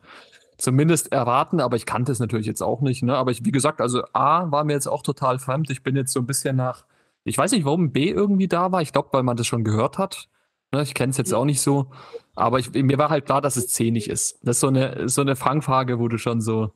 zumindest 0.58 1.12
erraten, 1.12 1.60
aber 1.60 1.76
ich 1.76 1.86
kannte 1.86 2.12
es 2.12 2.20
natürlich 2.20 2.48
jetzt 2.48 2.62
auch 2.62 2.82
nicht. 2.82 3.04
Ne? 3.04 3.16
Aber 3.16 3.32
ich, 3.32 3.46
wie 3.46 3.52
gesagt, 3.52 3.82
also 3.82 4.04
A 4.14 4.52
war 4.52 4.64
mir 4.64 4.74
jetzt 4.74 4.88
auch 4.88 5.04
total 5.04 5.40
fremd. 5.40 5.70
Ich 5.70 5.84
bin 5.84 5.96
jetzt 5.96 6.14
so 6.14 6.20
ein 6.20 6.26
bisschen 6.26 6.56
nach, 6.56 6.86
ich 7.24 7.38
weiß 7.38 7.52
nicht, 7.52 7.66
warum 7.66 7.92
B 7.92 8.10
irgendwie 8.10 8.48
da 8.48 8.72
war. 8.72 8.82
Ich 8.82 8.94
glaube, 8.94 9.10
weil 9.12 9.24
man 9.24 9.38
das 9.38 9.48
schon 9.48 9.64
gehört 9.64 9.98
hat. 9.98 10.28
Ne? 10.72 10.82
Ich 10.82 10.94
kenne 10.94 11.12
es 11.12 11.18
jetzt 11.18 11.34
auch 11.34 11.46
nicht 11.46 11.62
so. 11.62 11.92
Aber 12.36 12.60
ich, 12.60 12.72
mir 12.74 12.98
war 12.98 13.10
halt 13.10 13.26
klar, 13.26 13.42
dass 13.42 13.56
es 13.56 13.68
C 13.68 13.92
nicht 13.92 14.10
ist. 14.10 14.40
Das 14.44 14.58
ist 14.58 14.62
so 14.62 14.68
eine, 14.68 15.10
so 15.10 15.22
eine 15.22 15.36
Fangfrage, 15.36 16.00
wo 16.00 16.08
du 16.08 16.18
schon 16.18 16.42
so 16.42 16.72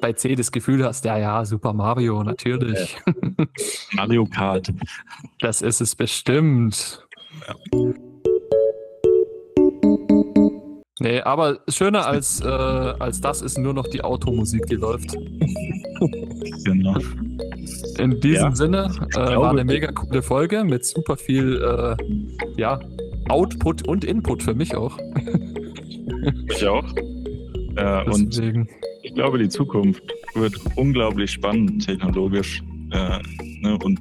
bei 0.00 0.12
C 0.12 0.34
das 0.34 0.52
Gefühl 0.52 0.84
hast, 0.84 1.04
ja, 1.04 1.18
ja, 1.18 1.44
Super 1.44 1.72
Mario, 1.72 2.22
natürlich. 2.22 2.96
Mario 3.92 4.24
Kart. 4.26 4.72
Das 5.40 5.62
ist 5.62 5.80
es 5.80 5.96
bestimmt. 5.96 7.06
Nee, 11.00 11.20
aber 11.22 11.60
schöner 11.66 12.06
als, 12.06 12.42
äh, 12.42 12.46
als 12.46 13.22
das 13.22 13.40
ist 13.40 13.56
nur 13.56 13.72
noch 13.72 13.88
die 13.88 14.02
Automusik, 14.02 14.66
die 14.66 14.76
läuft. 14.76 15.16
Genau. 16.64 16.96
In 17.98 18.20
diesem 18.20 18.50
Ja, 18.50 18.54
Sinne 18.54 18.90
äh, 19.14 19.36
war 19.36 19.50
eine 19.50 19.64
mega 19.64 19.92
coole 19.92 20.22
Folge 20.22 20.64
mit 20.64 20.84
super 20.84 21.16
viel 21.16 21.62
äh, 21.62 21.96
ja, 22.56 22.80
Output 23.28 23.86
und 23.86 24.04
Input 24.04 24.42
für 24.42 24.54
mich 24.54 24.74
auch. 24.74 24.96
Ich 26.50 26.66
auch. 26.66 26.84
Äh, 27.76 28.04
und 28.10 28.38
ich 29.02 29.14
glaube, 29.14 29.38
die 29.38 29.48
Zukunft 29.48 30.02
wird 30.34 30.54
unglaublich 30.76 31.30
spannend 31.30 31.86
technologisch. 31.86 32.62
Äh, 32.90 33.18
ne? 33.62 33.78
Und 33.82 34.00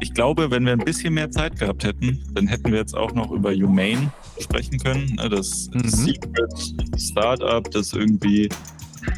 ich 0.00 0.14
glaube, 0.14 0.50
wenn 0.50 0.64
wir 0.64 0.72
ein 0.72 0.78
bisschen 0.78 1.14
mehr 1.14 1.30
Zeit 1.30 1.58
gehabt 1.58 1.84
hätten, 1.84 2.22
dann 2.32 2.46
hätten 2.46 2.72
wir 2.72 2.78
jetzt 2.78 2.96
auch 2.96 3.12
noch 3.12 3.30
über 3.30 3.52
Humane 3.52 4.10
sprechen 4.38 4.78
können. 4.78 5.14
Ne? 5.16 5.28
Das 5.28 5.70
Mhm. 5.72 5.88
Secret 5.88 6.74
Startup, 6.98 7.70
das 7.70 7.92
irgendwie 7.92 8.48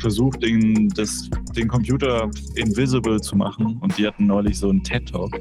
versucht, 0.01 0.43
den, 0.43 0.89
das, 0.91 1.29
den 1.57 1.69
Computer 1.69 2.31
invisible 2.57 3.21
zu 3.21 3.37
machen. 3.37 3.79
Und 3.81 3.97
die 3.97 4.07
hatten 4.07 4.27
neulich 4.27 4.59
so 4.59 4.71
einen 4.71 4.83
TED-Talk. 4.83 5.39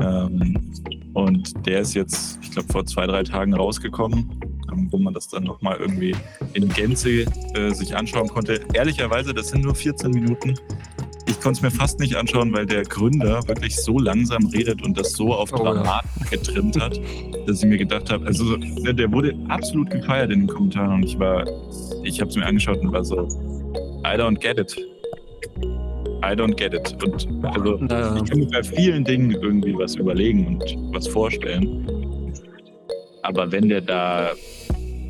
Ähm, 0.00 0.72
und 1.14 1.66
der 1.66 1.80
ist 1.80 1.94
jetzt, 1.94 2.38
ich 2.42 2.50
glaube, 2.52 2.72
vor 2.72 2.86
zwei, 2.86 3.06
drei 3.06 3.22
Tagen 3.22 3.54
rausgekommen, 3.54 4.30
ähm, 4.72 4.88
wo 4.90 4.98
man 4.98 5.14
das 5.14 5.28
dann 5.28 5.44
nochmal 5.44 5.76
irgendwie 5.78 6.14
in 6.54 6.68
Gänze 6.68 7.24
äh, 7.54 7.70
sich 7.70 7.96
anschauen 7.96 8.28
konnte. 8.28 8.60
Ehrlicherweise, 8.72 9.34
das 9.34 9.48
sind 9.48 9.64
nur 9.64 9.74
14 9.74 10.10
Minuten. 10.10 10.54
Ich 11.28 11.40
konnte 11.40 11.58
es 11.58 11.62
mir 11.62 11.70
fast 11.70 12.00
nicht 12.00 12.14
anschauen, 12.16 12.52
weil 12.52 12.66
der 12.66 12.82
Gründer 12.84 13.46
wirklich 13.46 13.76
so 13.76 13.98
langsam 13.98 14.46
redet 14.46 14.82
und 14.82 14.98
das 14.98 15.12
so 15.12 15.34
auf 15.34 15.52
Oh, 15.52 15.64
ja. 15.64 15.74
Dramat 15.74 16.04
getrimmt 16.30 16.80
hat, 16.80 16.98
dass 17.46 17.62
ich 17.62 17.68
mir 17.68 17.78
gedacht 17.78 18.10
habe, 18.10 18.26
also 18.26 18.56
der 18.56 19.12
wurde 19.12 19.34
absolut 19.48 19.90
gefeiert 19.90 20.30
in 20.32 20.40
den 20.40 20.48
Kommentaren 20.48 20.94
und 20.94 21.02
ich 21.04 21.18
war, 21.18 21.44
ich 22.04 22.20
habe 22.20 22.30
es 22.30 22.36
mir 22.36 22.46
angeschaut 22.46 22.78
und 22.78 22.92
war 22.92 23.04
so, 23.04 23.26
I 24.04 24.16
don't 24.16 24.38
get 24.40 24.58
it. 24.58 24.76
I 26.24 26.32
don't 26.34 26.56
get 26.56 26.74
it. 26.74 26.96
Und 27.04 27.44
also, 27.44 27.76
Naja. 27.76 28.16
ich 28.16 28.28
kann 28.30 28.38
mir 28.40 28.48
bei 28.48 28.62
vielen 28.62 29.04
Dingen 29.04 29.30
irgendwie 29.30 29.74
was 29.76 29.94
überlegen 29.96 30.46
und 30.46 30.94
was 30.94 31.06
vorstellen. 31.06 32.32
Aber 33.22 33.50
wenn 33.52 33.68
der 33.68 33.80
da, 33.82 34.30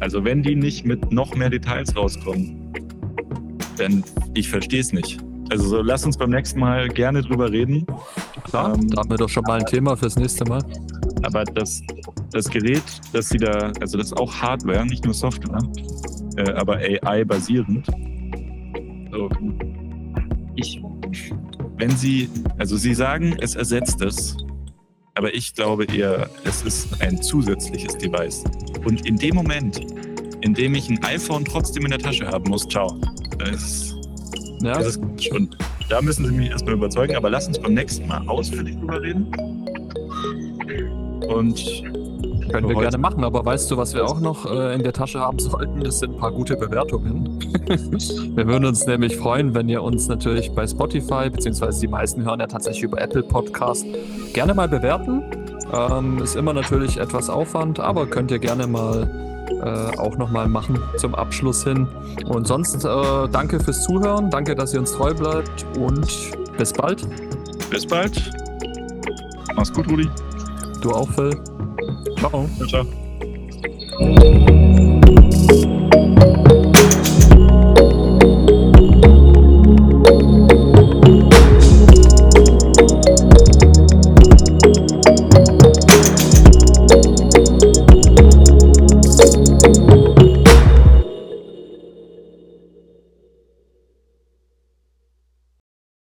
also 0.01 0.24
wenn 0.24 0.43
die 0.43 0.55
nicht 0.57 0.85
mit 0.85 1.11
noch 1.12 1.35
mehr 1.35 1.49
Details 1.51 1.97
rauskommen, 1.97 2.73
dann 3.78 4.03
ich 4.35 4.49
verstehe 4.49 4.81
es 4.81 4.93
nicht. 4.93 5.19
Also 5.51 5.69
so, 5.69 5.83
lass 5.83 6.05
uns 6.05 6.16
beim 6.16 6.31
nächsten 6.31 6.61
Mal 6.61 6.89
gerne 6.89 7.23
drüber 7.23 7.51
reden. 7.51 7.87
Klar, 8.45 8.75
Ähm, 8.75 8.89
da 8.89 9.01
haben 9.01 9.11
wir 9.11 9.16
doch 9.16 9.29
schon 9.29 9.45
mal 9.45 9.61
ein 9.61 9.66
Thema 9.66 9.97
fürs 9.97 10.16
nächste 10.16 10.45
Mal. 10.45 10.62
Aber 11.23 11.45
das, 11.45 11.83
das 12.33 12.49
Gerät, 12.49 12.83
das 13.12 13.29
sie 13.31 13.39
da, 13.39 13.73
also 13.81 13.99
das 13.99 14.09
ist 14.09 14.16
auch 14.16 14.33
Hardware, 14.35 14.85
nicht 14.85 15.05
nur 15.05 15.15
Software, 15.15 15.61
äh, 16.37 16.53
aber 16.53 16.77
AI 16.77 17.25
basierend. 17.25 17.87
So, 19.11 19.29
ich, 20.55 20.83
wenn 21.79 21.91
sie, 21.91 22.29
also 22.59 22.77
sie 22.77 22.95
sagen, 22.95 23.37
es 23.41 23.55
ersetzt 23.55 24.03
es, 24.03 24.37
aber 25.15 25.35
ich 25.35 25.55
glaube 25.55 25.85
eher, 25.85 26.29
es 26.45 26.62
ist 26.62 27.01
ein 27.03 27.20
zusätzliches 27.20 27.97
Device. 27.99 28.45
Und 28.85 29.07
in 29.07 29.16
dem 29.16 29.35
Moment, 29.35 29.81
in 30.43 30.55
dem 30.55 30.75
ich 30.75 30.89
ein 30.89 31.03
iPhone 31.03 31.45
trotzdem 31.45 31.85
in 31.85 31.91
der 31.91 31.99
Tasche 31.99 32.27
haben 32.27 32.49
muss, 32.51 32.69
ciao. 32.69 33.01
Das, 33.39 33.98
Ja, 34.62 34.74
das 34.78 34.97
ist. 34.97 35.30
Und 35.32 35.56
da 35.89 36.02
müssen 36.02 36.26
sie 36.26 36.32
mich 36.32 36.51
erstmal 36.51 36.74
überzeugen, 36.74 37.16
aber 37.16 37.30
lass 37.30 37.48
uns 37.48 37.59
beim 37.59 37.74
nächsten 37.74 38.06
Mal 38.06 38.26
ausführlich 38.26 38.76
drüber 38.76 39.01
reden. 39.01 39.26
Und 41.28 41.82
können 42.51 42.68
wir 42.68 42.76
gerne 42.76 42.98
machen, 42.98 43.24
aber 43.24 43.44
weißt 43.44 43.70
du, 43.70 43.76
was 43.76 43.94
wir 43.94 44.05
auch 44.06 44.20
noch 44.20 44.51
äh, 44.51 44.74
in 44.74 44.82
der 44.82 44.93
Tasche 44.93 45.20
haben 45.20 45.39
sollten? 45.39 45.80
Das 45.80 45.98
sind 45.98 46.14
ein 46.14 46.18
paar 46.18 46.32
gute 46.32 46.56
Bewertungen. 46.56 47.39
wir 47.68 48.47
würden 48.47 48.64
uns 48.64 48.86
nämlich 48.86 49.16
freuen, 49.16 49.55
wenn 49.55 49.68
ihr 49.68 49.82
uns 49.82 50.09
natürlich 50.09 50.51
bei 50.52 50.66
Spotify, 50.66 51.28
beziehungsweise 51.30 51.80
die 51.80 51.89
meisten 51.89 52.24
hören 52.24 52.40
ja 52.40 52.47
tatsächlich 52.47 52.85
über 52.85 53.01
Apple 53.01 53.22
Podcast, 53.22 53.86
gerne 54.32 54.55
mal 54.55 54.68
bewerten. 54.68 55.22
Ähm, 55.72 56.22
ist 56.22 56.36
immer 56.36 56.55
natürlich 56.55 56.97
etwas 56.97 57.28
Aufwand, 57.28 57.80
aber 57.80 58.06
könnt 58.06 58.30
ihr 58.30 58.39
gerne 58.39 58.66
mal 58.66 59.28
äh, 59.62 59.98
auch 59.98 60.16
nochmal 60.16 60.48
machen 60.48 60.78
zum 60.97 61.14
Abschluss 61.14 61.64
hin. 61.64 61.86
Und 62.26 62.47
sonst 62.47 62.85
äh, 62.85 63.28
danke 63.30 63.60
fürs 63.60 63.85
Zuhören, 63.85 64.30
danke, 64.30 64.55
dass 64.55 64.74
ihr 64.74 64.80
uns 64.80 64.93
treu 64.93 65.14
bleibt 65.14 65.66
und 65.78 66.09
bis 66.56 66.72
bald. 66.72 67.06
bis 67.70 67.86
bald. 67.86 68.30
Mach's 69.55 69.72
gut, 69.72 69.89
Rudi. 69.90 70.09
Du 70.82 70.90
auch, 70.90 71.09
Phil. 71.10 71.36
Ciao. 72.18 72.48
Ciao, 72.68 72.85
ciao. 73.98 74.57